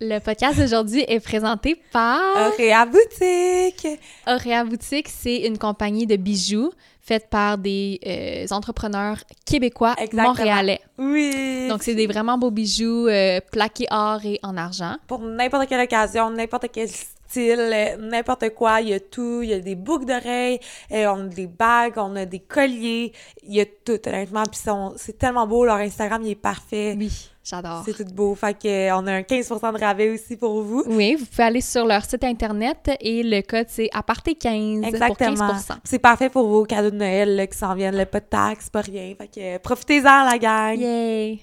Le 0.00 0.18
podcast 0.18 0.58
d'aujourd'hui 0.58 1.04
est 1.06 1.20
présenté 1.20 1.80
par 1.92 2.18
Auréa 2.48 2.84
Boutique. 2.84 3.86
Auréa 4.26 4.64
Boutique, 4.64 5.08
c'est 5.08 5.46
une 5.46 5.56
compagnie 5.56 6.04
de 6.04 6.16
bijoux 6.16 6.72
faite 7.00 7.28
par 7.30 7.58
des 7.58 8.00
euh, 8.04 8.52
entrepreneurs 8.52 9.18
québécois 9.46 9.94
Exactement. 9.98 10.28
montréalais. 10.30 10.80
Oui. 10.98 11.68
Donc, 11.68 11.84
c'est 11.84 11.94
des 11.94 12.08
vraiment 12.08 12.36
beaux 12.38 12.50
bijoux 12.50 13.06
euh, 13.06 13.38
plaqués 13.52 13.86
or 13.92 14.18
et 14.24 14.40
en 14.42 14.56
argent. 14.56 14.96
pour 15.06 15.20
n'importe 15.20 15.68
quelle 15.68 15.82
occasion, 15.82 16.28
n'importe 16.28 16.66
quel 16.72 16.88
style, 17.28 17.58
euh, 17.58 17.96
n'importe 17.96 18.50
quoi, 18.50 18.80
il 18.80 18.88
y 18.90 18.94
a 18.94 19.00
tout. 19.00 19.40
Il 19.42 19.50
y 19.50 19.54
a 19.54 19.60
des 19.60 19.74
boucles 19.74 20.06
d'oreilles, 20.06 20.60
euh, 20.92 21.06
on 21.08 21.24
a 21.26 21.28
des 21.28 21.46
bagues, 21.46 21.94
on 21.96 22.16
a 22.16 22.24
des 22.24 22.40
colliers, 22.40 23.12
il 23.46 23.54
y 23.54 23.60
a 23.60 23.66
tout, 23.66 23.98
honnêtement. 24.06 24.42
Puis 24.44 24.60
c'est 24.96 25.18
tellement 25.18 25.46
beau, 25.46 25.64
leur 25.64 25.76
Instagram, 25.76 26.22
il 26.24 26.30
est 26.30 26.34
parfait. 26.34 26.94
Oui, 26.98 27.30
j'adore. 27.44 27.82
C'est 27.84 27.92
tout 27.94 28.12
beau. 28.12 28.34
Fait 28.34 28.54
que, 28.54 28.68
euh, 28.68 28.96
on 28.96 29.06
a 29.06 29.12
un 29.12 29.22
15% 29.22 29.72
de 29.72 29.78
rabais 29.78 30.10
aussi 30.10 30.36
pour 30.36 30.62
vous. 30.62 30.84
Oui, 30.86 31.16
vous 31.16 31.26
pouvez 31.26 31.44
aller 31.44 31.60
sur 31.60 31.84
leur 31.84 32.04
site 32.04 32.24
internet 32.24 32.90
et 33.00 33.22
le 33.22 33.42
code 33.42 33.66
c'est 33.68 33.90
aparté15 33.92 34.80
pour 34.80 34.88
Exactement. 34.88 35.48
15 35.48 35.68
C'est 35.84 35.98
parfait 35.98 36.28
pour 36.30 36.46
vos 36.48 36.64
cadeaux 36.64 36.90
de 36.90 36.96
Noël 36.96 37.36
là, 37.36 37.46
qui 37.46 37.56
s'en 37.58 37.74
viennent. 37.74 37.96
Là, 37.96 38.06
pas 38.06 38.20
de 38.20 38.26
taxes, 38.26 38.70
pas 38.70 38.80
rien. 38.80 39.14
Fait 39.16 39.28
que 39.28 39.58
profitez-en, 39.58 40.24
la 40.24 40.38
gang. 40.38 40.78
Yay! 40.78 41.40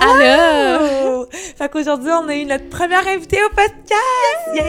Allô! 0.00 1.26
Fait 1.56 1.68
qu'aujourd'hui, 1.68 2.10
on 2.12 2.28
a 2.28 2.34
eu 2.34 2.44
notre 2.44 2.68
première 2.68 3.06
invitée 3.08 3.38
au 3.44 3.48
podcast! 3.48 4.62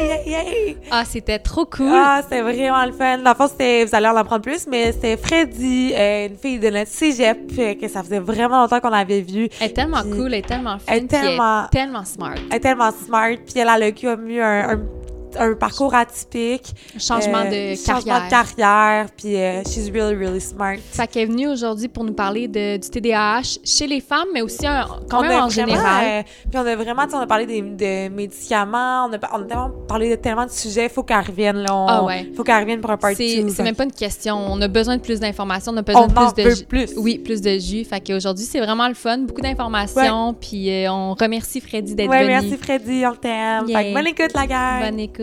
Ah, 0.91 1.03
c'était 1.05 1.37
trop 1.39 1.65
cool! 1.65 1.91
Ah, 1.93 2.21
c'était 2.23 2.41
vraiment 2.41 2.83
le 2.85 2.91
fun. 2.91 3.19
Dans 3.19 3.29
le 3.31 3.35
fond, 3.35 3.45
vous 3.47 3.95
allez 3.95 4.07
en 4.07 4.15
apprendre 4.15 4.41
plus, 4.41 4.65
mais 4.67 4.91
c'était 4.91 5.17
Freddy, 5.17 5.93
euh, 5.95 6.27
une 6.29 6.35
fille 6.37 6.59
de 6.59 6.69
notre 6.69 6.89
cégep, 6.89 7.37
euh, 7.59 7.75
que 7.75 7.87
ça 7.87 8.01
faisait 8.01 8.19
vraiment 8.19 8.61
longtemps 8.61 8.79
qu'on 8.79 8.91
avait 8.91 9.21
vu. 9.21 9.47
Elle 9.61 9.67
est 9.69 9.73
tellement 9.73 10.01
Puis- 10.01 10.09
cool, 10.11 10.33
elle 10.33 10.39
est 10.39 10.47
tellement 10.47 10.79
fine, 10.79 10.87
Elle 10.87 11.03
est 11.03 11.07
puis 11.07 11.17
elle 11.17 11.25
est 11.25 11.27
tellement- 11.29 11.67
tellement 11.71 12.05
smart. 12.05 12.35
Elle 12.49 12.57
est 12.57 12.59
tellement 12.59 12.91
smart, 12.91 13.35
puis 13.45 13.59
elle 13.59 13.69
a 13.69 13.77
le 13.77 13.91
comme 13.91 14.29
eu 14.29 14.41
un, 14.41 14.69
un, 14.71 14.79
un 15.37 15.53
parcours 15.53 15.93
atypique. 15.93 16.73
Changement 16.97 17.43
euh, 17.45 17.73
de 17.73 17.75
Changement 17.75 18.19
carrière. 18.19 18.25
de 18.25 18.29
carrière, 18.55 19.05
puis 19.17 19.35
euh, 19.35 19.61
she's 19.63 19.89
really, 19.93 20.15
really 20.15 20.41
smart. 20.41 20.75
Fait 20.91 21.07
qu'elle 21.07 21.23
est 21.23 21.25
venue 21.25 21.47
aujourd'hui 21.47 21.87
pour 21.87 22.03
nous 22.03 22.13
parler 22.13 22.47
de, 22.47 22.77
du 22.77 22.89
TDAH 22.89 23.59
chez 23.63 23.87
les 23.87 24.01
femmes, 24.01 24.27
mais 24.33 24.41
aussi 24.41 24.65
un- 24.65 24.85
quand 25.09 25.19
On 25.19 25.21
même 25.21 25.31
en 25.43 25.47
vraiment, 25.47 25.49
général. 25.49 26.05
euh, 26.05 26.23
puis 26.49 26.59
on 26.59 26.65
a 26.65 26.75
vraiment, 26.75 27.03
on 27.13 27.17
a 27.19 27.27
parlé 27.27 27.45
des, 27.45 27.61
de 27.61 28.09
médicaments, 28.09 29.07
on 29.09 29.13
a, 29.13 29.17
on 29.33 29.41
a 29.41 29.45
tellement 29.45 29.71
parlé 29.87 30.09
de 30.09 30.15
tellement 30.15 30.45
de 30.45 30.51
sujets, 30.51 30.85
il 30.85 30.89
faut 30.89 31.03
qu'elle 31.03 31.19
revienne, 31.25 31.57
là. 31.57 31.75
On- 31.75 31.85
Ah 31.87 32.03
ouais. 32.05 32.31
faut 32.35 32.43
qu'elle 32.43 32.59
revienne 32.61 32.81
pour 32.81 32.91
un 32.91 32.97
part 32.97 33.11
C'est 33.15 33.43
même 33.63 33.75
pas 33.75 33.83
une 33.83 33.91
question. 33.91 34.35
On 34.37 34.59
a 34.61 34.67
besoin 34.67 34.97
de 34.97 35.01
plus 35.01 35.19
d'informations, 35.19 35.71
on 35.73 35.77
a 35.77 35.81
On 35.81 35.83
besoin 35.83 36.01
en 36.03 36.07
de 36.07 36.33
plus 36.41 36.59
de 36.61 36.65
plus. 36.65 36.93
Oui, 36.97 37.17
plus 37.19 37.41
de 37.41 37.57
jus. 37.59 37.83
Fait 37.85 37.99
qu'aujourd'hui, 38.01 38.45
c'est 38.45 38.59
vraiment 38.59 38.87
le 38.87 38.93
fun. 38.93 39.19
Beaucoup 39.19 39.41
d'informations. 39.41 40.33
Puis 40.39 40.69
euh, 40.71 40.91
on 40.91 41.13
remercie 41.13 41.61
Freddy 41.61 41.95
d'être 41.95 42.09
Ouais, 42.09 42.19
venu. 42.23 42.29
merci 42.29 42.57
Freddy, 42.57 43.03
on 43.05 43.15
t'aime. 43.15 43.67
Fait 43.67 43.73
que 43.73 43.79
Yay. 43.79 43.93
bonne 43.93 44.07
écoute, 44.07 44.33
la 44.33 44.47
gang. 44.47 44.83
Bonne 44.85 44.99
écoute. 44.99 45.18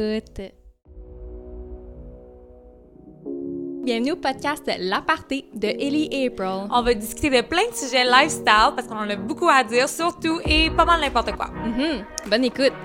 Bienvenue 3.82 4.12
au 4.12 4.16
podcast 4.16 4.70
L'Aparté 4.78 5.46
de 5.54 5.68
Ellie 5.68 6.10
et 6.12 6.26
April. 6.26 6.68
On 6.70 6.82
va 6.82 6.92
discuter 6.92 7.30
de 7.30 7.40
plein 7.40 7.66
de 7.70 7.74
sujets 7.74 8.04
lifestyle 8.04 8.72
parce 8.76 8.86
qu'on 8.88 8.98
en 8.98 9.08
a 9.08 9.16
beaucoup 9.16 9.48
à 9.48 9.64
dire, 9.64 9.88
surtout 9.88 10.38
et 10.44 10.68
pas 10.68 10.84
mal 10.84 11.00
n'importe 11.00 11.32
quoi. 11.32 11.46
Mhm. 11.46 12.04
Bonne 12.28 12.44
écoute. 12.44 12.72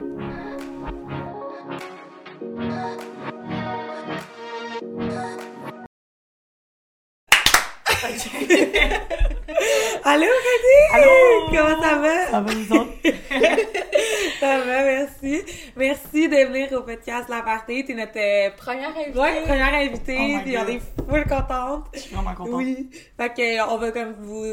Allô, 10.06 10.28
Freddy? 10.28 10.78
Allô? 10.94 11.09
Comment 11.50 11.81
ça 11.81 11.96
va? 11.98 12.25
Ça 12.31 12.40
va, 12.40 12.53
vous 12.53 12.73
autres? 12.73 12.94
Ça 14.40 14.58
va, 14.58 14.66
merci. 14.66 15.11
Merci 15.24 16.28
de 16.30 16.48
venir 16.48 16.72
au 16.74 16.82
podcast 16.82 17.30
La 17.30 17.42
Partie. 17.44 17.86
T'es 17.86 17.94
notre 17.94 18.18
euh, 18.18 18.50
Première 18.58 18.90
invitée. 18.90 19.20
ouais, 19.20 19.42
première 19.44 19.74
invitée, 19.76 20.18
Oh 20.38 20.40
puis 20.44 20.58
on 20.58 20.68
est 20.68 20.80
full 21.08 21.24
contente. 21.28 21.86
Je 21.94 22.00
suis 22.00 22.16
vraiment 22.16 22.34
contente. 22.34 22.54
Oui. 22.56 22.90
Fait 23.20 23.30
que 23.34 23.60
euh, 23.60 23.66
on 23.70 23.78
va 23.78 23.92
comme 23.92 24.14
vous 24.20 24.44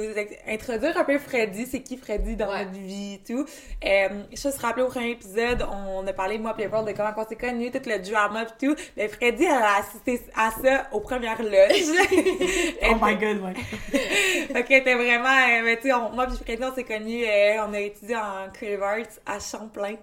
introduire 0.46 0.96
un 0.98 1.04
peu 1.04 1.18
Freddy, 1.18 1.66
c'est 1.66 1.80
qui 1.80 1.96
Freddy 1.96 2.36
dans 2.36 2.48
Ouais. 2.48 2.64
notre 2.66 2.78
vie 2.78 3.14
et 3.14 3.20
tout. 3.26 3.44
Euh, 3.84 4.08
je 4.30 4.36
se 4.36 4.60
rappeler 4.60 4.82
au 4.82 4.88
premier 4.88 5.10
épisode, 5.12 5.66
on 5.70 6.06
a 6.06 6.12
parlé 6.12 6.38
moi 6.38 6.54
et 6.58 6.68
Paul 6.68 6.84
de 6.84 6.92
comment 6.92 7.12
on 7.16 7.26
s'est 7.26 7.36
connus, 7.36 7.70
tout 7.70 7.80
le 7.86 7.98
drama 7.98 8.42
et 8.42 8.66
tout. 8.66 8.74
Mais 8.96 9.08
Freddy 9.08 9.44
elle 9.44 9.50
a 9.62 9.76
assisté 9.78 10.20
à 10.36 10.50
ça 10.62 10.86
aux 10.92 11.00
premières 11.00 11.42
loges. 11.42 11.48
Oh 12.90 12.94
my 13.02 13.16
god, 13.16 13.40
ouais. 13.42 13.54
fait 14.52 14.64
qu'elle 14.64 14.80
était 14.82 14.94
vraiment, 14.94 15.28
euh, 15.28 15.62
mais 15.64 15.76
tu 15.76 15.88
sais, 15.88 15.94
moi 16.14 16.26
puis 16.26 16.36
Freddy 16.44 16.62
on 16.64 16.74
s'est 16.74 16.84
connus, 16.84 17.24
euh, 17.24 17.64
on 17.68 17.74
a 17.74 17.80
étudié 17.80 18.16
en 18.16 18.50
Creative 18.52 18.82
Arts 18.82 19.18
à 19.26 19.38
Champlain. 19.40 19.94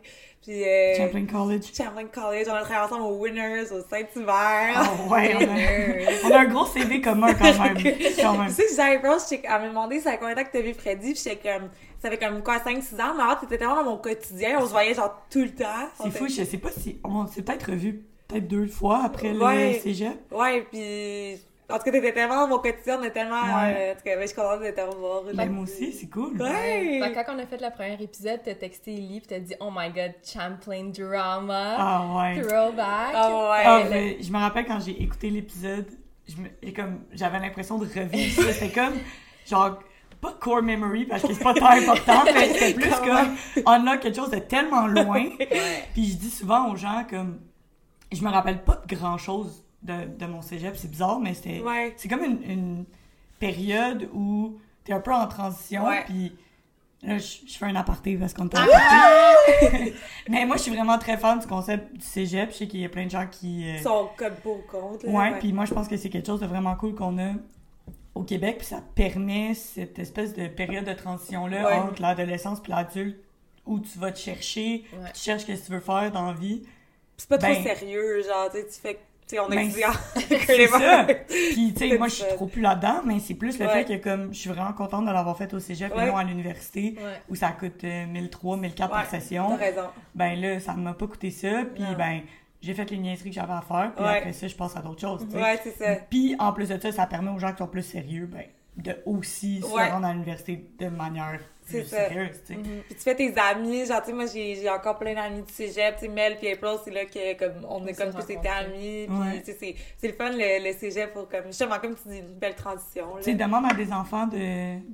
Puis 0.46 0.64
euh, 0.64 0.96
Champlain 0.96 1.26
College. 1.26 1.64
Champlain 1.76 2.06
College, 2.14 2.46
on 2.48 2.54
a 2.54 2.62
travaillé 2.62 2.86
ensemble 2.86 3.04
au 3.06 3.16
Winners, 3.18 3.72
au 3.72 3.82
Saint-Hubert. 3.90 4.84
Oh 5.08 5.12
ouais, 5.12 5.36
on 5.36 5.42
a, 5.42 6.28
on 6.30 6.32
a 6.32 6.40
un 6.42 6.46
gros 6.46 6.66
CV 6.68 7.02
commun 7.02 7.34
quand 7.34 7.46
même. 7.46 7.78
Quand 8.22 8.38
même. 8.38 8.48
Tu 8.48 8.54
sais 8.54 8.76
j'avais 8.76 9.00
elle 9.44 9.50
m'a 9.62 9.68
demandé 9.68 10.00
ça 10.00 10.12
fait 10.12 10.18
combien 10.20 10.36
de 10.36 10.40
temps 10.42 10.46
que 10.46 10.52
t'as 10.52 10.62
vu 10.62 10.74
Freddy, 10.74 11.14
puis 11.14 11.22
j'étais 11.24 11.50
comme, 11.50 11.70
ça 12.02 12.10
fait 12.10 12.18
comme 12.18 12.44
quoi, 12.44 12.58
5-6 12.58 13.02
ans, 13.02 13.14
mais 13.18 13.24
avant, 13.24 13.36
t'étais 13.42 13.58
tellement 13.58 13.76
dans 13.76 13.84
mon 13.92 13.98
quotidien, 13.98 14.60
on 14.62 14.66
se 14.66 14.72
voyait 14.72 14.94
genre 14.94 15.20
tout 15.32 15.42
le 15.42 15.52
temps. 15.52 15.90
C'est 16.02 16.12
fou, 16.12 16.28
je 16.28 16.44
sais 16.44 16.58
pas 16.58 16.70
si. 16.72 17.00
On 17.04 17.26
s'est 17.28 17.42
peut-être 17.42 17.72
revus 17.72 18.04
peut-être 18.28 18.48
deux 18.48 18.68
fois 18.68 19.02
après 19.06 19.32
Ouais. 19.32 19.74
le 19.74 19.80
cégep. 19.80 20.32
Ouais, 20.32 20.66
puis 20.72 21.38
en 21.70 21.78
tout 21.78 21.84
cas, 21.86 21.92
t'étais 21.92 22.14
tellement 22.14 22.42
dans 22.42 22.48
mon 22.48 22.60
quotidien, 22.60 23.00
on 23.00 23.04
est 23.04 23.12
tellement, 23.12 23.42
Ouais. 23.42 23.76
euh, 23.76 23.92
en 23.94 23.96
tout 23.96 24.04
cas, 24.04 24.16
ben, 24.16 24.22
je 24.22 24.28
suis 24.28 24.36
contente 24.36 24.62
de 24.62 24.70
te 24.72 24.82
revoir. 24.82 25.22
Ben, 25.34 25.50
moi 25.52 25.64
aussi, 25.64 25.92
c'est 25.94 26.08
cool. 26.10 26.40
Ouais! 26.42 27.02
Quand 27.14 27.34
on 27.36 27.40
a 27.40 27.46
fait 27.48 27.60
le 27.62 27.72
premier 27.74 27.98
épisode, 28.04 28.40
t'as 28.44 28.54
texté 28.56 28.94
Ellie 28.94 29.20
pis 29.22 29.28
t'as 29.28 29.40
dit 29.40 29.56
Oh 29.60 29.70
my 29.76 29.90
god, 29.90 30.14
Champlain 30.24 30.86
drama, 30.96 31.76
Ah 31.78 32.06
ouais. 32.18 32.42
throwback. 32.42 33.12
Ah 33.16 33.30
ouais! 33.52 33.64
Ah, 33.66 33.84
mais 33.90 34.18
je 34.22 34.32
me 34.32 34.38
rappelle 34.38 34.66
quand 34.66 34.80
j'ai 34.80 35.02
écouté 35.02 35.30
l'épisode, 35.32 35.88
j'avais 37.14 37.40
l'impression 37.40 37.78
de 37.78 37.86
revivre 37.86 38.44
ça. 38.44 38.54
C'était 38.54 38.70
comme, 38.74 38.94
genre, 39.48 39.80
pas 40.22 40.34
core 40.40 40.62
memory 40.64 41.06
parce 41.06 41.22
que 41.24 41.34
c'est 41.34 41.44
pas 41.44 41.54
tant 41.54 41.68
important, 41.72 42.24
mais 42.26 42.54
c'était 42.54 42.74
plus 42.74 42.90
comme 42.96 43.36
unlock 43.66 44.00
quelque 44.00 44.16
chose 44.16 44.32
de 44.32 44.40
tellement 44.40 44.88
loin. 44.88 45.30
Puis 45.94 46.06
je 46.12 46.16
dis 46.18 46.30
souvent 46.30 46.72
aux 46.72 46.76
gens 46.76 47.06
comme, 47.10 47.40
je 48.12 48.24
me 48.24 48.30
rappelle 48.30 48.64
pas 48.64 48.82
de 48.88 48.96
grand 48.96 49.18
chose 49.18 49.64
de, 49.86 50.06
de 50.18 50.26
mon 50.26 50.42
cégep, 50.42 50.76
c'est 50.76 50.90
bizarre, 50.90 51.20
mais 51.20 51.34
Ouais. 51.64 51.94
c'est 51.98 52.08
comme 52.10 52.24
une, 52.24 52.44
une 52.44 52.86
période 53.40 54.10
où 54.14 54.58
t'es 54.84 54.94
un 54.94 55.00
peu 55.00 55.14
en 55.14 55.28
transition, 55.28 55.84
puis 56.06 56.32
là, 57.04 57.18
je, 57.18 57.38
je 57.48 57.58
fais 57.58 57.66
un 57.66 57.76
aparté 57.76 58.16
parce 58.18 58.34
qu'on 58.34 58.46
en 58.46 58.48
aparté. 58.48 59.94
mais 60.30 60.46
moi, 60.46 60.58
je 60.58 60.64
suis 60.64 60.72
vraiment 60.76 60.98
très 60.98 61.18
fan 61.18 61.40
du 61.40 61.48
concept 61.48 61.94
du 61.96 62.06
cégep. 62.06 62.52
Je 62.52 62.56
sais 62.58 62.68
qu'il 62.68 62.80
y 62.82 62.86
a 62.86 62.90
plein 62.90 63.06
de 63.06 63.12
gens 63.12 63.28
qui... 63.28 63.68
euh, 63.70 63.76
Ils 63.78 63.84
sont 63.84 64.10
comme 64.18 64.36
pour 64.36 64.64
là, 65.04 65.10
Ouais, 65.12 65.40
puis 65.40 65.54
moi 65.54 65.66
je 65.66 65.74
pense 65.74 65.88
que 65.88 65.98
c'est 65.98 66.10
quelque 66.10 66.26
chose 66.28 66.40
de 66.40 66.46
vraiment 66.48 66.76
cool 66.76 66.96
qu'on 66.96 67.18
a 67.20 67.34
au 68.16 68.24
Québec, 68.24 68.58
puis 68.60 68.68
ça 68.68 68.82
permet 68.96 69.54
cette 69.54 70.00
espèce 70.00 70.34
de 70.34 70.48
période 70.48 70.86
de 70.86 70.94
transition-là 70.94 71.66
Ouais. 71.68 71.74
entre 71.74 72.02
l'adolescence 72.02 72.62
puis 72.62 72.72
l'adulte 72.72 73.18
où 73.66 73.80
tu 73.80 73.98
vas 74.00 74.12
te 74.12 74.20
chercher, 74.20 74.86
Ouais. 74.94 75.12
tu 75.14 75.22
cherches 75.22 75.42
ce 75.42 75.48
que 75.48 75.52
tu 75.66 75.72
veux 75.72 75.80
faire 75.82 76.12
dans 76.12 76.28
la 76.28 76.34
vie. 76.34 76.64
c'est 77.18 77.28
pas 77.30 77.38
trop 77.38 77.52
ben- 77.52 77.64
sérieux, 77.64 78.22
genre, 78.24 78.50
tu 78.52 78.60
fais, 78.82 79.00
sais, 79.28 79.40
on 79.40 79.48
Ben, 79.50 79.60
étudie 79.60 79.86
en 79.86 79.92
C'est 80.46 80.68
ça! 80.68 81.08
Puis 81.28 81.74
tu 81.74 81.90
sais, 81.90 81.98
moi 81.98 82.08
je 82.08 82.14
suis 82.16 82.26
trop 82.36 82.46
plus 82.48 82.62
là-dedans, 82.62 83.02
mais 83.06 83.20
c'est 83.20 83.34
plus 83.34 83.58
le 83.60 83.66
Ouais. 83.66 83.84
fait 83.84 83.98
que 84.00 84.04
comme 84.04 84.34
je 84.34 84.40
suis 84.40 84.50
vraiment 84.50 84.74
contente 84.74 85.06
de 85.06 85.12
l'avoir 85.12 85.38
fait 85.38 85.54
au 85.54 85.60
cégep 85.60 85.96
Ouais. 85.96 86.04
et 86.04 86.08
non 86.12 86.18
à 86.18 86.24
l'université 86.24 86.96
Ouais. 86.98 87.22
où 87.30 87.36
ça 87.36 87.50
coûte 87.52 87.84
euh, 87.84 88.06
1003, 88.06 88.58
1004 88.58 88.90
par 88.92 89.06
session. 89.08 89.50
T'as 89.50 89.56
raison. 89.66 89.82
Ben 90.14 90.40
là, 90.40 90.60
ça 90.60 90.74
m'a 90.74 90.94
pas 90.94 91.08
coûté 91.08 91.32
ça, 91.32 91.64
puis 91.74 91.84
ben 91.98 92.22
j'ai 92.62 92.74
fait 92.74 92.90
les 92.92 92.98
niaiseries 92.98 93.30
que 93.30 93.36
j'avais 93.36 93.54
à 93.54 93.62
faire, 93.62 93.92
puis 93.96 94.06
après 94.06 94.34
ça, 94.34 94.48
je 94.48 94.56
passe 94.56 94.76
à 94.76 94.82
d'autres 94.82 95.02
choses, 95.02 95.26
tu 95.28 95.32
sais. 95.36 95.42
Ouais, 95.44 95.60
c'est 95.64 95.78
ça. 95.78 95.96
Puis 96.10 96.36
en 96.40 96.52
plus 96.54 96.70
de 96.70 96.80
ça, 96.80 96.92
ça 96.92 97.06
permet 97.06 97.32
aux 97.32 97.40
gens 97.40 97.52
qui 97.52 97.58
sont 97.60 97.68
plus 97.68 97.84
sérieux, 97.84 98.26
ben, 98.32 98.44
de 98.78 98.98
aussi 99.06 99.62
se 99.62 99.68
rendre 99.68 100.06
à 100.06 100.12
l'université 100.14 100.66
de 100.80 100.88
manière 100.88 101.40
C'est 101.66 101.84
ça. 101.84 101.98
sérieuse, 102.10 102.30
sais. 102.46 102.54
Puis 102.56 102.96
tu 102.96 103.02
fais 103.02 103.16
tes 103.16 103.34
amis, 103.40 103.86
genre, 103.86 104.00
tu 104.02 104.08
sais, 104.08 104.14
moi, 104.14 104.26
j'ai 104.32 104.56
j'ai 104.56 104.70
encore 104.70 104.98
plein 104.98 105.14
d'amis 105.16 105.42
du 105.42 105.52
cégep, 105.54 105.96
tu 105.96 106.02
sais, 106.06 106.08
Mel 106.08 106.38
puis 106.38 106.52
April, 106.52 106.78
c'est 106.84 106.92
là 106.92 107.06
que, 107.06 107.38
comme, 107.40 107.66
on 107.68 107.84
a 107.84 107.88
s'est 107.88 107.94
comme 107.96 108.14
tous 108.14 108.30
été 108.32 108.48
amis, 108.48 109.08
Ouais. 109.10 109.32
puis 109.32 109.40
tu 109.40 109.46
sais, 109.52 109.58
c'est- 109.60 109.76
c'est 109.98 110.08
le 110.08 110.14
fun, 110.14 110.30
le, 110.32 110.68
le 110.68 110.74
cégep, 110.78 111.14
pour, 111.14 111.28
comme, 111.28 111.46
justement, 111.48 111.80
comme 111.80 111.96
tu 111.96 112.08
dis, 112.10 112.20
une 112.20 112.34
belle 112.36 112.56
transition, 112.56 113.16
là. 113.16 113.22
Tu 113.24 113.32
sais, 113.32 113.34
demande 113.36 113.66
à 113.70 113.74
des 113.74 113.92
enfants 113.92 114.28
de. 114.28 114.38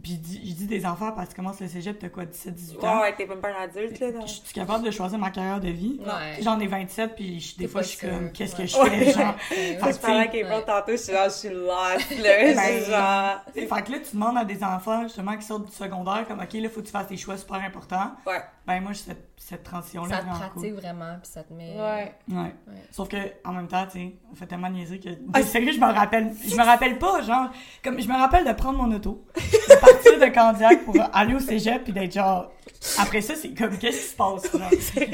Puis 0.01 0.13
je 0.13 0.17
dis- 0.17 0.41
je 0.49 0.53
dis 0.55 0.67
des 0.67 0.85
enfants 0.85 1.11
parce 1.11 1.29
que 1.29 1.35
commence 1.35 1.59
le 1.59 1.67
cégep, 1.67 1.97
t'as 1.99 2.09
quoi, 2.09 2.25
17-18 2.25 2.77
Ouais, 2.81 2.87
ans? 2.87 3.01
ouais, 3.01 3.15
t'es 3.15 3.25
même 3.25 3.39
pas 3.41 3.49
un 3.49 3.63
adulte, 3.63 3.99
là, 3.99 4.11
non? 4.11 4.25
Je 4.25 4.33
suis 4.33 4.53
capable 4.53 4.85
de 4.85 4.91
choisir 4.91 5.17
ma 5.19 5.31
carrière 5.31 5.59
de 5.59 5.69
vie. 5.69 5.99
Ouais. 6.05 6.41
J'en 6.41 6.59
ai 6.59 6.67
27, 6.67 7.15
puis 7.15 7.55
des 7.57 7.67
fois, 7.67 7.81
je 7.81 7.87
suis 7.89 8.07
comme, 8.07 8.31
qu'est-ce 8.31 8.55
que 8.55 8.65
je 8.65 8.77
fais, 8.77 9.11
genre? 9.11 9.35
Ouais. 9.51 9.77
Fait 9.81 9.93
je 9.93 9.97
parlais 9.99 10.27
avec. 10.27 10.43
April 10.43 10.63
tantôt, 10.65 10.91
je 10.91 10.97
suis 10.97 11.11
là, 11.13 11.27
je 11.27 11.33
suis 11.33 11.49
lost, 11.49 12.09
là, 12.21 12.47
je 12.49 12.55
Ben, 12.55 12.81
suis 12.81 12.91
genre... 12.91 13.41
Tu 13.53 13.59
sais, 13.61 13.67
Fait 13.67 13.81
que 13.83 13.91
là, 13.91 13.97
tu 13.99 14.13
demandes 14.15 14.37
à 14.37 14.45
des 14.45 14.63
enfants, 14.63 15.03
justement, 15.03 15.35
qui 15.37 15.43
sortent 15.43 15.65
du 15.65 15.71
secondaire, 15.71 16.25
comme, 16.27 16.39
OK, 16.39 16.53
là, 16.61 16.69
faut 16.69 16.81
que 16.81 16.85
tu 16.85 16.91
fasses 16.91 17.07
des 17.07 17.17
choix 17.17 17.37
super 17.37 17.57
importants. 17.57 18.11
Ouais. 18.25 18.41
Ben, 18.65 18.79
moi, 18.81 18.93
j'ai 18.93 18.99
cette, 18.99 19.29
cette 19.37 19.63
transition-là 19.63 20.09
Ça 20.09 20.17
te 20.17 20.23
vraiment 20.23 20.39
pratique 20.39 20.73
vraiment 20.73 21.19
pis 21.21 21.29
ça 21.29 21.43
te 21.43 21.53
met. 21.53 21.75
Ouais. 21.75 22.15
Ouais. 22.29 22.37
Ouais. 22.37 22.53
Sauf 22.91 23.07
que, 23.09 23.17
en 23.43 23.53
même 23.53 23.67
temps, 23.67 23.85
tu 23.85 23.99
sais, 23.99 24.15
on 24.31 24.35
fait 24.35 24.45
tellement 24.45 24.69
de 24.69 24.75
niaiseries 24.75 24.99
que. 24.99 25.09
Ah, 25.33 25.41
sérieux, 25.43 25.71
je 25.73 25.79
me 25.79 25.91
rappelle. 25.91 26.31
Je 26.47 26.55
me 26.55 26.63
rappelle 26.63 26.97
pas, 26.97 27.21
genre. 27.21 27.49
Comme, 27.83 27.99
je 27.99 28.07
me 28.07 28.15
rappelle 28.15 28.45
de 28.45 28.53
prendre 28.53 28.81
mon 28.81 28.93
auto, 28.95 29.25
de 29.35 29.79
partir 29.79 30.19
de 30.19 30.25
Candiac 30.33 30.85
pour 30.85 30.95
aller 31.13 31.33
au 31.33 31.39
cégep, 31.39 31.83
puis 31.83 31.93
d'être 31.93 32.13
genre. 32.13 32.51
Après 32.99 33.21
ça, 33.21 33.35
c'est 33.35 33.53
comme, 33.53 33.77
qu'est-ce 33.77 33.97
qui 33.97 34.07
se 34.09 34.15
passe, 34.15 34.51
genre? 34.51 34.69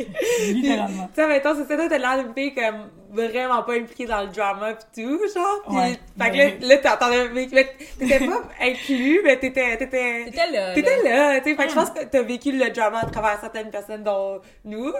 Littéralement. 0.47 1.07
Tu 1.07 1.15
sais, 1.15 1.27
mettons, 1.27 1.55
c'est 1.55 1.67
ça, 1.67 1.75
toi, 1.75 1.89
t'as 1.89 1.97
l'air 1.97 2.23
d'une 2.23 2.33
fille 2.33 2.53
comme 2.53 2.89
vraiment 3.11 3.63
pas 3.63 3.73
impliquée 3.73 4.05
dans 4.05 4.21
le 4.21 4.27
drama 4.27 4.73
pis 4.73 5.01
tout, 5.03 5.19
genre. 5.33 5.61
Pis, 5.67 5.75
Ouais, 5.75 5.99
fait 6.19 6.31
que 6.31 6.37
là, 6.37 6.75
là, 6.75 6.77
t'entendais, 6.77 7.29
mais 7.29 7.47
mais 7.51 7.69
t'étais 7.99 8.25
pas 8.25 8.41
inclus, 8.61 9.21
mais 9.23 9.37
t'étais, 9.37 9.77
t'étais, 9.77 10.25
T'étais 10.25 10.51
là. 10.51 10.73
t'étais 10.73 11.03
là. 11.03 11.33
là, 11.33 11.39
tu 11.41 11.49
sais. 11.51 11.55
Fait 11.55 11.63
que 11.65 11.69
je 11.69 11.75
pense 11.75 11.89
que 11.91 12.03
t'as 12.05 12.21
vécu 12.21 12.51
le 12.51 12.69
drama 12.69 12.99
à 13.01 13.05
travers 13.05 13.39
certaines 13.39 13.69
personnes 13.69 14.03
dont 14.03 14.39
nous. 14.65 14.91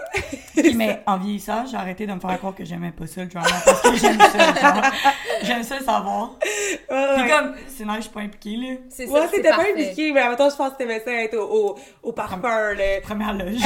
Mais 0.74 1.00
en 1.06 1.16
vieillissant, 1.18 1.64
j'ai 1.66 1.76
arrêté 1.76 2.06
de 2.06 2.12
me 2.12 2.20
faire 2.20 2.36
croire 2.38 2.54
que 2.54 2.64
j'aimais 2.64 2.92
pas 2.92 3.06
ça, 3.06 3.20
le 3.22 3.26
drama, 3.28 3.48
parce 3.64 3.80
que 3.82 3.96
j'aime 3.96 4.18
ça, 4.18 4.38
genre. 4.60 4.82
J'aime 5.42 5.62
ça 5.62 5.78
le 5.78 5.84
savoir. 5.84 6.30
Ouais, 6.90 6.96
ouais. 7.22 7.28
comme, 7.28 7.54
nice, 7.54 7.96
je 7.96 8.00
suis 8.02 8.10
pas 8.10 8.20
impliquée, 8.20 8.56
là. 8.56 8.74
C'est 8.88 9.06
ça, 9.06 9.12
Ouais, 9.12 9.20
c'est 9.30 9.36
t'étais 9.36 9.50
pas 9.50 9.62
impliquée, 9.70 10.12
mais 10.12 10.22
en 10.22 10.28
même 10.28 10.36
temps, 10.36 10.50
je 10.50 10.56
pense 10.56 10.72
que 10.72 10.76
t'aimais 10.78 11.00
ça 11.04 11.12
être 11.12 11.36
au, 11.36 11.70
au, 11.70 11.78
au 12.02 12.12
parfum, 12.12 12.40
là. 12.42 13.00
Première 13.02 13.32
loge. 13.34 13.60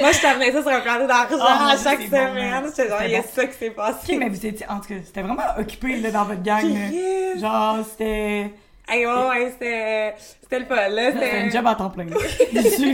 Moi, 0.00 0.12
je 0.12 0.20
t'amenais 0.20 0.52
ça 0.52 0.60
sur 0.62 0.70
un 0.70 0.80
plateau 0.80 1.06
d'argent 1.06 1.36
Oh, 1.40 1.70
à 1.72 1.76
chaque 1.76 2.00
bon, 2.00 2.06
semaine. 2.06 2.50
man. 2.50 2.64
J'étais 2.66 2.88
genre, 2.88 2.98
C'était 2.98 3.10
il 3.10 3.12
y 3.12 3.16
a 3.16 3.20
bon. 3.20 3.26
ça 3.34 3.46
qui 3.48 3.58
s'est 3.58 3.70
passé. 3.70 4.12
Ok, 4.12 4.18
mais 4.18 4.28
vous 4.28 4.46
étiez, 4.46 4.66
en 4.68 4.80
tout 4.80 4.88
cas, 4.88 4.94
c'était 5.04 5.22
vraiment 5.22 5.42
occupé, 5.58 5.96
là, 6.00 6.10
dans 6.10 6.24
votre 6.24 6.42
gang. 6.42 6.64
Yes. 6.64 7.40
Genre, 7.40 7.78
c'était, 7.88 8.50
Hey, 8.90 9.04
ouais, 9.04 9.28
ouais, 9.28 9.50
c'était, 9.52 10.14
c'était 10.50 10.60
le 10.60 10.66
fun, 10.66 10.88
là. 10.88 11.12
C'était 11.12 11.40
une 11.42 11.50
job 11.50 11.66
à 11.66 11.74
temps 11.74 11.90
plein. 11.90 12.06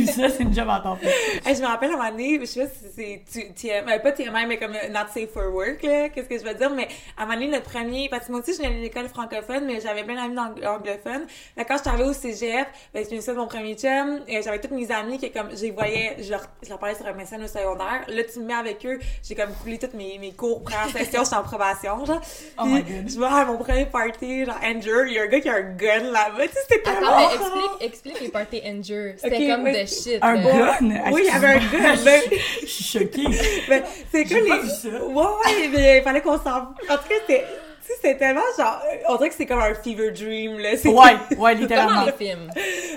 Ça, 0.07 0.29
c'est 0.29 0.43
une 0.43 0.55
job 0.55 0.69
à 0.69 0.81
temps 0.81 0.97
plein. 0.97 1.11
Hey, 1.45 1.55
je 1.57 1.61
me 1.63 1.67
rappelle 1.67 1.91
à 1.91 1.95
un 1.95 1.97
moment 1.97 2.11
donné, 2.11 2.39
je 2.41 2.45
sais 2.47 2.65
pas 2.65 2.71
si 2.71 2.85
c'est 2.95 3.23
tu- 3.31 3.53
TM, 3.53 3.89
euh, 3.89 3.99
pas 3.99 4.13
TMI, 4.13 4.47
mais 4.49 4.59
comme 4.59 4.73
euh, 4.75 4.89
Not 4.89 5.09
Safe 5.15 5.31
for 5.33 5.53
Work, 5.55 5.83
là, 5.83 6.09
qu'est-ce 6.09 6.29
que 6.29 6.39
je 6.39 6.45
veux 6.45 6.55
dire, 6.55 6.71
mais 6.71 6.89
à 7.17 7.23
un 7.23 7.27
moment 7.27 7.39
donné, 7.41 7.57
le 7.57 7.63
premier, 7.63 8.09
parce 8.09 8.27
que 8.27 8.33
moi 8.33 8.41
aussi, 8.41 8.53
je 8.55 8.59
venais 8.59 8.75
d'une 8.75 8.85
école 8.85 9.09
francophone, 9.09 9.65
mais 9.67 9.81
j'avais 9.81 10.03
plein 10.05 10.15
d'amis 10.17 10.37
ang- 10.39 10.67
anglophones. 10.67 11.27
Là, 11.57 11.65
quand 11.65 11.77
je 11.77 11.83
suis 11.83 11.89
arrivée 11.91 12.09
au 12.09 12.13
cégep, 12.13 12.67
ben, 12.93 13.05
je 13.05 13.11
venais 13.11 13.21
de 13.27 13.33
mon 13.33 13.47
premier 13.47 13.75
chum, 13.75 14.21
et 14.29 14.43
j'avais 14.43 14.59
toutes 14.61 14.73
mes 14.73 14.91
amies 14.91 15.19
qui, 15.19 15.31
comme, 15.31 15.51
je 15.57 15.63
les 15.63 15.71
voyais, 15.71 16.17
je 16.21 16.31
leur, 16.31 16.43
je 16.63 16.69
leur 16.71 16.79
parlais 16.79 16.95
sur 16.97 17.07
un 17.07 17.13
message 17.13 17.41
au 17.43 17.47
secondaire. 17.47 18.05
Là, 18.09 18.23
tu 18.33 18.41
me 18.41 18.47
mets 18.47 18.55
avec 18.55 18.85
eux, 18.87 18.99
j'ai 19.23 19.35
comme 19.35 19.53
coulé 19.63 19.79
toutes 19.79 19.95
mes, 19.95 20.19
mes 20.19 20.33
cours 20.33 20.63
première 20.63 20.89
session, 20.91 21.23
j'étais 21.25 21.37
en 21.37 21.43
probation, 21.43 22.05
genre. 22.05 22.21
Oh 22.59 22.63
Puis, 22.65 22.73
my 22.73 22.83
God. 22.83 23.09
Je 23.11 23.19
vais 23.21 23.27
à 23.27 23.45
mon 23.45 23.59
premier 23.59 23.87
party, 23.87 24.45
genre, 24.45 24.59
Andrew, 24.65 25.07
il 25.07 25.15
y 25.15 25.19
a 25.19 25.23
un 25.23 25.27
gars 25.27 25.41
qui 25.41 25.49
a 25.49 25.55
un 25.55 25.63
gun 25.77 26.01
là-bas, 26.11 26.47
tu 26.47 26.53
sais, 26.53 26.59
c'était 26.69 26.83
tellement. 26.83 27.29
Explique, 27.47 27.81
explique 27.81 28.21
les 28.21 28.29
parties 28.29 28.63
Endure. 28.65 29.13
C'était 29.17 29.37
Ok, 29.37 29.49
comme 29.57 29.63
ouais. 29.65 29.83
de 29.83 29.89
shit. 29.89 30.19
Un 30.23 30.35
là. 30.35 30.77
gun? 30.81 31.13
Oui, 31.13 31.23
il 31.25 31.27
y 31.27 31.31
avait 31.31 31.47
un 31.47 31.59
gun, 31.59 31.97
mais- 32.05 32.23
Je 32.63 32.67
suis 32.67 32.85
choquée. 32.99 33.25
Ben, 33.69 33.83
c'est 34.13 34.25
pas 34.25 34.35
les. 34.41 34.51
Ouais, 34.51 35.15
ouais, 35.15 35.69
mais 35.73 35.99
il 35.99 36.03
fallait 36.03 36.21
qu'on 36.21 36.39
s'en. 36.39 36.51
En 36.59 36.65
tout 36.73 37.09
cas, 37.09 37.15
c'était. 37.27 37.45
Tu 37.87 37.93
sais, 37.93 37.97
c'était 37.97 38.17
tellement 38.17 38.41
genre. 38.57 38.81
On 39.11 39.17
dirait 39.17 39.29
que 39.29 39.35
c'est 39.35 39.45
comme 39.45 39.61
un 39.61 39.75
fever 39.75 40.11
dream, 40.13 40.59
là. 40.59 40.75
C'est- 40.77 40.89
Ouais, 40.89 41.17
ouais, 41.37 41.53
Comme 41.53 41.61
littéralement. 41.61 42.07
films. 42.19 42.51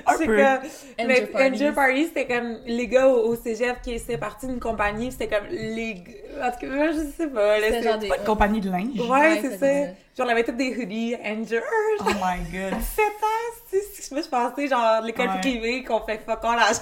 Un 0.06 0.13
c'est 0.18 0.25
peu. 0.25 0.38
comme. 0.38 1.06
Mais. 1.07 1.30
Angel 1.36 1.74
Party, 1.74 2.06
c'était 2.06 2.25
comme 2.25 2.57
les 2.66 2.88
gars 2.88 3.07
au, 3.10 3.31
au 3.31 3.36
cégep 3.36 3.81
qui 3.81 3.94
étaient 3.95 4.18
partis 4.18 4.48
d'une 4.48 4.60
compagnie, 4.62 5.12
c'était 5.12 5.28
comme 5.28 5.48
les. 5.50 6.04
En 6.42 6.51
tout 6.51 6.60
cas, 6.62 6.68
moi, 6.68 6.92
je 6.92 7.00
sais 7.18 7.28
pas, 7.28 7.60
là. 7.60 7.66
C'était 7.68 7.81
c'est- 7.81 7.89
genre 7.89 7.98
des. 7.98 8.07
Pas 8.07 8.18
de 8.18 8.25
compagnie 8.25 8.62
de 8.62 8.69
linge. 8.72 8.98
Ouais, 9.00 9.10
Ouais, 9.10 9.39
c'est 9.42 9.57
c'est 9.57 9.86
ça. 9.86 9.92
Genre, 10.18 10.25
on 10.28 10.30
avait 10.30 10.44
tous 10.45 10.51
des 10.54 10.75
hoodies, 10.75 11.16
Angel. 11.24 11.62
Oh 12.00 12.04
my 12.06 12.39
god. 12.51 12.80
7 12.95 13.06
ans, 13.06 13.62
tu 13.69 13.78
sais, 14.01 14.13
moi, 14.16 14.22
je 14.24 14.30
pensais, 14.30 14.68
genre, 14.68 15.01
l'école 15.01 15.28
Ouais. 15.28 15.39
privée, 15.42 15.84
qu'on 15.84 16.00
fait 16.00 16.22
fuck 16.25 16.39
all 16.44 16.56
l'argent. 16.56 16.80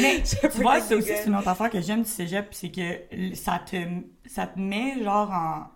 Mais 0.00 0.22
Je 0.24 0.48
tu 0.48 0.62
vois, 0.62 0.80
ça 0.80 0.96
aussi, 0.96 1.08
c'est 1.08 1.26
une 1.26 1.36
autre 1.36 1.48
affaire 1.48 1.70
que 1.70 1.80
j'aime 1.80 2.02
du 2.02 2.08
cégep, 2.10 2.48
c'est 2.50 2.70
que 2.70 3.34
ça 3.34 3.60
te, 3.64 3.76
ça 4.28 4.46
te 4.48 4.58
met 4.58 4.94
genre 5.02 5.30
en. 5.30 5.75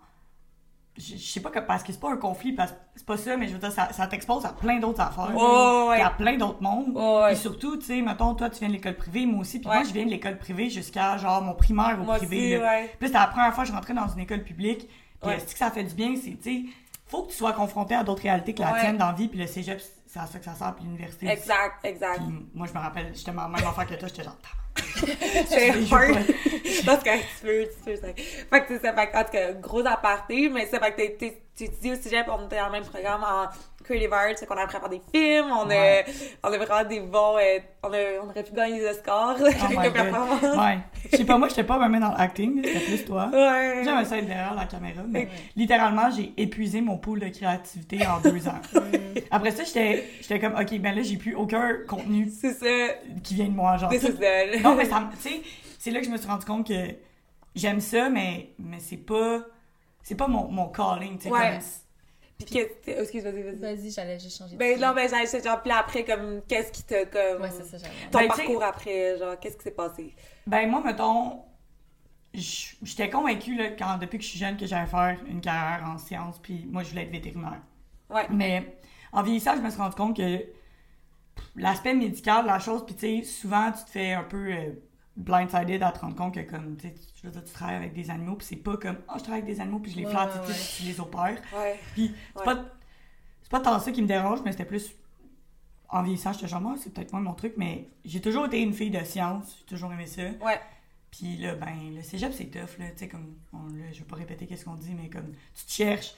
Je, 1.01 1.17
je 1.17 1.23
sais 1.33 1.41
pas 1.41 1.51
que, 1.51 1.61
parce 1.61 1.83
que 1.83 1.93
c'est 1.93 1.99
pas 2.01 2.13
un 2.13 2.17
conflit, 2.19 2.53
parce 2.53 2.73
que 2.73 2.77
c'est 2.97 3.07
pas 3.07 3.17
ça, 3.17 3.37
mais 3.37 3.49
je 3.49 3.55
veux 3.55 3.59
dire, 3.59 3.73
ça, 3.73 3.91
ça 3.93 4.07
t'expose 4.07 4.45
à 4.45 4.51
plein 4.51 4.79
d'autres 4.79 5.01
affaires. 5.01 5.35
Ouais, 5.35 5.89
ouais. 5.89 6.01
À 6.03 6.11
plein 6.11 6.37
d'autres 6.37 6.63
mondes. 6.63 6.95
Ouais, 6.95 7.23
ouais. 7.23 7.33
Et 7.33 7.37
surtout, 7.37 7.77
tu 7.79 7.87
sais, 7.87 8.03
mettons, 8.03 8.35
toi, 8.35 8.51
tu 8.51 8.59
viens 8.59 8.69
de 8.69 8.75
l'école 8.75 8.97
privée, 8.97 9.25
moi 9.25 9.41
aussi, 9.41 9.59
puis 9.61 9.69
Ouais. 9.69 9.77
moi, 9.77 9.85
je 9.85 9.93
viens 9.95 10.05
de 10.05 10.11
l'école 10.11 10.37
privée 10.37 10.69
jusqu'à 10.69 11.17
genre 11.17 11.41
mon 11.43 11.55
primaire 11.55 11.97
au 12.01 12.05
Moi 12.05 12.17
privé. 12.19 12.57
aussi, 12.57 12.63
ouais. 12.65 12.95
Puis 12.99 13.09
c'était 13.09 13.19
la 13.19 13.27
première 13.29 13.55
fois 13.55 13.65
que 13.65 13.71
je 13.71 13.75
rentrais 13.75 13.95
dans 13.95 14.09
une 14.09 14.21
école 14.21 14.43
publique. 14.43 14.89
Puis 15.23 15.31
est-ce 15.33 15.53
que 15.53 15.59
ça 15.59 15.71
fait 15.71 15.85
du 15.85 15.95
bien, 15.95 16.15
c'est, 16.17 16.37
tu 16.41 16.43
sais, 16.43 16.63
faut 17.07 17.23
que 17.25 17.31
tu 17.31 17.37
sois 17.37 17.53
confronté 17.53 17.95
à 17.95 18.05
d'autres 18.05 18.23
réalités 18.23 18.55
que 18.55 18.63
la 18.63 18.79
tienne 18.81 18.97
dans 18.99 19.07
la 19.07 19.13
vie, 19.13 19.29
puis 19.29 19.39
le 19.39 19.47
cégep, 19.47 19.81
c'est 20.07 20.19
à 20.19 20.27
ça 20.27 20.39
que 20.39 20.45
ça 20.45 20.55
sert, 20.55 20.75
puis 20.75 20.85
l'université. 20.85 21.29
Exact, 21.29 21.85
exact. 21.85 22.19
Puis 22.19 22.47
moi, 22.55 22.67
je 22.67 22.73
me 22.73 22.79
rappelle, 22.79 23.11
j'étais 23.15 23.33
même 23.33 23.55
affaire 23.55 23.87
que 23.87 23.95
toi, 23.95 24.09
j'étais 24.09 24.23
genre, 24.25 24.37
C'est 25.49 25.73
Je 25.73 25.95
hard. 25.95 26.27
pense 26.85 27.03
que 27.03 27.17
tu 27.19 27.43
peux, 27.43 27.65
tu 27.65 27.85
peux, 27.85 27.97
ça. 27.97 28.09
Fait 28.15 28.61
que 28.63 28.67
c'est 28.69 28.81
ça, 28.87 28.93
fait 28.95 29.11
que, 29.11 29.17
en 29.17 29.25
tout 29.25 29.31
cas, 29.33 29.53
gros 29.53 29.87
aparté, 29.87 30.49
mais 30.49 30.67
ça 30.67 30.79
fait 30.81 30.93
que 30.93 30.97
t'es- 30.97 31.17
t'es- 31.19 31.43
tu 31.57 31.65
étudies 31.65 31.93
au 31.93 31.97
cégep, 31.97 32.27
on 32.29 32.47
était 32.47 32.57
dans 32.59 32.67
le 32.67 32.73
même 32.73 32.85
programme 32.85 33.23
en 33.25 33.47
Creative 33.85 34.13
Arts, 34.13 34.39
fait 34.39 34.47
qu'on 34.47 34.55
a 34.57 34.63
appris 34.63 34.77
à 34.77 34.81
faire 34.81 34.89
des 34.89 35.01
films, 35.13 35.51
on 35.51 35.67
Ouais. 35.67 36.05
a, 36.45 36.49
on 36.49 36.53
a 36.53 36.59
vraiment 36.59 36.89
des 36.89 37.01
bons, 37.01 37.37
euh, 37.39 37.59
on, 37.83 37.93
a, 37.93 37.99
on 38.23 38.29
aurait 38.29 38.43
pu 38.45 38.53
gagner 38.53 38.79
des 38.81 38.87
Oscars, 38.89 39.37
Oh. 39.41 39.41
Ouais. 40.61 40.79
Je 41.11 41.17
sais 41.17 41.25
pas, 41.25 41.39
moi, 41.39 41.49
j'étais 41.49 41.65
pas 41.65 41.79
vraiment 41.79 41.99
dans 41.99 42.13
l'acting, 42.17 42.63
c'était 42.65 42.79
plus 42.81 43.05
toi. 43.05 43.31
Ouais. 43.33 43.81
J'aimais 43.85 44.05
ça 44.05 44.19
être 44.19 44.27
derrière 44.27 44.55
la 44.55 44.67
caméra, 44.67 45.03
mais 45.09 45.29
littéralement, 45.57 46.11
j'ai 46.11 46.33
épuisé 46.37 46.81
mon 46.81 46.99
pool 46.99 47.21
de 47.21 47.29
créativité 47.29 48.07
en 48.07 48.21
deux 48.21 48.47
ans. 48.49 48.61
Après 49.31 49.51
ça, 49.51 49.65
j'étais 49.65 50.05
j'étais 50.21 50.39
comme, 50.39 50.55
OK, 50.55 50.79
ben 50.79 50.95
là, 50.95 51.03
j'ai 51.03 51.17
plus 51.17 51.35
aucun 51.35 51.79
contenu 51.89 52.29
C'est 52.31 52.53
ça. 52.53 52.95
qui 53.25 53.35
vient 53.35 53.47
de 53.47 53.53
moi, 53.53 53.77
genre. 53.77 53.91
This 53.91 54.03
is 54.05 54.15
that. 54.19 54.59
Non, 54.63 54.75
mais 54.77 54.85
ça, 54.85 55.09
tu 55.23 55.29
sais, 55.29 55.41
c'est 55.79 55.91
là 55.91 56.01
que 56.01 56.07
je 56.07 56.11
me 56.11 56.17
suis 56.17 56.29
rendu 56.29 56.45
compte 56.45 56.69
que 56.69 56.95
j'aime 57.55 57.81
ça, 57.81 58.09
mais, 58.11 58.51
mais 58.59 58.79
c'est 58.79 58.97
pas, 58.99 59.41
c'est 60.03 60.15
pas 60.17 60.29
mon, 60.29 60.49
mon 60.49 60.69
calling, 60.69 61.17
tu 61.17 61.25
sais. 61.25 61.31
Ouais. 61.31 61.51
comme- 61.53 61.61
Puis 62.47 62.61
oh, 62.89 62.91
excuse, 63.01 63.23
vas-y, 63.25 63.43
vas-y. 63.43 63.57
Vas-y, 63.57 63.91
j'allais 63.91 64.19
juste 64.19 64.39
changer 64.39 64.55
de 64.55 64.59
Ben 64.59 64.81
non, 64.81 64.95
ben 64.95 65.09
j'allais 65.09 65.27
juste 65.27 65.45
genre, 65.45 65.63
puis 65.63 65.73
après, 65.73 66.05
comme, 66.05 66.43
qu'est-ce 66.49 66.73
qui 66.73 66.83
t'a, 66.85 67.05
comme, 67.07 67.43
Ouais, 67.43 67.51
c'est 67.51 67.65
ça, 67.65 67.79
j'allais. 67.79 67.95
ton 68.11 68.19
Ben, 68.19 68.29
parcours 68.29 68.63
après, 68.63 69.19
genre, 69.19 69.39
qu'est-ce 69.39 69.57
qui 69.57 69.65
s'est 69.65 69.71
passé? 69.71 70.15
Ben, 70.47 70.69
moi, 70.69 70.83
mettons, 70.85 71.43
j'étais 72.33 73.11
convaincue, 73.11 73.57
là, 73.57 73.71
quand, 73.71 73.99
depuis 73.99 74.19
que 74.19 74.25
je 74.25 74.31
suis 74.31 74.39
jeune, 74.39 74.57
que 74.57 74.67
j'allais 74.67 74.87
faire 74.87 75.19
une 75.27 75.41
carrière 75.41 75.87
en 75.89 75.99
sciences, 75.99 76.39
puis 76.39 76.67
moi, 76.71 76.83
je 76.83 76.91
voulais 76.91 77.03
être 77.03 77.11
vétérinaire. 77.13 77.61
Ouais. 78.09 78.27
Mais 78.31 78.79
en 79.13 79.23
vieillissant, 79.23 79.57
je 79.57 79.61
me 79.61 79.71
suis 79.71 79.81
rendu 79.81 79.97
compte 79.97 80.17
que 80.17 80.45
l'aspect 81.57 81.95
médical, 81.95 82.47
la 82.47 82.59
chose, 82.59 82.85
puis 82.87 82.95
tu 82.95 83.23
sais, 83.23 83.25
souvent, 83.25 83.71
tu 83.73 83.85
te 83.85 83.91
fais 83.91 84.13
un 84.13 84.25
peu 84.25 84.53
euh, 84.53 84.71
blindsided 85.21 85.83
à 85.83 85.93
te 85.93 86.01
rendre 86.01 86.17
compte 86.17 86.35
que, 86.35 86.41
comme, 86.41 86.77
tu 86.77 86.89
sais, 86.89 86.95
tu- 86.95 87.01
je 87.23 87.27
veux 87.27 87.33
dire, 87.33 87.45
tu 87.45 87.53
travailles 87.53 87.77
avec 87.77 87.93
des 87.93 88.11
animaux, 88.11 88.37
puis 88.37 88.47
c'est 88.47 88.57
pas 88.57 88.77
comme, 88.77 88.97
oh, 89.09 89.13
je 89.17 89.23
travaille 89.23 89.43
avec 89.43 89.55
des 89.55 89.61
animaux, 89.61 89.79
puis 89.79 89.93
je 89.93 89.97
les 89.99 90.05
Ouais, 90.07 90.11
flatte, 90.11 90.35
ouais, 90.49 90.55
tu 90.77 90.83
les 90.85 91.01
opères. 91.01 91.41
Ouais. 91.57 91.79
Puis 91.95 92.15
c'est 92.37 92.45
pas, 92.45 92.65
c'est 93.43 93.51
pas 93.51 93.61
tant 93.61 93.79
ça 93.79 93.93
qui 93.93 94.03
me 94.03 94.07
dérange, 94.07 94.41
mais 94.45 94.53
c'était 94.53 94.65
plus. 94.65 94.93
En 95.89 96.03
vieillissant, 96.03 96.33
j'étais 96.33 96.47
genre, 96.49 96.63
Ah, 96.67 96.75
c'est 96.79 96.93
peut-être 96.95 97.13
moins 97.13 97.21
mon 97.21 97.35
truc, 97.35 97.55
mais 97.57 97.89
j'ai 98.05 98.21
toujours 98.21 98.47
été 98.47 98.61
une 98.61 98.73
fille 98.73 98.91
de 98.91 99.03
science, 99.05 99.57
j'ai 99.59 99.67
toujours 99.67 99.93
aimé 99.93 100.07
ça. 100.07 100.23
Ouais. 100.23 100.61
Puis 101.11 101.37
là, 101.39 101.57
ben, 101.57 101.75
le 101.97 102.03
cégep, 102.03 102.33
c'est 102.33 102.45
tough, 102.47 102.79
là. 102.79 102.91
Tu 102.93 102.99
sais, 102.99 103.09
comme, 103.09 103.35
on, 103.53 103.67
là, 103.75 103.91
je 103.93 103.99
vais 103.99 104.05
pas 104.05 104.15
répéter 104.17 104.47
qu'est-ce 104.47 104.65
qu'on 104.65 104.75
dit, 104.77 104.95
mais 104.95 105.09
comme, 105.11 105.33
tu 105.55 105.65
te 105.67 105.71
cherches. 105.73 106.15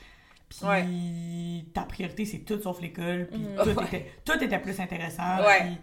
Puis 0.50 1.64
ta 1.72 1.82
priorité, 1.84 2.26
c'est 2.26 2.40
tout 2.40 2.60
sauf 2.60 2.80
l'école. 2.80 3.28
Puis 3.30 3.40
Mhm. 3.40 3.56
tout, 3.64 3.80
était, 3.82 4.12
tout 4.24 4.44
était 4.44 4.58
plus 4.58 4.78
intéressant. 4.80 5.38
Puis 5.60 5.78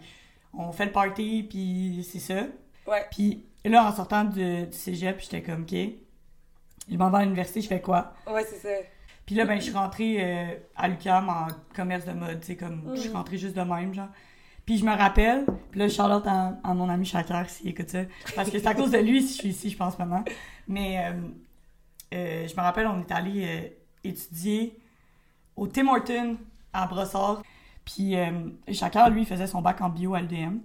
on 0.52 0.70
fait 0.72 0.86
le 0.86 0.92
party, 0.92 1.46
puis 1.50 2.06
c'est 2.08 2.20
ça. 2.20 2.46
Ouais. 2.90 3.06
Puis 3.10 3.44
là, 3.64 3.84
en 3.86 3.94
sortant 3.94 4.24
de- 4.24 4.64
du 4.66 4.76
cégep, 4.76 5.20
j'étais 5.20 5.42
comme, 5.42 5.62
OK, 5.62 5.74
je 6.90 6.96
m'en 6.96 7.10
vais 7.10 7.18
à 7.18 7.22
l'université, 7.22 7.60
je 7.60 7.68
fais 7.68 7.80
quoi? 7.80 8.12
Ouais, 8.26 8.44
c'est 8.44 8.56
ça. 8.56 8.68
Puis 9.26 9.34
là, 9.36 9.44
ben, 9.44 9.58
je 9.60 9.64
suis 9.64 9.72
rentrée 9.72 10.16
euh, 10.18 10.54
à 10.76 10.88
l'UQAM 10.88 11.28
en 11.28 11.46
commerce 11.74 12.04
de 12.04 12.12
mode, 12.12 12.40
tu 12.40 12.48
sais, 12.48 12.56
comme, 12.56 12.82
je 12.96 13.00
suis 13.02 13.10
rentrée 13.10 13.38
juste 13.38 13.54
de 13.56 13.60
même, 13.62 13.94
genre. 13.94 14.08
Puis 14.66 14.78
je 14.78 14.84
me 14.84 14.94
rappelle, 14.96 15.44
puis 15.70 15.78
là, 15.80 15.88
Charlotte 15.88 16.26
à, 16.26 16.58
à 16.64 16.74
mon 16.74 16.88
ami 16.88 17.04
Shaker, 17.06 17.48
s'il 17.48 17.68
écoute 17.68 17.88
ça, 17.88 18.00
parce 18.34 18.50
que 18.50 18.58
c'est 18.58 18.66
à 18.66 18.74
cause 18.74 18.90
de 18.90 18.98
lui 18.98 19.22
si 19.22 19.34
je 19.34 19.38
suis 19.40 19.48
ici, 19.50 19.70
je 19.70 19.76
pense, 19.76 19.98
maintenant. 19.98 20.24
Mais 20.68 20.98
euh, 21.06 21.12
euh, 22.14 22.46
je 22.48 22.54
me 22.56 22.60
rappelle, 22.60 22.86
on 22.86 23.00
est 23.00 23.10
allé 23.12 23.76
étudier 24.04 24.78
au 25.56 25.66
Tim 25.66 25.88
Hortons 25.88 26.36
à 26.72 26.86
Brossard. 26.86 27.42
Puis 27.84 28.16
euh, 28.16 28.30
Shaker, 28.70 29.10
lui, 29.10 29.24
faisait 29.24 29.46
son 29.46 29.60
bac 29.62 29.80
en 29.80 29.88
bio 29.88 30.14
à 30.14 30.20
l'UDM. 30.20 30.58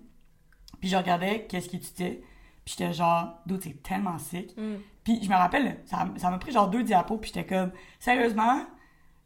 Puis 0.85 0.91
je 0.91 0.97
regardais 0.97 1.47
qu'est-ce 1.49 1.67
qu'il 1.67 1.79
étudiait. 1.79 2.21
Puis 2.63 2.75
j'étais 2.77 2.93
genre, 2.93 3.39
dude, 3.47 3.59
c'est 3.63 3.81
tellement 3.81 4.19
sick. 4.19 4.55
Mm. 4.55 4.75
Puis 5.03 5.19
je 5.23 5.27
me 5.29 5.33
rappelle, 5.35 5.79
ça 5.87 6.07
ça 6.17 6.29
m'a 6.29 6.37
pris 6.37 6.51
genre 6.51 6.67
deux 6.67 6.83
diapos, 6.83 7.17
puis 7.17 7.31
j'étais 7.33 7.43
comme, 7.55 7.71
sérieusement, 7.97 8.59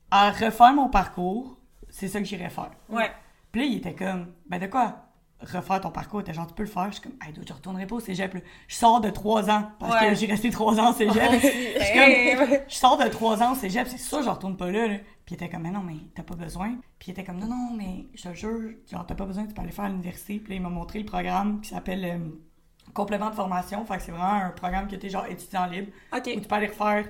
à 0.09 0.31
refaire 0.31 0.73
mon 0.73 0.87
parcours, 0.87 1.57
c'est 1.89 2.07
ça 2.07 2.19
que 2.19 2.25
j'irais 2.25 2.49
faire. 2.49 2.71
Ouais. 2.87 3.11
Puis 3.51 3.59
là, 3.59 3.67
il 3.67 3.75
était 3.75 3.93
comme, 3.93 4.27
ben 4.47 4.57
de 4.57 4.67
quoi 4.67 4.99
refaire 5.41 5.81
ton 5.81 5.91
parcours? 5.91 6.21
Était 6.21 6.33
genre, 6.33 6.47
tu 6.47 6.53
peux 6.53 6.63
le 6.63 6.69
faire. 6.69 6.87
Je 6.87 6.93
suis 6.93 7.01
comme, 7.01 7.17
hey, 7.25 7.33
dude, 7.33 7.45
je 7.45 7.51
retournerai 7.53 7.85
pas 7.87 7.95
au 7.95 7.99
cégep. 7.99 8.33
là. 8.35 8.39
Je 8.69 8.75
sors 8.75 9.01
de 9.01 9.09
trois 9.09 9.49
ans, 9.49 9.69
parce 9.79 10.01
Ouais. 10.01 10.09
que 10.11 10.15
j'ai 10.15 10.27
resté 10.27 10.49
trois 10.49 10.79
ans 10.79 10.91
au 10.91 10.93
cégep. 10.93 11.13
Je 11.41 11.83
suis 11.83 12.37
comme, 12.37 12.57
je 12.69 12.75
sors 12.75 12.97
de 12.97 13.07
trois 13.09 13.43
ans 13.43 13.51
au 13.51 13.55
cégep, 13.55 13.85
c'est 13.89 13.97
sûr, 13.97 14.23
je 14.23 14.29
retourne 14.29 14.55
pas 14.55 14.71
là, 14.71 14.87
là. 14.87 14.95
Puis 15.29 15.35
il 15.39 15.43
était 15.43 15.49
comme, 15.53 15.61
mais 15.61 15.69
non, 15.69 15.83
mais 15.83 15.93
t'as 16.15 16.23
pas 16.23 16.33
besoin. 16.33 16.69
Puis 16.97 17.09
il 17.09 17.11
était 17.11 17.23
comme, 17.23 17.37
non, 17.37 17.45
non, 17.45 17.69
mais 17.77 18.07
je 18.15 18.29
te 18.29 18.33
jure, 18.33 18.71
genre, 18.91 19.05
t'as 19.05 19.13
pas 19.13 19.27
besoin, 19.27 19.45
tu 19.45 19.53
peux 19.53 19.61
aller 19.61 19.69
faire 19.71 19.85
à 19.85 19.89
l'université. 19.89 20.39
Puis 20.39 20.49
là, 20.53 20.55
il 20.55 20.61
m'a 20.63 20.69
montré 20.69 20.97
le 20.97 21.05
programme 21.05 21.61
qui 21.61 21.69
s'appelle 21.69 22.03
euh, 22.03 22.17
Complément 22.95 23.29
de 23.29 23.35
formation. 23.35 23.85
Fait 23.85 23.97
que 23.97 24.01
c'est 24.01 24.11
vraiment 24.11 24.45
un 24.45 24.49
programme 24.49 24.87
que 24.87 24.95
t'es 24.95 25.07
genre 25.07 25.27
étudiant 25.27 25.67
libre, 25.67 25.91
où 26.11 26.15
Ok. 26.17 26.23
tu 26.23 26.39
peux 26.41 26.55
aller 26.55 26.65
refaire. 26.65 27.09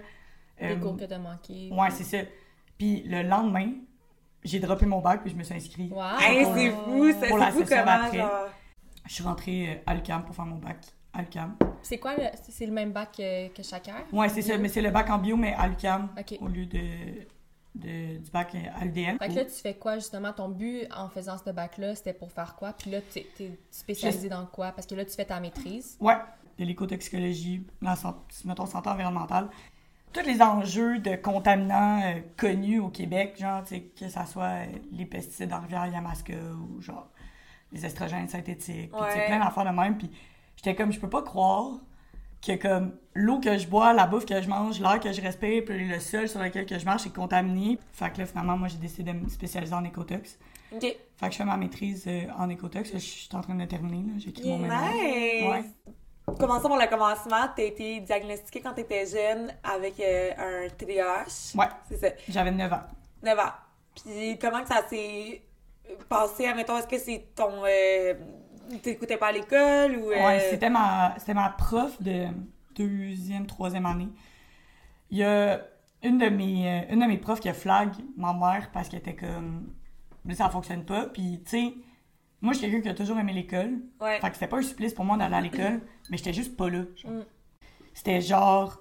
euh, 0.61 0.73
Les 0.75 0.79
cours 0.81 0.97
que 0.97 1.05
t'as 1.05 1.17
manqué. 1.17 1.69
ouais, 1.71 1.89
c'est 1.91 2.03
ça. 2.03 2.17
Puis 2.77 3.03
le 3.05 3.21
lendemain, 3.23 3.71
j'ai 4.43 4.59
droppé 4.59 4.85
mon 4.85 4.99
bac, 4.99 5.21
puis 5.21 5.31
je 5.31 5.37
me 5.37 5.43
suis 5.43 5.55
inscrit. 5.55 5.89
Wow. 5.89 6.19
Hey, 6.19 6.45
c'est 6.53 6.71
fou, 6.71 7.11
c'est 7.17 7.29
Pour 7.29 7.37
la 7.37 7.51
c'est 7.53 7.63
fou 7.63 7.63
comment, 7.69 8.11
genre. 8.11 8.47
je 9.07 9.13
suis 9.13 9.23
rentrée 9.23 9.69
euh, 9.69 9.75
à 9.85 9.95
l'UQAM 9.95 10.25
pour 10.25 10.35
faire 10.35 10.45
mon 10.45 10.57
bac 10.57 10.75
à 11.13 11.21
l'UQAM. 11.21 11.55
C'est 11.83 11.99
quoi, 11.99 12.17
le- 12.17 12.23
c'est 12.49 12.65
le 12.65 12.73
même 12.73 12.91
bac 12.91 13.13
que, 13.15 13.47
que 13.53 13.63
chacun? 13.63 13.95
Ouais, 14.11 14.27
c'est 14.27 14.41
ça, 14.41 14.57
mais 14.57 14.67
c'est 14.67 14.81
le 14.81 14.89
bac 14.91 15.09
en 15.09 15.19
bio, 15.19 15.37
mais 15.37 15.53
à 15.53 15.69
l'UQAM 15.69 16.09
Ok. 16.19 16.37
au 16.41 16.47
lieu 16.49 16.65
de, 16.65 16.79
de- 17.75 18.17
du 18.17 18.31
bac 18.31 18.55
à 18.55 18.83
l'UDM. 18.85 19.17
Fait 19.19 19.29
que 19.29 19.33
là, 19.35 19.45
tu 19.45 19.51
fais 19.51 19.75
quoi, 19.75 19.95
justement? 19.95 20.33
Ton 20.33 20.49
but 20.49 20.87
en 20.95 21.07
faisant 21.09 21.37
ce 21.37 21.49
bac-là, 21.51 21.95
c'était 21.95 22.13
pour 22.13 22.31
faire 22.31 22.55
quoi? 22.55 22.73
Puis 22.73 22.89
là, 22.91 22.99
t'es 23.01 23.27
es 23.39 23.51
spécialisé 23.71 24.27
dans 24.29 24.45
quoi? 24.45 24.71
Parce 24.71 24.87
que 24.87 24.95
là, 24.95 25.05
tu 25.05 25.13
fais 25.13 25.25
ta 25.25 25.39
maîtrise. 25.39 25.97
Ouais, 25.99 26.17
de 26.57 26.65
l'écotoxicologie, 26.65 27.65
la 27.81 27.95
santé, 27.95 28.19
mettons 28.45 28.65
santé 28.65 28.89
environnementale. 28.89 29.49
Tous 30.11 30.21
les 30.25 30.41
enjeux 30.41 30.97
de 30.99 31.15
contaminants 31.15 32.01
euh, 32.03 32.19
connus 32.35 32.79
au 32.79 32.89
Québec, 32.89 33.35
genre, 33.39 33.63
tu 33.63 33.79
que 33.89 34.09
ça 34.09 34.25
soit 34.25 34.43
euh, 34.45 34.65
les 34.91 35.05
pesticides 35.05 35.53
en 35.53 35.59
rivière 35.61 35.85
Yamaska 35.85 36.33
ou 36.33 36.81
genre 36.81 37.07
les 37.71 37.85
estrogènes 37.85 38.27
synthétiques, 38.27 38.91
tu 38.91 38.97
Ouais. 38.99 39.27
plein 39.27 39.37
d'affaires 39.37 39.65
de 39.65 39.69
même. 39.77 39.95
Puis 39.99 40.09
j'étais 40.55 40.73
comme, 40.75 40.91
je 40.91 40.99
peux 40.99 41.09
pas 41.09 41.21
croire 41.21 41.73
que 42.45 42.55
comme 42.55 42.93
l'eau 43.13 43.39
que 43.39 43.57
je 43.57 43.67
bois, 43.67 43.93
la 43.93 44.07
bouffe 44.07 44.25
que 44.25 44.41
je 44.41 44.49
mange, 44.49 44.79
l'air 44.79 44.99
que 44.99 45.11
je 45.11 45.21
respire, 45.21 45.63
puis 45.65 45.87
le 45.87 45.99
sol 45.99 46.27
sur 46.27 46.41
lequel 46.41 46.65
que 46.65 46.77
je 46.79 46.85
marche 46.85 47.05
est 47.05 47.13
contaminé. 47.13 47.77
Fait 47.91 48.11
que 48.11 48.19
là, 48.19 48.25
finalement, 48.25 48.57
moi, 48.57 48.67
j'ai 48.67 48.77
décidé 48.77 49.11
de 49.11 49.17
me 49.17 49.29
spécialiser 49.29 49.73
en 49.73 49.83
écotox. 49.83 50.37
OK. 50.71 50.81
Fait 50.81 50.97
que 51.27 51.31
je 51.31 51.37
fais 51.37 51.45
ma 51.45 51.57
maîtrise 51.57 52.05
euh, 52.07 52.27
en 52.37 52.49
écotox. 52.49 52.91
Je 52.93 52.97
suis 52.97 53.29
en 53.33 53.41
train 53.41 53.55
de 53.55 53.65
terminer, 53.65 54.03
là. 54.03 54.13
J'ai 54.19 54.29
écrit 54.29 54.49
mon 54.49 54.59
mémoire. 54.59 54.93
Nice! 54.93 55.43
Ouais. 55.49 56.35
Commençons 56.37 56.69
par 56.69 56.79
le 56.79 56.87
commencement. 56.87 57.49
T'as 57.55 57.63
été 57.63 57.99
diagnostiquée 58.01 58.61
quand 58.61 58.73
t'étais 58.73 59.05
jeune 59.05 59.51
avec 59.63 59.99
euh, 59.99 60.31
un 60.37 60.69
TDAH. 60.69 61.57
Ouais. 61.57 61.65
C'est 61.89 61.97
ça. 61.97 62.07
J'avais 62.29 62.51
9 62.51 62.71
ans. 62.71 62.83
9 63.23 63.39
ans. 63.39 63.51
Puis 63.95 64.37
comment 64.39 64.61
que 64.61 64.67
ça 64.67 64.83
s'est 64.87 65.41
passé? 66.07 66.45
Admettons, 66.45 66.77
est-ce 66.77 66.87
que 66.87 66.99
c'est 66.99 67.29
ton... 67.35 67.63
Euh, 67.65 68.13
T'écoutais 68.81 69.17
pas 69.17 69.27
à 69.27 69.31
l'école 69.31 69.95
ou... 69.97 70.11
euh, 70.11 70.25
Ouais, 70.25 70.39
c'était 70.49 70.69
ma, 70.69 71.15
c'était 71.17 71.33
ma 71.33 71.49
prof 71.49 72.01
de 72.01 72.27
deuxième, 72.75 73.45
troisième 73.47 73.85
année. 73.85 74.09
Il 75.11 75.17
y 75.17 75.23
a 75.23 75.61
une 76.03 76.17
de 76.17 76.27
mes, 76.29 76.67
euh, 76.67 76.93
une 76.93 76.99
de 76.99 77.05
mes 77.05 77.17
profs 77.17 77.39
qui 77.39 77.49
a 77.49 77.53
flag 77.53 77.89
ma 78.15 78.33
mère 78.33 78.69
parce 78.71 78.89
qu'elle 78.89 78.99
était 78.99 79.15
comme, 79.15 79.73
mais 80.25 80.35
ça 80.35 80.49
fonctionne 80.49 80.85
pas. 80.85 81.07
Puis, 81.07 81.41
tu 81.43 81.49
sais, 81.49 81.73
moi, 82.41 82.53
je 82.53 82.59
suis 82.59 82.67
quelqu'un 82.69 82.81
qui 82.83 82.89
a 82.89 82.93
toujours 82.93 83.17
aimé 83.19 83.33
l'école. 83.33 83.79
Ouais. 83.99 84.19
Fait 84.19 84.27
que 84.29 84.33
c'était 84.35 84.47
pas 84.47 84.57
un 84.57 84.61
supplice 84.61 84.93
pour 84.93 85.03
moi 85.05 85.17
d'aller 85.17 85.35
à 85.35 85.41
l'école, 85.41 85.81
mais 86.09 86.17
j'étais 86.17 86.33
juste 86.33 86.55
pas 86.55 86.69
là. 86.69 86.83
Mm. 87.03 87.21
C'était 87.93 88.21
genre, 88.21 88.77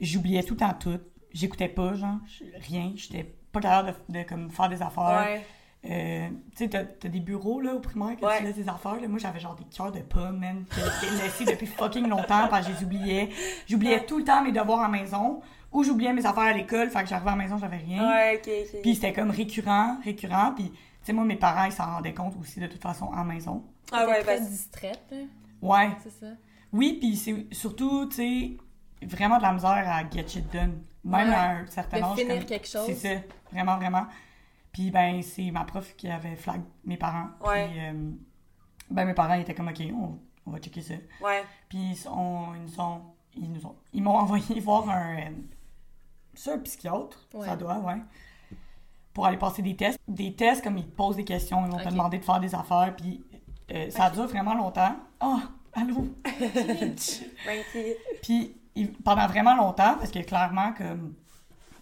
j'oubliais 0.00 0.42
tout 0.42 0.56
temps 0.56 0.74
tout. 0.74 1.00
J'écoutais 1.32 1.68
pas, 1.68 1.94
genre, 1.94 2.18
je- 2.26 2.44
rien. 2.68 2.92
J'étais 2.96 3.24
pas 3.52 3.60
capable 3.60 3.94
de, 4.08 4.18
de, 4.18 4.22
comme, 4.28 4.50
faire 4.50 4.68
des 4.68 4.82
affaires. 4.82 5.24
Ouais. 5.26 5.46
Euh, 5.88 6.28
tu 6.50 6.64
sais, 6.64 6.68
t'as, 6.68 6.84
t'as 6.84 7.08
des 7.08 7.20
bureaux 7.20 7.60
là 7.60 7.74
au 7.74 7.80
primaire 7.80 8.16
que 8.16 8.24
Ouais. 8.24 8.38
tu 8.38 8.44
laisses 8.44 8.56
des 8.56 8.68
affaires. 8.68 9.00
Là. 9.00 9.06
Moi, 9.08 9.18
j'avais 9.18 9.38
genre 9.38 9.54
des 9.54 9.64
cœurs 9.64 9.92
de 9.92 10.00
pommes, 10.00 10.38
man, 10.38 10.64
que 10.68 10.80
j'ai 11.00 11.22
laissés 11.22 11.44
depuis 11.44 11.66
fucking 11.66 12.08
longtemps 12.08 12.48
parce 12.48 12.66
que 12.66 12.72
je 12.72 12.78
les 12.78 12.84
oubliais. 12.84 13.28
J'oubliais 13.68 14.04
tout 14.04 14.18
le 14.18 14.24
temps 14.24 14.42
mes 14.42 14.52
devoirs 14.52 14.80
à 14.80 14.88
la 14.90 14.98
maison 14.98 15.40
ou 15.72 15.84
j'oubliais 15.84 16.12
mes 16.12 16.26
affaires 16.26 16.42
à 16.44 16.52
l'école. 16.52 16.90
Fait 16.90 17.02
que 17.02 17.08
j'arrivais 17.08 17.30
à 17.30 17.36
la 17.36 17.42
maison, 17.42 17.58
j'avais 17.58 17.76
rien. 17.76 18.08
Ouais, 18.08 18.36
ok, 18.42 18.50
ok. 18.74 18.82
Puis 18.82 18.94
c'était 18.96 19.12
comme 19.12 19.30
récurrent, 19.30 19.98
récurrent. 20.04 20.52
Puis, 20.56 20.70
tu 20.70 20.76
sais, 21.04 21.12
moi, 21.12 21.24
mes 21.24 21.36
parents, 21.36 21.64
ils 21.66 21.72
s'en 21.72 21.86
rendaient 21.86 22.14
compte 22.14 22.34
aussi 22.40 22.58
de 22.58 22.66
toute 22.66 22.82
façon 22.82 23.10
à 23.12 23.18
la 23.18 23.24
maison. 23.24 23.62
ah 23.92 24.00
T'es 24.04 24.06
ouais, 24.10 24.22
très 24.22 24.38
ben, 24.40 24.46
distraite, 24.46 25.02
là. 25.12 25.18
Ouais. 25.62 25.90
C'est 26.02 26.10
ça? 26.10 26.32
Oui, 26.72 26.96
puis 27.00 27.14
c'est 27.16 27.46
surtout, 27.52 28.06
tu 28.06 28.16
sais, 28.16 29.06
vraiment 29.06 29.36
de 29.38 29.42
la 29.42 29.52
misère 29.52 29.70
à 29.88 30.02
get 30.10 30.26
shit 30.26 30.52
done. 30.52 30.80
Même 31.04 31.28
Ouais. 31.28 31.34
à 31.34 31.50
un 31.58 31.66
certain 31.68 31.98
De 31.98 32.02
âge. 32.04 32.16
finir 32.18 32.36
comme- 32.38 32.44
quelque 32.46 32.66
chose. 32.66 32.82
C'est 32.86 32.94
ça, 32.94 33.20
vraiment, 33.52 33.76
vraiment. 33.76 34.06
Puis 34.76 34.90
ben, 34.90 35.22
c'est 35.22 35.50
ma 35.50 35.64
prof 35.64 35.94
qui 35.96 36.06
avait 36.06 36.36
flag 36.36 36.60
mes 36.84 36.98
parents. 36.98 37.28
Ouais. 37.46 37.66
Puis, 37.68 37.80
euh, 37.80 38.10
ben, 38.90 39.06
mes 39.06 39.14
parents 39.14 39.32
étaient 39.34 39.54
comme, 39.54 39.68
OK, 39.68 39.80
on, 39.90 40.18
on 40.44 40.50
va 40.50 40.58
checker 40.58 40.82
ça. 40.82 40.94
ouais. 41.22 41.44
Puis 41.70 41.78
ils, 41.78 41.98
nous 42.04 42.80
ont, 42.80 43.00
ils 43.34 43.50
nous 43.50 43.64
ont, 43.66 43.74
ils 43.94 44.02
m'ont 44.02 44.16
envoyé 44.18 44.60
voir 44.60 44.86
un, 44.90 45.16
euh, 45.16 45.30
c'est 46.34 46.52
un 46.52 46.58
psychiatre, 46.58 47.26
Ouais. 47.32 47.46
ça 47.46 47.56
doit, 47.56 47.78
ouais. 47.78 47.96
Pour 49.14 49.24
aller 49.24 49.38
passer 49.38 49.62
des 49.62 49.74
tests. 49.74 49.98
Des 50.06 50.34
tests, 50.34 50.62
comme 50.62 50.76
ils 50.76 50.84
te 50.86 50.94
posent 50.94 51.16
des 51.16 51.24
questions, 51.24 51.64
ils 51.64 51.70
vont 51.72 51.78
te 51.78 51.84
Ok. 51.84 51.90
demander 51.92 52.18
de 52.18 52.24
faire 52.24 52.38
des 52.40 52.54
affaires, 52.54 52.94
puis 52.94 53.24
euh, 53.72 53.88
ça 53.88 54.10
dure 54.10 54.26
vraiment 54.26 54.52
longtemps. 54.54 54.94
Oh, 55.22 55.38
allô? 55.72 56.06
Puis 58.22 58.54
ils- 58.74 58.92
pendant 58.92 59.26
vraiment 59.26 59.56
longtemps, 59.56 59.96
parce 59.98 60.10
que 60.10 60.18
clairement, 60.20 60.72
comme 60.74 61.14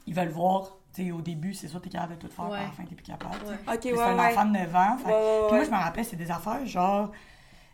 ils 0.06 0.14
veulent 0.14 0.28
voir, 0.28 0.76
sais, 1.02 1.10
au 1.10 1.20
début, 1.20 1.54
c'est 1.54 1.68
sûr 1.68 1.80
que 1.80 1.84
t'es 1.84 1.90
capable 1.90 2.16
de 2.16 2.20
tout 2.26 2.28
faire, 2.32 2.48
Ouais. 2.48 2.58
à 2.58 2.62
la 2.62 2.70
fin, 2.70 2.84
t'es 2.84 2.94
plus 2.94 3.04
capable. 3.04 3.34
Ouais. 3.46 3.78
C'est 3.82 3.98
un 4.00 4.18
enfant 4.18 4.44
de 4.46 4.50
9 4.52 4.74
ans. 4.76 4.96
fait- 4.98 5.04
Puis 5.48 5.56
moi, 5.56 5.64
je 5.64 5.70
me 5.70 5.76
rappelle, 5.76 6.04
c'est 6.04 6.16
des 6.16 6.30
affaires 6.30 6.64
genre, 6.66 7.10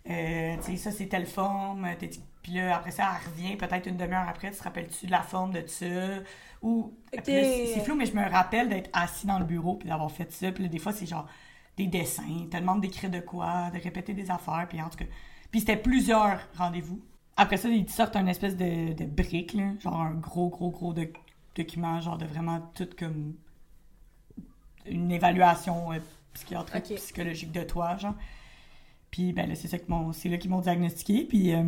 euh, 0.08 0.56
tu 0.56 0.62
sais, 0.72 0.76
ça 0.76 0.90
c'est 0.92 1.06
telle 1.06 1.26
forme, 1.26 1.86
t'es- 1.98 2.10
puis 2.42 2.52
là, 2.52 2.76
après 2.76 2.90
ça, 2.90 3.04
elle 3.10 3.30
revient 3.30 3.56
peut-être 3.56 3.86
une 3.86 3.96
demi-heure 3.96 4.26
après, 4.28 4.50
tu 4.50 4.56
te 4.58 4.62
rappelles-tu 4.64 5.06
de 5.06 5.10
la 5.10 5.22
forme 5.22 5.52
de 5.52 5.62
ça? 5.66 5.84
Ou, 6.62 6.92
c'est 7.24 7.80
flou, 7.84 7.94
mais 7.94 8.06
je 8.06 8.14
me 8.14 8.28
rappelle 8.28 8.68
d'être 8.68 8.90
assis 8.92 9.26
dans 9.26 9.38
le 9.38 9.44
bureau 9.44 9.74
puis 9.76 9.88
d'avoir 9.88 10.10
fait 10.10 10.30
ça. 10.32 10.50
Puis 10.52 10.64
là, 10.64 10.68
des 10.68 10.78
fois, 10.78 10.92
c'est 10.92 11.06
genre 11.06 11.26
des 11.76 11.86
dessins, 11.86 12.46
te 12.50 12.56
demande 12.56 12.80
d'écrire 12.80 13.10
de 13.10 13.20
quoi, 13.20 13.70
de 13.72 13.78
répéter 13.80 14.12
des 14.14 14.30
affaires, 14.30 14.66
puis 14.68 14.80
en 14.82 14.88
tout 14.88 14.98
cas. 14.98 15.04
Puis 15.50 15.60
c'était 15.60 15.76
plusieurs 15.76 16.38
rendez-vous. 16.56 17.00
Après 17.36 17.56
ça, 17.56 17.68
ils 17.68 17.86
te 17.86 17.92
sortent 17.92 18.16
un 18.16 18.26
espèce 18.26 18.56
de, 18.56 18.92
de 18.92 19.04
brique, 19.06 19.54
là, 19.54 19.72
genre 19.80 20.00
un 20.00 20.12
gros, 20.14 20.48
gros, 20.50 20.70
gros 20.70 20.92
doc- 20.92 21.16
document, 21.62 22.00
genre 22.00 22.18
de 22.18 22.26
vraiment 22.26 22.60
tout 22.74 22.88
comme 22.98 23.34
une 24.86 25.10
évaluation 25.12 25.92
euh, 25.92 25.98
psychiatrique, 26.34 26.84
Ok. 26.90 26.96
psychologique 26.96 27.52
de 27.52 27.62
toi, 27.62 27.96
genre. 27.96 28.14
Puis 29.10 29.32
ben 29.32 29.48
là, 29.48 29.54
c'est 29.54 29.68
ça 29.68 29.78
que 29.78 29.84
mon, 29.88 30.12
c'est 30.12 30.28
là 30.28 30.36
qu'ils 30.36 30.50
m'ont 30.50 30.60
diagnostiqué. 30.60 31.24
Puis 31.24 31.52
euh, 31.52 31.62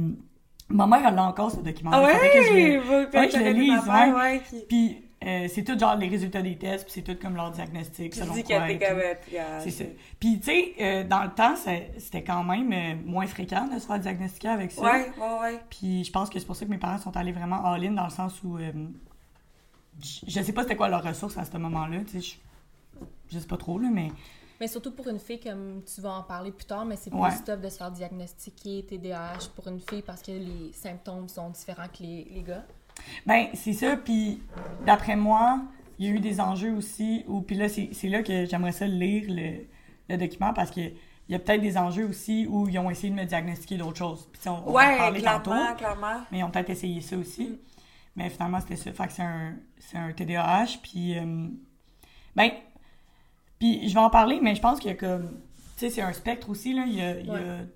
ma 0.68 0.86
mère, 0.86 1.06
elle 1.06 1.18
a 1.18 1.24
encore 1.24 1.50
ce 1.50 1.60
document. 1.60 1.90
Ah 1.92 2.04
ouais? 2.04 2.12
que 2.12 2.42
je 2.42 2.80
faudrait 2.80 3.28
que 3.28 3.38
je 3.38 3.42
le 3.42 3.52
lise, 3.52 3.88
ouais. 3.88 4.62
Puis 4.68 5.02
euh, 5.24 5.46
c'est 5.48 5.62
tout 5.62 5.78
genre 5.78 5.96
les 5.96 6.08
résultats 6.08 6.42
des 6.42 6.56
tests, 6.56 6.84
puis 6.84 6.92
c'est 6.94 7.02
tout 7.02 7.16
comme 7.20 7.36
leur 7.36 7.50
diagnostic, 7.52 8.14
selon 8.14 8.34
dis 8.34 8.42
quoi 8.42 8.66
C'est 9.60 9.70
ça. 9.70 9.84
Puis, 10.18 10.40
tu 10.40 10.46
sais, 10.46 10.74
euh, 10.80 11.04
dans 11.04 11.22
le 11.22 11.30
temps, 11.30 11.54
c'était 11.56 12.24
quand 12.24 12.42
même 12.42 12.72
euh, 12.72 12.94
moins 13.04 13.26
fréquent 13.26 13.68
de 13.68 13.78
se 13.78 13.86
faire 13.86 14.00
diagnostiquer 14.00 14.48
avec 14.48 14.72
ça. 14.72 14.82
Ouais, 14.82 15.12
ouais, 15.16 15.40
ouais. 15.40 15.60
Puis, 15.70 16.04
je 16.04 16.10
pense 16.10 16.28
que 16.28 16.38
c'est 16.40 16.46
pour 16.46 16.56
ça 16.56 16.64
que 16.64 16.70
mes 16.70 16.78
parents 16.78 16.98
sont 16.98 17.16
allés 17.16 17.32
vraiment 17.32 17.64
all-in 17.64 17.92
dans 17.92 18.04
le 18.04 18.10
sens 18.10 18.42
où. 18.42 18.58
Je 20.26 20.42
sais 20.42 20.52
pas 20.52 20.62
c'était 20.62 20.76
quoi 20.76 20.88
leurs 20.88 21.02
ressources 21.04 21.36
à 21.38 21.44
ce 21.44 21.56
moment-là, 21.56 21.98
tu 22.06 22.20
sais. 22.20 22.38
Je, 23.00 23.04
je 23.34 23.38
sais 23.38 23.46
pas 23.46 23.56
trop, 23.56 23.78
là, 23.78 23.88
mais. 23.92 24.08
Mais 24.60 24.68
surtout 24.68 24.92
pour 24.92 25.08
une 25.08 25.18
fille, 25.18 25.40
comme 25.40 25.82
tu 25.92 26.00
vas 26.00 26.12
en 26.14 26.22
parler 26.22 26.52
plus 26.52 26.66
tard, 26.66 26.84
mais 26.84 26.94
c'est 26.96 27.10
plus 27.10 27.18
Ouais. 27.18 27.30
tough 27.44 27.60
de 27.60 27.68
se 27.68 27.78
faire 27.78 27.90
diagnostiquer 27.90 28.84
TDAH 28.88 29.48
pour 29.56 29.66
une 29.68 29.80
fille 29.80 30.02
parce 30.02 30.22
que 30.22 30.30
les 30.30 30.70
symptômes 30.72 31.28
sont 31.28 31.50
différents 31.50 31.88
que 31.88 32.02
les, 32.02 32.28
les 32.32 32.42
gars. 32.42 32.64
Ben, 33.26 33.46
c'est 33.54 33.72
ça. 33.72 33.96
Puis, 33.96 34.40
d'après 34.86 35.16
moi, 35.16 35.60
il 35.98 36.06
y 36.06 36.08
a 36.10 36.12
eu 36.12 36.20
des 36.20 36.40
enjeux 36.40 36.72
aussi. 36.76 37.24
Où, 37.26 37.40
puis 37.40 37.56
là, 37.56 37.68
c'est 37.68 37.88
c'est 37.92 38.08
là 38.08 38.22
que 38.22 38.44
j'aimerais 38.44 38.72
ça 38.72 38.86
lire 38.86 39.24
le, 39.28 39.64
le 40.08 40.16
document 40.16 40.52
parce 40.52 40.70
que. 40.70 40.80
Il 41.28 41.32
y 41.32 41.36
a 41.36 41.38
peut-être 41.38 41.62
des 41.62 41.78
enjeux 41.78 42.04
aussi 42.06 42.46
où 42.50 42.68
ils 42.68 42.78
ont 42.80 42.90
essayé 42.90 43.08
de 43.08 43.14
me 43.14 43.24
diagnostiquer 43.24 43.76
d'autres 43.78 43.96
choses. 43.96 44.28
Puis, 44.32 44.48
on, 44.48 44.66
on 44.66 44.70
en 44.70 44.72
Ouais, 44.74 44.96
clairement, 45.20 45.38
tantôt. 45.44 45.76
clairement. 45.78 46.20
Mais 46.30 46.40
ils 46.40 46.44
ont 46.44 46.50
peut-être 46.50 46.68
essayé 46.70 47.00
ça 47.00 47.16
aussi. 47.16 47.58
Mais 48.16 48.28
finalement, 48.30 48.60
c'était 48.60 48.76
ça. 48.76 48.92
Fait 48.92 49.06
que 49.06 49.12
c'est 49.12 49.22
un, 49.22 49.56
c'est 49.78 49.96
un 49.96 50.12
TDAH. 50.12 50.78
Puis, 50.82 51.18
euh, 51.18 51.48
ben, 52.36 52.50
puis 53.58 53.88
je 53.88 53.94
vais 53.94 54.00
en 54.00 54.10
parler, 54.10 54.38
mais 54.42 54.54
je 54.54 54.60
pense 54.60 54.78
qu'il 54.80 54.90
y 54.90 54.94
a 54.94 54.96
comme, 54.96 55.40
tu 55.76 55.80
sais, 55.86 55.90
c'est 55.90 56.02
un 56.02 56.12
spectre 56.12 56.50
aussi, 56.50 56.74
là. 56.74 56.84
Il 56.86 56.94
y 56.94 57.00
a, 57.00 57.18
il 57.18 57.26
y 57.26 57.30
a 57.30 57.32
Ouais. 57.34 57.66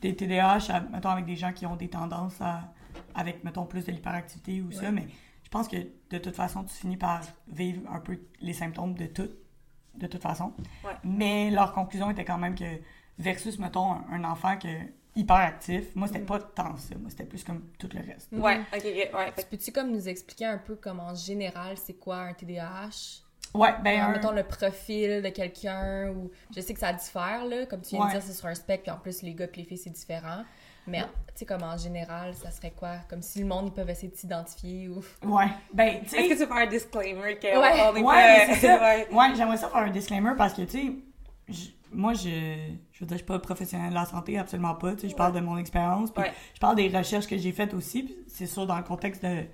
des 0.00 0.16
TDAH, 0.16 0.70
à- 0.74 0.80
mettons, 0.80 1.10
avec 1.10 1.24
des 1.26 1.36
gens 1.36 1.52
qui 1.52 1.66
ont 1.66 1.76
des 1.76 1.88
tendances 1.88 2.40
à, 2.40 2.72
avec, 3.14 3.44
mettons, 3.44 3.66
plus 3.66 3.84
de 3.84 3.92
l'hyperactivité 3.92 4.60
ou 4.62 4.72
ça. 4.72 4.90
Mais 4.90 5.06
je 5.44 5.48
pense 5.50 5.68
que 5.68 5.76
de 6.10 6.18
toute 6.18 6.34
façon, 6.34 6.64
tu 6.64 6.74
finis 6.74 6.96
par 6.96 7.20
vivre 7.48 7.82
un 7.92 8.00
peu 8.00 8.18
les 8.40 8.52
symptômes 8.54 8.94
de 8.94 9.06
tout, 9.06 9.28
de 9.94 10.06
toute 10.06 10.22
façon. 10.22 10.52
Ouais. 10.84 10.92
Mais 11.04 11.50
leur 11.50 11.72
conclusion 11.72 12.10
était 12.10 12.24
quand 12.24 12.38
même 12.38 12.54
que, 12.54 12.80
versus, 13.18 13.58
mettons, 13.58 13.92
un, 13.92 14.04
un 14.12 14.24
enfant 14.24 14.56
que 14.56 14.68
hyperactif, 15.16 15.94
moi, 15.94 16.06
Mm. 16.06 16.12
c'était 16.12 16.24
pas 16.24 16.38
tant 16.40 16.76
ça. 16.76 16.94
Moi, 16.98 17.10
c'était 17.10 17.24
plus 17.24 17.44
comme 17.44 17.62
tout 17.78 17.88
le 17.92 18.00
reste. 18.00 18.28
Ouais, 18.32 18.60
ok, 18.72 18.84
ok, 18.84 19.14
ouais. 19.18 19.32
Tu 19.36 19.44
peux-tu 19.50 19.72
comme 19.72 19.90
nous 19.90 20.08
expliquer 20.08 20.46
un 20.46 20.58
peu 20.58 20.76
comme 20.76 21.00
en 21.00 21.14
général 21.14 21.76
c'est 21.76 21.94
quoi 21.94 22.16
un 22.18 22.32
TDAH? 22.32 23.22
Ouais, 23.52 23.74
ben, 23.82 24.00
un- 24.00 24.12
mettons 24.12 24.30
le 24.30 24.44
profil 24.44 25.22
de 25.22 25.28
quelqu'un 25.30 26.10
ou 26.10 26.30
je 26.54 26.60
sais 26.60 26.72
que 26.72 26.78
ça 26.80 26.92
diffère 26.92 27.44
là, 27.46 27.66
comme 27.66 27.80
tu 27.80 27.96
viens 27.96 28.00
Ouais. 28.06 28.14
de 28.14 28.18
dire 28.18 28.22
c'est 28.22 28.32
sur 28.32 28.46
un 28.46 28.54
spectre 28.54 28.84
puis 28.84 28.92
en 28.92 28.98
plus 28.98 29.22
les 29.22 29.34
gars 29.34 29.46
et 29.52 29.56
les 29.56 29.64
filles 29.64 29.78
c'est 29.78 29.90
différent. 29.90 30.44
Mais 30.86 31.00
tu 31.00 31.06
sais 31.34 31.44
comme 31.46 31.62
en 31.62 31.76
général, 31.76 32.34
ça 32.34 32.50
serait 32.50 32.70
quoi? 32.70 32.96
Comme 33.08 33.22
si 33.22 33.40
le 33.40 33.46
monde 33.46 33.66
ils 33.68 33.72
peuvent 33.72 33.90
essayer 33.90 34.08
de 34.08 34.16
s'identifier 34.16 34.88
ou 34.88 35.02
Ouais. 35.24 35.48
Ben, 35.74 35.98
tu 36.00 36.04
Est-ce 36.04 36.10
sais. 36.16 36.28
que 36.28 36.32
tu 36.34 36.38
peux 36.38 36.46
faire 36.46 36.56
un 36.56 36.66
disclaimer 36.66 37.36
que 37.38 37.46
Ouais. 37.48 38.00
Ouais, 38.02 38.02
ouais. 38.62 39.08
Ouais, 39.12 39.34
j'aimerais 39.36 39.56
ça 39.56 39.68
faire 39.68 39.76
un 39.82 39.90
disclaimer 39.90 40.32
parce 40.38 40.54
que, 40.54 40.62
tu 40.62 40.70
sais, 40.70 40.92
moi, 41.92 42.14
je, 42.14 42.28
je 42.92 43.00
veux 43.00 43.06
dire, 43.06 43.10
je 43.10 43.16
suis 43.16 43.24
pas 43.24 43.38
professionnelle 43.38 43.90
de 43.90 43.94
la 43.94 44.04
santé, 44.06 44.38
absolument 44.38 44.74
pas. 44.74 44.92
Tu 44.94 45.00
sais, 45.02 45.08
je 45.08 45.16
parle 45.16 45.34
de 45.34 45.40
mon 45.40 45.56
expérience, 45.58 46.10
puis 46.12 46.22
Ouais. 46.22 46.32
je 46.54 46.60
parle 46.60 46.76
des 46.76 46.88
recherches 46.88 47.26
que 47.26 47.36
j'ai 47.36 47.52
faites 47.52 47.74
aussi. 47.74 48.14
c'est 48.28 48.46
sûr, 48.46 48.66
dans 48.66 48.76
le 48.76 48.84
contexte 48.84 49.24
de 49.24 49.44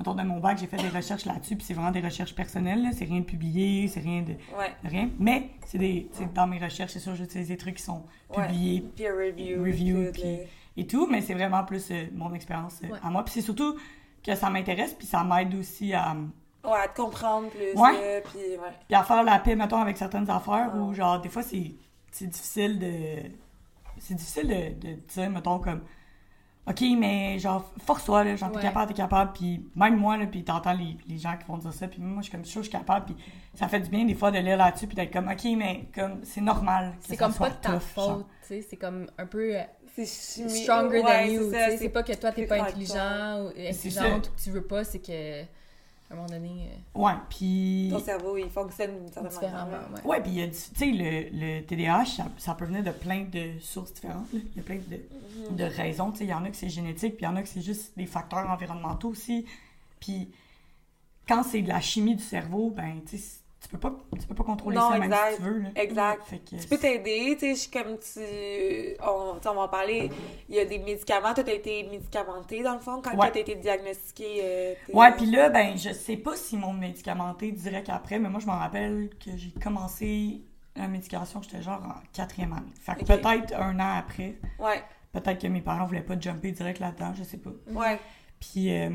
Autour 0.00 0.14
de 0.14 0.22
mon 0.22 0.38
bac, 0.38 0.56
j'ai 0.60 0.68
fait 0.68 0.76
des 0.76 0.90
recherches 0.90 1.24
là-dessus, 1.24 1.56
puis 1.56 1.64
c'est 1.66 1.74
vraiment 1.74 1.90
des 1.90 2.00
recherches 2.00 2.32
personnelles, 2.32 2.86
c'est 2.92 3.04
rien 3.04 3.18
de 3.18 3.24
publié, 3.24 3.88
c'est 3.88 3.98
rien 3.98 4.22
de, 4.22 4.34
Ouais. 4.56 4.70
rien. 4.84 5.10
Mais 5.18 5.50
c'est 5.66 5.78
des, 5.78 6.08
dans 6.36 6.46
mes 6.46 6.60
recherches, 6.60 6.92
c'est 6.92 7.00
sûr, 7.00 7.16
j'utilise 7.16 7.48
des 7.48 7.56
trucs 7.56 7.78
qui 7.78 7.82
sont 7.82 8.04
publiés 8.32 8.82
Peer 8.96 9.10
review. 9.10 9.60
Review, 9.60 10.12
puis- 10.12 10.22
et 10.76 10.86
tout, 10.86 11.08
mais 11.10 11.20
c'est 11.20 11.34
vraiment 11.34 11.64
plus 11.64 11.90
euh, 11.90 12.04
mon 12.14 12.32
expérience 12.32 12.80
euh, 12.84 12.94
à 13.02 13.10
moi. 13.10 13.24
Puis 13.24 13.34
c'est 13.34 13.40
surtout 13.40 13.74
que 14.24 14.36
ça 14.36 14.48
m'intéresse, 14.50 14.94
puis 14.94 15.08
ça 15.08 15.24
m'aide 15.24 15.52
aussi 15.56 15.92
à, 15.92 16.14
Ouais, 16.70 16.78
à 16.84 16.88
te 16.88 17.00
comprendre 17.00 17.48
plus. 17.50 17.74
Ouais. 17.74 17.92
là, 17.92 18.20
puis 18.22 18.38
ouais. 18.56 18.72
puis 18.86 18.94
à 18.94 19.02
faire 19.02 19.22
la 19.22 19.38
paix, 19.38 19.56
mettons, 19.56 19.80
avec 19.80 19.96
certaines 19.96 20.28
affaires, 20.30 20.72
Ouais. 20.74 20.80
où 20.80 20.94
genre, 20.94 21.20
des 21.20 21.28
fois, 21.28 21.42
c'est 21.42 21.74
c'est 22.10 22.26
difficile 22.26 22.78
de... 22.78 23.30
C'est 23.98 24.14
difficile 24.14 24.48
de, 24.48 24.88
de 24.88 24.94
dire, 24.94 25.30
mettons, 25.30 25.58
comme... 25.58 25.82
OK, 26.68 26.82
mais 26.98 27.38
genre, 27.38 27.64
force-toi, 27.84 28.24
là, 28.24 28.36
genre, 28.36 28.50
t'es 28.50 28.56
Ouais. 28.58 28.62
capable, 28.62 28.88
t'es 28.88 28.94
capable, 28.94 29.32
puis 29.32 29.66
même 29.74 29.96
moi, 29.96 30.18
là, 30.18 30.26
puis 30.26 30.44
t'entends 30.44 30.74
les, 30.74 30.98
les 31.08 31.16
gens 31.16 31.34
qui 31.38 31.46
vont 31.46 31.56
dire 31.56 31.72
ça, 31.72 31.88
puis 31.88 32.00
moi, 32.00 32.18
je 32.18 32.24
suis 32.24 32.32
comme, 32.32 32.42
je 32.42 32.46
suis 32.46 32.52
sûr 32.52 32.60
que 32.60 32.66
je 32.66 32.70
suis 32.70 32.78
capable, 32.78 33.06
puis 33.06 33.16
ça 33.54 33.68
fait 33.68 33.80
du 33.80 33.88
bien, 33.88 34.04
des 34.04 34.14
fois, 34.14 34.30
de 34.30 34.38
lire 34.38 34.58
là-dessus, 34.58 34.86
puis 34.86 34.94
d'être 34.94 35.10
comme, 35.12 35.28
OK, 35.28 35.44
mais 35.56 35.86
comme, 35.94 36.20
c'est 36.24 36.42
normal 36.42 36.92
C'est 37.00 37.16
comme 37.16 37.32
pas 37.32 37.48
de 37.50 37.54
ta 37.56 37.80
faute, 37.80 38.26
tu 38.42 38.48
sais. 38.48 38.62
C'est 38.68 38.76
comme 38.76 39.06
un 39.16 39.24
peu 39.26 39.56
euh, 39.56 39.62
stronger 40.04 41.00
ouais, 41.00 41.26
than 41.26 41.32
you, 41.32 41.40
c'est 41.44 41.48
tu 41.50 41.54
ça, 41.54 41.70
sais. 41.70 41.76
C'est 41.78 41.88
pas 41.88 42.02
que 42.02 42.12
toi, 42.12 42.32
t'es 42.32 42.46
pas 42.46 42.62
intelligent 42.62 43.44
ou 43.44 43.48
ou 43.48 43.52
que 43.52 44.42
tu 44.42 44.50
veux 44.50 44.66
pas, 44.66 44.84
c'est 44.84 45.00
que, 45.00 45.42
à 46.10 46.14
un 46.14 46.16
moment 46.16 46.28
donné, 46.28 46.70
euh, 46.96 46.98
Ouais, 47.00 47.12
puis... 47.28 47.88
Ton 47.92 47.98
cerveau, 48.00 48.36
il 48.38 48.48
fonctionne 48.48 48.98
d'une 48.98 49.12
certaine 49.12 49.30
différemment, 49.30 49.70
manière. 49.70 49.88
ouais. 50.04 50.10
Ouais, 50.10 50.20
puis 50.22 50.30
il 50.32 50.38
y 50.38 50.42
a 50.42 50.46
du- 50.46 50.52
tu 50.52 50.58
sais, 50.74 50.86
le, 50.86 51.28
le 51.32 51.60
TDAH, 51.66 52.06
ça, 52.06 52.26
ça 52.38 52.54
peut 52.54 52.64
venir 52.64 52.82
de 52.82 52.90
plein 52.92 53.24
de 53.24 53.58
sources 53.60 53.92
différentes. 53.92 54.32
là. 54.32 54.40
Il 54.52 54.56
y 54.56 54.60
a 54.60 54.62
plein 54.62 54.76
de, 54.76 55.50
Mhm. 55.50 55.56
de 55.56 55.64
raisons. 55.64 56.10
Tu 56.12 56.18
sais, 56.18 56.24
il 56.24 56.30
y 56.30 56.34
en 56.34 56.44
a 56.44 56.50
que 56.50 56.56
c'est 56.56 56.70
génétique, 56.70 57.16
puis 57.16 57.24
il 57.24 57.28
y 57.28 57.28
en 57.28 57.36
a 57.36 57.42
que 57.42 57.48
c'est 57.48 57.60
juste 57.60 57.92
des 57.96 58.06
facteurs 58.06 58.48
environnementaux 58.48 59.08
aussi. 59.10 59.44
Puis 60.00 60.30
quand 61.28 61.42
c'est 61.42 61.60
de 61.60 61.68
la 61.68 61.80
chimie 61.82 62.16
du 62.16 62.22
cerveau, 62.22 62.70
ben, 62.70 63.00
tu 63.06 63.18
sais, 63.18 63.40
tu 63.60 63.68
peux 63.68 63.78
pas, 63.78 63.92
tu 64.20 64.26
peux 64.26 64.34
pas 64.34 64.44
contrôler 64.44 64.76
Non, 64.76 64.88
ça 64.90 64.98
même 64.98 65.04
exact, 65.04 65.30
si 65.32 65.36
tu 65.36 65.42
veux. 65.42 65.58
Là. 65.58 65.68
exact. 65.74 66.22
Que, 66.30 66.56
Tu 66.56 66.68
peux 66.68 66.78
t'aider, 66.78 67.36
tu 67.38 67.40
sais, 67.40 67.54
je 67.54 67.60
suis 67.60 67.70
comme 67.70 67.98
tu... 67.98 68.20
On, 69.02 69.38
tu 69.40 69.48
on 69.48 69.54
va 69.54 69.60
en 69.62 69.68
parler, 69.68 70.10
il 70.48 70.54
y 70.54 70.60
a 70.60 70.64
des 70.64 70.78
médicaments, 70.78 71.34
toi, 71.34 71.42
t'as 71.44 71.52
été 71.54 71.82
médicamenté, 71.90 72.62
dans 72.62 72.74
le 72.74 72.80
fond, 72.80 73.02
quand 73.02 73.16
Ouais. 73.16 73.30
t'as 73.32 73.40
été 73.40 73.56
diagnostiqué. 73.56 74.40
euh, 74.42 74.74
Ouais, 74.92 75.12
puis 75.12 75.26
là, 75.26 75.48
ben, 75.50 75.76
je 75.76 75.92
sais 75.92 76.16
pas 76.16 76.36
si 76.36 76.56
mon 76.56 76.72
médicamenté 76.72 77.50
direct 77.52 77.88
après, 77.88 78.18
mais 78.18 78.28
moi, 78.28 78.38
je 78.40 78.46
m'en 78.46 78.58
rappelle 78.58 79.10
que 79.22 79.36
j'ai 79.36 79.50
commencé 79.62 80.42
la 80.76 80.86
médication, 80.86 81.42
j'étais 81.42 81.60
genre 81.60 81.82
en 81.82 81.94
quatrième 82.12 82.52
année. 82.52 82.72
Fait 82.80 82.94
que 82.94 83.04
peut-être 83.04 83.52
un 83.54 83.78
an 83.80 83.96
après, 83.98 84.38
Ouais, 84.60 84.80
peut-être 85.12 85.40
que 85.42 85.48
mes 85.48 85.60
parents 85.62 85.84
voulaient 85.86 86.00
pas 86.02 86.18
jumper 86.18 86.52
direct 86.52 86.78
là-dedans, 86.78 87.12
je 87.14 87.24
sais 87.24 87.38
pas. 87.38 87.50
ouais. 87.72 87.98
Puis 88.38 88.72
euh, 88.72 88.88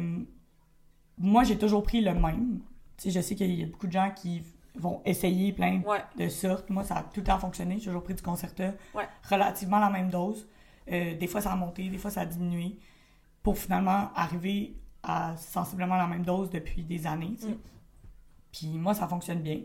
moi, 1.18 1.44
j'ai 1.44 1.58
toujours 1.58 1.84
pris 1.84 2.00
le 2.02 2.14
même. 2.14 2.62
Tu 2.98 3.06
sais, 3.06 3.12
je 3.12 3.20
sais 3.20 3.36
qu'il 3.36 3.54
y 3.60 3.64
a 3.64 3.66
beaucoup 3.68 3.88
de 3.88 3.92
gens 3.92 4.12
qui 4.16 4.44
vont 4.76 5.02
essayer 5.06 5.54
plein 5.54 5.82
Ouais. 5.82 6.04
de 6.18 6.28
sortes. 6.30 6.70
Moi, 6.70 6.84
ça 6.84 6.98
a 6.98 7.04
tout 7.04 7.20
le 7.20 7.24
temps 7.26 7.38
fonctionné. 7.40 7.78
J'ai 7.80 7.86
toujours 7.86 8.04
pris 8.04 8.14
du 8.16 8.22
Concerta. 8.24 8.74
Ouais. 8.96 9.08
Relativement 9.30 9.80
la 9.80 9.90
même 9.90 10.10
dose. 10.10 10.48
Euh, 10.92 11.16
des 11.16 11.28
fois, 11.28 11.42
ça 11.42 11.52
a 11.52 11.56
monté, 11.56 11.90
des 11.90 11.98
fois, 11.98 12.10
ça 12.12 12.22
a 12.22 12.26
diminué. 12.26 12.78
Pour 13.44 13.58
finalement 13.58 14.10
arriver 14.16 14.76
à 15.04 15.36
sensiblement 15.38 15.98
la 15.98 16.08
même 16.08 16.24
dose 16.24 16.50
depuis 16.50 16.84
des 16.84 17.06
années. 17.06 17.36
Mm. 17.42 17.54
Puis 18.52 18.68
moi, 18.78 18.94
ça 18.94 19.08
fonctionne 19.08 19.42
bien. 19.42 19.60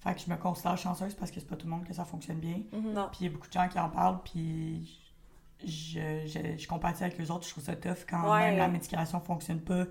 Fait 0.00 0.14
que 0.14 0.20
je 0.20 0.30
me 0.30 0.36
considère 0.36 0.78
chanceuse 0.78 1.14
parce 1.14 1.30
que 1.30 1.40
c'est 1.40 1.46
pas 1.46 1.56
tout 1.56 1.66
le 1.66 1.72
monde 1.72 1.84
que 1.84 1.92
ça 1.92 2.04
fonctionne 2.06 2.38
bien. 2.38 2.62
Non. 2.72 3.08
Puis 3.12 3.20
il 3.20 3.24
y 3.24 3.28
a 3.28 3.32
beaucoup 3.32 3.48
de 3.48 3.52
gens 3.52 3.68
qui 3.68 3.78
en 3.78 3.90
parlent, 3.90 4.20
puis 4.24 4.98
je, 5.62 6.00
je, 6.26 6.56
je 6.56 6.66
compatis 6.68 7.04
avec 7.04 7.20
eux 7.20 7.30
autres. 7.30 7.44
Je 7.44 7.50
trouve 7.50 7.64
ça 7.64 7.76
tough 7.76 8.06
quand 8.08 8.32
Ouais. 8.32 8.40
même 8.50 8.56
la 8.58 8.68
médication 8.68 9.20
fonctionne 9.20 9.60
pas, 9.60 9.84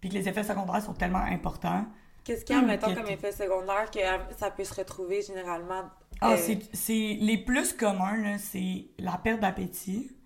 puis 0.00 0.08
que 0.08 0.14
les 0.14 0.26
effets 0.26 0.42
secondaires 0.44 0.80
sont 0.82 0.94
tellement 0.94 1.18
importants. 1.18 1.84
Qu'est-ce 2.24 2.44
qu'il 2.44 2.54
y 2.54 2.58
a, 2.58 2.62
mettons, 2.62 2.94
comme 2.94 3.06
effet 3.08 3.32
secondaire 3.32 3.90
que 3.90 3.98
ça 4.38 4.50
peut 4.50 4.64
se 4.64 4.74
retrouver 4.74 5.22
généralement? 5.22 5.84
Ah, 6.20 6.32
euh, 6.32 6.36
c'est, 6.36 6.58
c'est 6.72 7.16
les 7.20 7.38
plus 7.38 7.72
communs, 7.72 8.16
là, 8.16 8.38
c'est 8.38 8.86
la 8.98 9.18
perte 9.18 9.40
d'appétit, 9.40 10.16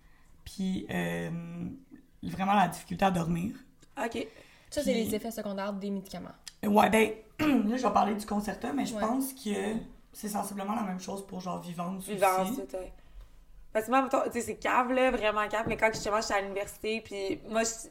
puis 0.44 0.86
euh, 0.90 1.30
vraiment 2.22 2.54
la 2.54 2.68
difficulté 2.68 3.04
à 3.04 3.10
dormir. 3.10 3.54
OK. 3.98 4.26
ça, 4.70 4.82
c'est 4.82 4.92
les 4.92 5.14
effets 5.14 5.30
secondaires 5.30 5.72
des 5.72 5.90
médicaments. 5.90 6.34
Ouais, 6.64 6.90
ben, 6.90 7.12
là, 7.40 7.76
je 7.76 7.82
vais 7.86 7.92
parler 7.92 8.14
du 8.14 8.26
concerta, 8.26 8.72
mais 8.72 8.84
je 8.84 8.94
Ouais. 8.94 9.00
pense 9.00 9.32
que 9.32 9.50
c'est 10.12 10.28
sensiblement 10.28 10.74
la 10.74 10.82
même 10.82 11.00
chose 11.00 11.26
pour 11.26 11.40
genre 11.40 11.62
aussi. 12.42 12.56
tout, 12.66 12.76
ouais. 12.76 12.92
Parce 13.72 13.86
que 13.86 13.90
moi, 13.90 14.08
tu 14.10 14.32
sais, 14.32 14.40
c'est 14.40 14.56
cave, 14.56 14.92
là, 14.92 15.10
vraiment 15.10 15.46
cave, 15.48 15.66
mais 15.68 15.76
quand 15.76 15.90
justement 15.92 16.20
j'étais 16.20 16.34
à 16.34 16.40
l'université, 16.40 17.00
puis 17.02 17.40
moi, 17.48 17.62
je- 17.62 17.88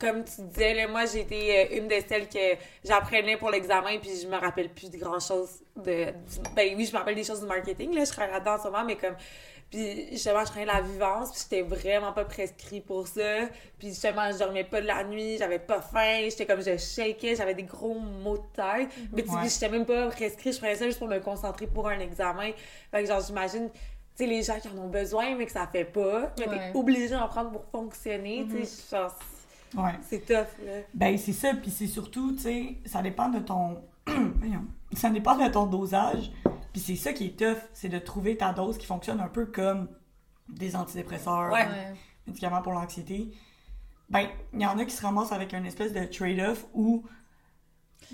comme 0.00 0.24
tu 0.24 0.42
disais, 0.42 0.74
là, 0.74 0.88
moi, 0.88 1.04
j'ai 1.06 1.20
été 1.20 1.58
euh, 1.58 1.78
une 1.78 1.86
de 1.88 1.94
celles 2.08 2.28
que 2.28 2.56
j'apprenais 2.84 3.36
pour 3.36 3.50
l'examen, 3.50 3.98
puis 4.00 4.10
je 4.20 4.26
me 4.26 4.36
rappelle 4.36 4.68
plus 4.70 4.90
de 4.90 4.96
grand-chose 4.98 5.60
de... 5.76 6.06
du- 6.06 6.50
Ben 6.56 6.74
oui, 6.76 6.84
je 6.86 6.92
me 6.92 6.98
rappelle 6.98 7.14
des 7.14 7.24
choses 7.24 7.40
du 7.40 7.46
marketing, 7.46 7.94
là, 7.94 8.04
je 8.04 8.10
travaille 8.10 8.32
là-dedans 8.32 8.54
en 8.54 8.58
ce 8.58 8.64
moment, 8.64 8.84
mais 8.84 8.96
comme... 8.96 9.14
Puis 9.70 10.10
justement, 10.12 10.40
je 10.40 10.44
travaillais 10.44 10.66
la 10.72 10.80
vivance, 10.80 11.32
puis 11.32 11.40
j'étais 11.42 11.62
vraiment 11.62 12.12
pas 12.12 12.24
prescrit 12.24 12.80
pour 12.80 13.08
ça. 13.08 13.48
Puis 13.80 13.88
justement, 13.88 14.30
je 14.30 14.38
dormais 14.38 14.62
pas 14.62 14.80
de 14.80 14.86
la 14.86 15.02
nuit, 15.02 15.38
j'avais 15.38 15.58
pas 15.58 15.80
faim, 15.80 16.20
j'étais 16.22 16.46
comme, 16.46 16.62
je 16.62 16.76
shakeais, 16.76 17.34
j'avais 17.34 17.54
des 17.54 17.64
gros 17.64 17.94
maux 17.94 18.38
de 18.38 18.44
tête. 18.54 18.88
Mais 19.12 19.22
tu 19.24 19.28
puis 19.28 19.48
j'étais 19.48 19.68
même 19.68 19.84
pas 19.84 20.06
prescrit, 20.08 20.52
je 20.52 20.58
prenais 20.58 20.76
ça 20.76 20.84
juste 20.86 21.00
pour 21.00 21.08
me 21.08 21.18
concentrer 21.18 21.66
pour 21.66 21.88
un 21.88 21.98
examen. 21.98 22.52
Fait 22.92 23.02
que 23.02 23.08
genre, 23.08 23.20
j'imagine, 23.20 23.68
tu 23.72 23.78
sais, 24.14 24.26
les 24.26 24.44
gens 24.44 24.60
qui 24.60 24.68
en 24.68 24.78
ont 24.78 24.88
besoin, 24.88 25.34
mais 25.34 25.46
que 25.46 25.52
ça 25.52 25.66
fait 25.66 25.84
pas, 25.84 26.32
mais 26.38 26.46
Ouais. 26.46 26.70
t'es 26.72 26.78
obligé 26.78 27.08
d'en 27.08 27.26
prendre 27.26 27.50
pour 27.50 27.64
fonctionner, 27.72 28.46
tu 28.48 28.64
sais, 28.64 28.96
genre, 28.96 29.18
Ouais. 29.74 29.92
c'est 30.02 30.24
tough, 30.24 30.46
là. 30.64 30.72
Ben, 30.94 31.16
c'est 31.18 31.32
ça, 31.32 31.52
puis 31.54 31.70
c'est 31.70 31.86
surtout, 31.86 32.32
tu 32.32 32.38
sais, 32.42 32.76
ça 32.86 33.02
dépend 33.02 33.28
de 33.28 33.38
ton. 33.40 33.82
Ça 34.92 35.10
dépend 35.10 35.36
de 35.36 35.48
ton 35.50 35.66
dosage. 35.66 36.30
Puis 36.72 36.80
c'est 36.80 36.94
ça 36.96 37.12
qui 37.12 37.26
est 37.26 37.36
tough, 37.38 37.58
c'est 37.72 37.88
de 37.88 37.98
trouver 37.98 38.36
ta 38.36 38.52
dose 38.52 38.78
qui 38.78 38.86
fonctionne 38.86 39.20
un 39.20 39.26
peu 39.28 39.46
comme 39.46 39.88
des 40.48 40.76
antidépresseurs, 40.76 41.52
Ouais. 41.52 41.66
des 41.66 42.28
médicaments 42.30 42.62
pour 42.62 42.72
l'anxiété. 42.72 43.32
Ben, 44.08 44.28
il 44.54 44.60
y 44.62 44.66
en 44.66 44.78
a 44.78 44.84
qui 44.84 44.94
se 44.94 45.02
ramassent 45.04 45.32
avec 45.32 45.52
une 45.52 45.66
espèce 45.66 45.92
de 45.92 46.04
trade-off 46.04 46.64
où, 46.72 47.04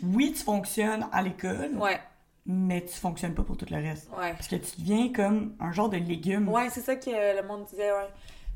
oui, 0.03 0.33
tu 0.33 0.43
fonctionnes 0.43 1.07
à 1.13 1.23
l'école, 1.23 1.77
Ouais, 1.77 2.01
mais 2.47 2.83
tu 2.85 2.95
fonctionnes 2.95 3.35
pas 3.35 3.43
pour 3.43 3.57
tout 3.59 3.67
le 3.71 3.77
reste. 3.77 4.09
ouais. 4.19 4.33
Parce 4.33 4.49
que 4.49 4.57
tu 4.57 4.81
deviens 4.81 5.13
comme 5.13 5.55
un 5.61 5.73
genre 5.73 5.91
de 5.91 5.99
légume. 5.99 6.49
Ouais, 6.49 6.71
c'est 6.71 6.81
ça 6.81 6.97
que 6.97 7.11
le 7.11 7.47
monde 7.47 7.67
disait, 7.67 7.93
ouais. 7.93 8.09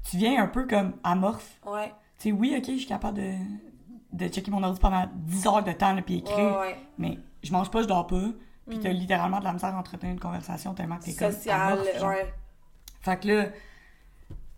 Tu 0.08 0.16
deviens 0.16 0.42
un 0.42 0.48
peu 0.48 0.66
comme 0.66 0.94
amorphe. 1.04 1.60
Ouais, 1.66 1.92
Tu 2.18 2.30
sais, 2.30 2.32
oui, 2.32 2.54
ok, 2.56 2.64
je 2.66 2.76
suis 2.78 2.86
capable 2.86 3.18
de, 3.18 3.32
de 4.12 4.28
checker 4.28 4.50
mon 4.50 4.62
ordi 4.62 4.80
pendant 4.80 5.04
10 5.14 5.46
heures 5.46 5.62
de 5.64 5.72
temps, 5.72 5.96
puis 6.04 6.18
écrire. 6.18 6.36
ouais, 6.52 6.58
ouais. 6.58 6.76
Mais 6.98 7.18
je 7.42 7.52
mange 7.52 7.70
pas, 7.70 7.82
je 7.82 7.86
dors 7.88 8.06
pas. 8.06 8.22
Puis 8.68 8.80
t'as 8.80 8.90
littéralement 8.90 9.38
de 9.38 9.44
la 9.44 9.52
misère 9.52 9.74
à 9.74 9.78
entretenir 9.78 10.12
une 10.12 10.20
conversation 10.20 10.74
tellement 10.74 10.96
que 10.96 11.04
t'es 11.04 11.14
comme 11.14 11.30
Social, 11.30 11.78
ouais. 12.02 12.34
Fait 13.00 13.20
que 13.20 13.28
là, 13.28 13.44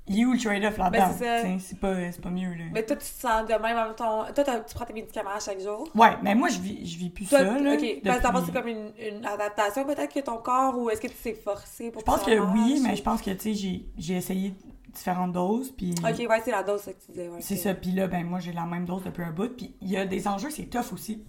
il 0.07 0.21
est 0.21 0.25
où 0.25 0.33
le 0.33 0.38
trade-off 0.38 0.79
là-dedans? 0.79 1.11
Ben, 1.21 1.61
c'est 1.61 1.79
pas, 1.79 2.11
c'est 2.11 2.23
pas 2.23 2.31
mieux, 2.31 2.55
là. 2.55 2.64
Mais 2.73 2.83
toi, 2.87 2.97
tu 2.97 3.03
te 3.05 3.21
sens 3.21 3.47
de 3.47 3.53
même 3.53 3.77
en 3.77 3.85
même 3.85 3.94
temps. 3.94 4.25
Toi, 4.35 4.44
tu 4.66 4.75
prends 4.75 4.87
tes 4.87 4.94
médicaments 4.94 5.35
à 5.37 5.40
chaque 5.40 5.61
jour? 5.61 5.87
Ouais, 5.94 6.16
mais 6.23 6.35
moi, 6.35 6.49
je 6.49 6.59
vis, 6.59 6.87
je 6.87 6.97
vis 6.97 7.11
plus 7.11 7.27
Toi, 7.29 7.40
ça, 7.40 7.44
là. 7.59 7.75
ok. 7.75 8.01
Parce 8.03 8.21
que 8.21 8.47
c'est 8.47 8.53
comme 8.53 8.68
une, 8.68 8.92
une 8.99 9.27
adaptation 9.27 9.85
peut-être 9.85 10.14
que 10.14 10.21
ton 10.21 10.38
corps 10.38 10.79
ou 10.79 10.88
est-ce 10.88 11.03
que 11.03 11.09
tu 11.09 11.14
t'es 11.23 11.35
forcé 11.35 11.90
pour 11.90 12.01
Je 12.01 12.07
pense 12.07 12.23
que 12.23 12.38
oui, 12.55 12.81
mais 12.83 12.97
je 12.97 13.03
pense 13.03 13.21
que, 13.21 13.31
tu 13.33 13.38
sais, 13.40 13.55
j'ai, 13.55 13.85
j'ai 13.99 14.14
essayé 14.14 14.55
différentes 14.98 15.32
doses, 15.32 15.70
puis... 15.70 15.94
Ok, 15.98 16.18
ouais, 16.28 16.40
c'est 16.44 16.50
la 16.50 16.62
dose 16.62 16.82
ça 16.82 16.92
que 16.92 17.00
tu 17.04 17.12
disais. 17.12 17.28
Ouais, 17.28 17.40
C'est 17.40 17.56
ça, 17.56 17.72
puis 17.74 17.92
là, 17.92 18.06
ben 18.06 18.24
moi, 18.26 18.38
j'ai 18.40 18.52
la 18.52 18.64
même 18.66 18.84
dose 18.84 19.02
depuis 19.04 19.22
un 19.22 19.30
bout, 19.32 19.48
puis 19.56 19.74
il 19.80 19.88
y 19.90 19.96
a 19.96 20.04
des 20.06 20.28
enjeux, 20.28 20.50
c'est 20.50 20.66
tough 20.66 20.92
aussi. 20.92 21.24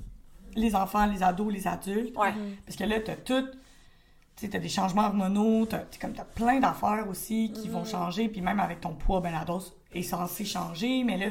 Les 0.56 0.76
enfants, 0.76 1.06
les 1.06 1.22
ados, 1.24 1.54
les 1.54 1.68
adultes. 1.68 2.18
Ouais. 2.18 2.34
Parce 2.66 2.76
que 2.78 2.84
là, 2.84 3.00
t'as 3.00 3.16
tout. 3.16 3.46
Tu 4.36 4.46
sais, 4.46 4.50
t'as 4.50 4.60
des 4.60 4.70
changements 4.70 5.06
hormonaux, 5.08 5.66
t'as 5.66 5.82
comme 6.02 6.14
t'as 6.14 6.24
plein 6.24 6.60
d'affaires 6.60 7.06
aussi 7.10 7.52
qui 7.54 7.68
Mm-hmm. 7.68 7.72
vont 7.72 7.86
changer, 7.86 8.30
puis 8.30 8.42
même 8.42 8.60
avec 8.60 8.82
ton 8.82 8.94
poids, 8.96 9.20
ben 9.22 9.32
la 9.32 9.44
dose 9.46 9.74
est 9.94 10.02
censée 10.02 10.46
changer, 10.46 11.04
mais 11.04 11.18
là, 11.18 11.26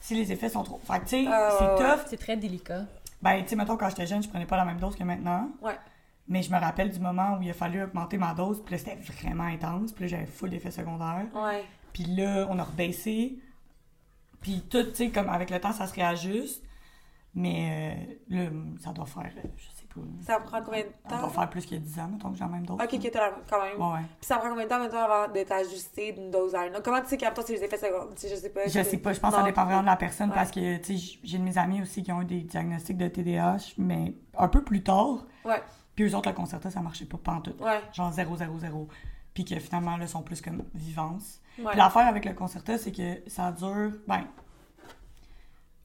si 0.00 0.14
les 0.14 0.30
effets 0.32 0.48
sont 0.50 0.62
trop. 0.64 0.80
Fait 0.84 0.98
que, 1.00 1.04
tu 1.04 1.24
sais, 1.24 1.26
Ah, 1.28 1.50
c'est 1.58 1.82
tough. 1.82 2.04
C'est 2.08 2.16
très 2.18 2.36
délicat. 2.36 2.86
Ben, 3.22 3.40
tu 3.42 3.48
sais, 3.50 3.56
mettons, 3.56 3.76
quand 3.78 3.88
j'étais 3.88 4.06
jeune, 4.06 4.22
je 4.22 4.28
prenais 4.28 4.44
pas 4.46 4.56
la 4.58 4.64
même 4.66 4.78
dose 4.78 4.94
que 4.96 5.04
maintenant. 5.04 5.48
Ouais. 5.62 5.76
Mais 6.26 6.42
je 6.42 6.50
me 6.52 6.58
rappelle 6.58 6.90
du 6.90 7.00
moment 7.00 7.36
où 7.38 7.42
il 7.42 7.50
a 7.50 7.54
fallu 7.54 7.82
augmenter 7.82 8.16
ma 8.16 8.32
dose, 8.34 8.62
puis 8.64 8.72
là, 8.74 8.78
c'était 8.78 8.96
vraiment 8.96 9.44
intense, 9.44 9.92
puis 9.92 10.04
là, 10.04 10.08
j'avais 10.08 10.26
full 10.26 10.50
d'effets 10.50 10.70
secondaires. 10.70 11.26
Ouais. 11.34 11.64
Puis 11.92 12.04
là, 12.04 12.46
on 12.50 12.58
a 12.58 12.62
rebaissé. 12.64 13.38
Puis 14.40 14.62
tout, 14.70 14.82
tu 14.84 14.94
sais, 14.94 15.10
comme 15.10 15.28
avec 15.28 15.50
le 15.50 15.60
temps, 15.60 15.72
ça 15.72 15.86
se 15.86 15.94
réajuste. 15.94 16.62
Mais 17.36 17.96
euh, 18.30 18.36
là, 18.44 18.50
ça 18.80 18.92
doit 18.92 19.06
faire, 19.06 19.30
euh, 19.38 19.48
je 19.56 19.64
sais 19.64 19.86
pas. 19.92 20.00
Ça 20.24 20.38
prend 20.38 20.62
combien 20.62 20.82
de 20.82 20.86
Ça 21.02 21.16
temps? 21.16 21.20
doit 21.22 21.30
faire 21.30 21.50
plus 21.50 21.66
que 21.66 21.74
10 21.74 21.98
ans, 21.98 22.08
mettons 22.08 22.30
que 22.30 22.36
j'ai 22.38 22.44
la 22.44 22.48
même 22.50 22.64
dose. 22.64 22.78
Ok, 22.80 22.92
la- 22.92 23.32
quand 23.50 23.60
même. 23.62 23.76
Ouais, 23.80 23.94
ouais. 23.94 24.04
Puis 24.20 24.26
ça 24.26 24.36
prend 24.38 24.50
combien 24.50 24.64
de 24.64 24.68
temps 24.68 24.78
maintenant 24.78 25.02
avant 25.04 25.32
de 25.32 25.42
t'ajuster 25.42 26.12
d'une 26.12 26.30
dose 26.30 26.54
à 26.54 26.66
une 26.66 26.74
autre? 26.74 26.84
Comment 26.84 27.00
tu 27.00 27.08
sais 27.08 27.16
qu'après 27.16 27.34
toi, 27.34 27.44
c'est 27.44 27.54
les 27.54 27.64
effets 27.64 27.76
secondaires? 27.76 28.06
Je 28.16 28.36
sais 28.36 28.50
pas. 28.50 28.60
Je 28.68 28.82
sais 28.82 28.98
pas, 28.98 29.12
je 29.12 29.18
pense 29.20 29.32
que 29.32 29.36
ça 29.38 29.42
dépend 29.44 29.64
vraiment 29.64 29.80
de 29.80 29.86
la 29.86 29.96
personne 29.96 30.28
Ouais. 30.28 30.34
parce 30.36 30.52
que, 30.52 30.76
tu 30.76 30.96
sais, 30.96 31.18
j'ai 31.24 31.38
de 31.38 31.42
mes 31.42 31.58
amis 31.58 31.82
aussi 31.82 32.04
qui 32.04 32.12
ont 32.12 32.22
eu 32.22 32.24
des 32.24 32.42
diagnostics 32.42 32.96
de 32.96 33.08
TDAH, 33.08 33.74
mais 33.78 34.14
un 34.38 34.46
peu 34.48 34.62
plus 34.62 34.84
tard. 34.84 35.24
Ouais, 35.44 35.60
Puis 35.94 36.04
eux 36.04 36.14
autres, 36.16 36.28
le 36.28 36.34
concerta, 36.34 36.70
ça 36.70 36.80
marchait 36.80 37.04
pas 37.04 37.18
pantoute. 37.18 37.60
ouais, 37.60 37.80
Genre 37.92 38.10
0, 38.12 38.36
0, 38.36 38.58
0. 38.58 38.88
Puis 39.32 39.44
que 39.44 39.58
finalement, 39.58 39.96
là, 39.96 40.06
sont 40.06 40.22
plus 40.22 40.40
comme 40.40 40.64
vivance. 40.74 41.40
ouais. 41.58 41.64
Puis 41.70 41.76
l'affaire 41.78 42.06
avec 42.06 42.24
le 42.24 42.34
concerta, 42.34 42.78
c'est 42.78 42.92
que 42.92 43.22
ça 43.28 43.50
dure, 43.52 43.92
ben, 44.06 44.24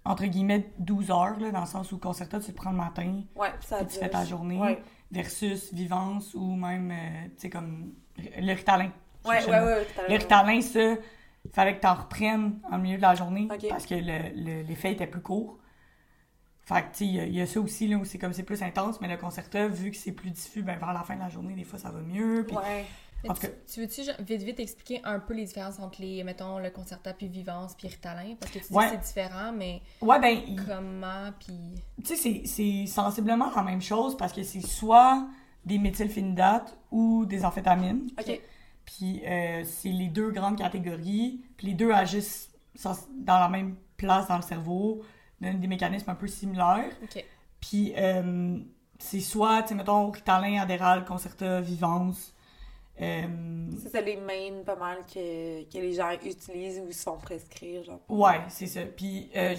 entre 0.06 0.26
guillemets, 0.26 0.72
12 0.80 1.12
heures, 1.12 1.40
là, 1.40 1.52
dans 1.52 1.60
le 1.62 1.66
sens 1.68 1.92
où 1.92 1.98
Concerta, 2.00 2.40
tu 2.40 2.48
le 2.52 2.56
prends 2.56 2.72
le 2.72 2.78
matin, 2.78 3.22
Ouais, 3.36 3.52
puis 3.60 3.68
ça 3.68 3.78
puis 3.78 3.88
tu 3.88 4.00
fais 4.00 4.10
ta 4.10 4.26
journée, 4.26 4.58
Ouais, 4.60 4.82
versus 5.12 5.72
Vivance 5.74 6.34
ou 6.34 6.56
même, 6.56 6.90
euh, 6.92 7.26
tu 7.36 7.42
sais, 7.42 7.50
comme 7.50 7.94
le 8.18 8.54
Ritalin. 8.54 8.92
ouais, 9.26 9.46
ouais. 9.48 9.60
le 9.60 9.66
ouais, 9.66 9.88
Le. 10.10 10.16
Ritalin, 10.16 10.62
ça, 10.62 10.80
il 11.46 11.52
fallait 11.54 11.76
que 11.76 11.82
tu 11.82 11.88
en 11.88 11.94
reprennes 11.96 12.60
en 12.72 12.78
milieu 12.80 12.98
de 12.98 13.02
la 13.02 13.14
journée 13.16 13.48
parce 13.70 13.86
que 13.86 13.96
le- 13.96 14.34
le- 14.36 14.62
l'effet 14.64 14.94
était 14.94 15.08
plus 15.08 15.22
court. 15.22 15.60
Fait 16.74 16.84
que, 16.84 16.98
tu 16.98 17.04
il 17.06 17.16
y 17.16 17.20
a- 17.20 17.26
il 17.26 17.34
y, 17.34 17.42
a 17.42 17.46
ça 17.48 17.60
aussi, 17.60 17.88
là, 17.88 17.98
où 17.98 18.06
c'est 18.06 18.18
comme 18.20 18.32
c'est 18.34 18.44
plus 18.44 18.62
intense, 18.62 19.02
mais 19.02 19.08
le 19.08 19.18
Concerta, 19.18 19.68
vu 19.68 19.90
que 19.92 19.98
c'est 19.98 20.12
plus 20.12 20.30
diffus, 20.30 20.62
ben, 20.62 20.78
vers 20.78 20.94
la 20.94 21.02
fin 21.04 21.16
de 21.16 21.20
la 21.20 21.30
journée, 21.30 21.56
des 21.56 21.64
fois, 21.64 21.80
ça 21.80 21.90
va 21.90 22.00
mieux. 22.02 22.46
Puis, 22.48 22.56
Ouais. 22.56 22.86
Mais 23.22 23.32
En 23.32 23.34
tout 23.34 23.42
tu, 23.42 23.48
cas- 23.48 23.54
tu 23.74 23.80
veux-tu 23.82 24.24
vite 24.24 24.44
vite 24.44 24.60
expliquer 24.62 25.02
un 25.04 25.20
peu 25.20 25.34
les 25.34 25.44
différences 25.44 25.78
entre 25.80 26.02
les, 26.02 26.24
mettons, 26.24 26.58
le 26.58 26.70
concerta 26.70 27.12
puis 27.14 27.28
Vivance 27.28 27.76
puis 27.78 27.90
Ritalin? 27.90 28.36
Parce 28.40 28.50
que 28.54 28.60
tu 28.60 28.66
dis 28.70 28.74
Ouais. 28.74 28.86
que 28.86 28.92
c'est 28.92 29.08
différent, 29.08 29.52
mais 29.52 29.82
Ouais, 30.00 30.20
ben, 30.22 30.40
comment 30.66 31.30
puis... 31.38 31.58
tu 32.06 32.16
sais, 32.16 32.44
c'est- 32.46 32.86
sensiblement 32.86 33.52
la 33.54 33.64
même 33.64 33.82
chose 33.82 34.16
parce 34.16 34.32
que 34.32 34.42
c'est 34.44 34.62
soit 34.62 35.28
des 35.66 35.78
méthylphénidates 35.80 36.78
ou 36.92 37.26
des 37.26 37.44
amphétamines. 37.44 38.08
Ok. 38.18 38.40
Puis 38.86 39.22
euh, 39.26 39.64
c'est 39.66 39.90
les 39.90 40.08
deux 40.08 40.32
grandes 40.32 40.58
catégories. 40.58 41.42
Puis 41.58 41.68
les 41.68 41.74
deux 41.74 41.92
agissent 41.92 42.50
dans 42.84 43.40
la 43.40 43.50
même 43.50 43.76
place 43.98 44.28
dans 44.30 44.38
le 44.38 44.42
cerveau, 44.44 45.02
des 45.42 45.68
mécanismes 45.68 46.10
un 46.10 46.16
peu 46.16 46.28
similaires. 46.28 46.92
Puis 47.62 47.94
euh, 47.98 48.58
c'est 49.00 49.20
soit, 49.20 49.64
tu 49.64 49.70
sais, 49.70 49.76
mettons, 49.76 50.10
Ritalin, 50.12 50.62
Adderall, 50.62 51.06
Concerta, 51.06 51.62
Vivance. 51.62 52.34
Euh, 53.02 53.68
Ça, 53.82 53.90
c'est 53.94 54.02
les 54.02 54.18
mains 54.18 54.62
pas 54.66 54.76
mal 54.76 54.98
que, 55.06 55.64
que 55.72 55.78
les 55.78 55.94
gens 55.94 56.12
utilisent 56.12 56.82
ou 56.86 56.92
se 56.92 57.04
font 57.04 57.18
prescrire, 57.18 57.84
genre. 57.84 58.02
ouais, 58.10 58.42
c'est 58.50 58.68
ça. 58.68 58.82
Puis 58.82 59.30
euh, 59.38 59.56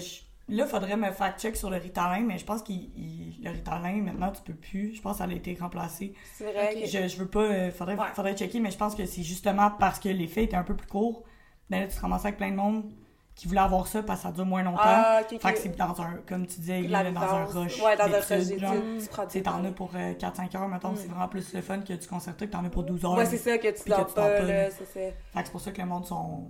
là, 0.47 0.65
il 0.65 0.69
faudrait 0.69 0.95
me 0.97 1.11
fact-check 1.11 1.55
sur 1.55 1.71
le 1.71 1.77
Ritalin, 1.77 2.21
mais 2.21 2.37
je 2.37 2.45
pense 2.45 2.61
que 2.61 2.71
le 2.71 3.49
Ritalin, 3.49 4.01
maintenant, 4.03 4.31
tu 4.31 4.43
peux 4.43 4.53
plus. 4.53 4.93
Je 4.93 5.01
pense 5.01 5.13
que 5.13 5.17
ça 5.19 5.23
a 5.29 5.33
été 5.33 5.55
remplacé. 5.59 6.13
C'est 6.35 6.51
vrai. 6.51 6.85
Je, 6.85 7.07
je 7.07 7.17
veux 7.17 7.27
pas. 7.29 7.39
euh, 7.41 7.71
faudrait, 7.71 7.95
Ouais. 7.95 8.05
faudrait 8.13 8.35
checker, 8.37 8.59
mais 8.59 8.69
je 8.69 8.77
pense 8.77 8.93
que 8.93 9.05
c'est 9.07 9.23
justement 9.23 9.71
parce 9.71 9.99
que 9.99 10.09
l'effet 10.09 10.43
était 10.43 10.55
un 10.57 10.63
peu 10.63 10.75
plus 10.75 10.87
court. 10.87 11.23
Ben 11.71 11.79
là, 11.81 11.87
tu 11.87 11.95
te 11.95 12.01
ramasses 12.01 12.25
avec 12.25 12.37
plein 12.37 12.51
de 12.51 12.55
monde 12.57 12.91
qui 13.35 13.47
voulait 13.47 13.61
avoir 13.61 13.87
ça 13.87 14.03
parce 14.03 14.19
que 14.21 14.27
ça 14.27 14.31
dure 14.31 14.45
moins 14.45 14.61
longtemps. 14.61 14.81
Ah, 14.83 15.21
ok, 15.21 15.33
ok. 15.33 15.41
Fait 15.41 15.53
que 15.53 15.59
c'est 15.59 15.75
dans 15.75 15.99
un, 16.01 16.19
comme 16.27 16.45
tu 16.45 16.59
disais, 16.59 16.81
La 16.83 17.01
là, 17.03 17.11
dans 17.11 17.21
un 17.21 17.45
rush. 17.45 17.81
Ouais, 17.81 17.95
dans 17.97 18.03
un 18.03 18.19
rush 18.19 18.27
tu 18.27 19.37
Tu 19.37 19.41
t'en 19.43 19.63
as 19.63 19.71
pour 19.71 19.91
euh, 19.95 20.13
4-5 20.13 20.55
heures, 20.57 20.67
mettons, 20.67 20.89
Mm. 20.91 20.95
c'est 20.97 21.07
vraiment 21.07 21.27
plus 21.27 21.53
le 21.53 21.61
fun 21.61 21.79
que 21.79 21.93
du 21.93 22.07
concerto 22.07 22.45
que 22.45 22.51
t'en 22.51 22.63
as 22.65 22.69
pour 22.69 22.83
12 22.83 23.03
heures. 23.05 23.17
Ouais, 23.17 23.25
c'est 23.25 23.37
ça 23.37 23.57
que 23.57 23.67
tu 23.69 23.89
dors 23.89 24.05
tu 24.07 24.13
pas, 24.13 24.39
là, 24.41 24.69
c'est 24.69 24.85
ça. 24.85 24.93
Fait 24.93 25.11
que 25.33 25.45
c'est 25.45 25.51
pour 25.51 25.61
ça 25.61 25.71
que 25.71 25.81
le 25.81 25.87
monde 25.87 26.05
sont. 26.05 26.47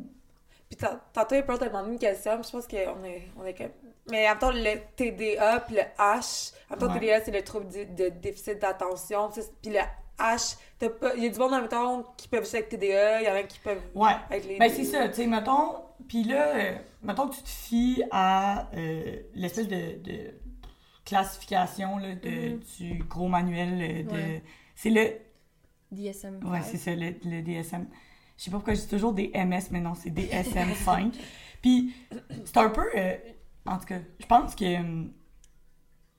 Puis 0.70 0.78
tant- 0.78 1.00
tantôt, 1.13 1.36
April 1.36 1.58
t'a 1.60 1.67
demandé 1.67 1.91
une 1.91 2.00
question, 2.00 2.38
puis 2.39 2.48
je 2.48 2.52
pense 2.52 2.65
qu'on 2.67 3.04
est, 3.06 3.28
on 3.38 3.46
est 3.46 3.54
comme... 3.54 3.67
Mais 4.10 4.26
en 4.28 4.30
même 4.32 4.39
temps, 4.39 4.52
le 4.52 4.76
TDA 4.96 5.60
puis 5.60 5.76
le 5.76 5.82
H, 6.00 6.54
en 6.70 6.72
même 6.72 6.80
temps, 6.80 6.94
Ouais. 6.94 7.00
TDA, 7.00 7.22
c'est 7.26 7.32
le 7.32 7.41
trouble 7.44 7.67
de, 7.67 7.84
de 8.06 8.10
déficit 8.10 8.58
d'attention, 8.60 9.30
puis 9.62 9.72
le 9.72 9.80
H, 10.17 10.56
t'as 10.80 10.89
pas... 10.89 11.13
Il 11.15 11.24
y 11.24 11.28
a 11.28 11.30
du 11.30 11.38
monde, 11.39 11.54
en 11.54 11.60
même 11.60 11.67
temps, 11.67 12.04
qui 12.15 12.28
peuvent 12.30 12.44
juste 12.44 12.56
avec 12.56 12.70
TDA, 12.70 13.22
il 13.22 13.28
y 13.28 13.30
en 13.30 13.36
a 13.36 13.44
qui 13.44 13.60
peuvent 13.60 13.82
Ouais. 13.94 14.12
avec 14.30 14.46
les 14.46 14.58
Ben, 14.58 14.72
c'est 14.74 14.86
ça, 14.86 15.08
tu 15.10 15.15
sais, 15.15 15.28
mettons. 15.28 15.76
Puis 16.12 16.24
là, 16.26 16.56
euh, 16.58 16.78
mettons 17.04 17.30
que 17.30 17.36
tu 17.36 17.41
te 17.41 17.47
fies 17.47 18.04
à 18.12 18.69
euh, 18.76 19.15
l'espèce 19.34 19.69
de, 19.69 19.97
de 20.04 20.34
classification 21.06 21.97
là, 22.00 22.15
de, 22.15 22.30
Mhm. 22.56 22.60
du 22.80 23.04
gros 23.06 23.30
manuel 23.30 23.82
euh, 23.82 24.04
de. 24.04 24.12
Ouais. 24.12 24.43
C'est 24.76 24.89
le. 24.89 25.08
DSM. 25.91 26.39
Ouais, 26.50 26.62
c'est 26.63 26.76
ça, 26.78 26.93
le, 26.93 27.15
le 27.24 27.41
DSM. 27.41 27.88
Je 28.38 28.43
sais 28.43 28.52
pas 28.52 28.58
pourquoi 28.58 28.74
je 28.74 28.82
dis 28.82 28.88
toujours 28.88 29.13
des 29.13 29.30
MS, 29.34 29.69
mais 29.71 29.80
non, 29.80 29.93
c'est 29.93 30.10
DSM 30.10 30.74
5. 30.74 31.13
Puis, 31.62 31.93
c'est 32.43 32.58
un 32.58 32.69
peu. 32.69 32.86
euh, 32.97 33.15
en 33.65 33.78
tout 33.78 33.86
cas, 33.86 34.00
je 34.19 34.26
pense 34.26 34.54
que. 34.54 34.80
hum, 34.80 35.13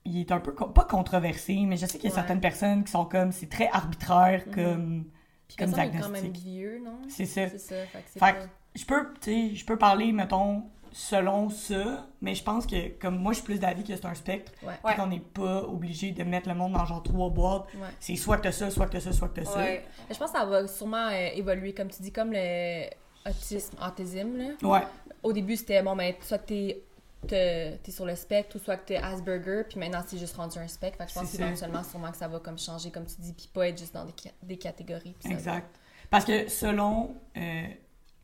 il 0.05 0.19
est 0.19 0.31
un 0.31 0.39
peu. 0.39 0.53
co- 0.53 0.69
Pas 0.69 0.85
controversé, 0.85 1.55
mais 1.67 1.77
je 1.77 1.85
sais 1.85 1.99
qu'il 1.99 2.09
y 2.09 2.11
a 2.11 2.15
Ouais. 2.15 2.15
certaines 2.21 2.41
personnes 2.41 2.83
qui 2.83 2.91
sont 2.91 3.05
comme. 3.05 3.31
C'est 3.31 3.47
très 3.49 3.67
arbitraire 3.69 4.43
Mhm. 4.47 4.53
comme. 4.55 5.05
Puis 5.47 5.57
comme 5.57 5.71
ça, 5.71 5.85
il 5.85 5.89
est 5.95 5.99
quand 5.99 6.09
même 6.09 6.21
diagnostic. 6.21 6.43
vieux, 6.43 6.81
non? 6.83 6.99
C'est 7.09 7.25
ça. 7.27 7.47
C'est 7.49 7.57
ça, 7.59 7.75
fait 7.85 8.33
que 8.33 8.47
je 8.75 8.85
peux, 8.85 9.13
tu 9.21 9.49
sais, 9.49 9.55
je 9.55 9.65
peux 9.65 9.77
parler, 9.77 10.11
mettons, 10.11 10.63
selon 10.91 11.49
ça, 11.49 12.07
mais 12.21 12.35
je 12.35 12.43
pense 12.43 12.67
que, 12.67 12.89
comme 12.99 13.17
moi, 13.17 13.31
je 13.33 13.37
suis 13.37 13.45
plus 13.45 13.59
d'avis 13.59 13.83
que 13.83 13.95
c'est 13.95 14.05
un 14.05 14.13
spectre, 14.13 14.51
Ouais. 14.63 14.95
qu'on 14.95 15.07
n'est 15.07 15.19
pas 15.19 15.63
obligé 15.63 16.11
de 16.11 16.23
mettre 16.23 16.47
le 16.49 16.55
monde 16.55 16.73
dans 16.73 16.85
genre 16.85 17.01
trois 17.01 17.29
boîtes. 17.29 17.65
Ouais. 17.75 17.87
C'est 17.99 18.15
soit 18.15 18.37
que 18.37 18.43
t'as 18.43 18.51
ça, 18.51 18.69
soit 18.69 18.85
que 18.85 18.91
t'as 18.93 18.99
ça, 18.99 19.11
soit 19.11 19.27
que 19.29 19.41
t'as 19.41 19.45
ça. 19.45 19.65
Je 20.11 20.17
pense 20.17 20.31
que 20.31 20.37
ça 20.37 20.45
va 20.45 20.67
sûrement 20.67 21.07
euh, 21.07 21.29
évoluer, 21.33 21.73
comme 21.73 21.89
tu 21.89 22.01
dis, 22.03 22.11
comme 22.11 22.31
le 22.31 22.85
autisme, 23.27 23.75
autisme, 23.81 24.37
là. 24.37 24.49
Ouais, 24.61 24.83
Au 25.23 25.33
début, 25.33 25.55
c'était, 25.55 25.81
bon, 25.81 25.95
ben, 25.95 26.13
soit 26.21 26.37
que 26.39 26.45
t'es 26.47 26.83
t'es 27.25 27.79
sur 27.91 28.05
le 28.05 28.15
spectre 28.17 28.57
ou 28.57 28.59
soit 28.59 28.75
que 28.75 28.87
t'es 28.87 28.97
Asperger, 28.97 29.63
puis 29.69 29.79
maintenant, 29.79 30.03
c'est 30.05 30.17
juste 30.17 30.35
rendu 30.35 30.59
un 30.59 30.67
spectre. 30.67 30.97
Fait 30.97 31.05
que 31.05 31.11
je 31.11 31.19
pense 31.19 31.31
qu'éventuellement, 31.31 31.81
sûrement 31.81 32.11
que 32.11 32.17
ça 32.17 32.27
va 32.27 32.39
comme 32.39 32.59
changer, 32.59 32.91
comme 32.91 33.05
tu 33.05 33.15
dis, 33.19 33.31
puis 33.31 33.49
pas 33.53 33.69
être 33.69 33.77
juste 33.79 33.93
dans 33.93 34.03
des, 34.03 34.11
ca- 34.21 34.31
des 34.43 34.57
catégories. 34.57 35.15
va- 35.23 35.31
exact. 35.31 35.79
Parce 36.09 36.25
que 36.25 36.49
selon 36.49 37.15
euh, 37.37 37.63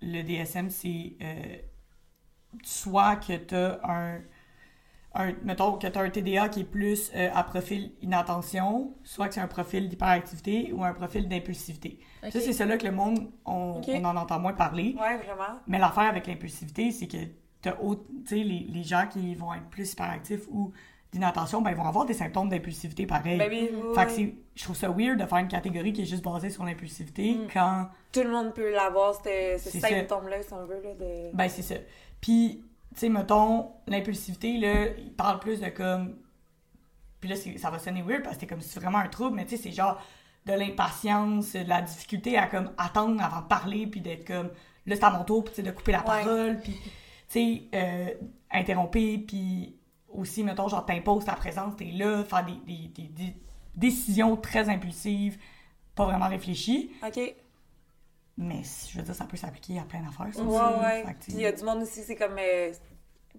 le 0.02 0.22
DSM, 0.24 0.70
c'est 0.70 1.16
euh, 1.22 1.58
soit 2.64 3.18
que 3.18 3.36
t'as 3.38 3.80
un, 3.84 4.22
un. 5.14 5.34
Mettons 5.44 5.78
que 5.78 5.88
t'as 5.88 6.02
un 6.02 6.10
TDA 6.10 6.50
qui 6.50 6.62
est 6.62 6.64
plus 6.64 7.12
euh, 7.16 7.30
à 7.34 7.44
profil 7.44 7.94
inattention, 8.02 8.96
soit 9.04 9.28
que 9.28 9.36
c'est 9.36 9.42
un 9.42 9.48
profil 9.48 9.90
d'hyperactivité 9.90 10.72
ou 10.74 10.84
un 10.84 10.94
profil 10.94 11.28
d'impulsivité. 11.28 12.00
Ça, 12.24 12.40
c'est 12.40 12.54
cela 12.54 12.78
que 12.78 12.86
le 12.86 12.92
monde, 12.92 13.32
on, 13.46 13.82
on 13.86 14.06
en 14.06 14.16
entend 14.16 14.40
moins 14.40 14.54
parler. 14.54 14.96
Ouais, 15.00 15.18
vraiment. 15.18 15.60
Mais 15.68 15.80
l'affaire 15.80 16.10
avec 16.10 16.28
l'impulsivité, 16.28 16.92
c'est 16.92 17.08
que 17.08 17.18
tu 17.62 18.36
les, 18.36 18.44
les 18.70 18.84
gens 18.84 19.08
qui 19.08 19.36
vont 19.36 19.54
être 19.54 19.68
plus 19.70 19.92
hyperactifs 19.92 20.48
ou 20.50 20.72
d'inattention, 21.12 21.62
ben, 21.62 21.72
ils 21.72 21.76
vont 21.78 21.86
avoir 21.88 22.06
des 22.06 22.14
symptômes 22.14 22.50
d'impulsivité 22.50 23.08
pareil. 23.08 23.38
Ben 23.40 23.50
oui, 23.50 23.70
oui, 23.74 23.96
Fait 23.96 24.06
que 24.06 24.32
je 24.56 24.64
trouve 24.64 24.76
ça 24.76 24.90
weird 24.90 25.20
de 25.20 25.26
faire 25.26 25.40
une 25.40 25.48
catégorie 25.48 25.92
qui 25.92 26.04
est 26.04 26.06
juste 26.06 26.24
basée 26.24 26.50
sur 26.52 26.64
l'impulsivité 26.64 27.34
Mm. 27.36 27.48
quand, 27.52 27.88
Tout 28.12 28.22
le 28.24 28.30
monde 28.32 28.54
peut 28.54 28.72
l'avoir, 28.72 29.16
ce 29.16 29.58
symptôme-là, 29.80 30.44
si 30.44 30.54
on 30.54 30.66
veut, 30.66 30.82
là, 30.84 30.94
de... 30.94 31.36
ben 31.36 31.50
c'est 31.50 31.64
ça. 31.64 31.76
Puis, 32.22 32.64
tu 32.94 33.00
sais, 33.00 33.10
mettons, 33.10 33.72
l'impulsivité, 33.88 34.58
là, 34.60 34.88
il 34.98 35.12
parle 35.14 35.40
plus 35.40 35.60
de 35.62 35.70
comme, 35.70 36.16
puis 37.20 37.30
là, 37.30 37.36
ça 37.58 37.70
va 37.72 37.80
sonner 37.80 38.02
weird 38.04 38.22
parce 38.24 38.36
que 38.36 38.42
c'est 38.42 38.48
comme 38.48 38.62
si 38.62 38.70
c'est 38.70 38.80
vraiment 38.80 39.00
un 39.00 39.08
trouble, 39.08 39.36
mais 39.36 39.46
tu 39.46 39.58
sais, 39.58 39.64
c'est 39.64 39.72
genre 39.72 40.00
de 40.46 40.54
l'impatience, 40.54 41.54
de 41.54 41.68
la 41.68 41.82
difficulté 41.82 42.38
à 42.38 42.46
comme 42.48 42.72
attendre 42.78 43.22
avant 43.24 43.42
de 43.42 43.48
parler, 43.48 43.88
puis 43.88 44.00
d'être 44.02 44.26
comme, 44.28 44.50
là, 44.86 44.96
c'est 44.96 45.04
à 45.04 45.10
mon 45.10 45.24
tour, 45.24 45.44
puis 45.44 45.62
de 45.64 45.72
couper 45.72 45.92
la 45.92 46.00
Ouais. 46.00 46.06
parole, 46.06 46.60
puis, 46.64 46.74
tu 46.74 46.90
sais, 47.30 47.62
euh, 47.74 48.10
interrompre, 48.52 48.92
puis 48.92 49.76
aussi, 50.20 50.44
mettons, 50.44 50.68
genre, 50.68 50.86
t'imposes 50.86 51.26
ta 51.26 51.34
présence, 51.34 51.76
t'es 51.76 51.86
là, 51.92 52.24
faire 52.24 52.46
des, 52.46 52.54
des, 52.66 52.88
des- 52.90 53.08
des 53.10 53.36
décisions 53.76 54.36
très 54.38 54.70
impulsives, 54.70 55.38
pas 55.96 56.06
vraiment 56.06 56.28
réfléchies, 56.28 56.92
OK. 57.06 57.20
mais 58.38 58.62
je 58.92 58.98
veux 58.98 59.04
dire, 59.04 59.16
ça 59.16 59.26
peut 59.26 59.38
s'appliquer 59.38 59.80
à 59.80 59.84
plein 59.84 60.02
d'affaires, 60.02 60.34
ça 60.34 60.42
Ouais, 60.44 60.60
aussi. 60.60 60.80
ouais. 60.82 61.04
Puis 61.22 61.34
il 61.34 61.40
y 61.42 61.46
a 61.46 61.52
du 61.52 61.64
monde 61.64 61.82
aussi, 61.84 62.02
c'est 62.04 62.16
comme... 62.16 62.36
euh, 62.40 62.72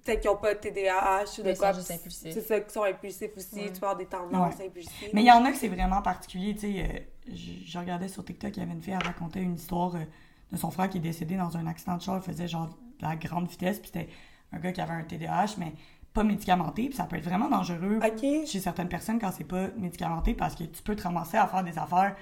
Peut-être 0.04 0.20
qu'ils 0.20 0.30
n'ont 0.30 0.36
pas 0.36 0.54
de 0.54 0.60
TDAH 0.60 1.40
ou 1.40 1.42
de 1.42 1.52
quoi. 1.58 1.74
C'est 1.74 2.40
ça, 2.40 2.60
qui 2.60 2.72
sont 2.72 2.84
impulsifs 2.84 3.36
aussi. 3.36 3.56
Ouais. 3.56 3.66
Tu 3.66 3.80
peux 3.80 3.86
avoir 3.86 3.96
des 3.96 4.06
tendances 4.06 4.58
impulsives. 4.60 5.10
Mais 5.12 5.20
il 5.22 5.26
y 5.26 5.32
en 5.32 5.44
a 5.44 5.50
que 5.50 5.58
c'est 5.58 5.68
vraiment 5.68 6.00
particulier, 6.00 6.54
tu 6.54 6.60
sais. 6.60 7.06
euh, 7.28 7.34
je, 7.66 7.78
regardais 7.78 8.08
sur 8.08 8.24
TikTok, 8.24 8.56
il 8.56 8.60
y 8.60 8.62
avait 8.62 8.72
une 8.72 8.82
fille, 8.82 8.94
elle 8.98 9.06
racontait 9.06 9.42
une 9.42 9.56
histoire 9.56 9.96
euh, 9.96 10.04
de 10.52 10.56
son 10.56 10.70
frère 10.70 10.88
qui 10.88 10.98
est 10.98 11.00
décédé 11.02 11.36
dans 11.36 11.54
un 11.56 11.66
accident 11.66 11.96
de 11.96 12.02
char. 12.02 12.16
Il 12.16 12.22
faisait 12.22 12.48
genre 12.48 12.68
de 12.68 12.74
la 13.02 13.16
grande 13.16 13.48
vitesse, 13.48 13.78
puis 13.80 13.90
c'était 13.92 14.08
un 14.52 14.58
gars 14.58 14.72
qui 14.72 14.80
avait 14.80 14.94
un 14.94 15.02
TDAH, 15.02 15.56
mais 15.58 15.72
pas 16.12 16.24
médicamenté, 16.24 16.86
puis 16.86 16.94
ça 16.96 17.04
peut 17.04 17.16
être 17.16 17.24
vraiment 17.24 17.48
dangereux 17.48 18.00
chez 18.46 18.60
certaines 18.60 18.88
personnes 18.88 19.18
quand 19.20 19.30
c'est 19.30 19.44
pas 19.44 19.68
médicamenté 19.76 20.34
parce 20.34 20.54
que 20.56 20.64
tu 20.64 20.82
peux 20.82 20.96
te 20.96 21.02
ramasser 21.02 21.36
à 21.36 21.46
faire 21.46 21.62
des 21.62 21.78
affaires, 21.78 22.16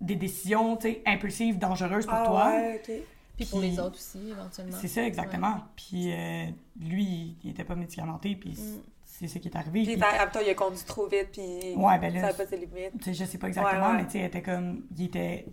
des 0.00 0.16
décisions, 0.16 0.76
tu 0.76 0.88
sais, 0.88 1.02
impulsives, 1.06 1.58
dangereuses 1.58 2.06
pour 2.06 2.14
Ah 2.14 2.24
toi. 2.26 2.46
ouais, 2.50 2.80
OK. 2.82 2.92
Puis 3.36 3.46
pour 3.46 3.60
les 3.60 3.78
autres 3.80 3.96
aussi, 3.96 4.30
éventuellement. 4.30 4.76
C'est 4.80 4.88
ça, 4.88 5.04
exactement. 5.04 5.58
Puis 5.76 6.12
euh, 6.12 6.46
lui, 6.80 7.36
il, 7.42 7.50
était 7.50 7.64
pas 7.64 7.74
médicamenté, 7.74 8.34
puis 8.36 8.50
Mm. 8.52 8.80
c'est 9.04 9.28
ça 9.28 9.38
qui 9.40 9.48
est 9.48 9.56
arrivé. 9.56 9.82
Puis 9.84 9.98
temps, 9.98 10.06
il 10.44 10.50
a 10.50 10.54
conduit 10.54 10.84
trop 10.84 11.06
vite, 11.08 11.30
puis 11.32 11.74
Ouais, 11.76 11.98
ben 11.98 12.12
ça 12.14 12.20
n'a 12.28 12.32
pas 12.32 12.46
ses 12.46 12.56
limites. 12.56 13.12
je 13.12 13.24
sais 13.24 13.38
pas 13.38 13.48
exactement, 13.48 13.86
Ouais, 13.86 13.90
ouais. 13.92 13.96
mais 13.98 14.04
tu 14.06 14.10
sais, 14.12 14.18
il 14.20 14.24
était 14.24 14.42
comme, 14.42 14.84
il 14.96 15.04
était 15.06 15.46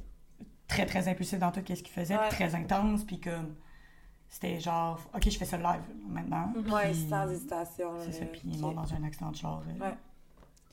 très, 0.68 0.86
très 0.86 1.08
impulsif 1.08 1.38
dans 1.40 1.52
tout 1.52 1.62
ce 1.68 1.74
qu'il 1.74 1.88
faisait, 1.88 2.16
Ouais. 2.18 2.30
très 2.30 2.54
intense, 2.56 3.04
puis 3.04 3.20
comme, 3.20 3.56
c'était 4.32 4.60
genre, 4.60 4.98
ok, 5.14 5.30
je 5.30 5.38
fais 5.38 5.46
ça 5.46 5.58
live 5.58 5.82
maintenant. 6.08 6.52
Ouais, 6.74 6.90
Puis- 6.92 7.08
sans 7.10 7.30
hésitation. 7.30 7.90
C'est 8.06 8.14
ça, 8.14 8.26
puis 8.26 8.42
il 8.46 8.60
mort 8.60 8.74
dans 8.74 8.92
un 8.94 9.04
accident 9.04 9.30
de 9.30 9.36
char 9.36 9.62
euh, 9.68 9.84
Ouais. 9.86 9.94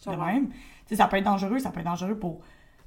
De 0.07 0.17
même. 0.17 0.49
Tu 0.51 0.55
sais, 0.87 0.97
ça 0.97 1.09
peut 1.09 1.17
être 1.17 1.25
dangereux, 1.25 1.59
ça 1.59 1.71
peut 1.71 1.81
être 1.81 1.87
dangereux 1.87 2.17
pour, 2.17 2.39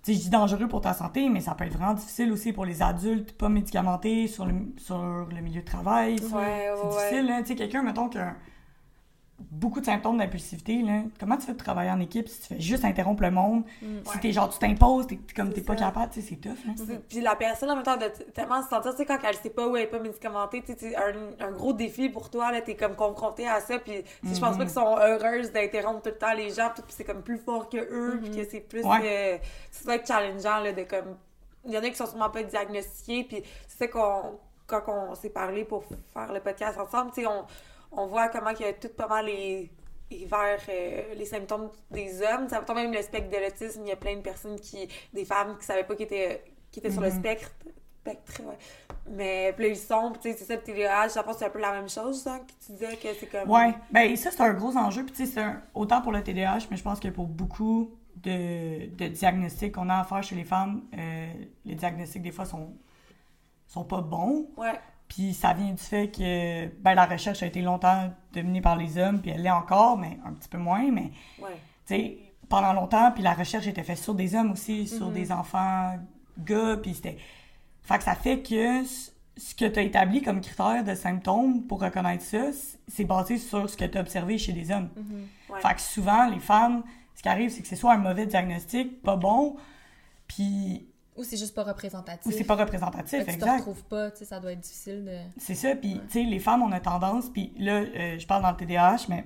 tu 0.01 0.13
sais, 0.13 0.13
je 0.13 0.19
dis 0.23 0.29
dangereux 0.29 0.69
pour 0.69 0.79
ta 0.79 0.93
santé, 0.93 1.27
mais 1.27 1.41
ça 1.41 1.53
peut 1.55 1.65
être 1.65 1.73
vraiment 1.77 1.93
difficile 1.93 2.31
aussi 2.31 2.53
pour 2.53 2.63
les 2.63 2.81
adultes 2.81 3.33
pas 3.37 3.49
médicamentés 3.49 4.27
sur 4.27 4.45
le, 4.45 4.53
sur 4.77 4.97
le 4.97 5.41
milieu 5.41 5.59
de 5.59 5.65
travail. 5.65 6.15
Ouais, 6.21 6.25
ouais, 6.33 6.71
C'est 6.73 6.83
ouais. 6.87 6.89
difficile, 6.89 7.25
là. 7.27 7.41
Tu 7.41 7.47
sais, 7.49 7.55
quelqu'un, 7.55 7.83
mettons, 7.83 8.07
qu'un 8.07 8.37
beaucoup 9.49 9.79
de 9.79 9.85
symptômes 9.85 10.17
d'impulsivité, 10.17 10.81
là, 10.81 11.01
comment 11.19 11.37
tu 11.37 11.45
fais 11.45 11.53
de 11.53 11.57
travailler 11.57 11.89
en 11.91 11.99
équipe 11.99 12.27
si 12.27 12.41
tu 12.41 12.47
fais 12.47 12.59
juste 12.59 12.85
interrompre 12.85 13.23
le 13.23 13.31
monde? 13.31 13.63
Si 14.11 14.19
t'es 14.19 14.31
genre, 14.31 14.49
tu 14.49 14.59
t'imposes, 14.59 15.07
t'es 15.07 15.17
comme 15.35 15.47
C'est 15.49 15.55
t'es 15.55 15.61
pas 15.61 15.77
ça. 15.77 15.85
capable, 15.85 16.11
tu 16.11 16.21
sais, 16.21 16.27
c'est 16.29 16.35
tough, 16.35 16.57
là. 16.65 16.73
Puis 17.09 17.21
la 17.21 17.35
personne, 17.35 17.69
en 17.71 17.75
même 17.75 17.83
temps, 17.83 17.97
de 17.97 18.07
tellement 18.33 18.61
se 18.61 18.69
sentir, 18.69 18.91
tu 18.91 18.97
sais, 18.97 19.05
quand 19.05 19.17
elle 19.23 19.35
sait 19.35 19.49
pas 19.49 19.67
où 19.67 19.75
elle 19.75 19.83
est 19.83 19.87
pas 19.87 19.99
médicamentée, 19.99 20.61
tu 20.61 20.73
sais, 20.73 20.77
c'est 20.79 20.95
un, 20.95 21.13
un 21.47 21.51
gros 21.51 21.73
défi 21.73 22.09
pour 22.09 22.29
toi, 22.29 22.51
là, 22.51 22.61
t'es 22.61 22.75
comme 22.75 22.95
confronté 22.95 23.47
à 23.47 23.59
ça, 23.61 23.79
puis 23.79 24.03
je 24.23 24.39
pense 24.39 24.57
pas 24.57 24.63
qu'ils 24.63 24.69
sont 24.69 24.97
heureuses 24.97 25.51
d'interrompre 25.51 26.01
tout 26.01 26.09
le 26.09 26.17
temps 26.17 26.33
les 26.33 26.49
gens, 26.51 26.69
puis 26.73 26.83
c'est 26.89 27.03
comme 27.03 27.21
plus 27.23 27.37
fort 27.37 27.69
que 27.69 27.77
eux, 27.77 28.19
puis 28.21 28.31
que 28.31 28.43
c'est 28.49 28.59
plus, 28.61 28.83
Ouais. 28.83 28.99
euh, 29.03 29.37
ça 29.71 29.83
doit 29.85 29.95
être 29.95 30.07
challengeant, 30.07 30.59
là, 30.59 30.73
de 30.73 30.83
comme, 30.83 31.15
il 31.65 31.71
y 31.71 31.77
en 31.77 31.81
a 31.83 31.89
qui 31.89 31.95
sont 31.95 32.07
sûrement 32.07 32.29
pas 32.29 32.43
diagnostiqués, 32.43 33.23
puis 33.23 33.43
c'est 33.67 33.77
ça 33.85 33.87
qu'on, 33.87 34.39
quand 34.67 34.83
on 34.87 35.15
s'est 35.15 35.29
parlé 35.29 35.65
pour 35.65 35.83
faire 36.13 36.31
le 36.31 36.39
podcast 36.39 36.79
ensemble, 36.79 37.11
tu 37.13 37.21
sais, 37.21 37.27
on, 37.27 37.45
on 37.91 38.07
voit 38.07 38.29
comment 38.29 38.51
il 38.51 38.61
y 38.61 38.65
a 38.65 38.73
tout 38.73 38.89
pas 38.89 39.07
mal 39.07 39.25
les 39.25 39.71
vers 40.25 40.59
euh, 40.69 41.13
les 41.15 41.25
symptômes 41.25 41.69
des 41.89 42.21
hommes. 42.21 42.49
Ça 42.49 42.61
même 42.73 42.91
le 42.91 43.01
spectre 43.01 43.29
de 43.29 43.43
l'autisme, 43.43 43.81
il 43.83 43.89
y 43.89 43.91
a 43.91 43.95
plein 43.95 44.15
de 44.15 44.21
personnes 44.21 44.59
qui, 44.59 44.87
des 45.13 45.25
femmes 45.25 45.57
qui 45.57 45.65
savaient 45.65 45.83
pas 45.83 45.95
qu'ils 45.95 46.05
étaient, 46.05 46.43
qui 46.71 46.79
étaient 46.79 46.91
sur 46.91 47.01
le 47.01 47.09
spectre. 47.09 47.51
spectre 48.01 48.41
ouais. 48.43 48.57
Mais 49.09 49.53
puis 49.55 49.65
là, 49.65 49.71
ils 49.71 49.77
sont, 49.77 50.11
tu 50.13 50.31
sais, 50.31 50.37
c'est 50.37 50.45
ça, 50.45 50.55
le 50.55 50.61
TDAH, 50.61 51.09
je 51.09 51.13
pense 51.21 51.33
que 51.33 51.39
c'est 51.39 51.45
un 51.45 51.49
peu 51.49 51.59
la 51.59 51.71
même 51.71 51.89
chose, 51.89 52.25
hein, 52.27 52.39
que 52.39 52.65
tu 52.65 52.73
disais 52.73 52.95
que 52.97 53.07
c'est 53.19 53.27
comme. 53.27 53.49
Ouais, 53.49 53.73
ben 53.91 54.15
ça 54.15 54.31
c'est 54.31 54.41
un 54.41 54.53
gros 54.53 54.75
enjeu. 54.75 55.03
Puis 55.05 55.13
tu 55.13 55.25
sais, 55.25 55.39
un- 55.41 55.61
autant 55.73 56.01
pour 56.01 56.11
le 56.11 56.21
TDAH, 56.23 56.67
mais 56.69 56.77
je 56.77 56.83
pense 56.83 56.99
que 56.99 57.07
pour 57.07 57.27
beaucoup 57.27 57.91
de, 58.17 58.87
de 58.95 59.07
diagnostics 59.07 59.73
qu'on 59.73 59.89
a 59.89 59.99
à 59.99 60.03
faire 60.03 60.23
chez 60.23 60.35
les 60.35 60.43
femmes, 60.43 60.83
euh, 60.97 61.33
les 61.65 61.75
diagnostics 61.75 62.21
des 62.21 62.31
fois 62.31 62.45
sont, 62.45 62.73
sont 63.67 63.85
pas 63.85 64.01
bons. 64.01 64.49
Ouais. 64.57 64.79
Puis 65.13 65.33
ça 65.33 65.51
vient 65.51 65.71
du 65.73 65.83
fait 65.83 66.09
que 66.09 66.67
ben, 66.81 66.93
la 66.93 67.05
recherche 67.05 67.43
a 67.43 67.45
été 67.45 67.61
longtemps 67.61 68.13
dominée 68.31 68.61
par 68.61 68.77
les 68.77 68.97
hommes, 68.97 69.19
puis 69.19 69.31
elle 69.31 69.41
l'est 69.41 69.51
encore, 69.51 69.97
mais 69.97 70.17
un 70.25 70.31
petit 70.31 70.47
peu 70.47 70.57
moins. 70.57 70.89
Mais 70.89 71.11
Ouais. 71.37 71.49
tu 71.85 71.95
sais, 71.95 72.17
pendant 72.47 72.71
longtemps, 72.71 73.11
puis 73.11 73.21
la 73.21 73.33
recherche 73.33 73.67
était 73.67 73.83
faite 73.83 73.97
sur 73.97 74.15
des 74.15 74.35
hommes 74.35 74.51
aussi, 74.51 74.87
sur 74.87 75.09
des 75.11 75.33
enfants 75.33 75.97
gars, 76.39 76.77
puis 76.81 76.93
c'était... 76.93 77.17
Fait 77.83 77.97
que 77.97 78.05
ça 78.05 78.15
fait 78.15 78.41
que 78.41 78.85
ce 78.85 79.53
que 79.53 79.65
tu 79.65 79.79
as 79.79 79.81
établi 79.81 80.21
comme 80.21 80.39
critère 80.39 80.81
de 80.85 80.95
symptômes 80.95 81.63
pour 81.63 81.81
reconnaître 81.81 82.23
ça, 82.23 82.45
c'est 82.87 83.03
basé 83.03 83.37
sur 83.37 83.69
ce 83.69 83.75
que 83.75 83.83
tu 83.83 83.97
as 83.97 84.01
observé 84.01 84.37
chez 84.37 84.53
des 84.53 84.71
hommes. 84.71 84.89
Ouais. 85.49 85.59
Fait 85.59 85.73
que 85.75 85.81
souvent, 85.81 86.29
les 86.29 86.39
femmes, 86.39 86.83
ce 87.15 87.21
qui 87.21 87.27
arrive, 87.27 87.49
c'est 87.49 87.61
que 87.61 87.67
c'est 87.67 87.75
soit 87.75 87.93
un 87.95 87.97
mauvais 87.97 88.27
diagnostic, 88.27 89.01
pas 89.01 89.17
bon, 89.17 89.57
puis... 90.25 90.87
Ou 91.17 91.23
c'est 91.23 91.37
juste 91.37 91.53
pas 91.53 91.63
représentatif. 91.63 92.25
ou 92.25 92.31
c'est 92.31 92.45
pas 92.45 92.55
représentatif, 92.55 93.09
Fait 93.09 93.25
que 93.25 93.31
tu 93.31 93.37
te 93.37 93.43
exact. 93.43 93.57
retrouves 93.57 93.83
pas, 93.83 94.11
tu 94.11 94.19
sais, 94.19 94.25
ça 94.25 94.39
doit 94.39 94.53
être 94.53 94.61
difficile 94.61 95.03
de... 95.05 95.17
C'est 95.37 95.55
ça, 95.55 95.75
puis 95.75 95.99
tu 96.09 96.13
sais, 96.13 96.23
les 96.23 96.39
femmes, 96.39 96.61
on 96.61 96.71
a 96.71 96.79
tendance, 96.79 97.29
puis 97.29 97.53
là, 97.57 97.81
euh, 97.81 98.17
je 98.17 98.25
parle 98.25 98.43
dans 98.43 98.51
le 98.51 98.57
TDAH, 98.57 99.07
mais 99.09 99.25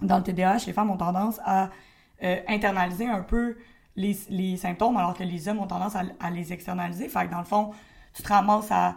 dans 0.00 0.16
le 0.16 0.22
TDAH, 0.22 0.64
les 0.66 0.72
femmes 0.72 0.90
ont 0.90 0.96
tendance 0.96 1.38
à 1.44 1.70
euh, 2.22 2.36
internaliser 2.48 3.06
un 3.06 3.22
peu 3.22 3.56
les, 3.94 4.16
les 4.30 4.56
symptômes, 4.56 4.96
alors 4.96 5.14
que 5.14 5.22
les 5.22 5.48
hommes 5.48 5.58
ont 5.60 5.66
tendance 5.66 5.94
à, 5.96 6.02
à 6.18 6.30
les 6.30 6.52
externaliser. 6.52 7.08
Fait 7.08 7.26
que 7.26 7.30
dans 7.30 7.40
le 7.40 7.44
fond, 7.44 7.72
tu 8.14 8.22
te 8.22 8.28
ramasses 8.28 8.70
à... 8.70 8.96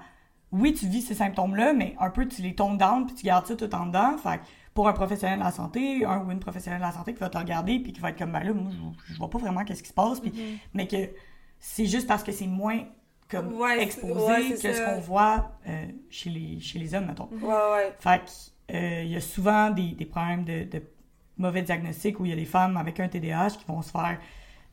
Oui, 0.52 0.74
tu 0.74 0.88
vis 0.88 1.02
ces 1.02 1.16
symptômes-là, 1.16 1.74
mais 1.74 1.96
un 2.00 2.10
peu, 2.10 2.26
tu 2.28 2.42
les 2.42 2.56
tombes 2.56 2.78
down, 2.78 3.06
puis 3.06 3.16
tu 3.16 3.26
gardes 3.26 3.46
ça 3.46 3.56
tout 3.58 3.76
en 3.76 3.88
dedans. 3.88 4.18
Fait 4.18 4.38
que 4.38 4.44
pour 4.74 4.88
un 4.88 4.94
professionnel 4.94 5.40
de 5.40 5.44
la 5.44 5.52
santé, 5.52 6.06
un 6.06 6.20
ou 6.20 6.32
une 6.32 6.40
professionnelle 6.40 6.80
de 6.80 6.86
la 6.86 6.94
santé 6.94 7.14
qui 7.14 7.20
va 7.20 7.30
te 7.30 7.38
regarder, 7.38 7.80
puis 7.80 7.92
qui 7.92 8.00
va 8.00 8.12
être 8.12 8.18
comme, 8.18 8.32
ben 8.32 8.42
là, 8.42 8.54
moi, 8.54 8.72
je, 8.72 9.14
je 9.14 9.18
vois 9.18 9.30
pas 9.30 9.38
vraiment 9.38 9.66
qu'est-ce 9.66 9.84
qui 9.84 9.90
se 9.90 9.94
passe, 9.94 10.22
puis, 10.22 10.62
mais 10.74 10.88
que 10.88 11.10
c'est 11.68 11.88
juste 11.88 12.08
parce 12.08 12.24
que 12.24 12.32
c'est 12.32 12.46
moins 12.46 12.84
comme 13.28 13.54
Ouais, 13.54 13.82
exposé 13.82 14.14
ouais, 14.14 14.50
que 14.52 14.72
ce 14.72 14.86
qu'on 14.86 15.02
voit 15.02 15.52
euh, 15.68 15.88
chez, 16.12 16.30
les, 16.30 16.60
chez 16.60 16.78
les 16.78 16.94
hommes, 16.94 17.08
mettons. 17.08 17.28
Ouais, 17.42 17.48
ouais. 17.74 17.96
Fait 18.00 18.22
euh, 18.72 19.02
il 19.04 19.12
y 19.12 19.16
a 19.16 19.22
souvent 19.22 19.72
des, 19.72 19.94
des 19.94 20.06
problèmes 20.06 20.46
de, 20.46 20.64
de 20.64 20.84
mauvais 21.38 21.64
diagnostics 21.64 22.20
où 22.20 22.26
il 22.26 22.30
y 22.30 22.34
a 22.34 22.36
des 22.36 22.46
femmes 22.46 22.78
avec 22.78 23.00
un 23.00 23.08
TDAH 23.08 23.58
qui 23.58 23.66
vont 23.66 23.82
se 23.82 23.90
faire 23.90 24.20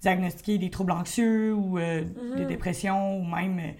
diagnostiquer 0.03 0.59
des 0.59 0.69
troubles 0.69 0.93
anxieux 0.93 1.55
ou 1.55 1.79
euh, 1.79 2.05
des 2.37 2.45
dépressions 2.45 3.19
ou 3.19 3.25
même, 3.25 3.59
euh, 3.59 3.73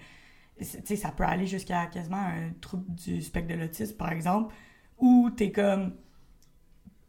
tu 0.59 0.65
sais, 0.83 0.95
ça 0.95 1.11
peut 1.11 1.23
aller 1.23 1.45
jusqu'à 1.45 1.85
quasiment 1.85 2.17
un 2.17 2.49
trouble 2.61 2.85
du 2.95 3.21
spectre 3.21 3.53
de 3.53 3.59
l'autisme, 3.59 3.95
par 3.95 4.11
exemple, 4.11 4.53
où 4.97 5.29
t'es 5.29 5.51
comme... 5.51 5.93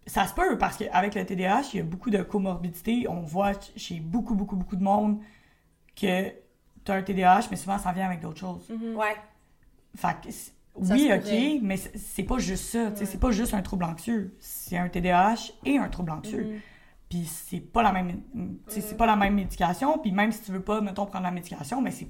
Ça 0.07 0.27
se 0.27 0.35
peut 0.35 0.59
parce 0.59 0.77
qu'avec 0.77 1.15
le 1.15 1.25
TDAH, 1.25 1.71
il 1.73 1.77
y 1.79 1.81
a 1.81 1.85
beaucoup 1.85 2.11
de 2.11 2.23
comorbidités. 2.23 3.07
On 3.09 3.23
voit 3.23 3.53
chez 3.75 4.01
beaucoup, 4.01 4.35
beaucoup, 4.35 4.57
beaucoup 4.57 4.77
de 4.77 4.83
monde 4.83 5.19
que 5.97 6.33
t'as 6.85 6.97
un 6.97 7.03
TDAH, 7.03 7.49
mais 7.51 7.57
souvent 7.57 7.79
ça 7.79 7.93
vient 7.93 8.07
avec 8.07 8.21
d'autres 8.21 8.41
choses. 8.41 8.69
Ouais. 8.71 9.17
Fait 9.97 10.17
que, 10.23 10.29
oui, 10.77 11.09
ok, 11.13 11.21
pourrait. 11.23 11.59
mais 11.63 11.77
c'est- 11.77 12.25
pas 12.25 12.39
juste 12.39 12.65
ça. 12.65 12.91
tu 12.91 13.07
C'est 13.07 13.21
pas 13.21 13.31
juste 13.31 13.55
un 13.55 13.63
trouble 13.63 13.85
anxieux. 13.85 14.37
C'est 14.41 14.77
un 14.77 14.89
TDAH 14.89 15.53
et 15.65 15.79
un 15.79 15.89
trouble 15.89 16.11
anxieux. 16.11 16.45
Mm-hmm. 16.45 16.61
Puis 17.09 17.25
c'est 17.27 17.61
pas 17.61 17.83
la 17.83 17.93
même, 17.93 18.23
tu 18.69 18.81
c'est 18.81 18.97
pas 18.97 19.07
la 19.07 19.15
même 19.17 19.35
médication. 19.35 19.99
Puis 19.99 20.11
même 20.11 20.33
si 20.33 20.43
tu 20.43 20.53
veux 20.53 20.63
pas, 20.63 20.81
mettons, 20.81 21.07
prendre 21.07 21.25
la 21.25 21.31
médication, 21.31 21.81
mais 21.81 21.93
c'est 21.93 22.09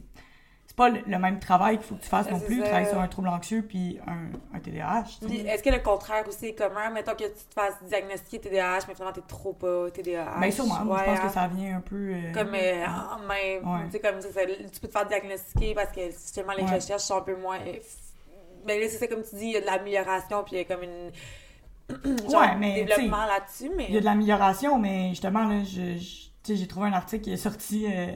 c'est 0.76 0.76
pas 0.76 0.88
le, 0.88 1.18
même 1.18 1.38
travail 1.38 1.76
qu'il 1.76 1.86
faut 1.86 1.94
que 1.94 2.02
tu 2.02 2.08
fasses 2.08 2.28
non 2.30 2.40
plus, 2.40 2.58
ça. 2.60 2.64
travailler 2.66 2.88
sur 2.88 3.00
un 3.00 3.06
trouble 3.06 3.28
anxieux 3.28 3.62
puis 3.62 4.00
un, 4.08 4.56
un 4.56 4.58
TDAH. 4.58 5.04
est-ce 5.46 5.62
que 5.62 5.70
le 5.70 5.78
contraire 5.78 6.26
aussi 6.26 6.46
est 6.46 6.54
commun? 6.54 6.90
Mettons 6.90 7.12
que 7.12 7.24
tu 7.24 7.30
te 7.48 7.54
fasses 7.54 7.74
diagnostiquer 7.84 8.40
TDAH, 8.40 8.80
mais 8.88 8.94
finalement 8.94 9.12
t'es 9.14 9.20
trop 9.28 9.52
pas 9.52 9.88
TDAH. 9.92 10.40
Ben 10.40 10.50
sûrement, 10.50 10.84
moi, 10.84 10.96
je 10.98 11.02
Ouais, 11.02 11.06
pense 11.16 11.20
que 11.20 11.26
hein. 11.26 11.28
ça 11.28 11.46
vient 11.46 11.76
un 11.76 11.80
peu... 11.80 11.94
euh, 12.12 12.32
Comme 12.32 12.54
euh, 12.54 12.86
même. 13.28 13.68
Ouais. 13.68 13.84
Tu 13.86 13.90
sais, 13.92 14.00
comme 14.00 14.20
ça, 14.20 14.32
ça- 14.32 14.46
tu 14.46 14.80
peux 14.80 14.88
te 14.88 14.92
faire 14.92 15.06
diagnostiquer 15.06 15.74
parce 15.74 15.92
que 15.92 16.06
justement 16.10 16.52
les 16.54 16.64
Ouais. 16.64 16.74
recherches 16.74 17.02
sont 17.02 17.18
un 17.18 17.22
peu 17.22 17.36
moins. 17.36 17.58
euh, 17.60 17.78
Ben 18.66 18.80
là, 18.80 18.88
c'est 18.88 18.98
ça, 18.98 19.06
comme 19.06 19.22
tu 19.22 19.36
dis, 19.36 19.46
il 19.46 19.52
y 19.52 19.56
a 19.56 19.60
de 19.60 19.66
l'amélioration, 19.66 20.42
puis 20.42 20.56
il 20.56 20.58
y 20.58 20.60
a 20.62 20.64
comme 20.64 20.82
une. 20.82 21.10
genre, 22.30 22.40
Ouais, 22.40 22.56
mais, 22.58 22.84
développement 22.84 23.26
là-dessus, 23.26 23.70
mais. 23.76 23.86
Il 23.88 23.94
y 23.94 23.98
a 23.98 24.00
de 24.00 24.04
l'amélioration, 24.06 24.78
mais 24.78 25.10
justement, 25.10 25.46
là, 25.46 25.62
je, 25.64 25.98
j'ai 26.52 26.66
trouvé 26.66 26.88
un 26.88 26.92
article 26.94 27.22
qui 27.24 27.32
est 27.32 27.36
sorti 27.36 27.86
euh, 27.86 28.06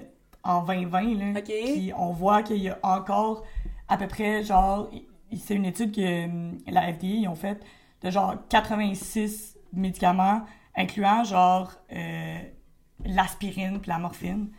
en 0.44 0.62
2020, 0.62 1.34
là, 1.34 1.40
puis 1.42 1.92
on 1.96 2.12
voit 2.12 2.42
qu'il 2.42 2.58
y 2.58 2.68
a 2.68 2.78
encore 2.82 3.44
à 3.88 3.96
peu 3.96 4.06
près, 4.06 4.42
genre, 4.44 4.90
c'est 5.36 5.54
une 5.54 5.64
étude 5.64 5.94
que 5.94 6.24
hum, 6.24 6.58
la 6.66 6.92
FDA, 6.92 7.06
ils 7.06 7.28
ont 7.28 7.34
faite 7.34 7.64
de 8.02 8.10
genre 8.10 8.36
86 8.48 9.56
médicaments, 9.72 10.42
incluant 10.76 11.24
genre 11.24 11.72
euh, 11.92 12.38
l'aspirine 13.04 13.80
puis 13.80 13.90
la 13.90 13.98
morphine, 13.98 14.50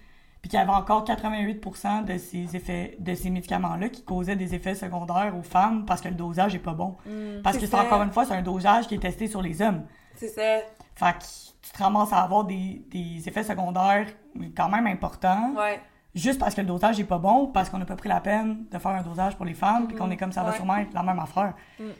puis 0.41 0.49
qu'il 0.49 0.59
y 0.59 0.61
avait 0.61 0.71
encore 0.71 1.05
88% 1.05 2.05
de 2.05 2.17
ces 2.17 2.55
effets, 2.55 2.95
de 2.99 3.13
ces 3.13 3.29
médicaments-là 3.29 3.89
qui 3.89 4.03
causaient 4.03 4.35
des 4.35 4.55
effets 4.55 4.75
secondaires 4.75 5.33
aux 5.37 5.43
femmes 5.43 5.85
parce 5.85 6.01
que 6.01 6.07
le 6.09 6.15
dosage 6.15 6.55
est 6.55 6.59
pas 6.59 6.73
bon. 6.73 6.95
parce 7.43 7.57
c'est 7.57 7.61
que 7.61 7.67
c'est 7.67 7.75
encore 7.75 8.01
une 8.01 8.11
fois, 8.11 8.25
c'est 8.25 8.33
un 8.33 8.41
dosage 8.41 8.87
qui 8.87 8.95
est 8.95 8.99
testé 8.99 9.27
sur 9.27 9.41
les 9.41 9.61
hommes. 9.61 9.85
C'est 10.15 10.29
ça. 10.29 10.59
Fait 10.99 11.13
que 11.17 11.23
tu 11.61 11.71
te 11.71 11.81
ramasses 11.83 12.11
à 12.13 12.21
avoir 12.23 12.43
des, 12.43 12.83
des 12.91 13.27
effets 13.27 13.43
secondaires 13.43 14.07
quand 14.55 14.69
même 14.69 14.85
importants, 14.87 15.53
Ouais. 15.55 15.79
juste 16.15 16.39
parce 16.39 16.55
que 16.55 16.61
le 16.61 16.67
dosage 16.67 16.99
est 16.99 17.03
pas 17.05 17.17
bon, 17.19 17.47
parce 17.47 17.69
qu'on 17.69 17.77
n'a 17.77 17.85
pas 17.85 17.95
pris 17.95 18.09
la 18.09 18.19
peine 18.19 18.65
de 18.71 18.77
faire 18.79 18.91
un 18.91 19.01
dosage 19.01 19.35
pour 19.37 19.45
les 19.45 19.53
femmes, 19.53 19.87
puis 19.87 19.95
qu'on 19.95 20.09
est 20.11 20.17
comme 20.17 20.31
ça 20.31 20.43
va 20.43 20.49
Ouais. 20.49 20.55
sûrement 20.57 20.77
être 20.77 20.93
la 20.93 21.03
même 21.03 21.19
affaire. 21.19 21.53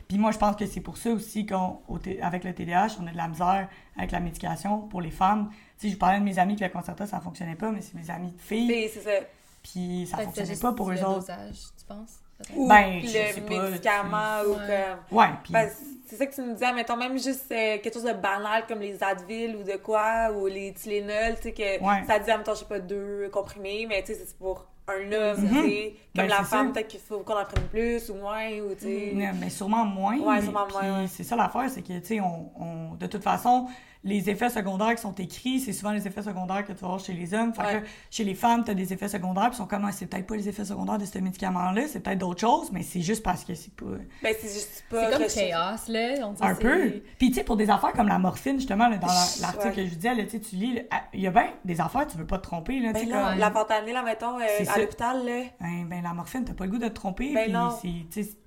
Puis 0.08 0.18
moi, 0.18 0.32
je 0.32 0.38
pense 0.38 0.56
que 0.58 0.66
c'est 0.66 0.82
pour 0.82 0.98
ça 0.98 1.12
aussi 1.12 1.46
qu'avec 1.46 2.44
le 2.44 2.54
TDAH, 2.54 2.98
on 3.02 3.08
a 3.08 3.12
de 3.12 3.18
la 3.18 3.28
misère 3.28 3.70
avec 3.98 4.12
la 4.12 4.20
médication 4.20 4.80
pour 4.88 5.02
les 5.02 5.12
femmes. 5.12 5.50
Tu 5.78 5.88
sais, 5.88 5.94
je 5.94 5.98
parlais 5.98 6.20
de 6.20 6.24
mes 6.26 6.38
amis 6.40 6.56
que 6.58 6.64
le 6.66 6.70
Concerta, 6.70 7.06
ça 7.08 7.20
fonctionnait 7.22 7.56
pas, 7.56 7.72
mais 7.72 7.82
c'est 7.82 7.96
mes 7.96 8.10
amis 8.10 8.32
de 8.34 8.42
filles, 8.42 8.90
c'est 8.94 9.02
ça. 9.02 9.26
puis 9.64 10.08
ça 10.12 10.18
fonctionnait 10.18 10.58
pas 10.58 10.74
pour 10.74 10.90
eux 10.92 10.96
le 10.96 11.00
autres. 11.06 11.20
dosage, 11.20 11.56
tu 11.78 11.86
penses? 11.86 12.20
Ou 12.56 12.68
Ben, 12.68 13.02
le 13.02 13.42
pas, 13.48 13.70
médicament, 13.70 14.42
ou 14.48 14.54
comme. 14.54 15.18
Ouais, 15.18 15.28
Ben, 15.50 15.70
c'est 16.08 16.16
ça 16.16 16.26
que 16.26 16.34
tu 16.34 16.42
nous 16.42 16.54
disais, 16.54 16.72
mettons 16.74 16.96
même 16.96 17.14
juste 17.20 17.52
euh, 17.52 17.78
quelque 17.80 17.94
chose 17.94 18.04
de 18.06 18.14
banal 18.14 18.66
comme 18.68 18.80
les 18.80 19.02
Advil 19.04 19.56
ou 19.58 19.64
de 19.64 19.78
quoi, 19.78 20.32
ou 20.32 20.48
les 20.48 20.74
Tylenol, 20.74 21.36
tu 21.36 21.44
sais, 21.44 21.52
que 21.54 21.84
Ouais. 21.84 22.04
ça 22.08 22.18
dit, 22.20 22.32
mettons, 22.32 22.54
je 22.54 22.60
sais 22.60 22.66
pas, 22.66 22.80
deux 22.80 23.30
comprimés, 23.32 23.86
mais 23.88 24.02
tu 24.04 24.14
sais, 24.14 24.22
c'est 24.26 24.38
pour 24.38 24.66
un 24.88 25.12
homme, 25.12 25.42
Mhm. 25.42 25.50
tu 25.50 25.70
sais. 25.70 25.94
Comme 26.16 26.26
Ben, 26.26 26.28
la 26.30 26.38
c'est 26.38 26.44
femme, 26.46 26.74
peut-être 26.74 26.88
qu'il 26.88 27.00
faut 27.00 27.20
qu'on 27.20 27.38
en 27.40 27.46
prenne 27.46 27.66
plus 27.70 28.10
ou 28.10 28.16
moins, 28.16 28.50
ou 28.62 28.74
tu 28.74 28.86
sais. 28.86 29.14
Ouais, 29.16 29.32
mais 29.40 29.50
sûrement 29.50 29.86
moins. 29.86 30.18
Ouais, 30.18 30.36
mais- 30.38 30.42
sûrement 30.42 30.68
moins, 30.72 31.02
ouais. 31.02 31.08
C'est 31.08 31.24
ça 31.24 31.36
l'affaire, 31.36 31.70
c'est 31.70 31.82
que, 31.84 32.00
tu 32.00 32.06
sais, 32.06 32.20
on, 32.22 32.50
on- 32.60 32.96
de 32.96 33.06
toute 33.06 33.22
façon, 33.24 33.68
les 34.06 34.30
effets 34.30 34.50
secondaires 34.50 34.96
qui 34.96 35.02
sont 35.02 35.14
écrits, 35.16 35.60
c'est 35.60 35.74
souvent 35.74 35.92
les 35.92 36.08
effets 36.08 36.22
secondaires 36.22 36.64
que 36.66 36.72
tu 36.72 36.80
vas 36.80 36.88
voir 36.88 37.00
chez 37.02 37.12
les 37.12 37.34
hommes. 37.34 37.54
Fait 37.54 37.62
Ouais. 37.64 37.82
que 37.82 37.88
chez 38.10 38.24
les 38.24 38.34
femmes, 38.34 38.64
tu 38.64 38.72
as 38.72 38.74
des 38.74 38.94
effets 38.94 39.10
secondaires, 39.10 39.48
puis 39.50 39.56
ils 39.56 39.58
sont 39.58 39.68
comme, 39.68 39.84
Ah, 39.84 39.92
c'est 39.92 40.06
peut-être 40.06 40.26
pas 40.26 40.38
les 40.38 40.48
effets 40.48 40.64
secondaires 40.64 40.98
de 40.98 41.04
ce 41.04 41.20
médicament-là, 41.20 41.86
c'est 41.90 42.00
peut-être 42.00 42.20
d'autres 42.20 42.40
choses, 42.40 42.72
mais 42.72 42.82
c'est 42.82 43.02
juste 43.02 43.24
parce 43.24 43.44
que 43.44 43.56
c'est 43.56 43.76
pas. 43.76 43.86
Ben, 44.24 44.34
c'est 44.40 44.48
juste 44.54 44.86
pas. 44.90 45.12
C'est 45.12 45.18
comme 45.18 45.28
chaos, 45.28 45.92
là. 45.92 46.28
On 46.28 46.32
dit 46.32 46.42
Un 46.42 46.56
peu. 46.56 47.02
Puis, 47.18 47.28
tu 47.30 47.34
sais, 47.34 47.44
pour 47.44 47.58
des 47.58 47.70
affaires 47.70 47.92
comme 47.92 48.08
la 48.08 48.20
morphine, 48.20 48.56
justement, 48.56 48.88
là, 48.88 48.98
dans 48.98 49.08
la- 49.08 49.14
l'article 49.42 49.68
Ouais. 49.68 49.76
que 49.76 49.86
je 49.86 49.96
disais, 49.96 50.16
là, 50.16 50.24
tu 50.26 50.40
lis, 50.56 50.80
ah, 50.92 51.04
il 51.14 51.20
y 51.20 51.28
a 51.28 51.32
bien 51.32 51.50
des 51.66 51.82
affaires, 51.82 52.08
tu 52.08 52.16
veux 52.18 52.26
pas 52.28 52.38
te 52.38 52.44
tromper, 52.44 52.80
là, 52.80 52.94
tu 52.94 53.06
Ben 53.06 53.10
non, 53.14 53.30
comme- 53.32 53.38
la 53.40 53.52
fentanyl, 53.52 53.94
là, 53.94 54.04
mettons, 54.04 54.40
euh, 54.40 54.44
C'est 54.60 54.70
à 54.70 54.78
l'hôpital, 54.78 55.26
là. 55.26 55.44
Ben, 55.60 55.86
ben, 55.90 56.02
la 56.02 56.14
morphine, 56.14 56.46
t'as 56.46 56.54
pas 56.54 56.64
le 56.64 56.72
goût 56.72 56.78
de 56.78 56.88
te 56.88 56.94
tromper, 56.94 57.34
Ben 57.34 57.44
puis 57.44 57.52
non. 57.54 57.70
c'est, 57.82 57.88
tu 58.10 58.24
sais, 58.24 58.38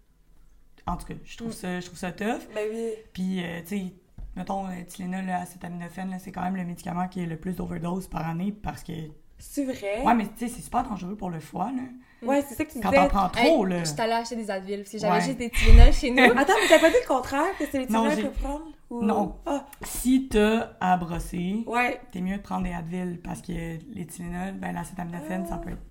en 0.86 0.96
tout 0.96 1.06
cas, 1.06 1.14
je 1.24 1.36
trouve 1.36 1.50
Mm. 1.50 1.52
ça, 1.52 1.80
je 1.80 1.86
trouve 1.86 1.98
ça 1.98 2.10
tough. 2.10 2.40
Ben 2.54 2.66
oui. 2.72 2.88
Puis, 3.12 3.44
euh, 3.44 3.60
tu 3.60 3.66
sais, 3.78 3.92
mettons, 4.36 4.66
euh, 4.66 4.70
Tylenol, 4.86 5.24
là, 5.26 5.40
acétaminophène, 5.40 6.10
là, 6.10 6.18
c'est 6.18 6.32
quand 6.32 6.42
même 6.42 6.56
le 6.56 6.64
médicament 6.64 7.08
qui 7.08 7.22
est 7.22 7.26
le 7.26 7.36
plus 7.36 7.56
d'overdose 7.56 8.08
par 8.08 8.28
année 8.28 8.52
parce 8.52 8.82
que. 8.82 8.92
C'est 9.38 9.64
vrai? 9.64 10.02
Ouais, 10.04 10.14
mais 10.14 10.24
tu 10.26 10.46
sais, 10.46 10.48
c'est 10.48 10.62
super 10.62 10.84
dangereux 10.84 11.16
pour 11.16 11.28
le 11.30 11.40
foie, 11.40 11.72
là. 11.72 11.82
Ouais, 12.24 12.40
c'est 12.48 12.54
ça 12.54 12.64
que 12.64 12.70
tu 12.72 12.78
Quand 12.80 12.90
disais. 12.90 13.02
t'en 13.02 13.08
prends 13.08 13.28
trop, 13.28 13.66
Hey, 13.66 13.72
là. 13.72 13.78
Je 13.80 13.90
suis 13.90 14.00
allée 14.00 14.12
acheter 14.12 14.36
des 14.36 14.48
Advil 14.48 14.78
parce 14.78 14.90
que 14.92 14.98
j'avais 14.98 15.14
Ouais. 15.14 15.20
juste 15.24 15.38
des 15.38 15.50
Tylenol 15.50 15.92
chez 15.92 16.10
nous. 16.12 16.22
Attends, 16.38 16.52
mais 16.62 16.68
t'as 16.68 16.78
pas 16.78 16.90
dit 16.90 16.96
le 17.02 17.08
contraire, 17.08 17.56
que 17.58 17.64
c'est 17.68 17.78
les 17.80 17.86
Tylenol 17.88 18.14
qu'il 18.14 18.24
faut 18.26 18.30
prendre? 18.46 18.64
Ou- 18.90 19.02
Non. 19.02 19.34
Ah, 19.44 19.66
Si 19.82 20.28
t'as 20.28 20.70
à 20.80 20.96
brosser, 20.96 21.64
ouais. 21.66 22.00
t'es 22.12 22.20
mieux 22.20 22.36
de 22.36 22.42
prendre 22.42 22.62
des 22.62 22.72
Advil 22.72 23.18
parce 23.24 23.42
que 23.42 23.50
les 23.92 24.06
Tylenol, 24.06 24.52
ben 24.54 24.72
l'acétaminophène, 24.72 25.46
ça 25.46 25.56
peut 25.56 25.70
être... 25.70 25.82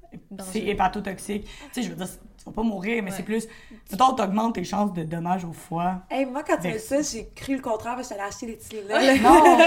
C'est 0.52 0.60
hépatotoxique. 0.62 1.43
Tu 1.45 1.52
sais, 1.71 1.84
je 1.84 1.89
veux 1.89 1.95
dire, 1.95 2.08
tu 2.38 2.45
vas 2.45 2.52
pas 2.52 2.63
mourir, 2.63 3.04
mais 3.04 3.12
Ouais. 3.12 3.17
c'est 3.17 3.24
plus... 3.24 3.47
Mettons, 3.91 4.13
t'augmentes 4.13 4.56
tes 4.56 4.63
chances 4.63 4.93
de 4.93 5.04
dommages 5.04 5.45
au 5.45 5.54
foie. 5.54 6.02
Hey, 6.10 6.26
moi, 6.26 6.43
quand 6.43 6.58
tu 6.58 6.67
m'as 6.67 6.74
dit 6.74 6.80
ça, 6.80 7.02
j'ai 7.02 7.30
cru 7.36 7.56
le 7.56 7.62
contraire 7.62 7.95
parce 7.95 8.10
que 8.10 8.15
j'allais 8.15 8.28
acheter 8.28 8.47
les 8.47 8.58
Tylenol. 8.58 9.02
Non! 9.21 9.58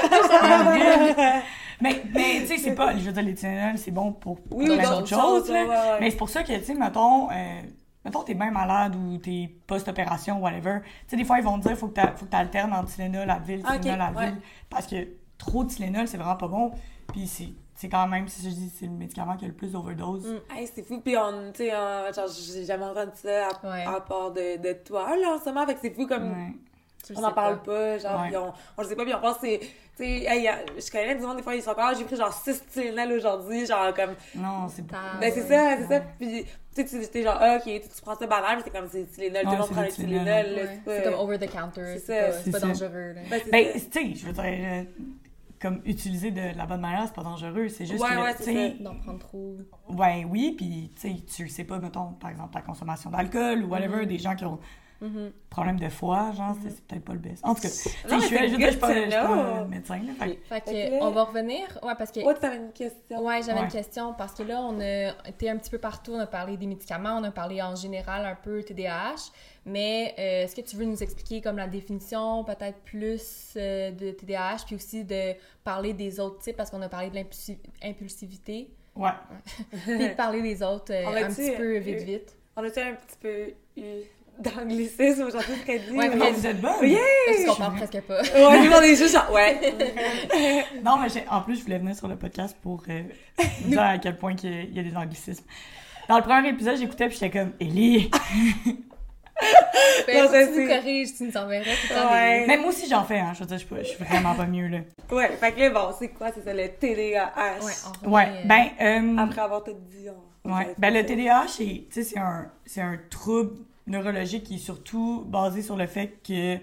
Mais, 1.80 2.02
mais 2.14 2.40
tu 2.42 2.46
sais, 2.48 2.58
c'est 2.58 2.74
pas... 2.74 2.96
Je 2.96 3.02
veux 3.04 3.12
dire, 3.12 3.22
les 3.22 3.34
Tylenol, 3.34 3.78
c'est 3.78 3.90
bon 3.90 4.12
pour 4.12 4.38
Oui, 4.50 4.66
plein 4.66 4.76
oui, 4.78 4.82
d'autres 4.88 5.06
choses, 5.08 5.50
ouais, 5.50 5.66
ouais. 5.66 6.00
Mais 6.00 6.10
c'est 6.10 6.16
pour 6.16 6.28
ça 6.28 6.42
que, 6.42 6.56
tu 6.56 6.64
sais, 6.64 6.74
mettons, 6.74 7.30
euh, 7.30 7.60
mettons, 8.04 8.22
t'es 8.22 8.34
bien 8.34 8.50
malade 8.50 8.94
ou 8.96 9.18
t'es 9.18 9.50
post-opération, 9.66 10.40
whatever. 10.40 10.78
Tu 10.82 10.88
sais, 11.10 11.16
des 11.16 11.24
fois, 11.24 11.38
ils 11.38 11.44
vont 11.44 11.58
te 11.58 11.66
dire, 11.68 11.76
faut 11.76 11.88
que 11.88 12.00
que 12.00 12.24
t'alternes 12.26 12.72
entre 12.72 12.92
Tylenol, 12.94 13.28
Advil, 13.28 13.62
Tylenol, 13.80 14.00
Advil. 14.00 14.18
ouais. 14.18 14.32
Parce 14.70 14.86
que 14.86 14.96
trop 15.36 15.64
de 15.64 15.68
Tylenol, 15.70 16.06
c'est 16.08 16.16
vraiment 16.16 16.36
pas 16.36 16.48
bon. 16.48 16.70
Puis 17.12 17.26
c'est, 17.26 17.48
c'est 17.76 17.88
quand 17.88 18.06
même, 18.08 18.28
si 18.28 18.42
je 18.48 18.54
dis, 18.54 18.70
c'est 18.78 18.86
le 18.86 18.92
médicament 18.92 19.36
qui 19.36 19.44
a 19.44 19.48
le 19.48 19.54
plus 19.54 19.72
d'overdose. 19.72 20.26
Mm. 20.26 20.56
Hey, 20.56 20.68
c'est 20.72 20.82
fou. 20.86 21.00
Puis, 21.00 21.16
on, 21.16 21.50
tu 21.52 21.64
sais, 21.64 21.70
genre, 21.70 22.26
j'ai 22.28 22.64
jamais 22.64 22.84
entendu 22.84 23.10
ça 23.14 23.48
à, 23.48 23.66
Ouais. 23.70 23.84
à 23.84 24.00
part 24.00 24.30
de, 24.30 24.56
de 24.58 24.72
toi, 24.84 25.16
là, 25.16 25.36
en 25.36 25.38
ce 25.40 25.46
moment. 25.46 25.66
Fait 25.66 25.74
que 25.74 25.80
c'est 25.82 25.90
fou 25.94 26.06
comme. 26.06 26.30
Ouais. 26.30 26.52
Le 27.10 27.18
On 27.18 27.20
n'en 27.20 27.32
parle 27.32 27.60
pas, 27.62 27.98
genre, 27.98 28.22
Ouais. 28.22 28.34
on, 28.34 28.50
on 28.78 28.82
le 28.82 28.88
sait 28.88 28.96
pas, 28.96 29.04
puis 29.04 29.12
on 29.14 29.20
pense 29.20 29.34
que 29.36 29.46
c'est. 29.46 29.58
Tu 29.58 29.68
sais, 29.96 30.08
hey, 30.24 30.42
y 30.44 30.48
a- 30.48 30.58
je 30.76 30.90
connais 30.90 31.14
du 31.14 31.20
monde, 31.20 31.36
des 31.36 31.42
fois, 31.42 31.54
ils 31.54 31.62
sont 31.62 31.70
encore, 31.70 31.94
j'ai 31.96 32.04
pris 32.04 32.16
genre 32.16 32.32
6 32.32 32.64
Tylenol 32.72 33.12
aujourd'hui, 33.12 33.66
genre, 33.66 33.92
comme. 33.94 34.14
Non, 34.34 34.68
c'est 34.68 34.86
pas. 34.86 35.18
Ben, 35.20 35.30
c'est 35.32 35.42
ça, 35.42 35.76
c'est 35.76 35.86
ça. 35.86 36.00
Puis, 36.18 36.44
tu 36.74 36.86
sais, 36.86 37.00
tu 37.02 37.06
t'es 37.08 37.22
genre, 37.22 37.36
ah, 37.38 37.56
ok, 37.58 37.64
tu, 37.64 37.80
tu 37.80 38.02
prends 38.02 38.16
ça 38.16 38.26
banal, 38.26 38.56
mais 38.56 38.62
c'est 38.64 38.70
comme, 38.70 38.88
c'est 38.90 39.04
Tylenol, 39.04 39.42
tout 39.44 39.50
le 39.50 39.56
monde 39.58 39.66
c'est 39.68 39.72
prend 39.74 39.82
les 39.82 39.90
Tylenol. 39.90 40.68
C'est 40.86 41.02
comme 41.04 41.14
over 41.14 41.38
the 41.38 41.50
counter. 41.50 41.98
C'est 41.98 42.50
pas, 42.50 42.58
dangereux. 42.60 43.12
là. 43.14 43.20
Ben, 43.52 43.66
tu 43.74 43.78
sais, 43.80 44.14
je 44.14 44.26
veux 44.26 44.32
dire, 44.32 44.44
euh, 44.46 44.82
comme 45.60 45.80
utiliser 45.84 46.30
de 46.30 46.56
la 46.56 46.66
bonne 46.66 46.80
manière, 46.80 47.06
c'est 47.06 47.14
pas 47.14 47.22
dangereux. 47.22 47.68
C'est 47.68 47.86
juste 47.86 48.02
Ouais, 48.02 48.10
que, 48.10 48.20
ouais, 48.22 48.34
tu 48.36 48.42
c'est 48.44 48.52
sais, 48.52 48.76
D'en 48.80 48.96
prendre 48.96 49.18
trop. 49.18 49.56
ouais, 49.88 50.24
oui, 50.28 50.54
puis 50.56 50.92
tu 50.94 51.00
sais, 51.00 51.16
tu 51.24 51.48
sais 51.48 51.64
pas, 51.64 51.78
mettons, 51.78 52.12
par 52.12 52.30
exemple, 52.30 52.52
ta 52.52 52.60
consommation 52.62 53.10
d'alcool 53.10 53.64
ou 53.64 53.68
whatever, 53.68 54.04
Mm-hmm. 54.04 54.06
des 54.08 54.18
gens 54.18 54.34
qui 54.36 54.44
ont 54.44 54.58
Mhm. 55.06 55.32
problème 55.50 55.78
de 55.78 55.88
foie, 55.88 56.32
genre, 56.32 56.54
c'est- 56.62 56.70
c'est 56.70 56.84
peut-être 56.86 57.04
pas 57.04 57.12
le 57.12 57.18
best. 57.18 57.44
En 57.44 57.54
tout 57.54 57.60
cas, 57.62 57.68
Non, 58.10 58.20
je 58.20 58.26
suis 58.26 58.36
je 58.36 58.42
je 58.60 58.70
suis 58.70 58.78
pas, 58.78 58.94
je 58.94 59.64
médecin, 59.68 59.98
là. 59.98 60.12
fait 60.18 60.36
que- 60.36 60.44
Fait 60.48 60.60
que, 60.60 60.70
Fait 60.70 60.88
que 60.88 60.90
là- 60.94 60.98
on 61.02 61.10
va 61.10 61.24
revenir. 61.24 61.78
Ouais, 61.82 61.92
parce 61.98 62.10
que. 62.10 62.20
Ouais, 62.20 62.34
tu 62.38 62.44
avais 62.46 62.56
une 62.56 62.72
question. 62.72 63.24
Ouais, 63.24 63.40
j'avais 63.42 63.58
Ouais. 63.60 63.64
une 63.66 63.70
question 63.70 64.14
parce 64.14 64.32
que 64.34 64.42
là, 64.42 64.60
on 64.62 64.80
a 64.80 65.10
été 65.28 65.50
un 65.50 65.56
petit 65.58 65.70
peu 65.70 65.78
partout. 65.78 66.12
On 66.14 66.18
a 66.20 66.26
parlé 66.26 66.56
des 66.56 66.66
médicaments, 66.66 67.16
on 67.20 67.24
a 67.24 67.30
parlé 67.30 67.60
en 67.62 67.74
général 67.76 68.24
un 68.24 68.34
peu 68.34 68.62
TDAH. 68.62 69.30
Mais 69.66 70.14
euh, 70.18 70.44
est-ce 70.44 70.54
que 70.56 70.60
tu 70.60 70.76
veux 70.76 70.84
nous 70.84 71.02
expliquer 71.02 71.40
comme 71.40 71.56
la 71.56 71.66
définition, 71.68 72.44
peut-être 72.44 72.80
plus 72.80 73.54
euh, 73.56 73.90
de 73.92 74.10
TDAH, 74.10 74.64
puis 74.66 74.74
aussi 74.76 75.04
de 75.04 75.34
parler 75.62 75.92
des 75.94 76.20
autres 76.20 76.38
types 76.40 76.56
parce 76.56 76.70
qu'on 76.70 76.82
a 76.82 76.88
parlé 76.88 77.08
de 77.10 77.14
l'impulsivité, 77.82 78.70
Ouais. 78.96 79.10
puis 79.86 80.08
de 80.10 80.14
parler 80.14 80.42
des 80.42 80.62
autres 80.62 80.92
euh, 80.92 81.06
un 81.06 81.28
petit 81.28 81.52
peu 81.56 81.78
vite 81.78 82.02
vite. 82.02 82.36
On 82.56 82.62
a-tu 82.62 82.78
un 82.80 82.94
petit 82.94 83.16
peu 83.20 83.52
eu 83.76 83.82
d'anglicisme 84.38 85.22
aujourd'hui, 85.24 85.54
Freddy? 85.64 85.90
Ouais, 85.92 86.08
ou- 86.10 86.16
Non, 86.16 86.32
vous 86.32 86.46
êtes 86.46 86.60
bonne! 86.60 86.72
Yeah! 86.82 86.98
Parce 87.26 87.44
qu'on 87.44 87.54
parle 87.62 87.76
presque 87.76 88.00
pas. 88.02 88.22
Ouais, 88.22 88.60
nous, 88.68 88.72
on 88.72 88.82
est 88.82 88.96
juste 88.96 89.12
genre, 89.14 89.30
ouais. 89.32 89.58
Non, 90.84 90.96
mais 90.98 91.08
j'ai- 91.08 91.24
en 91.30 91.40
plus, 91.42 91.56
je 91.58 91.62
voulais 91.64 91.78
venir 91.78 91.94
sur 91.96 92.08
le 92.08 92.16
podcast 92.16 92.56
pour 92.62 92.82
euh, 92.88 93.02
vous 93.62 93.68
dire 93.70 93.82
à 93.82 93.98
quel 93.98 94.16
point 94.16 94.34
qu'il 94.34 94.50
y 94.52 94.58
a- 94.58 94.62
il 94.62 94.74
y 94.76 94.80
a 94.80 94.82
des 94.82 94.96
anglicismes. 94.96 95.44
Dans 96.08 96.16
le 96.16 96.22
premier 96.22 96.48
épisode, 96.50 96.76
j'écoutais 96.76 97.08
puis 97.08 97.18
j'étais 97.20 97.30
comme 97.38 97.52
Ellie. 97.60 98.10
Ben, 100.06 100.22
Non, 100.22 100.30
ça, 100.30 100.46
tu 100.46 100.60
nous 100.60 100.68
corriges, 100.68 101.14
tu 101.16 101.24
nous 101.24 101.32
temps 101.32 101.46
Ouais. 101.48 102.40
des- 102.40 102.46
Mais 102.46 102.56
moi 102.56 102.68
aussi, 102.68 102.88
j'en 102.88 103.02
fais, 103.04 103.18
hein. 103.18 103.32
Je 103.34 103.40
veux 103.40 103.46
dire, 103.46 103.58
je 103.58 103.64
suis 103.84 103.98
je 103.98 104.04
vraiment 104.04 104.34
pas 104.34 104.46
mieux, 104.46 104.68
là. 104.68 104.78
Ouais, 105.10 105.28
fait 105.36 105.52
que 105.52 105.60
là, 105.60 105.70
bon, 105.70 105.92
c'est 105.98 106.08
quoi? 106.08 106.28
C'est 106.32 106.44
ça, 106.44 106.54
le 106.54 106.68
TDAH. 106.68 107.58
Ouais, 107.60 108.08
Ouais, 108.08 108.28
euh, 108.28 108.42
ben, 108.46 108.66
euh, 108.80 109.16
Après 109.18 109.40
avoir 109.40 109.64
tout 109.64 109.74
dit, 109.90 110.06
on... 110.44 110.54
ouais. 110.54 110.68
Ben, 110.78 110.94
le. 110.94 111.04
TDAH, 111.04 111.48
c'est, 111.48 111.64
tu 111.64 111.86
sais, 111.90 112.04
c'est 112.04 112.18
un, 112.18 112.46
c'est 112.64 112.80
un 112.80 112.96
trouble 113.10 113.56
neurologique 113.86 114.44
qui 114.44 114.56
est 114.56 114.58
surtout 114.58 115.24
basé 115.26 115.62
sur 115.62 115.76
le 115.76 115.86
fait 115.86 116.20
que 116.26 116.58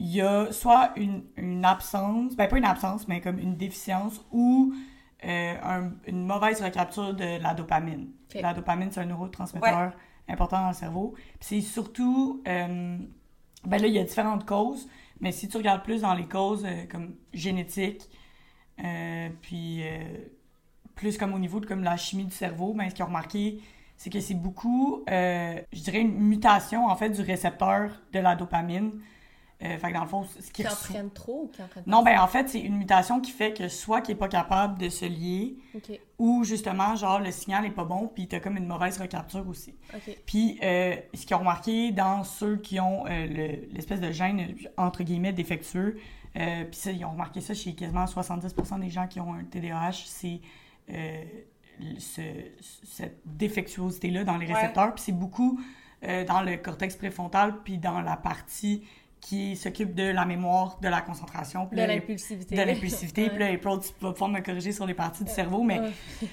il 0.00 0.06
y 0.14 0.20
a 0.20 0.52
soit 0.52 0.92
une, 0.96 1.24
une 1.36 1.64
absence, 1.64 2.36
ben 2.36 2.48
pas 2.48 2.58
une 2.58 2.64
absence, 2.64 3.08
mais 3.08 3.20
comme 3.20 3.38
une 3.38 3.56
déficience 3.56 4.24
ou 4.30 4.72
euh, 5.24 5.54
un- 5.62 5.90
une 6.06 6.24
mauvaise 6.24 6.62
recapture 6.62 7.14
de 7.14 7.42
la 7.42 7.52
dopamine. 7.54 8.08
La 8.40 8.54
dopamine, 8.54 8.90
c'est 8.92 9.00
un 9.00 9.06
neurotransmetteur 9.06 9.92
important 10.28 10.60
dans 10.62 10.68
le 10.68 10.74
cerveau. 10.74 11.14
C'est 11.40 11.60
surtout, 11.60 12.42
euh, 12.46 12.96
ben 13.64 13.82
là, 13.82 13.86
il 13.88 13.94
y 13.94 13.98
a 13.98 14.04
différentes 14.04 14.46
causes, 14.46 14.88
mais 15.20 15.32
si 15.32 15.48
tu 15.48 15.56
regardes 15.56 15.82
plus 15.82 16.02
dans 16.02 16.14
les 16.14 16.26
causes 16.28 16.64
euh, 16.64 16.84
comme 16.88 17.14
génétiques, 17.32 18.08
puis 19.42 19.82
plus 20.94 21.18
comme 21.18 21.34
au 21.34 21.38
niveau 21.40 21.58
de 21.60 21.66
comme 21.66 21.82
la 21.82 21.96
chimie 21.96 22.24
du 22.24 22.30
cerveau, 22.34 22.74
ben, 22.74 22.88
ce 22.88 22.94
qu'ils 22.94 23.04
ont 23.04 23.08
remarqué, 23.08 23.60
c'est 23.98 24.08
que 24.10 24.20
c'est 24.20 24.34
beaucoup, 24.34 25.04
euh, 25.10 25.60
je 25.72 25.80
dirais, 25.82 26.00
une 26.00 26.18
mutation 26.18 26.86
en 26.86 26.96
fait 26.96 27.10
du 27.10 27.20
récepteur 27.20 27.90
de 28.12 28.18
la 28.20 28.34
dopamine. 28.36 28.92
Euh, 29.60 29.76
fait 29.76 29.88
que 29.88 29.94
dans 29.94 30.02
le 30.02 30.08
fond, 30.08 30.22
ce 30.22 30.38
qui 30.52 30.62
Qui 30.62 30.68
reçoit- 30.68 30.90
entraîne 30.90 31.10
trop 31.10 31.42
ou 31.42 31.48
qui 31.48 31.60
entraîne 31.60 31.82
Non, 31.84 32.04
ben 32.04 32.20
en 32.20 32.28
fait, 32.28 32.48
c'est 32.48 32.60
une 32.60 32.76
mutation 32.76 33.20
qui 33.20 33.32
fait 33.32 33.52
que 33.52 33.66
soit 33.66 34.00
qu'il 34.02 34.14
est 34.14 34.18
pas 34.18 34.28
capable 34.28 34.78
de 34.78 34.88
se 34.88 35.04
lier, 35.04 35.56
ou 36.16 36.44
justement, 36.44 36.94
genre, 36.94 37.18
le 37.18 37.32
signal 37.32 37.64
est 37.66 37.72
pas 37.72 37.84
bon, 37.84 38.06
puis 38.06 38.28
t'as 38.28 38.38
comme 38.38 38.56
une 38.56 38.68
mauvaise 38.68 38.98
recapture 39.00 39.44
aussi. 39.48 39.74
Puis, 40.26 40.60
euh, 40.62 40.94
ce 41.12 41.26
qu'ils 41.26 41.34
ont 41.34 41.40
remarqué 41.40 41.90
dans 41.90 42.22
ceux 42.22 42.56
qui 42.58 42.78
ont 42.78 43.04
euh, 43.08 43.26
le- 43.26 43.68
l'espèce 43.74 44.00
de 44.00 44.12
gène, 44.12 44.54
entre 44.76 45.02
guillemets, 45.02 45.32
défectueux, 45.32 45.98
puis 46.34 46.80
ils 46.94 47.04
ont 47.04 47.10
remarqué 47.10 47.40
ça 47.40 47.52
chez 47.52 47.74
quasiment 47.74 48.04
70% 48.06 48.78
des 48.78 48.90
gens 48.90 49.08
qui 49.08 49.18
ont 49.18 49.34
un 49.34 49.42
TDAH, 49.42 50.04
c'est 50.06 50.40
ce- 51.98 52.20
cette 52.84 53.20
défectuosité-là 53.24 54.24
dans 54.24 54.36
les 54.36 54.46
Ouais. 54.46 54.54
récepteurs. 54.54 54.94
Puis 54.94 55.04
c'est 55.06 55.12
beaucoup 55.12 55.60
euh, 56.04 56.24
dans 56.24 56.42
le 56.42 56.56
cortex 56.56 56.94
préfrontal, 56.94 57.56
puis 57.64 57.76
dans 57.78 58.00
la 58.00 58.16
partie 58.16 58.84
qui 59.20 59.56
s'occupe 59.56 59.96
de 59.96 60.04
la 60.04 60.24
mémoire, 60.24 60.78
de 60.80 60.86
la 60.86 61.00
concentration, 61.00 61.66
puis 61.66 61.76
De 61.76 61.84
l'impulsivité. 61.84 62.54
de 62.54 62.62
l'impulsivité. 62.62 63.22
Ouais. 63.24 63.30
Puis 63.30 63.38
là, 63.40 63.46
April, 63.46 63.78
tu 63.82 63.92
vas 64.04 64.12
pouvoir 64.12 64.30
me 64.30 64.38
corriger 64.38 64.70
sur 64.70 64.86
les 64.86 64.94
parties 64.94 65.24
du 65.24 65.30
cerveau, 65.32 65.64
mais 65.64 65.80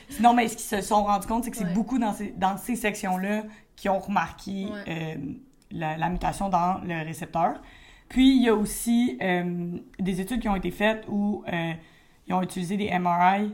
sinon, 0.08 0.36
mais 0.36 0.48
ce 0.50 0.56
qu'ils 0.58 0.66
se 0.68 0.82
sont 0.82 1.04
rendus 1.04 1.26
compte, 1.26 1.46
c'est 1.46 1.50
que 1.52 1.58
c'est 1.58 1.74
beaucoup 1.74 1.98
dans 1.98 2.14
ces, 2.14 2.30
dans 2.38 2.58
ces 2.58 2.76
sections-là 2.76 3.42
qui 3.76 3.90
ont 3.90 3.98
remarqué 3.98 4.68
euh, 4.88 5.16
la, 5.72 5.98
la 5.98 6.10
mutation 6.10 6.48
dans 6.50 6.80
le 6.84 7.04
récepteur. 7.04 7.60
Puis, 8.08 8.36
il 8.38 8.44
y 8.44 8.50
a 8.50 8.54
aussi 8.54 9.18
euh, 9.20 9.80
des 9.98 10.22
études 10.22 10.42
qui 10.42 10.48
ont 10.48 10.56
été 10.56 10.70
faites 10.70 11.06
où 11.10 11.44
ils 12.28 12.34
ont 12.36 12.44
utilisé 12.44 12.78
des 12.78 12.92
MRI, 13.00 13.52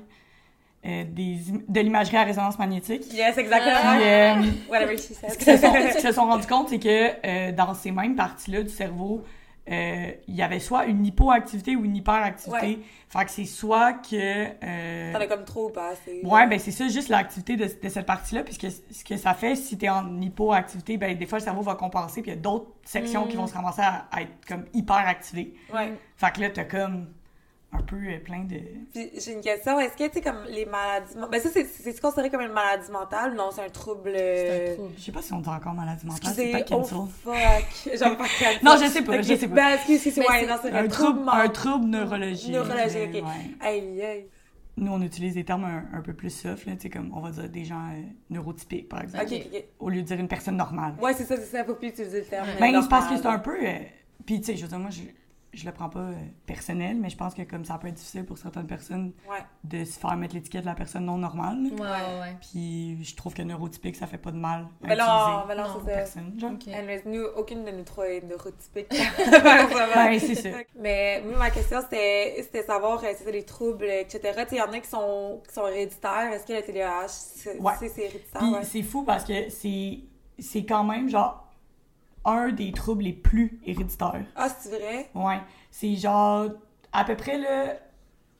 euh, 0.86 1.04
des, 1.08 1.38
de 1.68 1.80
l'imagerie 1.80 2.18
à 2.18 2.24
résonance 2.24 2.58
magnétique. 2.58 3.04
Yes, 3.14 3.38
exactement. 3.38 3.98
Puis, 3.98 4.04
euh, 4.04 4.34
Whatever 4.70 4.98
she 4.98 5.14
ce 5.14 5.38
qu'ils 5.38 5.46
se 5.46 5.58
said. 5.58 6.02
sont, 6.02 6.12
se 6.14 6.20
rendus 6.20 6.48
compte, 6.48 6.70
c'est 6.70 6.80
que 6.80 7.12
euh, 7.24 7.52
dans 7.52 7.74
ces 7.76 7.92
mêmes 7.92 8.16
parties-là 8.16 8.64
du 8.64 8.70
cerveau, 8.70 9.24
euh, 9.70 10.12
il 10.28 10.36
y 10.36 10.42
avait 10.42 10.60
soit 10.60 10.86
une 10.86 11.06
hypoactivité 11.06 11.76
ou 11.76 11.86
une 11.86 11.96
hyperactivité. 11.96 12.66
Ouais. 12.66 12.80
Fait 13.10 13.26
que 13.26 13.32
c'est 13.32 13.46
soit 13.46 13.94
que... 13.94 15.14
T'en 15.14 15.20
as 15.20 15.28
comme 15.28 15.46
trop 15.46 15.68
ou 15.68 15.70
pas 15.70 15.90
assez. 15.90 16.22
Ouais, 16.24 16.48
ben 16.48 16.58
c'est 16.58 16.72
ça, 16.72 16.88
juste 16.88 17.10
l'activité 17.10 17.58
de, 17.58 17.66
de 17.66 17.90
cette 17.90 18.08
partie-là, 18.08 18.44
puisque 18.44 18.68
ce 18.72 19.04
que 19.04 19.18
ça 19.18 19.36
fait, 19.36 19.56
si 19.56 19.78
t'es 19.78 19.90
en 19.90 20.20
hypoactivité, 20.20 20.98
ben 20.98 21.16
des 21.16 21.26
fois 21.28 21.38
le 21.38 21.44
cerveau 21.44 21.62
va 21.62 21.76
compenser, 21.76 22.24
puis 22.24 22.32
il 22.32 22.36
y 22.36 22.38
a 22.38 22.42
d'autres 22.42 22.72
sections 22.86 23.28
qui 23.28 23.36
vont 23.38 23.46
se 23.46 23.54
ramasser 23.54 23.82
à, 23.84 24.08
à 24.12 24.24
être 24.24 24.32
comme 24.48 24.66
hyper 24.74 25.08
activées. 25.08 25.54
Ouais. 25.72 25.94
Fait 26.18 26.32
que 26.34 26.42
là, 26.42 26.50
t'as 26.50 26.64
comme 26.64 27.06
un 27.74 27.82
peu 27.84 27.96
euh, 27.96 28.20
plein 28.24 28.44
de... 28.44 28.58
Puis 28.94 29.10
j'ai 29.18 29.34
une 29.34 29.42
question. 29.42 29.80
Est-ce 29.80 29.96
que, 29.96 30.06
tu 30.08 30.14
sais, 30.16 30.22
comme 30.22 30.44
les 30.50 30.66
maladies... 30.66 31.14
Ben 31.32 31.40
ça, 31.42 31.50
c'est- 31.50 32.02
considéré 32.02 32.30
comme 32.30 32.42
une 32.42 32.52
maladie 32.52 32.92
mentale? 32.92 33.34
Non, 33.34 33.50
c'est 33.52 33.64
un 33.64 33.70
trouble... 33.70 34.12
C'est 34.14 34.72
un 34.72 34.76
trouble. 34.76 34.94
Je 34.98 35.02
sais 35.04 35.12
pas 35.14 35.22
si 35.22 35.32
on 35.34 35.40
dit 35.40 35.50
encore 35.50 35.74
maladie 35.74 36.06
mentale, 36.06 36.22
Excusez, 36.32 36.52
c'est 36.52 36.66
pas 36.66 36.76
oh 36.76 36.80
cancel. 36.80 36.98
fuck. 37.24 37.94
J'aime 37.98 38.18
pas 38.18 38.24
cancel. 38.26 38.58
Non, 38.64 38.72
je 38.82 38.88
sais 38.90 39.02
pas, 39.04 39.16
Ok, 39.16 39.24
je 39.24 39.36
sais 39.36 39.48
pas. 39.48 39.56
Ben, 39.56 39.68
excuse, 39.76 39.96
excuse, 39.96 40.18
Mais 40.18 40.28
ouais, 40.28 40.40
c'est 40.42 40.48
non, 40.48 40.56
c'est 40.62 40.72
Un 40.74 40.88
trouble, 40.88 41.22
un 41.32 41.48
trouble 41.50 41.86
neurologique. 41.86 42.52
Neurologique, 42.52 43.16
euh, 43.16 43.20
ok. 43.20 43.26
ouais. 43.26 43.52
Aïe, 43.68 44.02
aïe. 44.04 44.26
Nous, 44.78 44.92
on 44.92 45.02
utilise 45.02 45.34
des 45.36 45.44
termes 45.44 45.66
un, 45.66 45.86
un 45.98 46.02
peu 46.02 46.14
plus 46.14 46.30
soft, 46.30 46.66
là, 46.66 46.74
tu 46.76 46.82
sais, 46.84 46.90
comme 46.90 47.12
on 47.14 47.20
va 47.20 47.32
dire 47.32 47.50
des 47.50 47.64
gens 47.66 47.90
euh, 47.92 48.02
neurotypiques, 48.30 48.90
par 48.90 49.02
exemple, 49.04 49.26
Ok, 49.26 49.32
ok, 49.34 49.48
ok. 49.54 49.64
au 49.80 49.90
lieu 49.90 50.02
de 50.02 50.08
dire 50.08 50.20
une 50.20 50.28
personne 50.30 50.58
normale. 50.58 50.96
Ouais, 51.02 51.14
c'est 51.14 51.26
ça, 51.26 51.36
c'est 51.38 51.44
ça. 51.58 51.64
Faut 51.64 51.76
plus 51.76 51.90
utiliser 51.90 52.20
le 52.20 52.26
terme. 52.26 52.48
Ben, 52.60 52.82
c'est 52.82 52.90
parce 52.90 53.08
que 53.10 53.18
c'est 53.18 53.26
un 53.28 53.40
peu. 53.40 53.56
euh, 53.64 53.80
Puis, 54.26 54.40
tu 54.40 54.48
sais, 54.48 54.56
je 54.58 54.64
veux 54.64 54.68
dire, 54.70 54.80
moi, 54.80 54.90
je, 54.90 55.02
je 55.54 55.66
le 55.66 55.72
prends 55.74 55.90
pas 55.90 56.00
euh, 56.00 56.14
personnel, 56.46 56.98
mais 56.98 57.10
je 57.10 57.18
pense 57.18 57.34
que 57.34 57.42
comme 57.42 57.66
ça 57.66 57.78
peut 57.78 57.88
être 57.90 57.96
difficile 57.96 58.26
pour 58.26 58.38
certaines 58.38 58.68
personnes 58.68 59.12
Ouais. 59.30 59.40
de 59.66 59.84
se 59.84 60.00
faire 60.00 60.16
mettre 60.16 60.34
l'étiquette 60.36 60.62
de 60.62 60.66
la 60.68 60.76
personne 60.76 61.06
non 61.06 61.18
normale. 61.18 61.58
Ouais, 61.64 61.80
ouais, 61.82 62.20
ouais. 62.22 62.38
Puis 62.40 63.04
je 63.04 63.16
trouve 63.16 63.34
que 63.34 63.42
neurotypique, 63.42 63.96
ça 63.98 64.08
fait 64.08 64.18
pas 64.18 64.32
de 64.32 64.38
mal 64.38 64.68
à 64.84 64.88
Mais 64.88 64.96
non, 64.96 65.04
utiliser 65.06 65.48
mais 65.50 65.56
non, 65.56 65.64
Non, 65.68 65.82
c'est 65.86 65.94
personne, 65.94 66.40
genre. 66.40 66.52
Ok. 66.54 66.68
Anyways, 66.70 67.02
nous, 67.06 67.24
aucune 67.36 67.66
de 67.66 67.72
nous 67.72 67.84
trois 67.84 68.08
est 68.08 68.22
neurotypique. 68.22 68.88
Ben, 69.94 70.20
c'est 70.20 70.36
ça. 70.36 70.50
Mais 70.80 71.22
moi, 71.26 71.38
ma 71.38 71.50
question, 71.52 71.80
c'était 71.82 72.36
c'était 72.42 72.64
savoir 72.64 73.04
euh, 73.04 73.08
si 73.18 73.24
c'est 73.24 73.32
des 73.32 73.44
troubles, 73.44 73.86
etc. 73.86 74.46
Il 74.52 74.58
y 74.58 74.62
en 74.62 74.72
a 74.72 74.80
qui 74.80 74.90
sont, 74.90 75.42
qui 75.48 75.54
sont 75.54 75.68
héréditaires. 75.68 76.32
Est-ce 76.34 76.46
que 76.48 76.54
le 76.54 76.62
TDAH, 76.62 77.08
c'est 77.10 77.60
Ouais. 77.60 77.74
héréditaire? 77.82 78.22
Puis 78.42 78.50
ouais? 78.52 78.64
c'est 78.64 78.84
fou 78.84 79.04
parce 79.04 79.24
que 79.26 79.50
c'est 79.50 80.00
c'est 80.40 80.66
quand 80.66 80.84
même 80.84 81.08
genre 81.10 81.51
un 82.26 82.50
des 82.52 82.72
troubles 82.72 83.04
les 83.04 83.14
plus 83.14 83.60
héréditaires. 83.66 84.26
Ah, 84.36 84.50
c'est 84.50 84.70
vrai? 84.70 85.10
Ouais, 85.16 85.40
c'est 85.72 85.96
genre 85.96 86.48
à 86.94 87.04
peu 87.06 87.16
près 87.16 87.38
là 87.38 87.76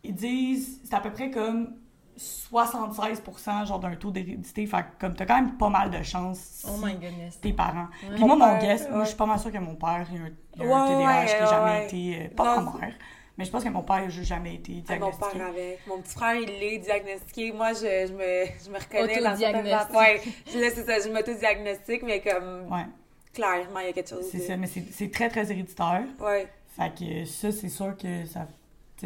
ils 0.04 0.14
disent 0.16 0.82
c'est 0.84 0.94
à 0.96 1.00
peu 1.00 1.12
près 1.12 1.30
comme 1.32 1.76
76% 2.18 3.66
genre 3.66 3.80
d'un 3.80 3.96
taux 3.96 4.12
d'hérédité 4.12 4.66
fait 4.68 4.78
que 4.84 5.00
comme 5.00 5.14
t'as 5.16 5.26
quand 5.26 5.36
même 5.36 5.58
pas 5.58 5.70
mal 5.70 5.90
de 5.90 6.02
chance 6.04 6.38
si 6.40 6.66
Oh 6.70 6.78
my 6.84 6.94
goodness. 6.96 7.40
tes 7.42 7.54
parents. 7.54 7.88
Ouais. 8.04 8.16
Puis 8.16 8.26
moi 8.26 8.36
mon 8.36 8.46
père, 8.46 8.60
guess, 8.60 8.90
moi 8.90 9.04
je 9.04 9.10
suis 9.10 9.18
pas 9.18 9.26
mal 9.26 9.40
sûre 9.40 9.52
que 9.52 9.58
mon 9.58 9.76
père 9.76 10.06
il 10.12 10.22
a 10.22 10.26
un, 10.26 10.30
il 10.56 10.62
a 10.62 10.66
Ouais, 10.66 10.74
un 10.74 10.86
TDAH 10.86 11.20
ouais, 11.22 11.26
qui 11.26 11.34
a 11.34 11.40
ouais, 11.40 11.46
jamais 11.48 11.72
ouais. 11.72 11.84
été 11.86 12.26
euh, 12.26 12.36
pas 12.36 12.56
Non, 12.58 12.72
ma 12.72 12.80
mère, 12.80 12.94
mais 13.38 13.46
je 13.46 13.52
pense 13.52 13.64
que 13.64 13.70
mon 13.70 13.84
père 13.84 14.04
il 14.04 14.20
a 14.20 14.24
jamais 14.24 14.56
été 14.56 14.84
Ah, 14.88 14.96
mon 15.00 15.10
diagnostiqué. 15.10 15.38
père 15.38 15.48
avec. 15.48 15.88
Mon 15.88 16.02
petit 16.02 16.14
frère, 16.14 16.36
il 16.36 16.50
est 16.64 16.78
diagnostiqué. 16.80 17.52
Moi, 17.54 17.74
je, 17.74 17.80
je, 17.80 18.14
me, 18.14 18.46
je 18.66 18.70
me 18.70 18.78
reconnais 18.78 19.22
dans 19.22 19.32
Autodiagnostic. 19.32 19.96
Ouais, 19.96 20.22
je- 20.48 20.60
là, 20.60 20.68
c'est 20.74 20.86
ça, 20.86 21.00
je 21.00 21.14
m'auto-diagnostique, 21.14 22.04
mais 22.04 22.22
comme, 22.22 22.72
Ouais, 22.72 22.86
clairement, 23.34 23.80
il 23.80 23.88
y 23.88 23.90
a 23.90 23.94
quelque 23.94 24.10
chose. 24.10 24.26
c'est 24.32 24.38
de- 24.40 24.44
ça 24.44 24.58
mais 24.58 24.68
c'est 24.68 25.12
très 25.12 25.30
très 25.30 25.52
héréditaire. 25.52 26.06
Ouais. 26.20 26.48
Fait 26.76 26.94
que 26.98 27.26
ça, 27.26 27.52
c'est 27.52 27.70
sûr 27.70 27.96
que 27.98 28.26
ça, 28.26 28.48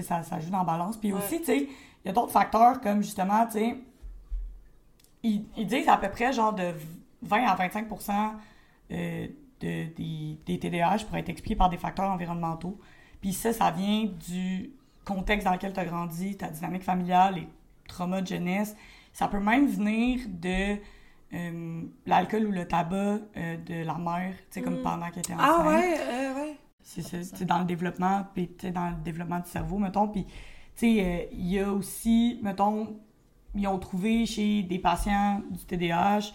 ça, 0.02 0.24
ça 0.24 0.40
joue 0.40 0.50
dans 0.50 0.60
la 0.60 0.64
balance. 0.64 0.98
Puis 0.98 1.12
Ouais. 1.14 1.20
aussi, 1.20 1.40
tu 1.40 1.46
sais, 1.46 1.58
il 1.64 2.08
y 2.08 2.10
a 2.10 2.14
d'autres 2.14 2.32
facteurs 2.32 2.80
comme 2.82 3.02
justement, 3.02 3.46
tu 3.48 3.54
sais, 3.54 3.76
ils, 5.24 5.46
ils 5.58 5.68
disent 5.68 5.88
à 5.90 5.98
peu 5.98 6.10
près 6.10 6.32
genre 6.34 6.54
de 6.54 6.74
20 7.24 7.44
à 7.46 7.56
25 7.56 7.88
euh, 8.92 9.28
de, 9.60 9.86
des, 9.96 10.38
des 10.46 10.60
TDAH 10.60 11.06
pourraient 11.06 11.22
être 11.22 11.30
expliqués 11.30 11.56
par 11.56 11.70
des 11.70 11.78
facteurs 11.78 12.10
environnementaux. 12.12 12.80
Puis 13.22 13.34
ça, 13.34 13.52
ça 13.54 13.72
vient 13.72 14.06
du 14.28 14.70
contexte 15.06 15.46
dans 15.46 15.54
lequel 15.54 15.74
tu 15.74 15.80
as 15.80 15.86
grandi, 15.86 16.38
ta 16.38 16.50
dynamique 16.50 16.84
familiale, 16.84 17.36
les 17.36 17.48
traumas 17.88 18.22
de 18.22 18.28
jeunesse. 18.28 18.76
Ça 19.14 19.28
peut 19.28 19.40
même 19.40 19.68
venir 19.68 20.20
de 20.28 20.78
euh, 21.34 21.82
l'alcool 22.06 22.46
ou 22.48 22.52
le 22.52 22.68
tabac 22.68 23.20
euh, 23.38 23.58
de 23.58 23.84
la 23.86 23.96
mère, 23.96 24.34
tu 24.36 24.44
sais, 24.52 24.62
comme 24.62 24.80
Mm. 24.80 24.84
pendant 24.84 25.10
qu'elle 25.10 25.20
était 25.20 25.34
enceinte. 25.34 25.50
Ah, 25.60 25.68
ouais, 25.68 25.98
euh, 26.00 26.34
ouais. 26.36 26.58
C'est 26.82 27.02
ça, 27.02 27.24
sais, 27.24 27.46
dans 27.46 27.60
le 27.60 27.66
développement, 27.66 28.26
puis 28.34 28.48
tu 28.50 28.68
sais, 28.68 28.72
dans 28.72 28.90
le 28.92 28.96
développement 29.04 29.40
du 29.40 29.50
cerveau, 29.50 29.78
mettons. 29.80 30.08
Puis, 30.08 30.26
tu 30.26 30.32
sais, 30.76 31.04
euh, 31.04 31.26
il 31.32 31.48
y 31.52 31.60
a 31.60 31.72
aussi, 31.72 32.40
mettons, 32.44 33.00
ils 33.56 33.68
ont 33.68 33.80
trouvé 33.80 34.26
chez 34.26 34.62
des 34.64 34.80
patients 34.80 35.42
du 35.50 35.60
TDAH 35.66 36.32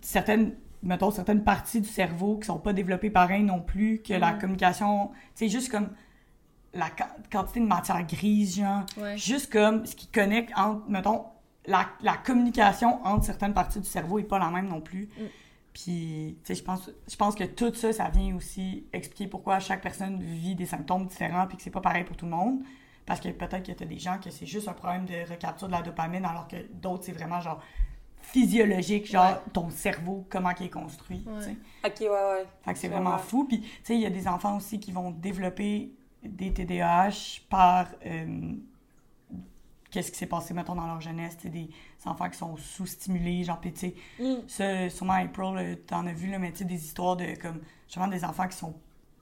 certaines, 0.00 0.54
mettons, 0.82 1.10
certaines 1.10 1.44
parties 1.44 1.80
du 1.80 1.88
cerveau 1.88 2.38
qui 2.38 2.46
sont 2.46 2.58
pas 2.58 2.72
développées 2.72 3.10
pareil 3.10 3.42
non 3.42 3.60
plus, 3.60 4.00
que 4.02 4.14
la 4.14 4.32
Mm. 4.32 4.38
communication, 4.38 5.08
tu 5.08 5.14
sais, 5.34 5.48
juste 5.48 5.70
comme 5.70 5.90
la 6.74 6.88
qua- 6.90 7.14
quantité 7.30 7.60
de 7.60 7.66
matière 7.66 8.02
grise, 8.06 8.56
genre, 8.56 8.84
Ouais. 9.00 9.16
juste 9.16 9.52
comme 9.52 9.84
ce 9.86 9.94
qui 9.94 10.06
connecte 10.08 10.52
entre, 10.56 10.88
mettons, 10.88 11.24
la, 11.66 11.88
la 12.02 12.16
communication 12.16 13.04
entre 13.04 13.24
certaines 13.24 13.54
parties 13.54 13.80
du 13.80 13.86
cerveau 13.86 14.18
est 14.18 14.24
pas 14.24 14.38
la 14.38 14.50
même 14.50 14.68
non 14.68 14.80
plus. 14.80 15.08
Mm. 15.18 15.24
Puis, 15.72 16.36
tu 16.44 16.48
sais, 16.48 16.54
je 16.54 16.62
pense, 16.64 16.90
je 17.08 17.16
pense 17.16 17.34
que 17.34 17.44
tout 17.44 17.72
ça, 17.74 17.92
ça 17.92 18.08
vient 18.10 18.34
aussi 18.36 18.84
expliquer 18.92 19.26
pourquoi 19.26 19.58
chaque 19.58 19.80
personne 19.80 20.20
vit 20.20 20.54
des 20.54 20.66
symptômes 20.66 21.06
différents 21.06 21.46
puis 21.46 21.56
que 21.56 21.62
c'est 21.62 21.70
pas 21.70 21.80
pareil 21.80 22.04
pour 22.04 22.16
tout 22.16 22.26
le 22.26 22.32
monde. 22.32 22.60
Parce 23.06 23.20
que 23.20 23.28
peut-être 23.30 23.66
que 23.66 23.72
t'as 23.72 23.84
des 23.86 23.98
gens 23.98 24.18
que 24.18 24.30
c'est 24.30 24.46
juste 24.46 24.68
un 24.68 24.74
problème 24.74 25.06
de 25.06 25.28
recapture 25.28 25.66
de 25.66 25.72
la 25.72 25.82
dopamine, 25.82 26.24
alors 26.24 26.46
que 26.46 26.56
d'autres, 26.74 27.04
c'est 27.04 27.12
vraiment 27.12 27.40
genre 27.40 27.60
physiologique, 28.20 29.10
genre 29.10 29.32
Ouais. 29.32 29.52
ton 29.52 29.70
cerveau, 29.70 30.26
comment 30.30 30.50
il 30.60 30.66
est 30.66 30.70
construit, 30.70 31.24
tu 31.24 31.42
sais. 31.42 31.48
Ouais. 31.50 31.56
Ok, 31.84 32.00
ouais, 32.00 32.08
ouais. 32.08 32.46
Fait 32.64 32.72
que 32.74 32.78
c'est 32.78 32.88
vraiment 32.88 33.18
fou. 33.18 33.44
Puis, 33.46 33.60
tu 33.60 33.68
sais, 33.82 33.94
il 33.94 34.00
y 34.00 34.06
a 34.06 34.10
des 34.10 34.28
enfants 34.28 34.56
aussi 34.56 34.78
qui 34.78 34.92
vont 34.92 35.10
développer 35.10 35.92
des 36.22 36.52
TDAH 36.52 37.40
par 37.50 37.86
euh, 38.06 38.52
qu'est-ce 39.92 40.10
qui 40.10 40.18
s'est 40.18 40.26
passé, 40.26 40.54
mettons, 40.54 40.74
dans 40.74 40.86
leur 40.86 41.00
jeunesse. 41.00 41.36
Des 41.44 41.68
enfants 42.06 42.28
qui 42.28 42.38
sont 42.38 42.56
sous-stimulés, 42.56 43.44
genre, 43.44 43.60
puis 43.60 43.72
tu 43.72 43.80
sais, 43.80 43.94
Mm. 44.18 44.34
ça, 44.48 44.90
sûrement, 44.90 45.12
April, 45.12 45.54
là, 45.54 45.76
t'en 45.86 46.06
as 46.06 46.12
vu, 46.12 46.28
là, 46.30 46.38
mais 46.40 46.50
tu 46.50 46.58
sais, 46.58 46.64
des 46.64 46.84
histoires 46.84 47.16
de, 47.16 47.34
comme, 47.40 47.60
justement, 47.86 48.08
des 48.08 48.24
enfants 48.24 48.48
qui 48.48 48.56
sont... 48.56 48.74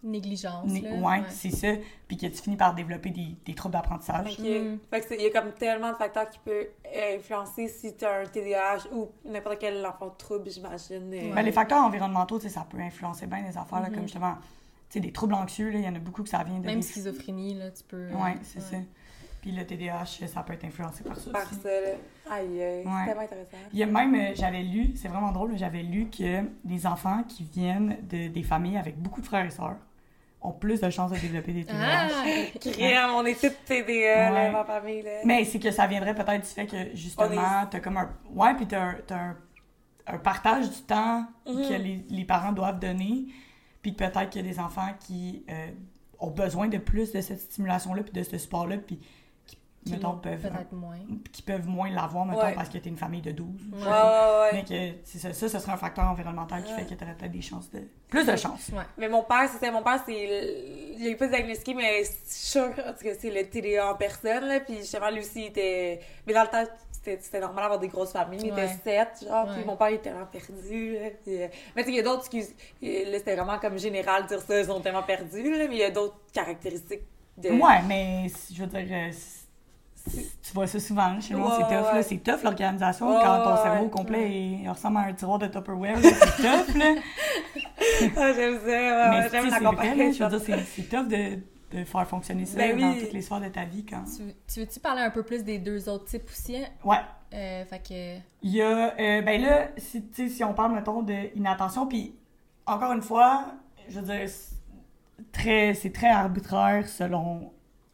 Négligence. 0.03 0.65
né- 0.65 0.81
là. 0.81 0.97
ouais, 0.97 1.23
c'est 1.29 1.51
ça. 1.51 1.69
Puis 2.09 2.17
que 2.17 2.27
tu 2.27 2.37
finis 2.41 2.57
par 2.57 2.75
développer 2.75 3.11
des, 3.11 3.37
des 3.45 3.55
troubles 3.55 3.75
d'apprentissage. 3.75 4.33
Ok. 4.33 4.39
Mm. 4.39 4.79
Fait 4.91 5.01
que 5.01 5.07
c'est- 5.09 5.17
il 5.17 5.23
y 5.25 5.27
a 5.27 5.31
comme 5.43 5.53
tellement 5.53 5.91
de 5.91 5.97
facteurs 5.97 6.31
qui 6.31 6.39
peuvent 6.39 6.69
euh, 6.87 7.17
influencer 7.19 7.69
si 7.69 7.95
tu 7.95 8.05
as 8.07 8.21
un 8.21 8.25
TDAH 8.25 8.87
ou 8.95 9.11
n'importe 9.27 9.59
quel 9.59 9.85
enfant 9.85 10.07
de 10.07 10.17
trouble, 10.17 10.49
j'imagine. 10.51 11.13
euh. 11.13 11.35
Ben, 11.35 11.43
les 11.43 11.53
facteurs 11.53 11.85
environnementaux, 11.85 12.39
tu 12.39 12.49
sais, 12.49 12.55
ça 12.55 12.67
peut 12.67 12.79
influencer 12.81 13.27
bien 13.27 13.43
les 13.43 13.59
affaires, 13.59 13.81
là, 13.81 13.89
Mhm. 13.91 13.95
comme 13.97 14.03
justement, 14.05 14.37
tu 14.89 14.95
sais, 14.95 15.01
des 15.01 15.13
troubles 15.13 15.35
anxieux, 15.35 15.69
là, 15.69 15.79
il 15.81 15.85
y 15.85 15.89
en 15.89 15.95
a 15.95 15.99
beaucoup 15.99 16.23
que 16.23 16.31
ça 16.31 16.43
vient 16.45 16.59
de... 16.61 16.65
Même 16.65 16.77
des- 16.81 16.83
schizophrénie, 16.87 17.57
là, 17.57 17.71
tu 17.71 17.85
peux. 17.85 18.07
Ouais, 18.15 18.37
c'est 18.43 18.61
ça. 18.63 18.77
Puis 19.41 19.53
le 19.53 19.65
TDAH, 19.65 20.27
ça 20.27 20.43
peut 20.43 20.53
être 20.53 20.65
influencé 20.65 21.03
par 21.03 21.17
ça 21.17 21.31
Par 21.31 21.43
aussi. 21.51 21.61
ça, 21.63 21.69
là. 21.69 21.89
Aïe, 22.31 22.63
aïe. 22.63 22.85
Ouais. 22.85 22.93
C'est 23.01 23.07
tellement 23.07 23.23
intéressant. 23.23 23.57
Il 23.73 23.79
y 23.79 23.83
a 23.83 23.87
même, 23.87 24.15
euh, 24.15 24.35
j'avais 24.35 24.63
lu, 24.63 24.93
c'est 24.97 25.09
vraiment 25.09 25.33
drôle, 25.33 25.53
mais 25.53 25.59
j'avais 25.59 25.83
lu 25.83 26.09
que 26.11 26.45
les 26.67 26.87
enfants 26.87 27.23
qui 27.27 27.45
viennent 27.45 27.97
de, 28.09 28.29
des 28.29 28.43
familles 28.43 28.77
avec 28.77 28.99
beaucoup 28.99 29.21
de 29.21 29.27
frères 29.27 29.47
et 29.47 29.51
sœurs 29.51 29.77
ont 30.43 30.53
plus 30.53 30.81
de 30.81 30.89
chances 30.91 31.11
de 31.11 31.17
développer 31.19 31.53
des 31.53 31.65
TDAH. 31.65 31.79
Ah! 31.83 32.59
Crème, 32.61 33.11
on 33.15 33.25
est 33.27 33.39
toutes 33.41 33.65
TDA, 33.65 34.31
là, 34.31 34.33
Ouais. 34.33 34.51
ma 34.53 34.65
famille, 34.65 35.03
là. 35.03 35.11
Mais 35.25 35.45
c'est 35.45 35.59
que 35.59 35.71
ça 35.71 35.87
viendrait 35.87 36.15
peut-être 36.15 36.43
du 36.43 36.49
fait 36.49 36.67
que, 36.67 36.95
justement, 36.97 37.67
t'as 37.71 37.81
comme 37.81 37.97
un... 37.97 38.11
Ouais, 38.35 38.55
puis 38.55 38.67
t'as 38.67 38.81
un, 38.83 38.95
t'as 39.07 39.17
un, 39.19 39.37
un 40.07 40.19
partage 40.19 40.71
du 40.71 40.83
temps 40.83 41.27
Mhm. 41.47 41.69
que 41.69 41.75
les, 41.75 42.05
les 42.11 42.25
parents 42.25 42.53
doivent 42.53 42.79
donner, 42.79 43.27
puis 43.83 43.93
peut-être 43.93 44.29
qu'il 44.31 44.45
y 44.45 44.49
a 44.49 44.53
des 44.53 44.59
enfants 44.61 44.89
qui 45.01 45.45
euh, 45.51 45.69
ont 46.19 46.31
besoin 46.31 46.69
de 46.69 46.79
plus 46.79 47.13
de 47.13 47.21
cette 47.21 47.41
stimulation-là, 47.41 48.03
puis 48.03 48.13
de 48.13 48.23
ce 48.23 48.37
support-là, 48.39 48.77
puis 48.79 48.99
qui, 49.85 49.93
Qui 49.93 49.97
mettons, 49.97 50.17
peuvent... 50.19 50.41
Peut-être 50.41 50.73
moins. 50.73 50.99
qui 51.33 51.41
peuvent 51.43 51.67
moins 51.67 51.91
l'avoir, 51.91 52.27
mettons, 52.27 52.43
Ouais. 52.43 52.55
parce 52.55 52.69
que 52.69 52.77
t'es 52.79 52.91
une 52.91 52.99
famille 52.99 53.23
de 53.23 53.31
12. 53.33 53.49
Ouais. 53.73 53.79
Ouais, 53.83 53.89
ouais. 53.89 54.51
Mais 54.53 54.65
que 54.65 55.09
ça, 55.19 55.33
ça, 55.33 55.49
ce 55.49 55.59
serait 55.59 55.73
un 55.73 55.77
facteur 55.79 56.05
environnemental 56.05 56.63
qui 56.63 56.73
fait 56.73 56.85
que 56.85 56.95
peut-être 56.95 57.31
des 57.31 57.41
chances 57.41 57.71
de. 57.71 57.81
Plus 58.09 58.27
de 58.27 58.37
chances. 58.37 58.71
Mais 58.99 59.09
mon 59.09 59.23
père, 59.23 59.49
c'était 59.51 59.71
mon 59.71 59.83
père, 59.83 60.03
c'est. 60.05 60.13
le- 60.13 60.99
Il 60.99 61.07
a 61.07 61.11
eu 61.11 61.17
pas 61.17 61.29
diagnostiqué, 61.29 61.73
mais 61.75 62.05
c'est 62.05 62.31
sûr, 62.59 62.75
cas, 62.75 62.95
c'est 63.01 63.31
le 63.31 63.49
TDA 63.49 63.91
en 63.91 63.95
personne, 63.95 64.45
là. 64.47 64.61
Puis 64.61 64.77
justement, 64.79 65.09
lui 65.11 65.21
aussi, 65.21 65.41
il 65.43 65.47
était. 65.47 66.01
Mais 66.27 66.35
dans 66.35 66.43
le 66.43 66.49
temps, 66.49 66.65
c'était 67.03 67.41
normal 67.41 67.63
d'avoir 67.65 67.79
des 67.81 67.89
grosses 67.89 68.13
familles. 68.13 68.41
Il 68.43 68.49
était 68.53 68.69
sept, 68.85 69.25
genre. 69.27 69.49
Puis 69.55 69.65
mon 69.65 69.77
père, 69.77 69.89
il 69.89 69.95
était 69.95 70.11
vraiment 70.11 70.27
perdu, 70.27 70.93
là. 70.93 71.09
Puis, 71.25 71.43
euh, 71.43 71.49
Mais 71.75 71.83
tu 71.85 71.89
sais, 71.89 71.95
il 71.95 71.97
y 71.97 72.01
a 72.01 72.03
d'autres. 72.03 72.21
excuse- 72.27 72.55
Là, 72.83 73.19
c'était 73.19 73.35
vraiment 73.37 73.59
comme 73.59 73.79
général 73.79 74.25
de 74.25 74.29
dire 74.29 74.41
ça, 74.43 74.61
ils 74.61 74.67
sont 74.67 74.81
tellement 74.83 75.03
perdus, 75.05 75.51
là. 75.57 75.67
Mais 75.69 75.75
il 75.77 75.79
y 75.79 75.85
a 75.85 75.91
d'autres 75.91 76.19
caractéristiques 76.35 77.05
de. 77.39 77.49
Ouais, 77.49 77.81
mais 77.89 78.27
je 78.53 78.63
veux 78.63 78.67
dire, 78.67 78.87
euh, 78.91 79.11
tu 80.09 80.53
vois 80.55 80.67
ça 80.67 80.81
souvent 80.81 81.21
chez 81.21 81.35
moi, 81.35 81.49
Ouais, 81.51 81.55
c'est 81.69 81.77
tough, 81.77 81.87
ouais. 81.89 81.95
là. 81.95 82.03
C'est 82.03 82.17
tough 82.19 82.43
l'organisation 82.43 83.09
Ouais, 83.15 83.23
quand 83.23 83.43
ton 83.45 83.57
cerveau 83.63 83.85
ouais. 83.85 83.91
complet 83.91 84.31
il 84.63 84.69
ressemble 84.69 84.97
à 84.99 85.01
un 85.03 85.13
tiroir 85.13 85.39
de 85.39 85.47
Tupperware. 85.47 85.99
C'est 86.03 86.37
tough, 86.43 86.75
là. 86.77 86.95
Ah, 88.17 88.33
j'aime 88.35 88.59
ça, 88.65 89.29
j'aime 89.31 89.51
la 89.51 89.59
comparaison. 89.61 90.13
Je 90.13 90.25
veux 90.25 90.39
dire, 90.39 90.41
c'est- 90.41 90.65
c'est 90.65 90.89
tough 90.89 91.09
de, 91.09 91.39
de 91.77 91.85
faire 91.85 92.07
fonctionner 92.07 92.45
ça 92.47 92.57
Ben 92.59 92.79
dans 92.79 92.91
oui. 92.93 93.01
toutes 93.01 93.13
les 93.13 93.23
sphères 93.23 93.41
de 93.41 93.49
ta 93.49 93.65
vie 93.65 93.85
quand. 93.85 94.05
Tu, 94.05 94.23
tu 94.53 94.61
veux-tu 94.61 94.81
parler 94.81 95.03
un 95.03 95.11
peu 95.11 95.23
plus 95.23 95.45
des 95.45 95.59
deux 95.59 95.89
autres 95.89 96.05
types 96.07 96.29
aussi? 96.29 96.57
hein? 96.57 96.67
Ouais. 96.85 96.97
Euh, 97.35 97.65
fait 97.65 97.79
que. 97.79 98.19
Il 98.43 98.51
y 98.53 98.63
a, 98.63 98.95
euh, 98.99 99.23
ben 99.23 99.41
là, 99.41 99.69
si, 99.77 100.03
tu 100.09 100.29
sais, 100.29 100.35
si 100.35 100.45
on 100.45 100.53
parle, 100.55 100.75
mettons, 100.75 101.03
d'inattention, 101.03 101.87
puis 101.87 102.15
encore 102.67 102.93
une 102.93 103.03
fois, 103.03 103.47
je 103.89 104.01
veux 104.01 104.07
dire, 104.07 104.29
c'est 104.29 105.33
très, 105.33 105.75
c'est 105.75 105.91
très 105.93 106.09
arbitraire 106.09 106.89
selon 106.89 107.53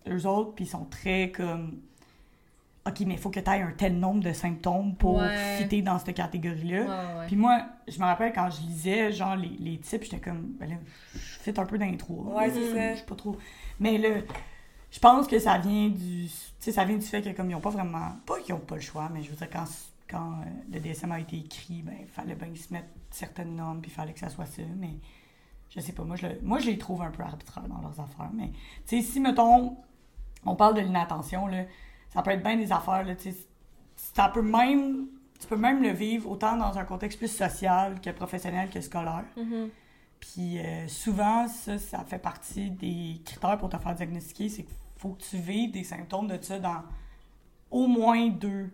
eux 0.08 0.26
autres, 0.26 0.52
puis 0.54 0.64
ils 0.64 0.68
sont 0.68 0.84
très 0.84 1.30
comme, 1.30 1.80
OK, 2.86 3.00
mais 3.00 3.14
il 3.14 3.18
faut 3.18 3.30
que 3.30 3.40
tu 3.40 3.50
aies 3.50 3.62
un 3.62 3.72
tel 3.72 3.98
nombre 3.98 4.22
de 4.22 4.32
symptômes 4.32 4.94
pour 4.94 5.16
Ouais. 5.16 5.56
fitter 5.58 5.82
dans 5.82 5.98
cette 5.98 6.14
catégorie-là. 6.14 6.80
Ouais, 6.82 7.18
ouais. 7.20 7.26
Puis 7.26 7.36
moi, 7.36 7.62
je 7.88 7.98
me 7.98 8.04
rappelle 8.04 8.32
quand 8.32 8.48
je 8.50 8.60
lisais, 8.62 9.10
genre, 9.12 9.34
les, 9.36 9.48
les 9.58 9.78
types, 9.78 10.04
j'étais 10.04 10.20
comme, 10.20 10.52
ben 10.58 10.70
là, 10.70 10.76
je 11.14 11.18
fit 11.18 11.52
un 11.58 11.64
peu 11.66 11.78
dans 11.78 11.86
les 11.86 11.96
trois. 11.96 12.24
Ouais, 12.34 12.50
c'est 12.50 12.72
ça. 12.72 12.94
Je 12.94 12.98
sais 13.00 13.06
pas 13.06 13.16
trop. 13.16 13.36
Mais 13.80 13.98
là, 13.98 14.08
je 14.90 14.98
pense 15.00 15.26
que 15.26 15.38
ça 15.38 15.58
vient 15.58 15.88
du. 15.88 16.26
Tu 16.26 16.30
sais, 16.60 16.72
ça 16.72 16.84
vient 16.84 16.96
du 16.96 17.04
fait 17.06 17.22
que, 17.22 17.30
comme 17.30 17.50
ils 17.50 17.54
ont 17.54 17.60
pas 17.60 17.70
vraiment. 17.70 18.12
Pas 18.24 18.38
qu'ils 18.40 18.54
ont 18.54 18.60
pas 18.60 18.76
le 18.76 18.80
choix, 18.80 19.08
mais 19.12 19.22
je 19.22 19.30
veux 19.30 19.36
dire, 19.36 19.50
quand, 19.50 19.64
quand 20.08 20.32
euh, 20.40 20.44
le 20.72 20.78
DSM 20.80 21.10
a 21.12 21.18
été 21.20 21.38
écrit, 21.38 21.82
ben, 21.82 21.94
il 22.00 22.06
fallait 22.08 22.34
bien 22.36 22.48
se 22.54 22.72
mettre 22.72 22.88
certaines 23.10 23.56
normes, 23.56 23.80
puis 23.80 23.90
il 23.90 23.94
fallait 23.94 24.12
que 24.12 24.20
ça 24.20 24.28
soit 24.28 24.46
ça. 24.46 24.62
Mais 24.78 24.90
je 25.70 25.80
sais 25.80 25.92
pas, 25.92 26.04
moi, 26.04 26.14
je, 26.16 26.26
le- 26.28 26.38
moi, 26.42 26.60
je 26.60 26.66
les 26.66 26.78
trouve 26.78 27.02
un 27.02 27.10
peu 27.10 27.24
arbitraires 27.24 27.66
dans 27.68 27.80
leurs 27.80 27.98
affaires. 28.00 28.30
Mais, 28.32 28.50
tu 28.86 28.96
sais, 28.96 29.02
si, 29.02 29.18
mettons, 29.20 29.76
on 30.44 30.54
parle 30.54 30.74
de 30.76 30.80
l'inattention, 30.80 31.48
là, 31.48 31.64
ça 32.16 32.22
peut 32.22 32.30
être 32.32 32.42
bien 32.42 32.56
des 32.56 32.72
affaires, 32.72 33.04
là, 33.04 33.14
tu 33.14 33.30
sais. 33.30 33.36
Ça 34.14 34.28
peut 34.28 34.42
même. 34.42 35.06
Tu 35.38 35.46
peux 35.46 35.56
même 35.56 35.82
le 35.82 35.90
vivre 35.90 36.30
autant 36.30 36.56
dans 36.56 36.76
un 36.78 36.84
contexte 36.84 37.18
plus 37.18 37.28
social 37.28 38.00
que 38.00 38.10
professionnel 38.10 38.70
que 38.70 38.80
scolaire. 38.80 39.24
Mhm. 39.36 39.68
Puis 40.18 40.58
euh, 40.58 40.88
souvent, 40.88 41.46
ça, 41.46 41.78
ça 41.78 42.02
fait 42.04 42.18
partie 42.18 42.70
des 42.70 43.20
critères 43.24 43.58
pour 43.58 43.68
te 43.68 43.76
faire 43.76 43.94
diagnostiquer. 43.94 44.48
C'est 44.48 44.62
qu'il 44.62 44.74
faut 44.96 45.10
que 45.10 45.22
tu 45.22 45.36
vives 45.36 45.70
des 45.72 45.84
symptômes 45.84 46.26
de 46.26 46.38
ça 46.42 46.58
dans 46.58 46.82
au 47.70 47.86
moins 47.86 48.28
deux 48.28 48.70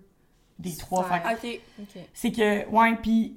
des 0.58 0.76
trois. 0.76 1.02
Super. 1.04 1.22
Fait 1.40 1.48
que 1.48 1.56
OK. 1.56 1.60
OK. 1.96 2.02
c'est 2.14 2.30
que, 2.32 2.68
ouais, 2.68 2.96
puis 3.02 3.36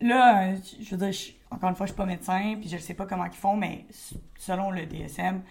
là, 0.00 0.56
je 0.56 0.90
veux 0.96 0.96
dire, 0.96 1.12
je- 1.12 1.32
encore 1.54 1.68
une 1.70 1.76
fois, 1.76 1.86
je 1.86 1.92
suis 1.92 1.96
pas 1.96 2.06
médecin, 2.06 2.56
puis 2.60 2.68
je 2.68 2.78
sais 2.78 2.94
pas 2.94 3.06
comment 3.06 3.26
ils 3.26 3.32
font, 3.32 3.56
mais 3.56 3.86
selon 4.36 4.72
le 4.72 4.86
DSM, 4.86 5.42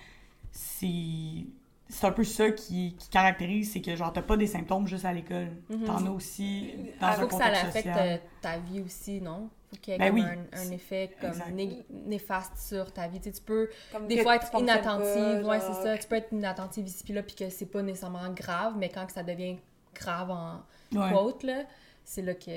c'est 0.52 1.46
c'est 1.94 2.08
un 2.08 2.12
peu 2.12 2.24
ça 2.24 2.52
qui, 2.52 2.96
qui 2.98 3.10
caractérise, 3.10 3.72
c'est 3.74 3.82
que 3.82 3.96
genre, 3.96 4.12
t'as 4.12 4.22
pas 4.22 4.36
des 4.38 4.48
symptômes 4.48 4.88
juste 4.88 5.06
à 5.06 5.14
l'école. 5.14 5.52
T'en 5.86 6.06
as 6.06 6.10
aussi 6.10 6.74
dans 7.00 7.08
Il 7.08 7.12
un 7.12 7.14
faut 7.14 7.28
que 7.28 7.34
ça 7.34 7.40
contexte 7.46 7.64
affecte 7.66 7.88
social. 7.88 8.08
euh, 8.08 8.18
ta 8.42 8.58
vie 8.58 8.82
aussi, 8.82 9.22
non? 9.22 9.50
Faut 9.70 9.76
qu'il 9.82 9.94
y 9.94 9.96
ait 9.96 10.00
Ben 10.00 10.14
oui. 10.14 10.22
un, 10.22 10.60
un 10.60 10.72
effet 10.72 11.16
comme 11.22 11.56
né- 11.56 11.86
néfaste 11.90 12.58
sur 12.58 12.92
ta 12.92 13.08
vie. 13.08 13.20
Tu, 13.20 13.26
sais, 13.26 13.32
tu 13.32 13.42
peux 13.42 13.70
Comme 13.92 14.08
des 14.08 14.22
fois 14.24 14.36
être 14.38 14.50
inattentive, 14.60 15.42
pas, 15.42 15.48
ouais, 15.48 15.60
genre. 15.60 15.76
c'est 15.76 15.84
ça. 15.84 15.98
Tu 15.98 16.08
peux 16.08 16.16
être 16.16 16.32
inattentive 16.32 16.86
ici 16.88 17.04
puis 17.04 17.14
là, 17.14 17.24
puis 17.24 17.36
que 17.36 17.50
c'est 17.50 17.66
pas 17.68 17.82
nécessairement 17.82 18.30
grave, 18.34 18.74
mais 18.78 18.90
quand 18.90 19.06
que 19.06 19.14
ça 19.14 19.24
devient 19.24 19.58
grave 19.96 20.32
en 20.32 20.64
Ouais. 20.96 21.12
quote, 21.12 21.42
là, 21.44 21.64
c'est 22.04 22.22
là 22.22 22.34
que... 22.36 22.52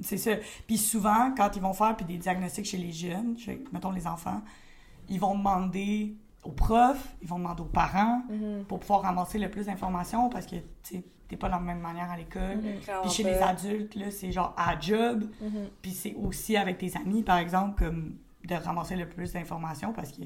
C'est 0.00 0.18
ça. 0.18 0.32
Puis 0.66 0.76
souvent, 0.76 1.32
quand 1.36 1.54
ils 1.56 1.62
vont 1.62 1.72
faire 1.72 1.96
puis 1.96 2.04
des 2.04 2.18
diagnostics 2.18 2.66
chez 2.66 2.76
les 2.78 2.92
jeunes, 2.92 3.38
chez, 3.38 3.62
mettons 3.72 3.90
les 3.92 4.06
enfants, 4.06 4.42
ils 5.08 5.18
vont 5.20 5.34
demander 5.36 6.14
aux 6.44 6.52
profs, 6.52 7.08
ils 7.22 7.28
vont 7.28 7.38
demander 7.38 7.62
aux 7.62 7.66
parents 7.66 8.22
Mhm. 8.28 8.64
pour 8.66 8.80
pouvoir 8.80 9.02
ramasser 9.02 9.38
le 9.38 9.50
plus 9.50 9.66
d'informations 9.66 10.28
parce 10.28 10.46
que 10.46 10.56
tu 10.82 11.02
t'es 11.28 11.36
pas 11.36 11.48
de 11.48 11.52
la 11.52 11.58
même 11.60 11.80
manière 11.80 12.10
à 12.10 12.16
l'école. 12.16 12.58
Clairement 12.82 13.02
Puis 13.02 13.10
chez 13.10 13.22
les 13.24 13.36
adultes, 13.38 13.94
là, 13.96 14.10
c'est 14.10 14.32
genre 14.32 14.54
à 14.56 14.78
job. 14.80 15.24
Mhm. 15.42 15.68
Puis 15.82 15.90
c'est 15.90 16.14
aussi 16.14 16.56
avec 16.56 16.78
tes 16.78 16.90
amis, 16.96 17.22
par 17.22 17.36
exemple, 17.38 17.84
comme 17.84 18.16
de 18.44 18.54
ramasser 18.54 18.96
le 18.96 19.06
plus 19.08 19.32
d'informations 19.34 19.92
parce 19.92 20.10
que. 20.12 20.22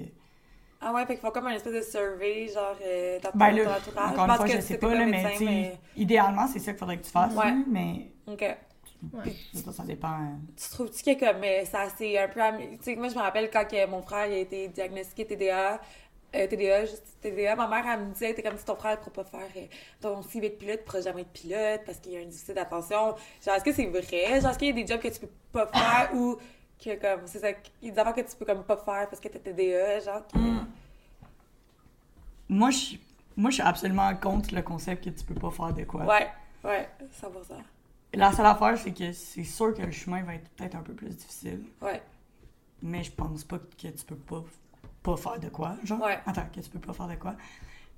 Ah 0.81 0.93
ouais, 0.93 1.05
fait 1.07 1.15
qu'ils 1.15 1.23
font 1.23 1.31
comme 1.31 1.47
un 1.47 1.51
espèce 1.55 1.75
de 1.75 1.81
survey, 1.81 2.49
genre, 2.53 2.77
euh, 2.85 3.19
dans 3.21 3.31
Ben 3.35 3.51
ton 3.51 3.57
là, 3.65 3.79
entourage. 3.79 4.11
encore 4.13 4.25
une 4.29 4.35
fois, 4.37 4.47
que 4.47 4.53
je 4.53 4.61
sais 4.61 4.79
pas 4.79 4.95
là, 4.95 5.07
mais, 5.07 5.11
médecin, 5.23 5.31
tu 5.39 5.47
sais, 5.47 5.79
idéalement, 5.97 6.47
c'est 6.49 6.59
ça 6.59 6.73
qu'il 6.73 6.79
faudrait 6.81 6.99
que 6.99 7.05
tu 7.05 7.11
fasses. 7.11 7.35
Ouais. 7.35 7.55
Mais 7.69 8.13
OK. 8.27 8.45
Ouais. 9.13 9.35
ça, 9.55 9.73
ça 9.73 9.83
dépend. 9.83 10.17
Tu 10.57 10.71
trouves-tu 10.71 11.03
que 11.03 11.19
comme 11.19 11.43
euh, 11.43 11.65
ça 11.65 11.89
c'est 11.97 12.17
un 12.19 12.29
peu 12.29 12.41
tu 12.77 12.79
sais 12.83 12.95
moi 12.95 13.09
je 13.09 13.17
me 13.17 13.21
rappelle 13.21 13.51
quand 13.51 13.65
que 13.69 13.85
mon 13.89 14.01
frère 14.01 14.27
il 14.29 14.35
a 14.35 14.39
été 14.39 14.69
diagnostiqué 14.69 15.27
TDA 15.27 15.81
euh, 16.35 16.47
TDA 16.47 16.87
juste 16.87 17.05
TDA 17.21 17.55
ma 17.57 17.69
mère 17.69 17.85
elle 17.87 18.07
me 18.07 18.13
disait 18.13 18.33
t'es 18.35 18.43
comme 18.43 18.57
si 18.57 18.65
ton 18.65 18.75
frère 18.77 18.99
ne 18.99 19.05
pourra 19.05 19.25
pas 19.25 19.39
faire 19.39 19.49
euh, 19.57 19.67
ton 20.01 20.23
CV 20.23 20.51
de 20.51 20.55
pilote 20.55 20.79
il 20.81 20.85
pourra 20.85 21.01
jamais 21.01 21.23
être 21.23 21.31
pilote 21.33 21.83
parce 21.85 21.99
qu'il 21.99 22.13
y 22.13 22.17
a 22.17 22.21
un 22.21 22.25
déficit 22.25 22.55
d'attention 22.55 23.15
genre 23.45 23.55
est-ce 23.57 23.65
que 23.65 23.73
c'est 23.73 23.87
vrai? 23.87 24.41
Genre 24.41 24.51
est-ce 24.51 24.59
qu'il 24.59 24.69
y 24.69 24.71
a 24.71 24.85
des 24.85 24.87
jobs 24.87 25.01
que 25.01 25.09
tu 25.09 25.21
peux 25.21 25.29
pas 25.53 25.67
faire 25.67 26.15
ou 26.15 26.37
que 26.83 26.95
comme 27.01 27.27
c'est 27.27 27.39
ça 27.41 27.51
il 27.83 27.89
y 27.89 27.91
a 27.91 27.95
des 27.95 27.99
affaires 28.01 28.15
que 28.15 28.21
tu 28.31 28.37
peux 28.37 28.45
comme 28.47 28.65
pas 28.65 28.77
faire 28.77 29.09
parce 29.09 29.21
que 29.21 29.29
t'as 29.29 29.39
TDA 29.39 30.01
genre 30.01 30.27
que- 30.27 30.39
Mm. 30.39 30.67
Moi, 32.49 32.71
je 32.71 32.77
suis- 32.77 33.01
moi, 33.37 33.51
je 33.51 33.55
suis 33.55 33.63
absolument 33.63 34.15
contre 34.17 34.55
le 34.55 34.63
concept 34.63 35.05
que 35.05 35.11
tu 35.11 35.25
peux 35.25 35.35
pas 35.35 35.51
faire 35.51 35.73
de 35.73 35.85
quoi. 35.85 36.05
ouais 36.05 36.29
ouais 36.65 36.89
100% 37.21 37.55
La 38.15 38.31
seule 38.33 38.45
affaire, 38.47 38.77
c'est 38.77 38.93
que 38.93 39.13
c'est 39.13 39.45
sûr 39.45 39.73
que 39.75 39.83
le 39.83 39.91
chemin 39.93 40.23
va 40.23 40.35
être 40.35 40.49
peut-être 40.51 40.75
un 40.75 40.83
peu 40.83 40.93
plus 40.93 41.09
difficile. 41.17 41.63
ouais 41.81 42.03
Mais 42.83 43.03
je 43.03 43.11
pense 43.13 43.45
pas 43.45 43.59
que 43.59 43.65
tu 43.89 44.05
peux 44.07 44.17
pas, 44.17 44.45
pas 45.03 45.17
faire 45.17 45.39
de 45.41 45.49
quoi. 45.49 45.77
Genre, 45.85 46.01
Ouais. 46.01 46.19
attends, 46.27 46.47
que 46.55 46.61
tu 46.61 46.71
peux 46.71 46.79
pas 46.79 46.93
faire 46.93 47.09
de 47.09 47.15
quoi? 47.17 47.35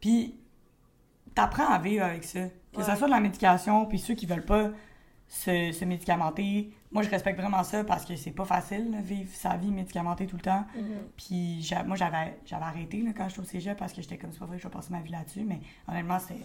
Puis, 0.00 0.34
t'apprends 1.34 1.68
à 1.68 1.78
vivre 1.78 2.05
avec 2.05 2.24
ça. 2.24 2.40
Que 2.72 2.78
Ouais. 2.78 2.84
ça 2.84 2.96
soit 2.96 3.07
de 3.07 3.12
la 3.12 3.20
médication, 3.20 3.86
puis 3.86 3.98
ceux 3.98 4.14
qui 4.14 4.26
veulent 4.26 4.44
pas 4.44 4.70
se, 5.28 5.72
se 5.72 5.84
médicamenter. 5.84 6.72
Moi, 6.92 7.02
je 7.02 7.11
respecte 7.11 7.40
vraiment 7.40 7.62
ça 7.64 7.82
parce 7.82 8.05
que 8.05 8.14
c'est 8.14 8.30
pas 8.30 8.44
facile, 8.44 8.90
là, 8.92 9.00
vivre 9.00 9.30
sa 9.34 9.57
vie 9.57 9.70
médicamentée 9.70 10.26
tout 10.26 10.36
le 10.36 10.42
temps. 10.42 10.64
Puis, 11.16 11.61
j'a- 11.62 11.82
moi, 11.82 11.96
j'avais 11.96 12.38
j'avais 12.44 12.64
arrêté 12.64 13.00
là, 13.02 13.12
quand 13.16 13.28
j'étais 13.28 13.40
au 13.40 13.44
cégep 13.44 13.76
parce 13.78 13.92
que 13.92 14.02
j'étais 14.02 14.18
comme, 14.18 14.32
c'est 14.32 14.38
pas 14.38 14.46
vrai 14.46 14.57
que 14.59 14.62
je 14.62 14.68
vais 14.68 14.72
passer 14.72 14.92
ma 14.92 15.00
vie 15.00 15.11
là-dessus. 15.11 15.42
Mais 15.44 15.61
honnêtement, 15.88 16.18
c'est. 16.18 16.36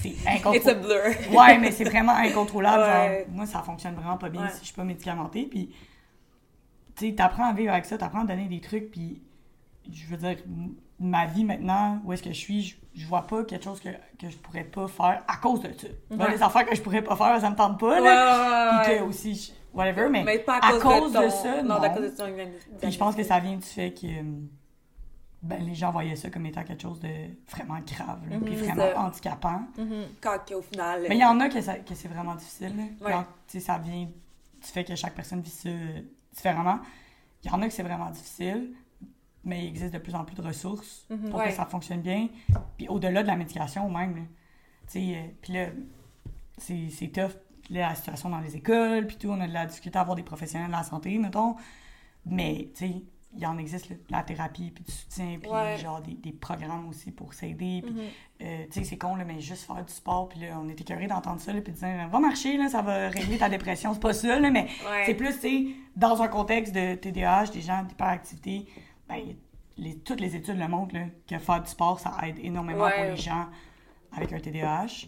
C'est 0.00 0.14
incontrôlable. 0.26 0.80
blur 0.80 1.02
Ouais, 1.38 1.58
mais 1.58 1.70
c'est 1.70 1.84
vraiment 1.84 2.14
incontrôlable. 2.16 2.82
Ouais. 2.82 3.24
Genre, 3.26 3.34
moi, 3.36 3.46
ça 3.46 3.62
fonctionne 3.62 3.94
vraiment 3.94 4.16
pas 4.16 4.28
bien 4.30 4.42
Ouais. 4.44 4.50
si 4.50 4.60
je 4.60 4.64
suis 4.66 4.74
pas 4.74 4.84
médicamentée. 4.84 5.46
Puis, 5.46 5.74
tu 6.96 7.08
sais, 7.08 7.14
t'apprends 7.14 7.44
à 7.50 7.52
vivre 7.52 7.72
avec 7.72 7.84
ça, 7.84 7.98
t'apprends 7.98 8.22
à 8.22 8.24
donner 8.24 8.46
des 8.48 8.60
trucs. 8.60 8.90
Puis, 8.90 9.22
je 9.92 10.06
veux 10.06 10.16
dire, 10.16 10.36
ma 10.98 11.26
vie 11.26 11.44
maintenant, 11.44 12.00
où 12.04 12.12
est-ce 12.12 12.22
que 12.22 12.30
je 12.32 12.38
suis, 12.38 12.62
je, 12.62 12.76
je 12.94 13.06
vois 13.06 13.26
pas 13.26 13.44
quelque 13.44 13.64
chose 13.64 13.80
que, 13.80 13.88
que 14.18 14.30
je 14.30 14.36
pourrais 14.38 14.64
pas 14.64 14.88
faire 14.88 15.22
à 15.28 15.36
cause 15.36 15.60
de 15.62 15.70
ça. 15.72 15.88
Des 16.30 16.42
affaires 16.42 16.66
que 16.66 16.74
je 16.74 16.82
pourrais 16.82 17.02
pas 17.02 17.16
faire, 17.16 17.40
ça 17.40 17.50
me 17.50 17.56
tente 17.56 17.78
pas. 17.78 18.00
Là. 18.00 18.80
ouais, 18.80 18.84
Puis 18.86 18.98
que 18.98 19.02
aussi, 19.04 19.52
whatever. 19.74 20.08
Mais, 20.08 20.24
mais 20.24 20.38
pas 20.38 20.58
à 20.58 20.72
cause, 20.78 21.12
de, 21.12 21.18
ton... 21.18 21.30
ça, 21.30 21.62
non, 21.62 21.74
non. 21.74 21.82
à 21.82 21.90
cause 21.90 22.12
de 22.12 22.16
ton. 22.16 22.24
Puis 22.80 22.92
je 22.92 22.98
pense 22.98 23.14
que 23.14 23.22
ça 23.22 23.38
vient 23.40 23.56
du 23.56 23.62
fait 23.66 23.92
que 23.92 24.06
hum, 24.20 24.48
ben, 25.42 25.62
les 25.64 25.74
gens 25.74 25.90
voyaient 25.92 26.16
ça 26.16 26.30
comme 26.30 26.46
étant 26.46 26.64
quelque 26.64 26.82
chose 26.82 26.98
de 27.00 27.08
vraiment 27.50 27.78
grave, 27.86 28.20
là, 28.28 28.38
puis 28.42 28.56
Mhm, 28.56 28.62
vraiment 28.64 28.98
handicapant. 29.06 29.60
Mhm. 29.78 30.04
quand 30.20 30.38
qu'au 30.48 30.62
final 30.62 31.02
Mais 31.08 31.16
il 31.16 31.20
y 31.20 31.24
en 31.24 31.38
a 31.40 31.48
que, 31.48 31.60
ça- 31.60 31.78
que 31.78 31.94
c'est 31.94 32.08
vraiment 32.08 32.34
difficile. 32.34 32.72
Quand 33.00 33.24
ça 33.60 33.78
vient 33.78 34.04
du 34.04 34.66
fait 34.72 34.82
que 34.84 34.96
chaque 34.96 35.14
personne 35.14 35.40
vit 35.42 35.50
ça 35.50 35.68
euh, 35.68 36.00
différemment. 36.34 36.78
Il 37.44 37.50
y 37.50 37.54
en 37.54 37.60
a 37.62 37.68
que 37.68 37.72
c'est 37.72 37.82
vraiment 37.84 38.10
difficile, 38.10 38.72
mais 39.46 39.60
il 39.64 39.68
existe 39.68 39.94
de 39.94 39.98
plus 39.98 40.14
en 40.14 40.24
plus 40.24 40.34
de 40.36 40.42
ressources 40.42 41.06
Mhm. 41.08 41.30
pour 41.30 41.38
Ouais. 41.38 41.46
que 41.48 41.54
ça 41.54 41.64
fonctionne 41.64 42.02
bien. 42.02 42.28
Puis 42.76 42.88
au-delà 42.88 43.22
de 43.22 43.28
la 43.28 43.36
médication 43.36 43.88
même. 43.88 44.26
Tu 44.88 45.00
sais, 45.00 45.14
euh, 45.16 45.22
puis 45.40 45.52
là, 45.54 45.66
c'est 46.58 47.08
tough. 47.12 47.32
Là, 47.70 47.88
la 47.88 47.94
situation 47.94 48.28
dans 48.30 48.38
les 48.40 48.54
écoles, 48.56 49.06
puis 49.06 49.16
tout, 49.16 49.28
on 49.28 49.40
a 49.40 49.48
de 49.48 49.52
la 49.52 49.66
difficulté 49.66 49.98
à 49.98 50.02
avoir 50.02 50.16
des 50.16 50.22
professionnels 50.22 50.68
de 50.68 50.72
la 50.72 50.84
santé, 50.84 51.18
mettons. 51.18 51.56
Mais, 52.24 52.68
tu 52.76 52.86
sais, 52.86 53.02
il 53.38 53.44
en 53.46 53.58
existe 53.58 53.90
là, 53.90 53.96
la 54.10 54.22
thérapie, 54.22 54.70
puis 54.70 54.84
du 54.84 54.92
soutien, 54.92 55.38
puis 55.42 55.50
Ouais. 55.50 55.76
genre 55.78 56.00
des, 56.00 56.14
des 56.14 56.32
programmes 56.32 56.88
aussi 56.88 57.10
pour 57.10 57.34
s'aider. 57.34 57.82
Puis 57.84 57.92
Mhm. 57.92 58.00
euh, 58.42 58.64
tu 58.70 58.78
sais, 58.78 58.84
c'est 58.84 58.96
con, 58.96 59.16
là, 59.16 59.24
mais 59.24 59.40
juste 59.40 59.64
faire 59.66 59.84
du 59.84 59.92
sport, 59.92 60.28
puis 60.28 60.40
là, 60.40 60.58
on 60.62 60.68
était 60.68 60.82
écœurés 60.82 61.08
d'entendre 61.08 61.40
ça, 61.40 61.52
puis 61.52 61.72
de 61.72 61.76
dire, 61.76 62.08
va 62.08 62.20
marcher, 62.20 62.56
là, 62.56 62.68
ça 62.68 62.82
va 62.82 63.08
régler 63.08 63.36
ta 63.38 63.48
dépression. 63.48 63.92
C'est 63.92 64.00
pas 64.00 64.12
ça, 64.14 64.38
là, 64.38 64.50
mais 64.50 64.62
Ouais. 64.64 65.02
c'est 65.06 65.14
plus, 65.14 65.34
tu 65.34 65.40
sais, 65.40 65.64
dans 65.96 66.22
un 66.22 66.28
contexte 66.28 66.72
de 66.74 66.94
TDAH, 66.94 67.46
des 67.52 67.60
gens 67.62 67.82
d'hyperactivité, 67.82 68.66
ben, 69.08 69.20
les, 69.78 69.96
toutes 69.98 70.20
les 70.20 70.34
études 70.36 70.58
le 70.58 70.68
montrent, 70.68 70.94
là, 70.94 71.02
que 71.28 71.38
faire 71.38 71.62
du 71.62 71.70
sport, 71.70 72.00
ça 72.00 72.12
aide 72.26 72.38
énormément 72.42 72.84
Ouais. 72.84 72.94
pour 72.94 73.04
les 73.04 73.16
gens 73.16 73.46
avec 74.16 74.32
un 74.32 74.40
TDAH. 74.40 75.06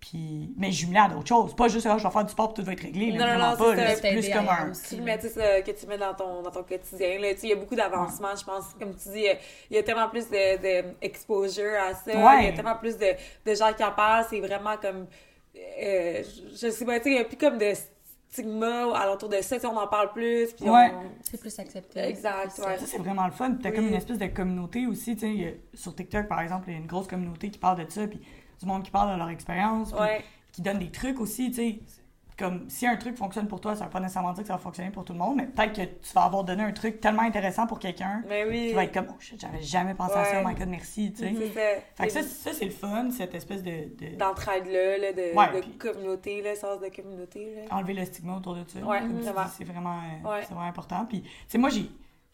Puis, 0.00 0.54
mais 0.56 0.72
jumelé 0.72 0.98
à 0.98 1.08
d'autres 1.08 1.28
choses. 1.28 1.54
Pas 1.54 1.68
juste, 1.68 1.84
ah, 1.86 1.98
je 1.98 2.04
vais 2.04 2.10
faire 2.10 2.24
du 2.24 2.32
sport, 2.32 2.54
puis 2.54 2.62
tout 2.62 2.66
va 2.66 2.72
être 2.72 2.80
réglé. 2.80 3.12
là, 3.12 3.36
Non, 3.36 3.38
non, 3.38 3.50
non, 3.50 3.74
c'est 4.00 4.12
plus 4.12 4.30
comme 4.30 4.48
un. 4.48 4.70
aussi, 4.70 4.98
mets, 4.98 5.18
tu 5.18 5.28
sais, 5.28 5.62
que 5.64 5.70
tu 5.72 5.86
mets 5.86 5.98
dans 5.98 6.14
ton, 6.14 6.40
dans 6.40 6.50
ton 6.50 6.62
quotidien. 6.62 7.18
Là. 7.18 7.34
Tu 7.34 7.40
sais, 7.40 7.46
Il 7.48 7.50
y 7.50 7.52
a 7.52 7.56
beaucoup 7.56 7.74
d'avancements, 7.74 8.34
je 8.34 8.42
pense. 8.44 8.72
Comme 8.78 8.96
tu 8.96 9.10
dis, 9.10 9.26
il 9.70 9.76
y 9.76 9.78
a 9.78 9.82
tellement 9.82 10.08
plus 10.08 10.30
de, 10.30 10.56
de 10.56 10.94
exposure 11.02 11.72
à 11.86 11.92
ça. 11.94 12.12
Ouais. 12.16 12.44
Il 12.44 12.44
y 12.46 12.48
a 12.48 12.52
tellement 12.52 12.76
plus 12.76 12.96
de, 12.96 13.08
de 13.44 13.54
gens 13.54 13.74
qui 13.74 13.84
en 13.84 13.92
parlent. 13.92 14.24
C'est 14.30 14.40
vraiment 14.40 14.78
comme... 14.78 15.06
euh, 15.54 16.22
je, 16.24 16.66
je 16.66 16.70
sais 16.70 16.84
pas, 16.86 16.96
tu 16.98 17.04
sais, 17.04 17.10
il 17.10 17.14
n'y 17.16 17.20
a 17.20 17.24
plus 17.24 17.36
comme 17.36 17.58
de 17.58 17.72
stigma 18.30 18.96
alentour 18.96 19.28
de 19.28 19.40
ça. 19.42 19.56
On 19.64 19.76
en 19.76 19.86
parle 19.88 20.12
plus. 20.12 20.52
Puis 20.52 20.68
Ouais. 20.68 20.92
on... 20.94 21.10
C'est 21.22 21.40
plus 21.40 21.58
accepté. 21.58 22.00
Exact, 22.00 22.50
C'est 22.54 22.62
ça. 22.62 22.68
ouais. 22.68 22.78
Ça, 22.78 22.86
c'est 22.86 22.98
vraiment 22.98 23.26
le 23.26 23.32
fun. 23.32 23.50
Puis 23.52 23.62
t'as 23.62 23.70
Oui. 23.70 23.76
comme 23.76 23.88
une 23.88 23.94
espèce 23.94 24.18
de 24.18 24.26
communauté 24.26 24.86
aussi. 24.86 25.14
Tu 25.14 25.20
sais, 25.20 25.28
il 25.34 25.40
y 25.42 25.46
a- 25.46 25.52
sur 25.74 25.94
TikTok, 25.94 26.28
par 26.28 26.40
exemple, 26.40 26.64
il 26.68 26.72
y 26.74 26.76
a 26.76 26.80
une 26.80 26.86
grosse 26.86 27.06
communauté 27.08 27.50
qui 27.50 27.58
parle 27.58 27.84
de 27.84 27.90
ça, 27.90 28.06
puis 28.06 28.20
du 28.60 28.66
monde 28.66 28.82
qui 28.82 28.90
parle 28.90 29.12
de 29.12 29.18
leur 29.18 29.30
expérience, 29.30 29.92
Ouais. 29.92 30.22
qui 30.52 30.62
donne 30.62 30.78
des 30.78 30.90
trucs 30.90 31.20
aussi, 31.20 31.50
tu 31.50 31.56
sais. 31.56 31.80
Comme 32.40 32.70
si 32.70 32.86
un 32.86 32.96
truc 32.96 33.16
fonctionne 33.16 33.46
pour 33.46 33.60
toi, 33.60 33.76
ça 33.76 33.84
veut 33.84 33.90
pas 33.90 34.00
nécessairement 34.00 34.32
dire 34.32 34.42
que 34.42 34.48
ça 34.48 34.54
va 34.54 34.58
fonctionner 34.58 34.90
pour 34.90 35.04
tout 35.04 35.12
le 35.12 35.18
monde, 35.18 35.36
mais 35.36 35.46
peut-être 35.46 35.74
que 35.74 35.82
tu 35.82 36.12
vas 36.14 36.22
avoir 36.24 36.42
donné 36.42 36.62
un 36.62 36.72
truc 36.72 36.98
tellement 37.00 37.20
intéressant 37.22 37.66
pour 37.66 37.78
quelqu'un 37.78 38.22
Mais 38.28 38.44
oui. 38.48 38.68
qui 38.68 38.72
va 38.72 38.84
être 38.84 38.94
comme, 38.94 39.08
oh 39.10 39.16
shit, 39.20 39.38
j'avais 39.38 39.60
jamais 39.60 39.92
pensé 39.94 40.14
à 40.14 40.24
ça, 40.24 40.40
oh 40.42 40.48
my 40.48 40.54
god, 40.54 40.68
merci, 40.68 41.12
tu 41.12 41.18
sais. 41.22 41.34
C'est 41.38 41.52
ça. 41.52 41.82
Fait 41.96 42.06
que 42.06 42.12
ça, 42.14 42.22
ça 42.22 42.50
c'est 42.54 42.64
le 42.64 42.70
fun, 42.70 43.10
cette 43.10 43.34
espèce 43.34 43.62
de. 43.62 43.70
de- 43.70 44.16
D'entraide-là, 44.16 44.98
là, 44.98 45.12
de, 45.12 45.36
Ouais, 45.36 45.54
de 45.54 45.60
puis- 45.60 45.76
communauté, 45.78 46.40
là, 46.42 46.54
sens 46.54 46.80
de 46.80 46.88
communauté. 46.88 47.54
Là. 47.68 47.76
enlever 47.76 47.92
le 47.94 48.04
stigma 48.06 48.36
autour 48.38 48.54
de 48.54 48.64
ça. 48.66 48.78
Ouais, 48.80 49.00
tu 49.02 49.08
C'est 49.56 49.64
vraiment, 49.64 49.98
euh, 50.24 50.28
Ouais. 50.30 50.40
c'est 50.42 50.54
vraiment 50.54 50.66
important. 50.68 51.04
Puis, 51.06 51.20
tu 51.22 51.28
sais, 51.48 51.58
moi, 51.58 51.68
j'ai, 51.68 51.90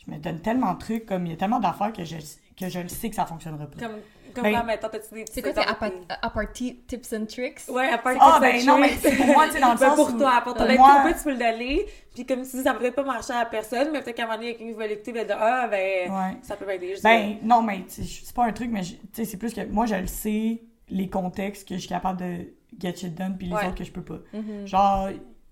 je 0.06 0.10
me 0.10 0.18
donne 0.18 0.40
tellement 0.40 0.74
de 0.74 0.78
trucs, 0.78 1.06
comme 1.06 1.26
il 1.26 1.30
y 1.30 1.34
a 1.34 1.36
tellement 1.36 1.58
d'affaires 1.58 1.92
que 1.92 2.04
je, 2.04 2.16
que 2.56 2.68
je 2.68 2.78
le 2.78 2.88
sais 2.88 3.08
que 3.10 3.16
ça 3.16 3.26
fonctionnera 3.26 3.66
pas. 3.66 3.78
Comme, 3.88 3.96
comme 4.36 4.44
Ben- 4.44 4.52
là, 4.52 4.62
mettons, 4.62 4.88
t'as-tu 4.88 5.14
des 5.14 5.24
C'est 5.32 5.42
quoi 5.42 5.52
tes 5.52 5.60
apa- 5.60 5.90
aparty 6.22 6.82
tips 6.86 7.12
and 7.12 7.26
tricks? 7.26 7.62
Ouais, 7.68 7.88
à 7.88 7.98
part 7.98 8.14
Ah, 8.20 8.36
que 8.36 8.40
ben 8.42 8.60
ça 8.60 8.66
non, 8.66 8.78
mais 8.78 8.88
tricks. 8.90 9.00
c'est 9.02 9.16
pour 9.16 9.26
moi, 9.26 9.46
tu 9.46 9.52
sais, 9.54 9.60
dans 9.60 9.72
le 9.72 9.78
Ben, 9.80 9.86
sens 9.88 9.96
pour 9.96 10.16
toi, 10.16 10.40
pour 10.44 10.54
toi. 10.54 10.66
Ben, 10.66 10.76
toi, 10.76 11.12
tu 11.12 11.24
peux 11.24 11.30
le 11.32 11.36
donner. 11.38 11.86
Puis 12.14 12.24
comme 12.24 12.42
tu 12.42 12.56
dis, 12.56 12.62
ça 12.62 12.72
peut 12.72 12.78
peut-être 12.80 12.94
pas 12.94 13.02
marcher 13.04 13.32
à 13.32 13.40
la 13.40 13.46
personne, 13.46 13.88
mais 13.92 14.00
peut-être 14.02 14.16
qu'à 14.16 14.22
un 14.22 14.26
moment 14.26 14.38
donné, 14.38 14.54
quelqu'un 14.54 14.78
va 14.78 14.86
l'écouter 14.86 15.12
va 15.12 15.24
dire 15.24 15.36
Ah, 15.40 15.66
ben, 15.68 16.10
Ouais. 16.10 16.36
ça 16.42 16.56
peut 16.56 16.66
m'aider. 16.66 16.94
Ben, 17.02 17.36
non, 17.42 17.62
mais 17.62 17.84
c'est 17.88 18.32
pas 18.34 18.44
un 18.44 18.52
truc, 18.52 18.70
mais 18.70 18.82
tu 18.82 18.96
sais, 19.12 19.24
c'est 19.24 19.36
plus 19.36 19.52
que 19.52 19.64
moi, 19.66 19.86
je 19.86 19.96
le 19.96 20.06
sais, 20.06 20.62
les 20.88 21.08
contextes 21.10 21.66
que 21.68 21.74
je 21.74 21.80
suis 21.80 21.88
capable 21.88 22.20
de 22.20 22.52
get 22.80 22.94
shit 22.96 23.14
done, 23.14 23.36
puis 23.36 23.48
les 23.48 23.54
Ouais. 23.54 23.66
autres 23.66 23.74
que 23.74 23.84
je 23.84 23.90
peux 23.92 24.04
pas. 24.04 24.18
Mhm. 24.32 24.66
Genre, 24.66 25.08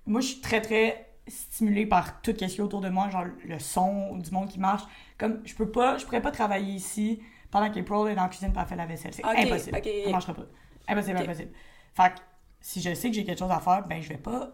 moi, 0.07 0.21
je 0.21 0.27
suis 0.29 0.41
très, 0.41 0.61
très 0.61 1.07
stimulée 1.27 1.87
par 1.87 2.21
tout 2.21 2.33
ce 2.33 2.37
qui 2.37 2.45
est 2.45 2.61
autour 2.61 2.81
de 2.83 2.91
moi, 2.91 3.09
genre 3.09 3.25
le 3.47 3.59
son 3.59 4.17
du 4.19 4.31
monde 4.31 4.49
qui 4.49 4.61
marche. 4.61 4.83
Comme, 5.17 5.41
je 5.45 5.55
peux 5.55 5.71
pas, 5.71 5.97
je 5.97 6.05
pourrais 6.05 6.21
pas 6.21 6.31
travailler 6.31 6.75
ici 6.75 7.21
pendant 7.55 7.71
qu'April 7.71 8.09
est 8.11 8.15
dans 8.17 8.23
la 8.25 8.29
cuisine 8.29 8.53
pour 8.53 8.63
faire 8.65 8.77
la 8.77 8.85
vaisselle. 8.87 9.15
C'est 9.15 9.25
impossible. 9.25 9.79
ok, 9.79 9.89
Ça 10.05 10.11
marchera 10.11 10.35
pas. 10.35 10.43
Impossible, 10.89 11.19
impossible. 11.19 11.53
Fait 11.95 12.11
que, 12.11 12.19
si 12.61 12.81
je 12.83 12.93
sais 12.95 13.09
que 13.11 13.15
j'ai 13.15 13.25
quelque 13.25 13.39
chose 13.39 13.51
à 13.53 13.61
faire, 13.61 13.87
ben, 13.87 14.03
je 14.03 14.09
vais 14.09 14.17
pas 14.19 14.51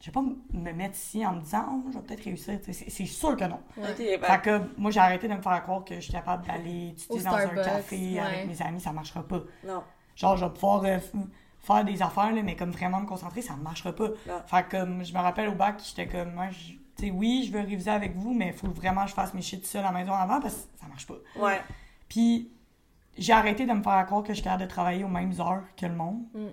je 0.00 0.06
vais 0.06 0.12
pas 0.12 0.22
me 0.22 0.72
mettre 0.72 0.94
ici 0.94 1.26
en 1.26 1.32
me 1.34 1.40
disant, 1.40 1.66
oh, 1.70 1.90
je 1.92 1.98
vais 1.98 2.04
peut-être 2.04 2.24
réussir. 2.24 2.58
C'est 2.70 3.04
sûr 3.06 3.36
que 3.36 3.44
non. 3.44 3.60
Ben, 3.76 3.94
Fait 3.94 4.40
que 4.42 4.60
moi, 4.78 4.90
j'ai 4.92 5.00
arrêté 5.00 5.28
de 5.28 5.34
me 5.34 5.42
faire 5.42 5.60
croire 5.62 5.84
que 5.84 5.96
je 5.96 6.00
suis 6.00 6.12
capable 6.12 6.46
d'aller 6.46 6.88
étudier 6.90 7.22
dans 7.22 7.34
un 7.34 7.48
café 7.48 7.96
ouais. 8.14 8.18
avec 8.20 8.46
mes 8.46 8.62
amis, 8.62 8.80
ça 8.80 8.92
marchera 8.92 9.26
pas. 9.26 9.42
non. 9.64 9.82
Genre, 10.16 10.36
je 10.36 10.44
vais 10.46 10.52
pouvoir 10.52 10.84
euh, 10.84 10.98
faire 11.60 11.84
des 11.84 12.00
affaires, 12.02 12.32
là, 12.32 12.42
mais 12.42 12.56
comme 12.56 12.70
vraiment 12.70 13.00
me 13.00 13.06
concentrer, 13.06 13.42
ça 13.42 13.54
ne 13.56 13.62
marchera 13.62 13.92
pas. 13.92 14.08
Non. 14.26 14.40
Fait 14.46 14.64
que 14.64 14.76
comme, 14.78 15.04
je 15.04 15.12
me 15.12 15.18
rappelle 15.18 15.48
au 15.48 15.54
bac, 15.54 15.80
j'étais 15.84 16.08
comme, 16.08 16.32
moi, 16.32 16.46
je- 16.50 17.10
oui, 17.10 17.44
je 17.46 17.52
veux 17.52 17.60
réviser 17.60 17.90
avec 17.90 18.16
vous, 18.16 18.32
mais 18.34 18.48
il 18.48 18.52
faut 18.54 18.68
vraiment 18.68 19.02
que 19.04 19.10
je 19.10 19.14
fasse 19.14 19.34
mes 19.34 19.42
shit 19.42 19.64
seul 19.66 19.84
à 19.84 19.92
la 19.92 19.98
maison 19.98 20.12
avant 20.12 20.40
parce 20.40 20.54
que 20.54 20.60
ça 20.80 20.86
marche 20.88 21.06
pas. 21.06 21.14
Ouais. 21.36 21.60
Puis, 22.08 22.50
j'ai 23.16 23.32
arrêté 23.32 23.66
de 23.66 23.72
me 23.72 23.82
faire 23.82 24.04
croire 24.06 24.22
que 24.22 24.28
je 24.28 24.34
suis 24.34 24.42
capable 24.44 24.62
de 24.62 24.68
travailler 24.68 25.04
aux 25.04 25.08
mêmes 25.08 25.32
heures 25.40 25.62
que 25.76 25.86
le 25.86 25.94
monde. 25.94 26.22
Mm. 26.34 26.46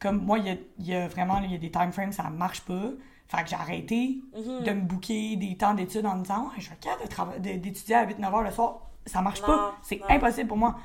Comme 0.00 0.24
moi, 0.24 0.38
il 0.38 0.46
y 0.46 0.50
a, 0.50 0.56
il 0.78 0.86
y 0.86 0.94
a 0.94 1.08
vraiment 1.08 1.40
il 1.40 1.52
y 1.52 1.54
a 1.54 1.58
des 1.58 1.70
time 1.70 1.92
frames, 1.92 2.12
ça 2.12 2.24
marche 2.30 2.60
pas. 2.62 2.90
Fait 3.26 3.42
que 3.42 3.48
j'ai 3.48 3.56
arrêté 3.56 4.18
Mhm. 4.34 4.64
de 4.64 4.70
me 4.72 4.80
booker 4.82 5.36
des 5.36 5.56
temps 5.56 5.72
d'études 5.74 6.04
en 6.06 6.16
me 6.16 6.22
disant, 6.22 6.50
je 6.56 6.62
suis 6.62 6.70
capable 6.76 7.40
d'étudier 7.40 7.94
à 7.94 8.04
8-9 8.06 8.34
heures 8.34 8.42
le 8.42 8.50
soir. 8.50 8.80
Ça 9.06 9.22
marche 9.22 9.40
Non, 9.40 9.46
pas. 9.46 9.74
C'est 9.82 10.00
impossible 10.08 10.48
pour 10.48 10.56
moi. 10.58 10.76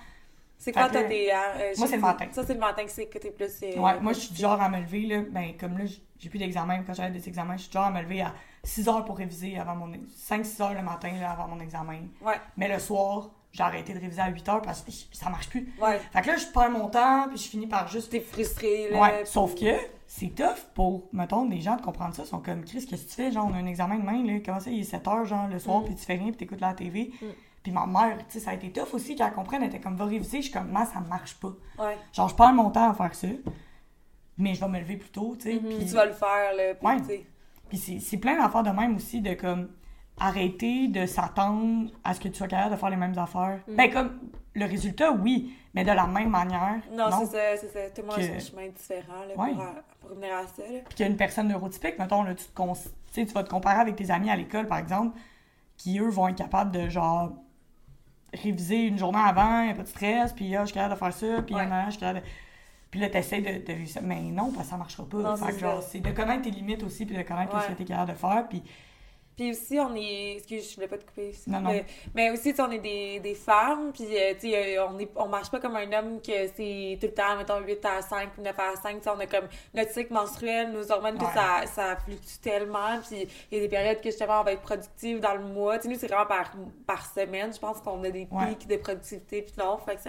C'est 0.58 0.72
toi, 0.74 0.90
là, 0.90 1.04
tes. 1.04 1.34
euh, 1.34 1.74
moi, 1.78 1.88
c'est 1.88 1.96
le 1.96 2.02
matin. 2.02 2.26
Ça, 2.32 2.46
c'est 2.46 2.54
le 2.54 2.60
matin 2.60 2.84
que 2.84 2.92
c'est 2.92 3.08
que 3.08 3.18
t'es 3.18 3.32
plus. 3.32 3.62
euh, 3.64 3.80
Ouais, 3.80 4.00
moi, 4.02 4.12
je 4.14 4.20
suis 4.20 4.34
du 4.34 4.42
genre 4.42 4.60
à 4.62 4.68
me 4.70 4.80
lever, 4.80 5.02
là, 5.06 5.22
ben, 5.32 5.54
comme 5.58 5.78
là, 5.78 5.86
j'ai 6.18 6.30
plus 6.30 6.40
d'examen, 6.40 6.84
quand 6.84 6.94
j'avais 6.94 7.12
des 7.12 7.28
examens, 7.30 7.56
je 7.56 7.62
suis 7.64 7.70
du 7.70 7.74
genre 7.76 7.86
à 7.86 7.92
me 7.92 8.02
lever 8.02 8.22
à 8.22 8.34
6 8.64 8.88
heures 8.90 9.06
pour 9.06 9.18
réviser 9.18 9.58
avant 9.58 9.76
mon... 9.76 9.88
5-6 9.92 10.62
heures 10.62 10.74
le 10.74 10.82
matin, 10.82 11.12
là, 11.20 11.32
avant 11.32 11.48
mon 11.48 11.60
examen. 11.62 12.00
Ouais, 12.22 12.36
Mais 12.58 12.68
le 12.68 12.78
soir, 12.80 13.30
j'ai 13.52 13.64
arrêté 13.64 13.94
de 13.94 14.00
réviser 14.00 14.22
à 14.22 14.30
8 14.30 14.48
heures 14.50 14.62
parce 14.62 14.82
que 14.82 14.92
ça 15.12 15.30
marche 15.30 15.50
plus. 15.50 15.74
ouais. 15.82 16.00
Fait 16.12 16.22
que 16.22 16.28
là, 16.28 16.38
je 16.38 16.46
perds 16.48 16.70
mon 16.72 16.88
temps, 16.88 17.28
puis 17.30 17.38
je 17.38 17.48
finis 17.50 17.68
par 17.68 17.88
juste... 17.88 18.12
T'es 18.12 18.20
frustré, 18.20 18.90
là. 18.92 19.00
Ouais, 19.02 19.18
puis- 19.24 19.28
sauf 19.32 19.56
que 19.56 19.66
c'est 20.06 20.34
tough 20.36 20.68
pour, 20.76 21.10
mettons, 21.14 21.46
des 21.46 21.60
gens 21.62 21.76
de 21.76 21.82
comprendre 21.82 22.14
ça. 22.16 22.24
Ils 22.24 22.28
sont 22.30 22.40
comme, 22.40 22.64
Chris, 22.64 22.86
qu'est-ce 22.86 23.06
que 23.06 23.10
tu 23.10 23.16
fais? 23.16 23.32
Genre, 23.32 23.48
on 23.50 23.54
a 23.54 23.58
un 23.58 23.66
examen 23.66 23.98
demain, 23.98 24.24
là, 24.24 24.40
comment 24.46 24.60
ça, 24.60 24.70
il 24.70 24.80
est 24.82 24.84
7 24.84 25.08
heures, 25.08 25.26
genre, 25.26 25.48
le 25.48 25.58
soir, 25.60 25.82
Mm. 25.82 25.86
puis 25.86 25.96
tu 25.96 26.06
fais 26.06 26.14
rien, 26.16 26.28
puis 26.28 26.38
t'écoutes 26.38 26.62
la 26.62 26.74
TV. 26.74 27.12
Mm. 27.22 27.26
Puis 27.64 27.72
ma 27.74 27.86
mère, 27.86 28.18
tu 28.20 28.24
sais, 28.30 28.40
ça 28.40 28.52
a 28.52 28.54
été 28.54 28.72
tough 28.72 28.94
aussi, 28.94 29.16
qu'elle 29.16 29.34
comprenne, 29.34 29.62
elle 29.64 29.70
était 29.70 29.80
comme, 29.82 29.96
va 29.96 30.06
réviser. 30.06 30.38
Je 30.38 30.44
suis 30.44 30.54
comme, 30.54 30.70
moi, 30.72 30.86
ça 30.86 31.00
marche 31.02 31.36
pas. 31.40 31.52
Ouais. 31.80 31.98
Genre, 32.14 32.30
je 32.30 32.36
perds 32.36 32.54
mon 32.54 32.70
temps 32.72 32.90
à 32.90 32.94
faire 32.94 33.14
ça, 33.16 33.28
mais 34.38 34.54
je 34.54 34.62
vais 34.62 34.68
me 34.70 34.80
lever 34.80 34.98
plus 34.98 35.10
tôt, 35.10 35.36
tu 35.38 35.50
sais. 35.50 35.56
Mhm. 35.56 35.60
puis- 35.68 35.76
Puis 35.78 35.86
tu 35.88 35.94
vas 35.96 36.06
le 36.06 36.14
faire, 36.14 36.54
là. 36.56 36.74
Puis, 36.76 36.88
Ouais. 36.88 37.26
puis 37.68 37.78
c'est 37.78 38.00
c'est 38.00 38.18
plein 38.18 38.38
d'affaires 38.42 38.64
de 38.64 38.70
même 38.70 38.96
aussi, 38.96 39.22
de 39.22 39.34
comme 39.34 39.70
arrêter 40.20 40.88
de 40.88 41.06
s'attendre 41.06 41.90
à 42.04 42.14
ce 42.14 42.20
que 42.20 42.28
tu 42.28 42.36
sois 42.36 42.48
capable 42.48 42.72
de 42.76 42.80
faire 42.80 42.90
les 42.90 42.96
mêmes 42.98 43.18
affaires. 43.18 43.60
Mm. 43.68 43.76
Ben, 43.76 43.92
comme 43.92 44.20
le 44.56 44.66
résultat, 44.66 45.12
oui, 45.12 45.54
mais 45.74 45.84
de 45.84 45.92
la 45.92 46.08
même 46.08 46.30
manière. 46.30 46.80
Non, 46.92 47.06
c'est 47.20 47.26
ça, 47.28 47.58
c'est 47.58 47.72
ça. 47.72 47.90
Tout 47.92 48.02
le 48.02 48.08
monde 48.08 48.16
Que- 48.18 48.36
a 48.36 48.40
son 48.40 48.52
chemin 48.52 48.68
différent, 48.70 49.22
là, 49.28 49.36
Ouais. 49.44 49.54
pour, 49.54 49.62
euh, 49.62 49.66
pour 50.02 50.10
revenir 50.12 50.34
à 50.36 50.48
ça, 50.48 50.64
là. 50.64 50.80
Puis 50.88 50.96
qu'il 50.96 51.06
y 51.06 51.10
a 51.10 51.12
une 51.12 51.18
personne 51.18 51.48
neurotypique, 51.48 51.98
mettons, 52.00 52.24
là, 52.24 52.34
tu, 52.36 52.46
te 52.46 52.54
cons- 52.56 52.74
tu 53.14 53.26
vas 53.26 53.44
te 53.44 53.50
comparer 53.50 53.80
avec 53.80 53.96
tes 53.96 54.10
amis 54.12 54.30
à 54.30 54.36
l'école, 54.36 54.68
par 54.68 54.78
exemple, 54.80 55.18
qui, 55.78 56.00
eux, 56.00 56.10
vont 56.10 56.28
être 56.28 56.38
capables 56.38 56.72
de, 56.72 56.90
genre, 56.90 57.32
réviser 58.34 58.86
une 58.88 58.98
journée 58.98 59.20
avant, 59.24 59.62
il 59.64 59.72
a 59.72 59.74
pas 59.74 59.84
de 59.84 59.88
stress, 59.88 60.34
puis 60.34 60.56
ah, 60.56 60.62
je 60.62 60.66
suis 60.68 60.74
capable 60.76 60.94
de 60.96 61.00
faire 61.00 61.14
ça, 61.14 61.42
puis 61.42 61.56
Ouais. 61.56 61.68
ah, 61.72 61.86
je 61.86 61.92
suis 61.92 62.00
capable 62.00 62.20
de... 62.20 62.26
Puis 62.92 63.00
là, 63.00 63.10
t'essaies 63.10 63.42
de, 63.42 63.66
de 63.66 63.72
réussir. 63.74 64.02
Mais 64.04 64.20
non, 64.22 64.52
parce 64.52 64.66
que 64.66 64.72
ça 64.72 64.78
marchera 64.78 65.06
pas. 65.08 65.36
C'est 65.82 66.00
de 66.00 66.12
connaître 66.12 66.42
tes 66.44 66.52
limites 66.52 66.82
aussi, 66.84 67.06
puis 67.06 67.16
de 67.16 67.22
connaître 67.22 67.56
Ouais. 67.56 67.62
ce 67.64 67.68
que 67.68 67.74
t'es 67.74 67.86
capable 67.86 68.12
de 68.12 68.18
faire, 68.18 68.48
puis... 68.50 68.64
Puis 69.40 69.52
aussi, 69.52 69.80
on 69.80 69.96
est. 69.96 70.34
Excuse, 70.36 70.70
je 70.70 70.76
voulais 70.76 70.90
pas 70.90 70.98
te 70.98 71.06
couper. 71.06 71.34
Non, 71.48 71.62
non. 71.62 71.82
Mais, 72.14 72.30
aussi, 72.30 72.54
on 72.60 72.70
est 72.72 72.80
des, 72.80 73.22
des 73.22 73.36
femmes, 73.36 73.94
puis, 73.94 74.04
euh, 74.12 74.34
tu 74.34 74.50
sais, 74.50 74.78
euh, 74.78 74.86
on, 74.86 75.00
est, 75.00 75.10
on 75.16 75.30
marche 75.30 75.50
pas 75.50 75.62
comme 75.62 75.78
un 75.78 75.90
homme 75.94 76.20
que 76.20 76.34
c'est 76.58 76.98
tout 77.00 77.08
le 77.08 77.14
temps, 77.14 77.38
mettons, 77.38 77.62
8 77.62 77.86
à 77.86 78.02
5 78.02 78.32
ou 78.38 78.42
9 78.42 78.54
à 78.60 78.76
5. 78.76 78.98
Tu 78.98 79.04
sais, 79.04 79.10
on 79.10 79.18
a 79.18 79.26
comme 79.28 79.48
notre 79.74 79.92
cycle 79.94 80.12
menstruel, 80.12 80.74
nos 80.74 80.92
hormones, 80.92 81.18
tout 81.18 81.26
ça, 81.34 81.66
ça 81.74 81.96
fluctue 82.04 82.42
tellement. 82.42 83.00
Puis 83.08 83.30
il 83.50 83.58
y 83.58 83.62
a 83.62 83.64
des 83.64 83.70
périodes 83.70 84.02
que 84.02 84.10
justement, 84.10 84.42
on 84.42 84.44
va 84.44 84.52
être 84.52 84.62
productive 84.62 85.22
dans 85.22 85.36
le 85.36 85.44
mois. 85.46 85.78
Tu 85.78 85.84
sais, 85.84 85.88
nous, 85.88 85.98
c'est 85.98 86.08
vraiment 86.08 86.26
par, 86.26 86.52
par 86.86 87.06
semaine. 87.06 87.54
Je 87.54 87.60
pense 87.60 87.80
qu'on 87.80 88.04
a 88.04 88.10
des 88.10 88.28
Ouais. 88.30 88.48
pics 88.58 88.68
de 88.68 88.76
productivité, 88.76 89.42
puis 89.44 89.54
non. 89.58 89.78
Fait 89.78 89.96
que 89.96 90.02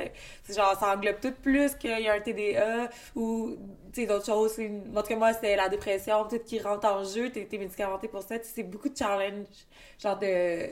c'est 0.42 0.56
genre, 0.56 0.76
ça 0.76 0.92
englobe 0.96 1.20
tout 1.20 1.34
plus 1.40 1.76
qu'il 1.76 2.00
y 2.00 2.08
a 2.08 2.14
un 2.14 2.20
TDA 2.20 2.90
ou, 3.14 3.54
tu 3.92 4.00
sais, 4.02 4.06
d'autres 4.06 4.26
choses. 4.26 4.58
En 4.94 5.02
tout 5.02 5.08
cas, 5.08 5.16
moi, 5.16 5.32
c'est 5.34 5.56
la 5.56 5.68
dépression, 5.68 6.24
tout 6.28 6.38
qui 6.44 6.58
rentre 6.60 6.86
en 6.86 7.04
jeu. 7.04 7.30
T'es 7.30 7.44
t'es 7.44 7.58
médicamenté 7.58 8.08
pour 8.08 8.22
ça. 8.22 8.38
Tu 8.38 8.46
c'est 8.52 8.62
beaucoup 8.62 8.88
de 8.88 8.96
challenges. 8.96 9.46
Genre 9.98 10.18
de 10.18 10.68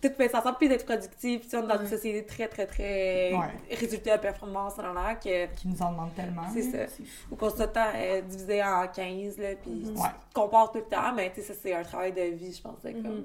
tout 0.00 0.10
mettre 0.18 0.34
ensemble 0.36 0.56
puis 0.58 0.68
d'être 0.68 0.84
productif. 0.84 1.40
Puis, 1.40 1.48
tu 1.48 1.48
sais, 1.50 1.56
on 1.56 1.64
est 1.64 1.66
dans 1.66 1.80
une 1.80 1.88
société 1.88 2.26
très, 2.26 2.46
très, 2.46 2.66
très 2.66 3.32
Ouais. 3.32 3.74
résultat, 3.74 4.18
performance, 4.18 4.76
dans 4.76 4.92
l'air, 4.92 5.18
que 5.18 5.46
qui 5.54 5.66
nous 5.68 5.80
en 5.80 5.92
demandent 5.92 6.14
tellement. 6.14 6.42
C'est 6.52 6.62
ça. 6.62 6.86
fou. 6.88 7.02
ou 7.30 7.36
qu'on 7.36 7.50
temps 7.50 7.90
euh, 7.94 8.20
divisé 8.20 8.62
en 8.62 8.86
15, 8.86 9.38
là, 9.38 9.54
puis 9.62 9.82
tu 9.84 9.98
Ouais. 9.98 10.08
te 10.28 10.34
compares 10.34 10.70
tout 10.72 10.78
le 10.78 10.84
temps, 10.84 11.14
mais 11.14 11.32
tu 11.32 11.40
sais, 11.40 11.54
ça, 11.54 11.54
c'est 11.62 11.72
un 11.74 11.82
travail 11.82 12.12
de 12.12 12.22
vie, 12.36 12.52
je 12.52 12.60
pense, 12.60 12.82
là, 12.84 12.92
comme 12.92 13.24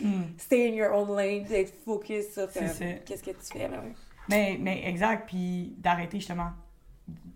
Mm. 0.00 0.22
stay 0.36 0.68
in 0.68 0.74
your 0.74 0.92
own 0.94 1.16
lane, 1.16 1.44
d'être 1.44 1.72
focus 1.84 2.32
sur 2.32 2.50
C'est 2.50 2.58
comme, 2.58 2.68
ça. 2.68 2.84
qu'est-ce 3.06 3.22
que 3.22 3.30
tu 3.30 3.52
fais, 3.58 3.68
là, 3.68 3.78
ouais. 3.78 3.92
Mais, 4.28 4.56
mais 4.60 4.86
exact, 4.86 5.26
puis 5.28 5.74
d'arrêter 5.78 6.18
justement 6.18 6.50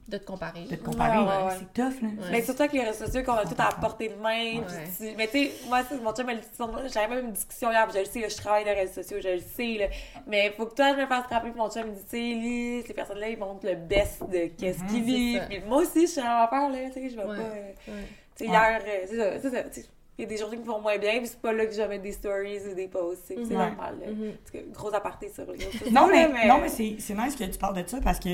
De 0.09 0.19
te 0.19 0.25
comparer. 0.25 0.64
de 0.71 0.77
te 0.77 0.85
comparer. 0.85 1.19
Ouais, 1.19 1.25
ouais, 1.25 1.43
ouais. 1.49 1.55
C'est 1.59 1.73
tough, 1.83 2.01
là. 2.01 2.09
Ouais. 2.09 2.29
Mais 2.31 2.43
surtout 2.45 2.62
avec 2.62 2.73
les 2.75 2.85
réseaux 2.85 3.07
sociaux 3.07 3.25
qu'on 3.25 3.33
a 3.33 3.45
tout 3.45 3.57
à 3.59 3.73
portée 3.81 4.09
de 4.09 4.14
main. 4.14 4.61
Ouais. 4.61 4.62
puis 4.97 5.09
tu- 5.09 5.17
Mais 5.17 5.27
tu 5.27 5.33
sais, 5.47 5.53
moi, 5.69 5.81
c'est- 5.89 6.01
mon 6.01 6.12
chum, 6.14 6.31
elle 6.31 6.39
dit 6.39 6.47
souvent- 6.57 6.79
j'avais 6.87 7.09
même 7.17 7.25
une 7.27 7.33
discussion 7.33 7.73
hier, 7.73 7.85
puis 7.89 7.95
je 7.95 7.99
le 7.99 8.05
sais, 8.05 8.21
là, 8.21 8.29
je 8.29 8.37
travaille 8.37 8.64
dans 8.64 8.71
les 8.71 8.81
réseaux 8.83 9.03
sociaux, 9.03 9.17
je 9.21 9.29
le 9.31 9.41
sais, 9.41 9.77
là. 9.81 9.87
Mais 10.29 10.53
faut 10.57 10.67
que 10.67 10.75
toi, 10.77 10.93
je 10.95 11.01
me 11.01 11.07
fasse 11.07 11.25
frapper, 11.25 11.51
puis 11.51 11.59
mon 11.59 11.69
chum 11.69 11.89
me 11.89 11.95
dit, 11.97 12.03
tu 12.05 12.11
sais, 12.11 12.21
Ellie, 12.21 12.83
ces 12.87 12.95
personnes-là, 12.95 13.29
ils 13.31 13.37
montrent 13.39 13.67
le 13.67 13.75
best 13.75 14.23
de 14.31 14.47
qu'est-ce 14.57 14.81
Mhm. 14.85 14.87
qu'ils 14.91 15.03
vivent. 15.03 15.43
Puis 15.49 15.61
moi 15.67 15.79
aussi, 15.79 16.03
je 16.03 16.12
suis 16.12 16.21
en 16.21 16.47
peur, 16.47 16.69
là, 16.71 16.79
tu 16.87 16.93
sais, 16.93 17.11
je 17.11 17.17
vais 17.17 17.25
Ouais. 17.25 17.37
pas. 17.37 17.43
euh, 17.43 17.73
Ouais. 17.89 17.95
Tu 18.39 18.45
sais, 18.45 18.51
Ouais. 18.51 18.57
hier, 18.57 18.81
euh, 18.87 19.37
c'est 19.41 19.51
ça, 19.51 19.62
c'est 19.73 19.87
Il 20.19 20.23
y 20.23 20.25
a 20.25 20.29
des 20.29 20.39
journées 20.39 20.57
qui 20.57 20.62
me 20.62 20.67
font 20.73 20.81
moins 20.81 20.97
bien, 20.97 21.19
puis 21.19 21.27
c'est 21.27 21.39
pas 21.43 21.53
là 21.53 21.67
que 21.67 21.73
je 21.73 21.77
vais 21.77 21.89
mettre 21.89 22.03
des 22.05 22.12
stories 22.12 22.59
ou 22.71 22.75
des 22.75 22.89
posts. 22.89 23.25
C'est 23.29 23.37
Mhm. 23.37 23.51
normal. 23.53 23.97
là. 24.01 24.07
Tout 24.07 24.53
cas, 24.53 24.59
gros 24.73 24.95
aparté 24.95 25.29
sur 25.29 25.45
les 25.45 25.59
réseaux 25.62 25.73
sociaux, 25.73 25.91
Non, 25.91 26.07
mais, 26.11 26.47
non, 26.49 26.59
mais 26.59 26.69
c'est 26.71 26.97
c'est 27.01 27.12
nice 27.12 27.37
que 27.37 27.45
tu 27.45 27.59
parles 27.59 27.83
de 27.83 27.87
ça 27.87 27.99
parce 28.03 28.19
que, 28.19 28.31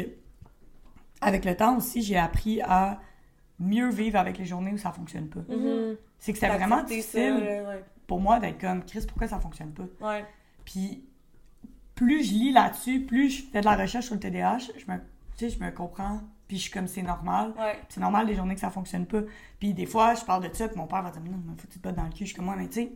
avec 1.23 1.45
le 1.45 1.57
temps 1.57 1.77
aussi, 1.77 2.03
j'ai 2.03 2.19
appris 2.19 2.61
à 2.63 3.01
mieux 3.59 3.91
vivre 3.91 4.19
avec 4.19 4.39
les 4.39 4.45
journées 4.45 4.73
où 4.73 4.79
ça 4.79 4.93
fonctionne 4.93 5.29
pas. 5.29 5.41
Mhm. 5.49 5.97
C'est 6.19 6.33
que 6.33 6.39
c'était 6.39 6.55
vraiment 6.55 6.79
ça, 6.79 6.85
difficile 6.85 7.35
ouais. 7.67 7.85
pour 8.07 8.21
moi 8.21 8.39
d'être 8.41 8.61
comme, 8.61 8.85
Chris, 8.85 9.05
pourquoi 9.07 9.29
ça 9.29 9.39
fonctionne 9.39 9.73
pas? 9.73 9.87
Ouais. 10.01 10.25
Puis, 10.65 11.05
plus 11.95 12.25
je 12.25 12.33
lis 12.33 12.53
là-dessus, 12.53 13.01
plus 13.01 13.31
je 13.31 13.43
fais 13.45 13.61
de 13.61 13.65
la 13.65 13.77
recherche 13.77 14.07
sur 14.07 14.15
le 14.15 14.21
TDAH, 14.21 14.59
je 14.59 14.91
me, 14.91 14.99
tu 14.99 15.49
sais, 15.49 15.51
je 15.51 15.63
me 15.63 15.71
comprends, 15.71 16.21
puis 16.49 16.59
je 16.59 16.63
suis 16.63 16.71
comme, 16.71 16.87
c'est 16.87 17.03
normal. 17.03 17.55
Ouais. 17.59 17.79
C'est 17.89 18.01
normal 18.01 18.27
les 18.27 18.35
journées 18.35 18.55
que 18.55 18.61
ça 18.61 18.71
fonctionne 18.71 19.07
pas. 19.07 19.23
Puis 19.59 19.73
des 19.75 19.87
fois, 19.87 20.15
je 20.15 20.25
parle 20.25 20.49
de 20.49 20.55
ça, 20.55 20.69
puis 20.69 20.77
mon 20.77 20.87
père 20.87 21.03
va 21.03 21.11
dire 21.11 21.23
Non, 21.23 21.41
mais 21.47 21.55
faut 21.57 21.67
que 21.67 21.73
tu 21.73 21.79
te 21.79 21.83
battes 21.83 21.97
dans 21.97 22.05
le 22.05 22.11
cul. 22.11 22.21
Je 22.21 22.25
suis 22.27 22.35
comme 22.35 22.45
moi, 22.45 22.57
mais 22.57 22.69
tu 22.69 22.75
sais, 22.75 22.93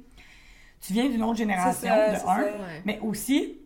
tu 0.80 0.92
viens 0.92 1.08
d'une 1.08 1.22
autre 1.22 1.38
génération, 1.38 1.88
ça, 1.88 2.10
de 2.10 2.16
un. 2.16 2.18
ça. 2.18 2.50
Mais 2.84 2.98
aussi, 3.00 3.58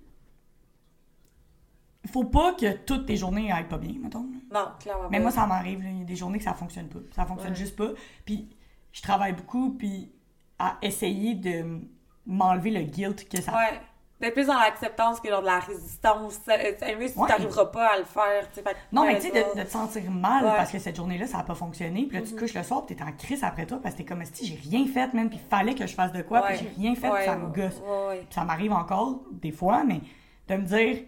faut 2.07 2.25
pas 2.25 2.55
que 2.55 2.73
toutes 2.79 3.07
tes 3.07 3.17
journées 3.17 3.53
aillent 3.53 3.69
pas 3.69 3.79
bien, 3.79 3.95
mettons. 4.01 4.27
Non, 4.53 4.69
clairement. 4.81 5.09
Mais 5.11 5.21
moi, 5.21 5.31
ça 5.31 5.47
m'arrive, 5.47 5.85
il 5.85 5.99
y 5.99 6.03
a 6.03 6.05
des 6.05 6.17
journées 6.17 6.39
que 6.39 6.45
ça 6.45 6.55
fonctionne 6.55 6.89
pas. 6.89 7.01
Ça 7.15 7.25
fonctionne 7.27 7.53
Ouais. 7.53 7.57
juste 7.59 7.77
pas. 7.77 7.91
Puis 8.25 8.49
je 8.93 9.03
travaille 9.03 9.33
beaucoup, 9.35 9.71
puis 9.79 10.13
à 10.59 10.77
essayer 10.83 11.35
de 11.35 11.81
m'enlever 12.27 12.71
le 12.71 12.83
guilt 12.83 13.29
que 13.29 13.41
ça 13.41 13.53
Ouais. 13.53 13.81
D'être 14.21 14.35
plus 14.35 14.47
dans 14.49 14.59
l'acceptance 14.59 15.19
que 15.19 15.31
dans 15.31 15.41
de 15.41 15.47
la 15.47 15.61
résistance. 15.61 16.39
Mieux 16.47 17.09
si 17.09 17.19
Ouais. 17.19 17.27
tu 17.27 17.33
n'arriveras 17.33 17.65
pas 17.67 17.87
à 17.95 17.99
le 17.99 18.05
faire. 18.05 18.47
fait 18.53 18.63
Non, 18.93 19.07
mais 19.07 19.15
ouais, 19.15 19.21
tu 19.21 19.29
sais, 19.29 19.33
de, 19.55 19.59
de 19.59 19.65
te 19.65 19.71
sentir 19.71 20.11
mal 20.11 20.45
Ouais. 20.45 20.51
parce 20.57 20.71
que 20.71 20.79
cette 20.79 20.97
journée-là, 20.97 21.27
ça 21.27 21.39
n'a 21.39 21.45
pas 21.45 21.55
fonctionné. 21.55 22.05
Puis 22.07 22.19
là, 22.19 22.23
tu 22.27 22.35
te 22.35 22.39
couches 22.39 22.53
le 22.53 22.63
soir, 22.63 22.85
puis 22.85 22.95
t'es 22.95 23.03
en 23.03 23.13
crise 23.13 23.43
après 23.43 23.65
toi 23.65 23.79
parce 23.83 23.95
que 23.95 23.99
t'es 24.03 24.05
comme, 24.05 24.23
si 24.27 24.45
j'ai 24.47 24.57
rien 24.71 24.87
fait, 24.87 25.15
même, 25.15 25.31
puis 25.31 25.39
il 25.43 25.49
fallait 25.49 25.75
que 25.75 25.87
je 25.87 25.95
fasse 25.95 26.13
de 26.13 26.21
quoi, 26.21 26.43
Ouais. 26.43 26.49
puis 26.55 26.59
j'ai 26.77 26.83
rien 26.83 26.95
fait, 26.95 27.09
Ouais, 27.09 27.17
puis 27.21 27.25
ça 27.27 27.37
me 27.37 27.47
ouais, 27.47 27.53
gosse. 27.63 27.81
ouais, 27.81 28.07
ouais. 28.09 28.27
Ça 28.29 28.45
m'arrive 28.45 28.73
encore, 28.75 29.23
des 29.33 29.53
fois, 29.53 29.85
mais 29.85 30.03
de 30.49 30.57
me 30.57 30.65
dire, 30.65 30.99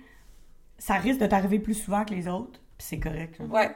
ça 0.83 0.95
risque 0.95 1.21
de 1.21 1.27
t'arriver 1.27 1.61
plus 1.61 1.75
souvent 1.75 2.05
que 2.05 2.13
les 2.13 2.27
autres, 2.27 2.59
puis 2.77 2.87
c'est 2.89 2.99
correct. 2.99 3.37
Ouais. 3.39 3.71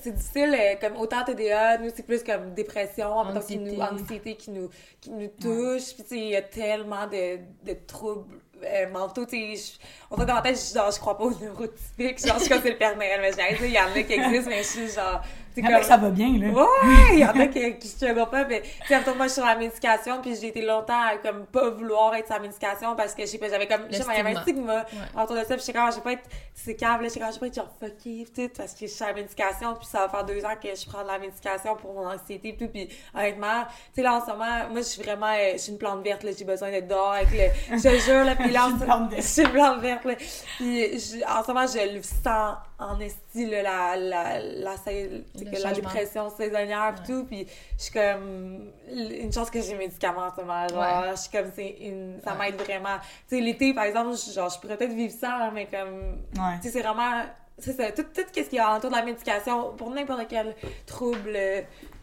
C'est 0.00 0.12
difficile, 0.12 0.54
euh, 0.56 0.74
comme 0.80 0.96
autant 1.00 1.24
TDA, 1.24 1.78
nous, 1.78 1.90
c'est 1.92 2.04
plus 2.06 2.22
comme 2.22 2.54
dépression, 2.54 3.08
en 3.08 3.24
même 3.24 3.34
temps 3.34 3.40
qui 3.40 3.58
Anxiété. 3.58 3.76
nous, 3.76 3.80
anxiété 3.80 4.34
qui 4.36 4.50
nous, 4.50 4.70
qui 5.00 5.10
nous 5.10 5.28
touche. 5.28 5.94
Puis, 5.94 6.02
tu 6.04 6.08
sais, 6.10 6.18
il 6.18 6.28
y 6.28 6.36
a 6.36 6.42
tellement 6.42 7.06
de, 7.08 7.38
de 7.64 7.76
troubles 7.86 8.38
euh, 8.62 8.88
mentaux. 8.90 9.26
Tu 9.26 9.56
sais, 9.56 9.78
on 10.10 10.14
dirait 10.14 10.26
dans 10.28 10.34
ma 10.34 10.42
tête, 10.42 10.56
je, 10.56 10.74
genre, 10.74 10.92
je 10.92 10.98
crois 11.00 11.18
pas 11.18 11.24
aux 11.24 11.34
neurotypiques. 11.40 12.24
Genre, 12.24 12.38
je 12.38 12.44
suis 12.44 12.48
comme 12.50 12.62
c'est 12.62 12.70
le 12.70 12.78
Père 12.78 12.94
Noël, 12.96 13.20
mais 13.20 13.32
je 13.32 13.64
il 13.64 13.72
y 13.72 13.78
en 13.78 13.90
a 13.92 14.02
qui 14.02 14.12
existent, 14.12 14.50
mais 14.50 14.62
je 14.62 14.68
suis 14.68 14.90
genre. 14.90 15.22
A 15.62 15.68
que 15.68 15.72
comme- 15.74 15.82
ça 15.82 15.96
va 15.96 16.10
bien, 16.10 16.38
là. 16.38 16.48
Ouais, 16.48 16.66
il 17.12 17.18
y 17.20 17.24
en 17.24 17.28
a 17.38 17.46
qui, 17.48 17.78
qui 17.78 17.88
struggle 17.88 18.26
pas, 18.30 18.44
mais 18.44 18.62
tu 18.62 18.68
sais, 18.88 19.00
moi, 19.14 19.14
je 19.20 19.22
suis 19.24 19.30
sur 19.34 19.44
la 19.44 19.54
médication, 19.56 20.20
puis 20.22 20.34
j'ai 20.40 20.48
été 20.48 20.62
longtemps 20.62 21.00
à, 21.00 21.16
comme, 21.18 21.46
pas 21.46 21.70
vouloir 21.70 22.14
être 22.14 22.26
sur 22.26 22.34
la 22.36 22.40
médication 22.42 22.96
parce 22.96 23.14
que, 23.14 23.22
je 23.22 23.26
sais 23.26 23.38
pas, 23.38 23.48
j'avais 23.48 23.66
comme, 23.68 23.86
je 23.90 23.96
sais 23.96 24.04
pas, 24.04 24.12
il 24.14 24.16
y 24.18 24.20
avait 24.20 24.30
un 24.36 24.42
stigma 24.42 24.84
autour 25.22 25.36
de 25.36 25.40
ça, 25.44 25.54
puis 25.56 25.60
j'étais 25.66 25.72
comme, 25.78 25.90
je 25.90 25.96
vais 25.96 26.02
pas 26.02 26.12
être, 26.12 26.28
c'est 26.54 26.74
câble, 26.74 27.02
là, 27.04 27.08
j'étais 27.08 27.20
comme, 27.20 27.28
je 27.30 27.34
vais 27.34 27.40
pas 27.40 27.46
être 27.46 27.54
genre 27.54 27.72
fucky, 27.80 28.26
tout, 28.34 28.50
parce 28.56 28.72
que 28.72 28.80
je 28.80 28.86
suis 28.86 28.96
sur 28.96 29.06
la 29.06 29.12
médication, 29.12 29.74
puis 29.74 29.86
ça 29.86 30.00
va 30.00 30.08
faire 30.08 30.24
deux 30.24 30.44
ans 30.44 30.54
que 30.60 30.68
je 30.74 30.86
prends 30.90 31.02
de 31.02 31.08
la 31.08 31.18
médication 31.18 31.76
pour 31.76 31.94
mon 31.94 32.08
anxiété, 32.08 32.48
et 32.48 32.56
tout, 32.56 32.68
puis 32.68 32.88
honnêtement, 33.14 33.64
tu 33.64 33.70
sais, 33.96 34.02
là, 34.02 34.14
en 34.14 34.20
ce 34.20 34.30
moment, 34.30 34.68
moi, 34.70 34.78
je 34.80 34.86
suis 34.86 35.02
vraiment, 35.02 35.26
euh, 35.32 35.52
je 35.52 35.58
suis 35.58 35.72
une 35.72 35.78
plante 35.78 36.02
verte, 36.02 36.22
là, 36.24 36.30
j'ai 36.36 36.44
besoin 36.44 36.70
d'être 36.70 36.88
dehors 36.88 37.12
avec 37.12 37.28
le, 37.30 37.76
je 37.78 37.98
jure, 38.00 38.24
là, 38.24 38.34
puis 38.36 38.50
là, 38.50 38.68
Je 39.16 39.20
suis 39.22 39.42
une 39.42 39.50
plante 39.50 39.80
verte. 39.80 40.04
là. 40.04 40.14
Puis 40.56 40.98
je- 40.98 41.24
en 41.26 41.42
ce 41.42 41.48
moment, 41.52 41.66
je 41.66 41.94
le 41.96 42.02
sens 42.02 42.56
en 42.84 43.00
esti, 43.00 43.46
la, 43.46 43.62
la, 43.62 43.96
la, 43.96 44.40
que 44.40 45.44
la 45.44 45.52
changement. 45.52 45.74
dépression 45.74 46.30
saisonnière 46.30 46.94
Ouais. 46.98 47.06
tout, 47.06 47.24
puis 47.24 47.46
je 47.78 47.82
suis 47.82 47.92
comme, 47.92 48.70
une 48.90 49.32
chance 49.32 49.50
que 49.50 49.60
j'ai 49.60 49.74
médicaments 49.74 50.26
en 50.26 50.34
ce 50.34 50.40
moment, 50.40 50.68
genre, 50.68 51.02
Ouais. 51.02 51.10
je 51.12 51.16
suis 51.20 51.30
comme, 51.30 51.50
c'est 51.54 51.76
une, 51.80 52.20
ça 52.24 52.32
Ouais. 52.32 52.38
m'aide 52.50 52.60
vraiment. 52.60 52.98
Tu 53.28 53.36
sais, 53.36 53.40
l'été, 53.42 53.74
par 53.74 53.84
exemple, 53.84 54.16
je- 54.16 54.32
genre, 54.32 54.48
je 54.50 54.58
pourrais 54.60 54.76
peut-être 54.76 54.92
vivre 54.92 55.12
ça, 55.14 55.50
mais 55.52 55.66
comme, 55.66 56.22
Ouais. 56.36 56.56
tu 56.60 56.68
sais, 56.68 56.70
c'est 56.70 56.82
vraiment, 56.82 57.22
c'est 57.58 57.72
ça, 57.76 57.90
tout, 57.92 58.02
tout 58.02 58.22
ce 58.34 58.40
qu'il 58.42 58.54
y 58.54 58.58
a 58.58 58.76
autour 58.76 58.90
de 58.90 58.96
la 58.96 59.02
médication, 59.04 59.72
pour 59.76 59.90
n'importe 59.90 60.26
quel 60.28 60.54
trouble, 60.86 61.38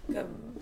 comme, 0.08 0.61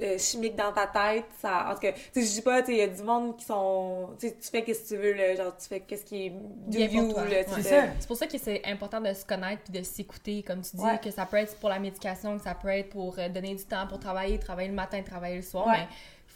euh, 0.00 0.18
chimique 0.18 0.56
dans 0.56 0.72
ta 0.72 0.86
tête, 0.86 1.24
ça, 1.40 1.68
en 1.70 1.74
tout 1.74 1.80
cas, 1.80 1.92
tu 1.92 2.00
sais, 2.12 2.22
je 2.22 2.32
dis 2.32 2.42
pas, 2.42 2.60
tu 2.60 2.66
sais, 2.66 2.72
il 2.72 2.78
y 2.78 2.82
a 2.82 2.86
du 2.88 3.02
monde 3.02 3.36
qui 3.36 3.44
sont, 3.44 4.10
tu 4.18 4.28
sais, 4.28 4.36
tu 4.40 4.48
fais 4.48 4.62
qu'est-ce 4.62 4.82
que 4.90 4.96
tu 4.96 5.00
veux, 5.02 5.12
là, 5.14 5.34
genre, 5.36 5.56
tu 5.56 5.66
fais 5.68 5.80
qu'est-ce 5.80 6.04
qui 6.04 6.26
est 6.26 6.30
do 6.30 6.38
Bien 6.68 6.86
you, 6.88 7.14
là, 7.14 7.24
C'est 7.46 7.62
fais- 7.62 7.62
ça. 7.62 7.82
C'est 7.98 8.06
pour 8.06 8.16
ça 8.16 8.26
que 8.26 8.38
c'est 8.38 8.62
important 8.66 9.00
de 9.00 9.12
se 9.12 9.24
connaître 9.24 9.62
puis 9.62 9.78
de 9.78 9.82
s'écouter, 9.84 10.42
comme 10.42 10.62
tu 10.62 10.76
dis, 10.76 10.82
Ouais. 10.82 10.98
que 11.02 11.10
ça 11.10 11.26
peut 11.26 11.36
être 11.38 11.56
pour 11.58 11.68
la 11.68 11.78
médication, 11.78 12.36
que 12.38 12.44
ça 12.44 12.54
peut 12.54 12.68
être 12.68 12.90
pour 12.90 13.18
euh, 13.18 13.28
donner 13.28 13.54
du 13.54 13.64
temps 13.64 13.86
pour 13.86 13.98
travailler, 14.00 14.38
travailler 14.38 14.68
le 14.68 14.74
matin, 14.74 15.02
travailler 15.02 15.36
le 15.36 15.42
soir, 15.42 15.66
Ouais. 15.66 15.72
mais 15.78 15.86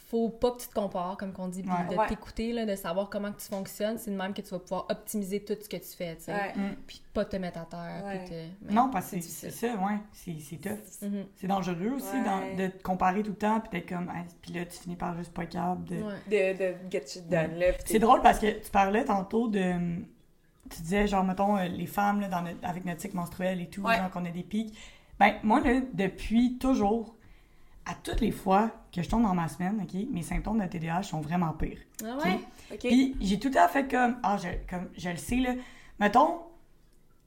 faut 0.07 0.29
pas 0.29 0.51
que 0.51 0.61
tu 0.61 0.67
te 0.67 0.73
compares, 0.73 1.17
comme 1.17 1.33
qu'on 1.33 1.47
dit, 1.47 1.63
puis 1.63 1.71
Ouais. 1.71 1.93
de 1.93 1.99
Ouais. 1.99 2.07
t'écouter, 2.07 2.53
là, 2.53 2.65
de 2.65 2.75
savoir 2.75 3.09
comment 3.09 3.31
que 3.31 3.41
tu 3.41 3.47
fonctionnes, 3.47 3.97
c'est 3.97 4.11
de 4.11 4.15
même 4.15 4.33
que 4.35 4.41
tu 4.41 4.49
vas 4.51 4.59
pouvoir 4.59 4.85
optimiser 4.89 5.43
tout 5.43 5.55
ce 5.59 5.67
que 5.67 5.77
tu 5.77 5.97
fais, 5.97 6.15
tu 6.17 6.25
sais, 6.25 6.33
Ouais. 6.33 6.53
puis 6.85 7.01
pas 7.11 7.25
te 7.25 7.35
mettre 7.37 7.57
à 7.59 7.65
terre, 7.65 8.03
puis 8.07 8.29
te... 8.29 8.73
Non, 8.73 8.89
parce 8.91 9.09
que 9.11 9.19
c'est 9.19 9.49
ça, 9.49 9.67
ouais. 9.67 9.97
C'est 10.13 10.35
c'est 10.39 10.57
tough. 10.57 10.77
Mhm. 11.01 11.25
C'est 11.35 11.47
dangereux 11.47 11.93
aussi 11.95 12.15
Ouais. 12.15 12.23
dans- 12.23 12.55
de 12.55 12.67
te 12.67 12.83
comparer 12.83 13.23
tout 13.23 13.31
le 13.31 13.35
temps, 13.37 13.59
puis 13.59 13.69
d'être 13.71 13.89
comme, 13.89 14.09
Hey, 14.09 14.25
puis 14.41 14.53
là, 14.53 14.65
tu 14.65 14.77
finis 14.77 14.95
par 14.95 15.17
juste 15.17 15.33
pas 15.33 15.43
être 15.43 15.53
capable 15.53 15.85
de. 15.85 15.95
Ouais. 15.95 16.53
de, 16.53 16.57
de 16.59 16.75
get 16.91 17.05
shit 17.07 17.27
done, 17.27 17.55
là. 17.57 17.73
pis 17.73 17.83
C'est 17.85 17.99
drôle 17.99 18.21
parce 18.21 18.37
que 18.39 18.63
tu 18.63 18.69
parlais 18.71 19.05
tantôt 19.05 19.47
de. 19.47 19.73
Tu 20.69 20.81
disais, 20.81 21.07
genre, 21.07 21.23
mettons, 21.23 21.57
euh, 21.57 21.65
les 21.67 21.85
femmes, 21.85 22.21
là, 22.21 22.27
dans 22.27 22.41
notre- 22.41 22.63
avec 22.63 22.85
notre 22.85 22.99
cycle 23.01 23.15
menstruel 23.15 23.61
et 23.61 23.67
tout, 23.69 23.81
Ouais. 23.81 23.97
genre, 23.97 24.09
qu'on 24.09 24.25
a 24.25 24.29
des 24.31 24.43
pics. 24.43 24.75
Ben, 25.19 25.35
moi, 25.43 25.61
là, 25.61 25.79
depuis 25.93 26.57
toujours, 26.57 27.14
à 27.85 27.93
toutes 27.93 28.21
les 28.21 28.31
fois 28.31 28.71
que 28.93 29.01
je 29.03 29.09
tombe 29.09 29.23
dans 29.23 29.33
ma 29.35 29.47
semaine, 29.47 29.79
OK, 29.83 29.93
mes 30.11 30.23
symptômes 30.23 30.59
de 30.59 30.65
TDAH 30.67 31.03
sont 31.03 31.21
vraiment 31.21 31.51
pires. 31.53 31.77
Ah 32.03 32.17
ouais? 32.23 32.39
OK. 32.73 32.79
Puis 32.79 33.15
j'ai 33.21 33.39
tout 33.39 33.51
à 33.55 33.67
fait 33.67 33.87
comme. 33.89 34.17
Ah, 34.23 34.37
je, 34.37 34.47
comme, 34.69 34.89
je 34.97 35.09
le 35.09 35.17
sais, 35.17 35.35
là. 35.37 35.53
Mettons, 35.99 36.39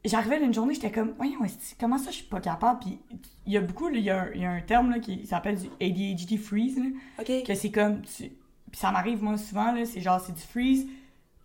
j'arrivais 0.04 0.38
d'une 0.40 0.52
journée, 0.54 0.74
j'étais 0.74 0.90
comme, 0.90 1.12
voyons, 1.16 1.38
comment 1.78 1.98
ça, 1.98 2.10
je 2.10 2.16
suis 2.16 2.24
pas 2.26 2.40
capable? 2.40 2.80
Puis 2.80 2.98
il 3.46 3.52
y 3.52 3.56
a 3.56 3.60
beaucoup, 3.60 3.88
il 3.88 4.00
y, 4.00 4.10
a 4.10 4.22
un- 4.22 4.30
il 4.34 4.40
y 4.42 4.44
a 4.44 4.50
un 4.50 4.60
terme 4.60 4.90
là, 4.90 4.98
qui 4.98 5.26
s'appelle 5.26 5.56
du 5.58 5.68
ADHD 5.80 6.38
freeze, 6.38 6.78
là, 6.78 6.86
OK. 7.20 7.44
que 7.46 7.54
c'est 7.54 7.70
comme. 7.70 8.02
tu- 8.02 8.30
Puis 8.70 8.80
ça 8.80 8.90
m'arrive, 8.92 9.22
moi, 9.22 9.36
souvent, 9.38 9.72
là, 9.72 9.84
c'est 9.86 10.00
genre, 10.00 10.20
c'est 10.20 10.34
du 10.34 10.42
freeze. 10.42 10.86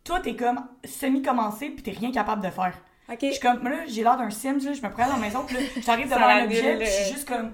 Toi, 0.04 0.20
t'es 0.20 0.36
comme 0.36 0.60
semi-commencé, 0.84 1.70
puis 1.70 1.82
t'es 1.84 1.92
rien 1.92 2.12
capable 2.12 2.44
de 2.44 2.50
faire. 2.50 2.78
OK. 3.10 3.18
Je 3.22 3.32
suis 3.32 3.40
comme, 3.40 3.64
là, 3.64 3.86
j'ai 3.88 4.04
l'air 4.04 4.18
d'un 4.18 4.30
Sims, 4.30 4.60
là, 4.66 4.74
je 4.74 4.82
me 4.82 4.90
prends 4.90 5.08
dans 5.08 5.14
la 5.14 5.20
maison, 5.20 5.44
puis 5.46 5.56
là, 5.56 5.62
j'arrive 5.82 6.06
devant 6.10 6.26
un 6.28 6.44
objet, 6.46 6.78
puis 6.78 6.86
je 6.86 6.92
suis 6.92 7.14
juste 7.14 7.28
comme. 7.28 7.52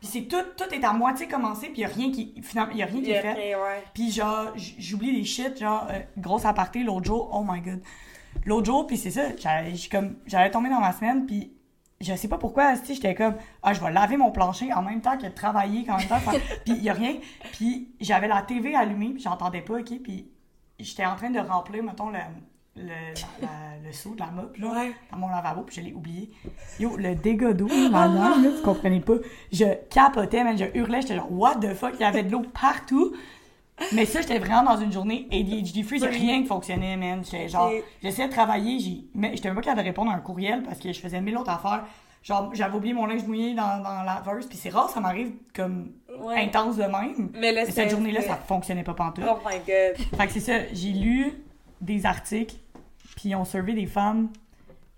Puis 0.00 0.08
c'est 0.08 0.22
tout, 0.22 0.42
tout 0.56 0.74
est 0.74 0.84
à 0.84 0.92
moitié 0.92 1.26
commencé, 1.26 1.68
puis 1.68 1.78
il 1.78 1.80
y 1.80 1.84
a 1.84 1.88
rien 1.88 2.10
qui. 2.10 2.34
Finalement, 2.42 2.74
y 2.74 2.82
a 2.82 2.86
rien 2.86 3.02
qui 3.02 3.10
est 3.10 3.22
fait. 3.22 3.56
Puis 3.94 4.10
genre, 4.10 4.52
j'oublie 4.56 5.16
des 5.16 5.24
shit, 5.24 5.58
genre, 5.58 5.86
euh, 5.90 6.00
grosse 6.18 6.44
aparté 6.44 6.82
l'autre 6.82 7.06
jour, 7.06 7.30
oh 7.32 7.44
my 7.46 7.60
god. 7.60 7.80
L'autre 8.44 8.66
jour, 8.66 8.86
puis 8.86 8.96
c'est 8.96 9.10
ça, 9.10 9.34
j'allais 9.36 9.74
j'ai 9.74 9.88
comme, 9.88 10.16
j'allais 10.26 10.50
tomber 10.50 10.68
dans 10.68 10.80
ma 10.80 10.92
semaine, 10.92 11.26
puis 11.26 11.52
je 12.00 12.14
sais 12.14 12.28
pas 12.28 12.38
pourquoi, 12.38 12.76
sais, 12.76 12.94
j'étais 12.94 13.14
comme, 13.14 13.36
ah, 13.62 13.72
je 13.72 13.80
vais 13.80 13.90
laver 13.90 14.16
mon 14.16 14.30
plancher 14.30 14.72
en 14.72 14.82
même 14.82 15.00
temps 15.00 15.16
que 15.16 15.24
de 15.24 15.30
travailler, 15.30 15.88
en 15.90 15.96
même 15.96 16.06
temps, 16.06 16.18
puis 16.64 16.74
il 16.74 16.82
y 16.82 16.90
a 16.90 16.92
rien. 16.92 17.16
Puis 17.52 17.88
j'avais 18.00 18.28
la 18.28 18.42
TV 18.42 18.74
allumée, 18.74 19.10
puis 19.10 19.22
j'entendais 19.22 19.62
pas, 19.62 19.78
ok, 19.80 20.02
puis 20.02 20.28
j'étais 20.78 21.06
en 21.06 21.16
train 21.16 21.30
de 21.30 21.40
remplir, 21.40 21.82
mettons, 21.82 22.10
le, 22.10 22.18
le, 22.76 22.84
la- 23.40 23.48
le 23.84 23.92
seau 23.92 24.14
de 24.14 24.20
la 24.20 24.26
mop, 24.26 24.56
là, 24.58 24.68
Ouais. 24.68 24.92
dans 25.12 25.18
mon 25.18 25.28
lavabo, 25.28 25.62
puis 25.62 25.76
je 25.76 25.80
l'ai 25.80 25.92
oublié. 25.92 26.30
Yo, 26.80 26.96
le 26.96 27.14
dégât 27.14 27.52
d'eau, 27.52 27.68
madame, 27.90 28.42
là, 28.42 28.50
tu 28.56 28.62
comprenais 28.62 29.00
pas. 29.00 29.14
Je 29.52 29.64
capotais, 29.90 30.44
man, 30.44 30.56
je 30.58 30.64
hurlais, 30.78 31.00
j'étais 31.02 31.16
genre, 31.16 31.30
what 31.32 31.56
the 31.56 31.72
fuck, 31.74 31.92
il 31.94 32.00
y 32.00 32.04
avait 32.04 32.22
de 32.22 32.30
l'eau 32.32 32.42
partout. 32.60 33.14
Mais 33.92 34.06
ça, 34.06 34.22
j'étais 34.22 34.38
vraiment 34.38 34.62
dans 34.62 34.78
une 34.78 34.90
journée 34.90 35.28
ADHD 35.30 35.84
free, 35.84 36.00
Oui. 36.00 36.08
rien 36.08 36.40
qui 36.42 36.46
fonctionnait, 36.48 36.96
man. 36.96 37.22
J'étais 37.24 37.48
genre, 37.48 37.70
j'essayais 38.02 38.28
de 38.28 38.32
travailler, 38.32 38.78
j'étais 38.80 39.48
même 39.48 39.54
pas 39.54 39.60
capable 39.62 39.82
de 39.82 39.86
répondre 39.86 40.10
à 40.10 40.14
un 40.14 40.20
courriel 40.20 40.62
parce 40.62 40.78
que 40.78 40.90
je 40.92 40.98
faisais 40.98 41.20
mille 41.20 41.36
autres 41.36 41.50
affaires. 41.50 41.84
Genre, 42.22 42.50
j'avais 42.54 42.74
oublié 42.76 42.92
mon 42.94 43.06
linge 43.06 43.24
mouillé 43.26 43.54
dans, 43.54 43.80
dans 43.82 44.02
la 44.02 44.20
laveuse, 44.24 44.46
puis 44.46 44.56
c'est 44.58 44.70
rare, 44.70 44.88
ça 44.90 44.98
m'arrive 45.00 45.32
comme 45.54 45.92
Ouais. 46.20 46.40
intense 46.42 46.76
de 46.76 46.82
même. 46.84 47.30
Mais 47.34 47.52
là, 47.52 47.64
Mais 47.66 47.70
cette 47.70 47.90
journée-là, 47.90 48.22
ça 48.22 48.34
fonctionnait 48.36 48.82
pas 48.82 48.94
pantoute. 48.94 49.24
Oh 49.28 49.36
my 49.46 49.58
god. 49.58 50.18
Fait 50.18 50.26
que 50.26 50.32
c'est 50.32 50.40
ça, 50.40 50.54
j'ai 50.72 50.92
lu 50.92 51.32
des 51.82 52.06
articles, 52.06 52.56
puis 53.16 53.30
ils 53.30 53.34
ont 53.34 53.44
servi 53.44 53.74
des 53.74 53.86
femmes 53.86 54.30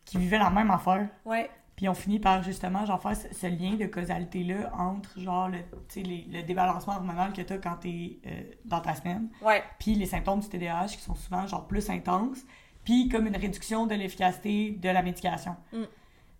qui 0.04 0.18
vivaient 0.18 0.38
la 0.38 0.50
même 0.50 0.70
affaire. 0.70 1.08
Ouais. 1.24 1.48
Puis 1.76 1.86
ils 1.86 1.88
ont 1.88 1.94
fini 1.94 2.18
par 2.18 2.42
justement 2.42 2.84
genre 2.84 3.00
faire 3.00 3.16
ce, 3.16 3.32
ce 3.32 3.46
lien 3.46 3.74
de 3.76 3.86
causalité-là 3.86 4.70
entre 4.76 5.18
genre 5.20 5.48
le, 5.48 5.58
les- 5.96 6.26
le 6.30 6.42
débalancement 6.42 6.94
hormonal 6.96 7.32
que 7.32 7.40
tu 7.40 7.52
as 7.52 7.58
quand 7.58 7.76
tu 7.80 7.88
es 7.88 8.58
dans 8.64 8.80
ta 8.80 8.94
semaine, 8.96 9.28
Ouais. 9.40 9.62
puis 9.78 9.94
les 9.94 10.06
symptômes 10.06 10.40
du 10.40 10.48
TDAH 10.48 10.88
qui 10.88 10.98
sont 11.00 11.14
souvent 11.14 11.46
genre 11.46 11.66
plus 11.68 11.88
intenses, 11.88 12.40
puis 12.84 13.08
comme 13.08 13.26
une 13.28 13.36
réduction 13.36 13.86
de 13.86 13.94
l'efficacité 13.94 14.72
de 14.72 14.88
la 14.88 15.02
médication. 15.02 15.54
Mm. 15.72 15.82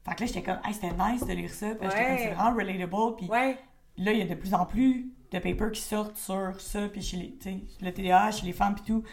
Fait 0.08 0.14
que 0.16 0.20
là, 0.22 0.26
j'étais 0.26 0.42
comme, 0.42 0.58
hey, 0.64 0.74
c'était 0.74 0.92
nice 0.92 1.24
de 1.24 1.32
lire 1.32 1.50
ça, 1.50 1.74
puis 1.74 1.88
j'étais 1.88 2.02
comme, 2.04 2.12
Ouais. 2.14 2.18
c'est 2.18 2.34
vraiment 2.34 2.56
relatable, 2.56 3.16
puis 3.16 3.26
Ouais. 3.28 3.58
là, 3.98 4.12
il 4.12 4.18
y 4.18 4.22
a 4.22 4.26
de 4.26 4.34
plus 4.34 4.54
en 4.54 4.64
plus 4.66 5.06
de 5.30 5.38
papers 5.38 5.70
qui 5.70 5.82
sortent 5.82 6.16
sur 6.16 6.60
ça, 6.60 6.88
puis 6.88 7.02
chez 7.02 7.16
les, 7.18 7.38
le 7.80 7.92
TDAH, 7.92 8.32
chez 8.32 8.46
les 8.46 8.52
femmes, 8.54 8.74
puis 8.74 8.84
tout. 8.84 9.04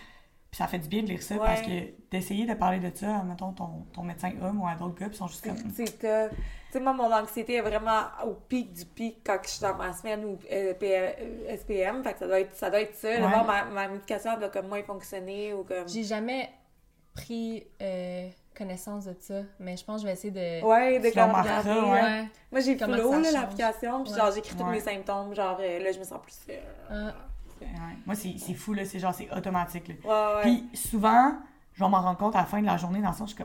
Puis 0.55 0.63
ça 0.63 0.67
fait 0.67 0.79
du 0.79 0.87
bien 0.87 1.03
de 1.03 1.07
lire 1.09 1.21
ça, 1.21 1.35
Ouais. 1.35 1.41
parce 1.41 1.61
que 1.63 2.09
d'essayer 2.11 2.45
de 2.45 2.53
parler 2.53 2.79
de 2.79 2.89
ça, 2.95 3.21
mettons, 3.23 3.51
ton, 3.51 3.85
ton 3.91 4.03
médecin 4.03 4.31
homme 4.41 4.61
ou 4.61 4.65
un 4.67 4.75
autre 4.79 4.95
gars, 4.97 5.07
puis 5.07 5.15
ils 5.15 5.17
sont 5.17 5.27
juste 5.27 5.43
comme... 5.43 5.57
C'est 5.75 5.99
tough. 5.99 6.29
Tu 6.31 6.71
sais, 6.71 6.79
moi, 6.79 6.93
mon 6.93 7.11
anxiété 7.13 7.55
est 7.55 7.61
vraiment 7.61 8.03
au 8.25 8.35
pic 8.35 8.71
du 8.71 8.85
pic 8.85 9.17
quand 9.25 9.37
je 9.43 9.49
suis 9.49 9.61
dans 9.61 9.75
ma 9.75 9.91
semaine 9.91 10.23
ou 10.23 10.39
euh, 10.49 10.73
euh, 10.81 11.57
SPM. 11.57 12.01
Fait 12.05 12.13
que 12.13 12.19
ça 12.19 12.27
doit 12.27 12.39
être 12.39 12.55
ça. 12.55 12.69
Doit 12.69 12.79
être 12.79 12.95
ça. 12.95 13.09
Ouais. 13.09 13.19
D'abord, 13.19 13.43
ma, 13.43 13.65
ma 13.65 13.87
médication 13.89 14.31
elle 14.33 14.39
doit 14.39 14.47
comme 14.47 14.69
moins 14.69 14.81
fonctionner 14.83 15.53
ou 15.53 15.65
comme. 15.65 15.89
J'ai 15.89 16.03
jamais 16.03 16.49
pris 17.13 17.67
euh, 17.81 18.29
connaissance 18.57 19.05
de 19.05 19.15
ça, 19.19 19.41
mais 19.59 19.75
je 19.75 19.83
pense 19.83 19.97
que 19.97 20.01
je 20.03 20.07
vais 20.07 20.13
essayer 20.13 20.31
de... 20.31 20.65
Ouais, 20.65 20.99
de 20.99 21.09
comme 21.09 21.91
ouais. 21.91 22.27
Moi, 22.51 22.61
j'ai 22.61 22.77
flow, 22.77 23.21
l'application. 23.33 24.03
Puis 24.03 24.13
Ouais. 24.13 24.17
genre, 24.19 24.31
j'écris 24.31 24.55
tous 24.55 24.65
mes 24.65 24.79
symptômes. 24.79 25.35
Genre, 25.35 25.57
euh, 25.59 25.79
là, 25.83 25.91
je 25.91 25.99
me 25.99 26.03
sens 26.05 26.21
plus. 26.21 26.37
euh, 26.49 26.59
Ah, 26.89 27.13
Ouais. 27.61 27.67
Moi, 28.05 28.15
c'est 28.15 28.35
c'est 28.37 28.53
fou, 28.53 28.73
là, 28.73 28.85
c'est 28.85 28.99
genre, 28.99 29.13
c'est 29.13 29.31
automatique, 29.35 29.87
là. 29.87 29.95
Ouais, 30.03 30.35
ouais. 30.35 30.41
Puis 30.71 30.77
souvent, 30.77 31.33
je 31.73 31.83
m'en 31.83 32.01
rendre 32.01 32.17
compte 32.17 32.35
à 32.35 32.39
la 32.39 32.45
fin 32.45 32.59
de 32.61 32.65
la 32.65 32.77
journée, 32.77 33.01
dans 33.01 33.09
le 33.09 33.15
sens, 33.15 33.31
je 33.31 33.35
suis 33.35 33.43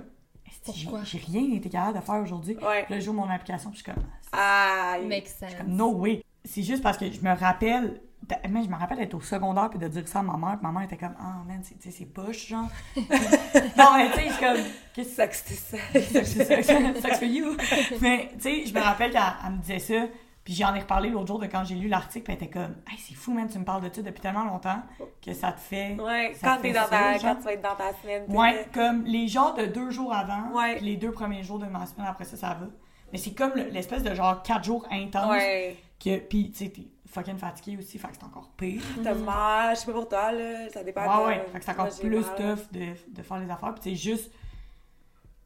comme, 0.86 1.04
j'ai 1.04 1.18
rien 1.18 1.52
été 1.56 1.68
capable 1.70 1.98
de 1.98 2.04
faire 2.04 2.16
aujourd'hui? 2.22 2.56
Ouais. 2.56 2.86
Là, 2.88 2.98
je 2.98 3.04
joue 3.04 3.12
mon 3.12 3.28
application, 3.30 3.70
puis 3.70 3.78
je 3.78 3.84
suis 3.84 3.92
comme, 3.92 4.02
Ah, 4.32 4.96
make 5.06 5.28
sense. 5.28 5.54
comme, 5.54 5.68
no 5.68 5.90
way. 5.92 6.22
C'est 6.44 6.62
juste 6.62 6.82
parce 6.82 6.96
que 6.98 7.10
je 7.10 7.20
me 7.20 7.34
rappelle, 7.34 8.00
de- 8.28 8.48
mais 8.50 8.62
je 8.64 8.68
me 8.68 8.76
rappelle 8.76 8.98
d'être 8.98 9.14
au 9.14 9.20
secondaire 9.20 9.70
puis 9.70 9.78
de 9.78 9.88
dire 9.88 10.06
ça 10.08 10.20
à 10.20 10.22
ma 10.22 10.36
mère, 10.36 10.58
puis 10.58 10.66
ma 10.66 10.72
mère 10.72 10.82
était 10.82 10.96
comme, 10.96 11.14
ah, 11.18 11.42
man, 11.46 11.60
c'est- 11.62 11.74
tu 11.78 11.90
sais, 11.90 11.96
c'est 11.98 12.06
poche, 12.06 12.48
genre. 12.48 12.68
non, 12.96 13.96
mais 13.96 14.10
tu 14.10 14.16
sais, 14.18 14.28
je 14.28 14.32
suis 14.32 14.44
comme, 14.44 14.56
qu'est-ce 14.94 15.14
ça 15.14 15.26
que 15.28 15.36
c'était 15.36 15.54
ça. 15.54 15.76
que 15.92 16.24
c'est 16.24 16.62
ça? 16.62 16.94
Sucks 17.00 17.14
for 17.18 17.24
you. 17.28 17.56
Mais, 18.00 18.30
tu 18.34 18.40
sais, 18.42 18.66
je 18.66 18.74
me 18.74 18.80
rappelle 18.80 19.12
qu'elle 19.12 19.22
elle 19.46 19.52
me 19.52 19.58
disait 19.58 19.78
ça, 19.78 20.06
puis 20.44 20.54
j'en 20.54 20.74
ai 20.74 20.80
reparlé 20.80 21.10
l'autre 21.10 21.26
jour 21.26 21.38
de 21.38 21.46
quand 21.46 21.64
j'ai 21.64 21.74
lu 21.74 21.88
l'article, 21.88 22.24
puis 22.24 22.32
elle 22.38 22.42
était 22.44 22.52
comme, 22.52 22.74
hey, 22.90 22.98
c'est 22.98 23.14
fou, 23.14 23.32
man, 23.32 23.48
tu 23.48 23.58
me 23.58 23.64
parles 23.64 23.88
de 23.88 23.94
ça 23.94 24.02
depuis 24.02 24.20
tellement 24.20 24.44
longtemps 24.44 24.82
que 25.24 25.32
ça 25.34 25.52
te 25.52 25.60
fait. 25.60 25.96
Ouais, 26.00 26.34
quand 26.40 26.56
dans 26.56 26.88
ta. 26.88 27.18
tu 27.18 27.42
vas 27.44 27.52
être 27.52 27.62
dans 27.62 27.76
ta 27.76 27.92
semaine. 28.02 28.24
Ouais, 28.28 28.66
comme 28.72 29.04
les 29.04 29.28
genres 29.28 29.54
de 29.54 29.66
deux 29.66 29.90
jours 29.90 30.12
avant, 30.14 30.50
Ouais. 30.54 30.76
puis 30.76 30.86
les 30.86 30.96
deux 30.96 31.12
premiers 31.12 31.42
jours 31.42 31.58
de 31.58 31.66
ma 31.66 31.84
semaine 31.86 32.06
après 32.08 32.24
ça, 32.24 32.36
ça 32.36 32.48
va. 32.48 32.66
Mais 33.12 33.18
c'est 33.18 33.32
comme 33.34 33.52
le- 33.54 33.64
l'espèce 33.70 34.02
de 34.02 34.14
genre 34.14 34.42
quatre 34.42 34.64
jours 34.64 34.86
intenses, 34.90 35.30
Ouais. 35.32 35.76
que, 36.02 36.18
puis 36.18 36.50
tu 36.52 36.58
sais, 36.64 36.70
t'es 36.70 36.86
fucking 37.06 37.36
fatigué 37.38 37.76
aussi, 37.76 37.98
fait 37.98 38.08
que 38.08 38.14
c'est 38.14 38.24
encore 38.24 38.50
pire. 38.56 38.82
T'as 39.02 39.14
mal, 39.14 39.74
je 39.74 39.80
sais 39.80 39.86
pas 39.86 39.92
pour 39.92 40.08
toi, 40.08 40.32
là. 40.32 40.68
Ça 40.70 40.82
dépend. 40.84 41.02
Ouais, 41.26 41.34
de- 41.34 41.40
ouais, 41.40 41.46
fait 41.52 41.58
que 41.58 41.64
c'est 41.64 41.70
encore 41.72 41.88
plus 42.00 42.22
tough 42.36 42.72
de, 42.72 42.86
de 43.14 43.22
faire 43.22 43.38
les 43.40 43.50
affaires, 43.50 43.74
puis 43.74 43.82
c'est 43.82 43.94
juste. 43.96 44.32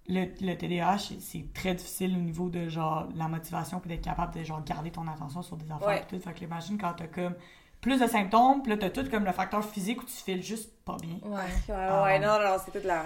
Le, 0.06 0.26
le 0.40 0.54
TDAH, 0.54 0.98
c'est- 0.98 1.20
c'est 1.20 1.44
très 1.54 1.74
difficile 1.74 2.14
au 2.14 2.20
niveau 2.20 2.50
de 2.50 2.68
genre 2.68 3.08
la 3.16 3.26
motivation 3.26 3.80
puis 3.80 3.88
d'être 3.88 4.04
capable 4.04 4.34
de 4.34 4.42
genre 4.44 4.62
garder 4.62 4.90
ton 4.90 5.06
attention 5.08 5.40
sur 5.42 5.56
des 5.56 5.70
affaires 5.72 5.88
Ouais. 5.88 6.04
tout. 6.08 6.18
Fait 6.20 6.34
que 6.34 6.44
imagine 6.44 6.76
quand 6.78 6.92
t'as 6.92 7.06
comme 7.06 7.34
plus 7.80 7.98
de 8.00 8.06
symptômes, 8.06 8.62
puis 8.62 8.70
là 8.72 8.76
t'as 8.78 8.90
tout 8.90 9.08
comme 9.10 9.24
le 9.24 9.32
facteur 9.32 9.64
physique 9.64 10.02
où 10.02 10.04
tu 10.04 10.12
files 10.12 10.42
juste 10.42 10.70
pas 10.84 10.96
bien. 11.00 11.16
Ouais. 11.22 11.36
Ouais, 11.68 11.74
Ah. 11.74 12.02
ouais, 12.04 12.18
non, 12.18 12.38
non, 12.38 12.56
c'est 12.64 12.70
toute 12.72 12.84
la. 12.84 13.02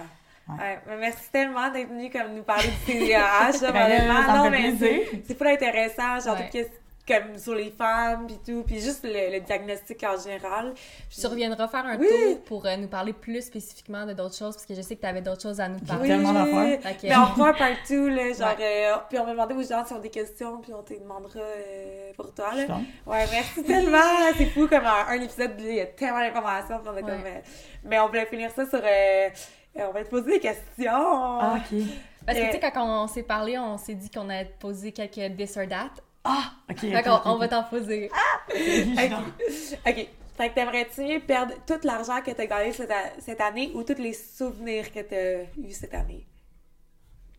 Ouais. 0.49 0.55
Ouais, 0.59 0.79
mais 0.89 0.97
merci 0.97 1.31
tellement 1.31 1.71
d'être 1.71 1.89
venu 1.89 2.11
comme 2.11 2.35
nous 2.35 2.43
parler 2.43 2.69
du 2.69 2.93
TDAH, 2.93 3.61
là, 3.63 3.71
Ben, 3.73 4.37
non, 4.37 4.51
mais 4.51 4.59
plaisir. 4.73 4.89
c'est- 5.11 5.23
c'est 5.29 5.35
pas 5.39 5.53
intéressant, 5.53 6.19
genre, 6.21 6.37
Ouais. 6.37 6.47
tout 6.47 6.53
qu'est-ce- 6.53 6.71
comme 7.09 7.39
sur 7.39 7.55
les 7.55 7.71
femmes, 7.71 8.27
pis 8.27 8.39
tout, 8.45 8.63
puis 8.67 8.79
juste 8.81 9.03
le, 9.05 9.33
le 9.33 9.41
diagnostic 9.41 10.05
en 10.05 10.21
général. 10.21 10.75
Tu 11.11 11.27
reviendras 11.27 11.67
faire 11.69 11.87
un 11.87 11.97
Oui. 11.97 12.07
tour 12.07 12.45
pour 12.45 12.67
euh, 12.67 12.77
nous 12.77 12.89
parler 12.89 13.13
plus 13.15 13.43
spécifiquement 13.47 14.05
de 14.07 14.13
d'autres 14.13 14.37
choses, 14.37 14.55
parce 14.55 14.67
que 14.67 14.75
je 14.75 14.83
sais 14.83 14.95
que 14.97 15.01
tu 15.01 15.07
avais 15.07 15.23
d'autres 15.23 15.43
choses 15.43 15.59
à 15.61 15.69
nous 15.69 15.79
parler. 15.81 16.09
tellement 16.09 16.33
d'affaires. 16.35 16.81
Que- 17.01 17.07
Mais 17.09 17.17
on 17.17 17.27
fera 17.29 17.49
un 17.49 17.53
partout, 17.55 18.09
là, 18.09 18.33
genre, 18.35 18.59
Ouais. 18.59 18.87
euh, 18.93 18.97
puis 19.09 19.19
on 19.19 19.25
va 19.25 19.31
demander 19.33 19.55
aux 19.55 19.63
gens 19.63 19.85
s'ils 19.85 19.97
ont 19.97 20.01
des 20.01 20.11
questions, 20.11 20.59
puis 20.61 20.73
on 20.75 20.83
te 20.83 20.93
les 20.93 21.01
demandera 21.01 21.41
euh, 21.41 22.13
pour 22.17 22.33
toi, 22.35 22.55
là. 22.55 22.65
Ouais, 23.07 23.25
merci 23.33 23.63
tellement. 23.65 23.99
C'est 24.37 24.47
fou 24.47 24.69
comme 24.69 24.85
un, 24.85 25.07
un 25.09 25.21
épisode, 25.21 25.53
il 25.61 25.75
y 25.75 25.81
a 25.81 25.87
tellement 25.87 26.21
d'informations. 26.21 26.79
puis 26.79 26.89
on 26.89 26.91
a 26.91 26.95
Ouais. 26.97 27.01
comme, 27.03 27.27
euh, 27.27 27.41
mais 27.85 27.99
on 28.01 28.09
voulait 28.09 28.27
finir 28.27 28.51
ça 28.55 28.69
sur 28.69 28.81
euh, 28.85 29.29
Euh, 29.79 29.87
on 29.91 29.93
va 29.93 30.03
te 30.03 30.09
poser 30.11 30.33
des 30.33 30.41
questions. 30.41 30.91
Ah, 30.91 31.57
ok. 31.57 31.79
Parce 32.27 32.39
que, 32.39 32.45
tu 32.47 32.51
sais, 32.53 32.65
Euh, 32.65 32.71
quand 32.75 33.05
on 33.05 33.07
s'est 33.07 33.23
parlé, 33.23 33.59
on 33.59 33.77
s'est 33.79 33.95
dit 33.95 34.11
qu'on 34.11 34.29
allait 34.29 34.47
te 34.47 34.59
poser 34.59 34.91
quelques 34.93 35.37
this 35.37 35.57
or 35.57 35.69
that. 35.69 35.91
Ah, 36.25 36.53
ok. 36.71 36.79
Fait 36.79 37.03
qu'on 37.03 37.21
on 37.25 37.37
va 37.39 37.49
t'en 37.49 37.65
poser. 37.65 38.11
Ok. 38.51 38.57
Ok. 39.87 40.07
Fait 40.37 40.51
que 40.51 40.55
t'aimerais-tu 40.55 41.01
mieux 41.03 41.19
perdre 41.21 41.55
tout 41.67 41.81
l'argent 41.83 42.21
que 42.25 42.31
t'as 42.31 42.47
gagné 42.47 42.73
cette, 42.73 42.91
a- 42.93 43.19
cette 43.21 43.41
année 43.41 43.73
ou 43.75 43.83
tous 43.83 43.99
les 44.01 44.13
souvenirs 44.13 44.93
que 44.93 45.01
t'as 45.01 45.51
eu 45.61 45.71
cette 45.73 45.95
année? 45.95 46.27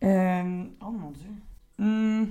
Euh, 0.02 0.64
oh 0.82 0.90
mon 0.90 1.10
dieu. 1.10 1.30
Hmm, 1.78 2.26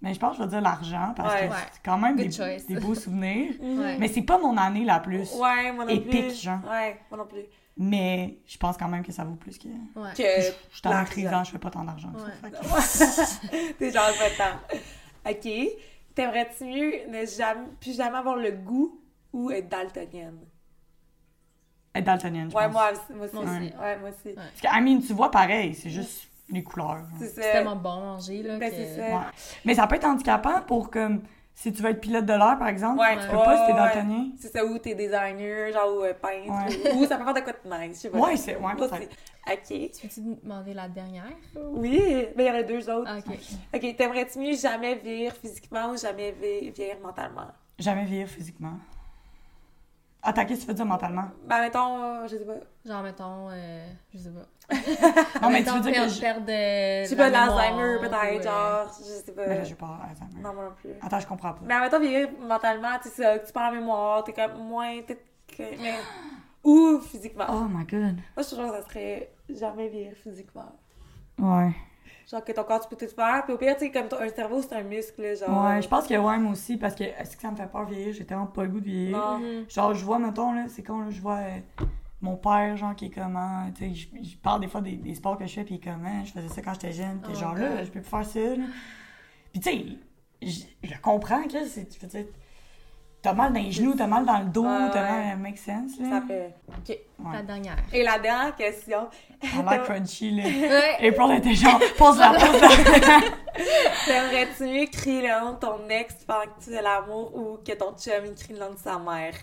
Mais 0.00 0.14
je 0.14 0.18
pense 0.18 0.36
que 0.36 0.38
je 0.38 0.42
vais 0.44 0.48
dire 0.54 0.60
l'argent 0.62 1.12
parce 1.14 1.34
Ouais. 1.34 1.48
que 1.48 1.52
Ouais. 1.52 1.58
c'est 1.72 1.82
quand 1.84 1.98
même 1.98 2.16
des, 2.16 2.80
beaux 2.80 2.94
souvenirs. 2.94 3.52
Ouais. 3.60 3.98
Mais 3.98 4.08
c'est 4.08 4.22
pas 4.22 4.38
mon 4.38 4.56
année 4.56 4.84
la 4.84 5.00
plus. 5.00 5.30
Ouais, 5.34 5.70
moi 5.72 5.84
non 5.84 5.90
Épique, 5.90 6.28
plus. 6.28 6.42
genre. 6.42 6.60
Ouais, 6.68 6.98
moi 7.10 7.18
non 7.18 7.26
plus. 7.26 7.44
Mais 7.76 8.38
je 8.46 8.56
pense 8.58 8.76
quand 8.78 8.88
même 8.88 9.04
que 9.04 9.12
ça 9.12 9.24
vaut 9.24 9.34
plus 9.36 9.58
que. 9.58 9.68
Ouais. 9.68 10.10
Je 10.16 10.22
Que 10.22 10.40
je 10.72 10.78
suis 10.78 11.28
en 11.28 11.44
je 11.44 11.50
fais 11.50 11.58
pas 11.58 11.70
tant 11.70 11.84
d'argent. 11.84 12.10
Ouais. 12.14 12.50
ça. 12.80 13.24
Fait 13.24 13.48
que- 13.48 13.72
T'es 13.78 13.90
genre 13.90 14.10
pas 14.18 14.30
temps. 14.44 14.76
Ok. 15.28 15.48
T'aimerais-tu 16.14 16.64
mieux 16.64 16.92
ne 17.08 17.24
jamais, 17.26 17.66
plus 17.80 17.96
jamais 17.96 18.18
avoir 18.18 18.36
le 18.36 18.50
goût 18.52 19.00
ou 19.32 19.50
être 19.50 19.68
daltonienne? 19.68 20.38
Être 21.94 22.04
daltonienne, 22.04 22.50
je 22.50 22.56
Ouais, 22.56 22.64
pense. 22.66 22.72
moi, 22.72 22.92
moi 23.14 23.26
aussi. 23.26 23.34
Moi 23.34 23.44
aussi. 23.44 23.72
Ouais, 23.80 23.98
moi 23.98 24.08
aussi. 24.10 24.28
Ouais. 24.28 24.34
Parce 24.34 24.60
que, 24.60 24.66
I 24.78 24.80
mean, 24.82 25.00
tu 25.00 25.12
vois 25.12 25.30
pareil, 25.30 25.74
c'est 25.74 25.90
juste 25.90 26.28
les 26.48 26.62
couleurs. 26.62 27.04
C'est 27.18 27.34
tellement 27.34 27.76
bon 27.76 27.90
à 27.90 28.00
manger, 28.00 28.42
là. 28.42 28.58
Ben, 28.58 28.70
que- 28.70 28.76
c'est 28.76 28.96
ça. 28.96 29.16
Ouais. 29.16 29.24
Mais 29.64 29.74
ça 29.74 29.86
peut 29.86 29.96
être 29.96 30.04
handicapant 30.04 30.62
pour 30.62 30.90
comme. 30.90 31.22
Si 31.54 31.72
tu 31.74 31.82
veux 31.82 31.90
être 31.90 32.00
pilote 32.00 32.24
de 32.24 32.32
l'air, 32.32 32.56
par 32.58 32.68
exemple, 32.68 32.98
Ouais, 33.00 33.18
tu 33.20 33.26
peux 33.28 33.36
pas 33.36 33.56
si 33.58 33.66
t'es 33.66 33.72
ouais, 33.72 33.78
daltonien. 33.78 34.26
C'est 34.38 34.48
ça, 34.52 34.64
ou 34.64 34.78
t'es 34.78 34.94
designer, 34.94 35.70
genre, 35.72 35.94
ou 35.98 36.04
euh, 36.04 36.14
peintre, 36.14 36.46
Ouais. 36.48 36.92
ou, 36.94 37.02
ou 37.02 37.06
ça 37.06 37.18
peut 37.18 37.24
faire 37.24 37.34
de 37.34 37.40
quoi 37.40 37.52
de 37.52 37.86
nice, 37.88 37.96
je 37.96 38.00
sais 38.02 38.08
pas. 38.10 38.18
Ouais, 38.18 38.36
c'est. 38.36 38.56
Ouais, 38.56 38.72
aussi. 38.78 38.94
Ok. 39.50 39.90
Tu 39.92 40.06
peux-tu 40.08 40.20
nous 40.22 40.38
demander 40.42 40.72
la 40.72 40.88
dernière? 40.88 41.24
Oui, 41.72 42.00
mais 42.36 42.44
il 42.44 42.46
y 42.46 42.50
en 42.50 42.54
a 42.54 42.62
deux 42.62 42.88
autres. 42.88 43.10
Ok. 43.18 43.36
Ok, 43.74 43.96
t'aimerais-tu 43.96 44.38
mieux 44.38 44.56
jamais 44.56 44.94
vieillir 44.94 45.32
physiquement 45.34 45.90
ou 45.90 45.96
jamais 45.98 46.32
vi- 46.32 46.70
vieillir 46.70 46.96
mentalement? 47.02 47.48
Jamais 47.78 48.04
vieillir 48.04 48.28
physiquement. 48.28 48.78
Que 50.22 50.54
tu 50.54 50.66
veux 50.66 50.74
dire 50.74 50.84
mentalement? 50.86 51.28
Ben, 51.46 51.60
mettons, 51.62 52.02
euh, 52.02 52.22
je 52.28 52.36
sais 52.36 52.44
pas. 52.44 52.52
Genre, 52.84 53.02
mettons, 53.02 53.48
euh, 53.50 53.86
je 54.12 54.18
sais 54.18 54.30
pas. 54.30 54.46
Non, 55.42 55.50
mais 55.50 55.64
tu 55.64 55.70
veux 55.70 55.80
dire 55.80 55.92
que. 56.04 56.08
Je... 56.08 56.20
perdre 56.20 56.40
de 56.46 57.04
Je 57.04 57.08
sais 57.08 57.16
pas, 57.16 57.30
l'Alzheimer, 57.30 57.98
peut-être, 58.00 58.14
euh, 58.14 58.42
genre, 58.42 58.92
je 58.98 59.04
sais 59.04 59.32
pas. 59.32 59.46
Mais 59.46 59.56
là, 59.56 59.64
j'ai 59.64 59.74
pas 59.74 59.98
Alzheimer. 60.08 60.42
Non, 60.42 60.52
moi 60.54 60.64
non 60.64 60.74
plus. 60.76 60.90
Attends, 61.00 61.20
je 61.20 61.26
comprends 61.26 61.52
pas. 61.54 61.60
Mais 61.64 61.80
mettons, 61.80 62.00
vieillir 62.00 62.28
mentalement, 62.40 62.98
tu 63.02 63.08
sais, 63.08 63.22
ça, 63.22 63.38
tu 63.38 63.52
perds 63.52 63.72
la 63.72 63.80
mémoire, 63.80 64.22
t'es 64.24 64.32
comme 64.34 64.58
moins. 64.58 65.00
t'es- 65.02 65.18
mais- 65.58 65.98
Ou 66.64 67.00
physiquement. 67.00 67.46
Oh 67.48 67.64
my 67.70 67.84
god. 67.86 68.16
Moi, 68.36 68.42
je 68.42 68.54
trouve 68.54 68.70
que 68.70 68.76
ça 68.76 68.82
serait 68.88 69.32
jamais 69.48 69.88
vieillir 69.88 70.12
physiquement. 70.22 70.70
Ouais. 71.38 71.74
Genre 72.30 72.44
que 72.44 72.52
ton 72.52 72.62
corps, 72.62 72.80
tu 72.80 72.94
peux 72.94 73.06
tout 73.06 73.12
faire. 73.12 73.42
Puis 73.44 73.52
au 73.52 73.58
pire, 73.58 73.74
tu 73.76 73.86
sais, 73.86 73.90
comme 73.90 74.08
ton- 74.08 74.20
un 74.20 74.28
cerveau, 74.28 74.62
c'est 74.62 74.74
un 74.74 74.82
muscle, 74.82 75.36
genre. 75.36 75.64
Ouais, 75.64 75.82
je 75.82 75.88
pense 75.88 76.06
que 76.06 76.14
ouais, 76.14 76.38
moi 76.38 76.52
aussi, 76.52 76.76
parce 76.76 76.94
que 76.94 77.02
est-ce 77.02 77.36
que 77.36 77.42
ça 77.42 77.50
me 77.50 77.56
fait 77.56 77.66
peur 77.66 77.84
vieillir? 77.86 78.12
J'ai 78.12 78.24
tellement 78.24 78.46
pas 78.46 78.62
le 78.62 78.68
goût 78.68 78.80
de 78.80 78.84
vieillir. 78.84 79.16
Non. 79.16 79.38
Mhm. 79.38 79.64
Genre, 79.68 79.94
je 79.94 80.04
vois, 80.04 80.18
mettons, 80.18 80.52
là, 80.52 80.66
c'est 80.68 80.84
con, 80.84 81.00
là, 81.00 81.10
je 81.10 81.20
vois 81.20 81.38
euh, 81.38 81.84
mon 82.20 82.36
père, 82.36 82.76
genre, 82.76 82.94
qui 82.94 83.06
est 83.06 83.10
comment, 83.10 83.68
tu 83.74 83.94
sais, 83.94 84.08
je, 84.22 84.36
parle 84.36 84.60
des 84.60 84.68
fois 84.68 84.80
des, 84.80 84.96
des 84.96 85.14
sports 85.16 85.38
que 85.38 85.46
je 85.46 85.54
fais, 85.54 85.64
puis 85.64 85.80
comment, 85.80 86.24
je 86.24 86.30
faisais 86.32 86.48
ça 86.48 86.62
quand 86.62 86.74
j'étais 86.74 86.92
jeune, 86.92 87.20
puis 87.20 87.32
Oh 87.34 87.38
genre, 87.38 87.54
là, 87.54 87.82
je 87.82 87.90
peux 87.90 88.00
plus 88.00 88.08
faire 88.08 88.24
ça, 88.24 88.40
là. 88.40 88.64
Puis, 89.52 89.60
tu 89.60 89.70
sais, 89.70 89.84
je, 90.40 90.88
je 90.88 91.00
comprends 91.00 91.42
que 91.44 91.66
c'est, 91.66 91.88
tu 91.88 91.98
t'as 93.22 93.32
mal 93.34 93.52
dans 93.52 93.60
les 93.60 93.70
genoux, 93.72 93.94
t'as 93.96 94.06
mal 94.06 94.24
dans 94.24 94.38
le 94.38 94.46
dos, 94.46 94.64
t'as 94.92 95.02
mal, 95.02 95.38
make 95.38 95.58
sense, 95.58 95.98
là? 96.00 96.08
Ça 96.10 96.22
fait. 96.26 96.54
Ok. 96.68 96.88
Ouais. 97.18 97.32
La 97.36 97.42
dernière. 97.42 97.76
Et 97.92 98.02
la 98.02 98.18
dernière 98.18 98.56
question. 98.56 99.08
On 99.58 99.66
a 99.66 99.70
l'air 99.76 99.82
crunchy, 99.84 100.30
là. 100.32 100.44
Ouais. 100.44 101.08
April 101.08 101.38
était 101.38 101.54
genre, 101.54 101.80
pose-la, 101.98 102.30
pose-la. 102.38 103.20
T'aimerais-tu 104.06 104.64
mieux 104.64 104.86
crier 104.86 105.22
le 105.22 105.40
nom 105.44 105.52
de 105.52 105.56
ton 105.58 105.88
ex 105.88 106.14
pendant 106.26 106.42
que 106.42 106.64
tu 106.64 106.70
fais 106.70 106.82
l'amour 106.82 107.34
ou 107.36 107.58
que 107.64 107.72
ton 107.72 107.92
chum 107.96 108.24
il 108.26 108.34
crie 108.34 108.54
le 108.54 108.60
nom 108.60 108.72
de 108.72 108.78
sa 108.78 108.98
mère? 108.98 109.34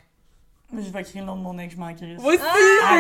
je 0.73 0.89
vais 0.89 1.03
crier 1.03 1.21
le 1.21 1.27
nom 1.27 1.35
de 1.37 1.41
mon 1.41 1.57
ex, 1.59 1.73
je 1.75 1.79
m'en 1.79 1.93
crisse. 1.93 2.21
Moi 2.21 2.33
aussi, 2.33 2.41
Ah. 2.83 2.99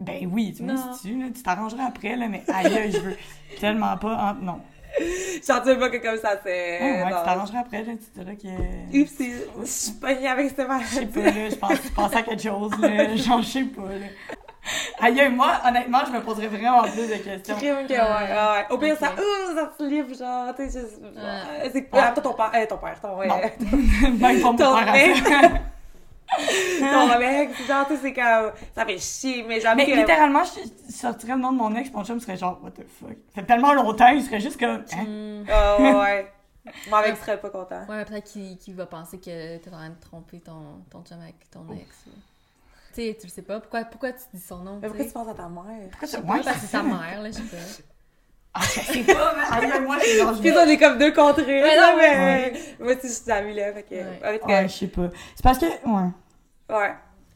Ben 0.00 0.30
oui, 0.32 0.54
tu 0.56 0.62
me 0.62 0.72
Non. 0.72 0.92
dis 0.92 1.00
tu 1.02 1.18
là, 1.20 1.26
tu 1.34 1.42
t'arrangeras 1.42 1.84
après, 1.86 2.14
là, 2.16 2.28
mais 2.28 2.42
aïe, 2.48 2.92
je 2.92 2.98
veux 3.00 3.16
tellement 3.60 3.96
pas, 3.96 4.14
hein, 4.14 4.38
non. 4.40 4.60
J'en 5.46 5.64
sais 5.64 5.76
pas 5.76 5.88
que 5.90 5.96
comme 5.98 6.18
ça, 6.18 6.32
c'est. 6.44 6.80
Ouais, 6.80 7.00
non. 7.00 7.18
tu 7.18 7.24
t'arrangeras 7.24 7.58
après, 7.60 7.82
là, 7.82 7.92
tu 7.92 8.20
diras 8.20 8.34
que... 8.34 8.98
Oups, 9.00 9.10
c'est- 9.16 9.46
je 9.60 9.66
suis 9.66 9.92
pognée 9.92 10.28
avec 10.28 10.48
cette 10.50 10.58
Je 10.58 10.62
sais 10.86 11.00
maladie. 11.06 11.06
pas, 11.06 11.20
là, 11.22 11.48
je 11.50 11.54
pense, 11.56 11.82
tu 11.82 11.90
pensais 11.90 12.16
à 12.16 12.22
quelque 12.22 12.42
chose, 12.42 12.72
là, 12.80 13.16
genre, 13.16 13.42
je 13.42 13.46
sais 13.48 13.64
pas, 13.64 13.82
là. 13.82 14.06
Aïe, 15.00 15.28
moi, 15.34 15.52
honnêtement, 15.66 16.00
je 16.06 16.12
me 16.12 16.20
poserais 16.20 16.46
vraiment 16.48 16.82
plus 16.82 17.08
de 17.08 17.14
questions. 17.16 17.56
Crime 17.56 17.86
que 17.88 17.92
ouais, 17.94 17.98
ouais, 17.98 18.34
ouais. 18.34 18.66
Au 18.70 18.78
pire, 18.78 18.92
Ok. 18.92 18.98
ça, 19.00 19.12
ouh, 19.14 19.54
ça 19.56 19.72
se 19.78 19.84
livre, 19.88 20.14
genre, 20.14 20.54
tu 20.54 20.68
sais, 20.70 20.80
je- 20.80 21.06
Ouais. 21.06 21.70
c'est 21.72 21.88
ah, 21.92 22.12
toi, 22.14 22.22
ton 22.22 22.34
père, 22.34 22.50
euh, 22.54 22.66
ton 22.66 22.76
père, 22.76 23.00
ton, 23.00 23.16
ouais, 23.16 23.26
Non. 23.26 23.36
Même 24.18 24.18
pas 24.18 24.32
mon 24.52 24.56
ton 24.56 24.74
père 24.76 25.60
à 26.82 27.18
mec, 27.18 27.48
mec, 27.48 27.66
genre, 27.66 27.86
tu 27.86 27.94
sais, 27.96 28.00
c'est 28.02 28.12
comme, 28.12 28.52
ça 28.74 28.86
fait 28.86 28.98
chier, 28.98 29.44
mais 29.46 29.60
j'avoue 29.60 29.76
Mais 29.76 29.86
que, 29.86 29.96
littéralement, 29.96 30.42
je 30.44 30.92
sortirais 30.92 31.34
le 31.34 31.40
nom 31.40 31.52
de 31.52 31.58
mon 31.58 31.74
ex, 31.76 31.92
mon 31.92 32.04
chum 32.04 32.20
serait 32.20 32.36
genre, 32.36 32.60
what 32.62 32.70
the 32.70 32.86
fuck? 32.88 33.16
Ça 33.34 33.40
fait 33.40 33.46
tellement 33.46 33.72
longtemps, 33.74 34.08
il 34.08 34.22
serait 34.22 34.40
juste 34.40 34.58
comme, 34.58 34.84
hein? 34.92 35.44
Ah, 35.48 35.80
ouais, 35.80 35.94
ouais, 35.94 36.32
mon 36.90 37.00
mec 37.00 37.16
serait 37.16 37.40
pas 37.40 37.50
content. 37.50 37.84
Ouais, 37.88 38.04
peut-être 38.04 38.30
qu'il 38.30 38.74
va 38.74 38.86
penser 38.86 39.18
que 39.18 39.56
t'es 39.58 39.68
en 39.68 39.72
train 39.72 39.90
de 39.90 40.00
tromper 40.00 40.40
ton, 40.40 40.82
ton 40.90 41.02
chum 41.02 41.20
avec 41.20 41.50
ton 41.50 41.66
ex. 41.72 42.04
Tu 42.92 43.02
sais, 43.02 43.16
tu 43.20 43.26
le 43.26 43.30
sais 43.30 43.42
pas. 43.42 43.60
Pourquoi, 43.60 43.84
pourquoi 43.84 44.12
tu 44.12 44.24
dis 44.34 44.40
son 44.40 44.58
nom? 44.58 44.78
Mais 44.82 44.88
pourquoi 44.88 45.04
tu 45.04 45.10
tu 45.10 45.14
penses 45.14 45.28
à 45.28 45.34
ta 45.34 45.48
mère? 45.48 45.90
Pourquoi 45.90 46.08
que 46.38 46.44
c'est 46.44 46.66
ça. 46.66 46.66
sa 46.68 46.82
mère, 46.82 47.22
là, 47.22 47.30
je 47.30 47.36
sais 47.36 47.42
pas. 47.42 47.56
Ah, 48.52 48.60
je 48.64 48.80
sais 48.80 49.02
pas, 49.14 49.34
mais 49.62 49.80
moi, 49.80 49.96
Puis 50.40 50.52
on 50.52 50.66
est 50.68 50.76
comme 50.76 50.98
deux 50.98 51.12
contre 51.12 51.40
une, 51.40 51.62
Ouais, 51.62 51.76
non, 51.76 51.96
mais 51.96 52.52
moi 52.80 52.92
aussi, 52.94 53.06
je 53.08 53.12
suis 53.12 53.30
amie, 53.30 53.54
là, 53.54 53.72
fait 53.72 53.82
que, 53.84 53.94
Ouais. 53.94 54.40
Ouais, 54.44 54.68
je 54.68 54.72
sais 54.74 54.86
pas. 54.88 55.08
C'est 55.36 55.42
parce 55.44 55.58
que, 55.58 55.66
ouais. 55.66 56.76
ouais. 56.76 56.90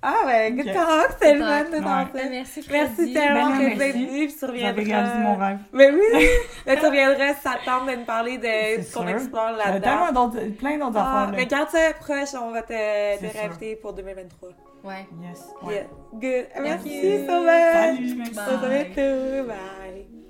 Ah, 0.07 0.17
ben, 0.27 0.55
good 0.55 0.67
Ok. 0.67 0.75
talk, 0.75 1.17
c'est 1.19 1.33
le 1.33 1.39
Good 1.41 1.49
fun 1.49 1.65
de 1.65 1.77
Ouais. 1.77 1.81
danser. 1.81 2.11
Ben, 2.13 2.31
merci, 2.31 2.65
Merci 2.71 2.95
Claudie. 2.97 3.13
tellement 3.15 3.47
Ben 3.51 3.53
que 3.53 3.53
non, 3.53 3.59
tu 3.59 3.65
es 3.65 3.77
merci. 3.77 3.93
venue, 3.93 4.27
puis 4.27 4.37
tu 4.39 4.45
reviendras. 4.45 4.69
J'avais 4.83 4.93
réalisé 4.93 5.19
mon 5.19 5.37
rêve. 5.37 5.59
Mais 5.73 5.91
oui! 5.93 6.27
Mais 6.67 6.77
tu 6.77 6.85
reviendras 6.87 7.35
si 7.35 7.41
ça 7.43 7.51
te 7.59 7.65
tente 7.65 7.87
de 7.89 7.95
nous 7.95 8.05
parler 8.05 8.37
de 8.37 8.83
ce 8.83 8.93
qu'on 8.93 9.07
explore 9.09 9.51
Il 9.53 9.59
y 9.59 9.61
a 9.63 9.71
là-dedans. 9.79 10.31
plein 10.59 10.77
d'autres 10.77 10.99
Ah, 10.99 11.21
affaires, 11.21 11.31
là. 11.31 11.37
mais 11.39 11.47
garde 11.47 11.71
ça 11.71 11.79
proche, 11.99 12.35
on 12.39 12.51
va 12.51 12.61
te, 12.63 12.73
réinviter 12.75 13.77
pour 13.77 13.95
2023. 13.95 14.51
Ouais. 14.83 15.07
Yes. 15.23 15.43
Yeah. 15.63 15.71
Ouais. 15.73 15.87
Good. 16.13 16.63
Merci 16.63 16.89
you. 16.89 17.27
so 17.27 17.41
much! 17.41 17.73
Salut, 17.73 18.15
merci. 18.17 18.35
Bye. 18.35 19.45
Bye! 19.47 20.24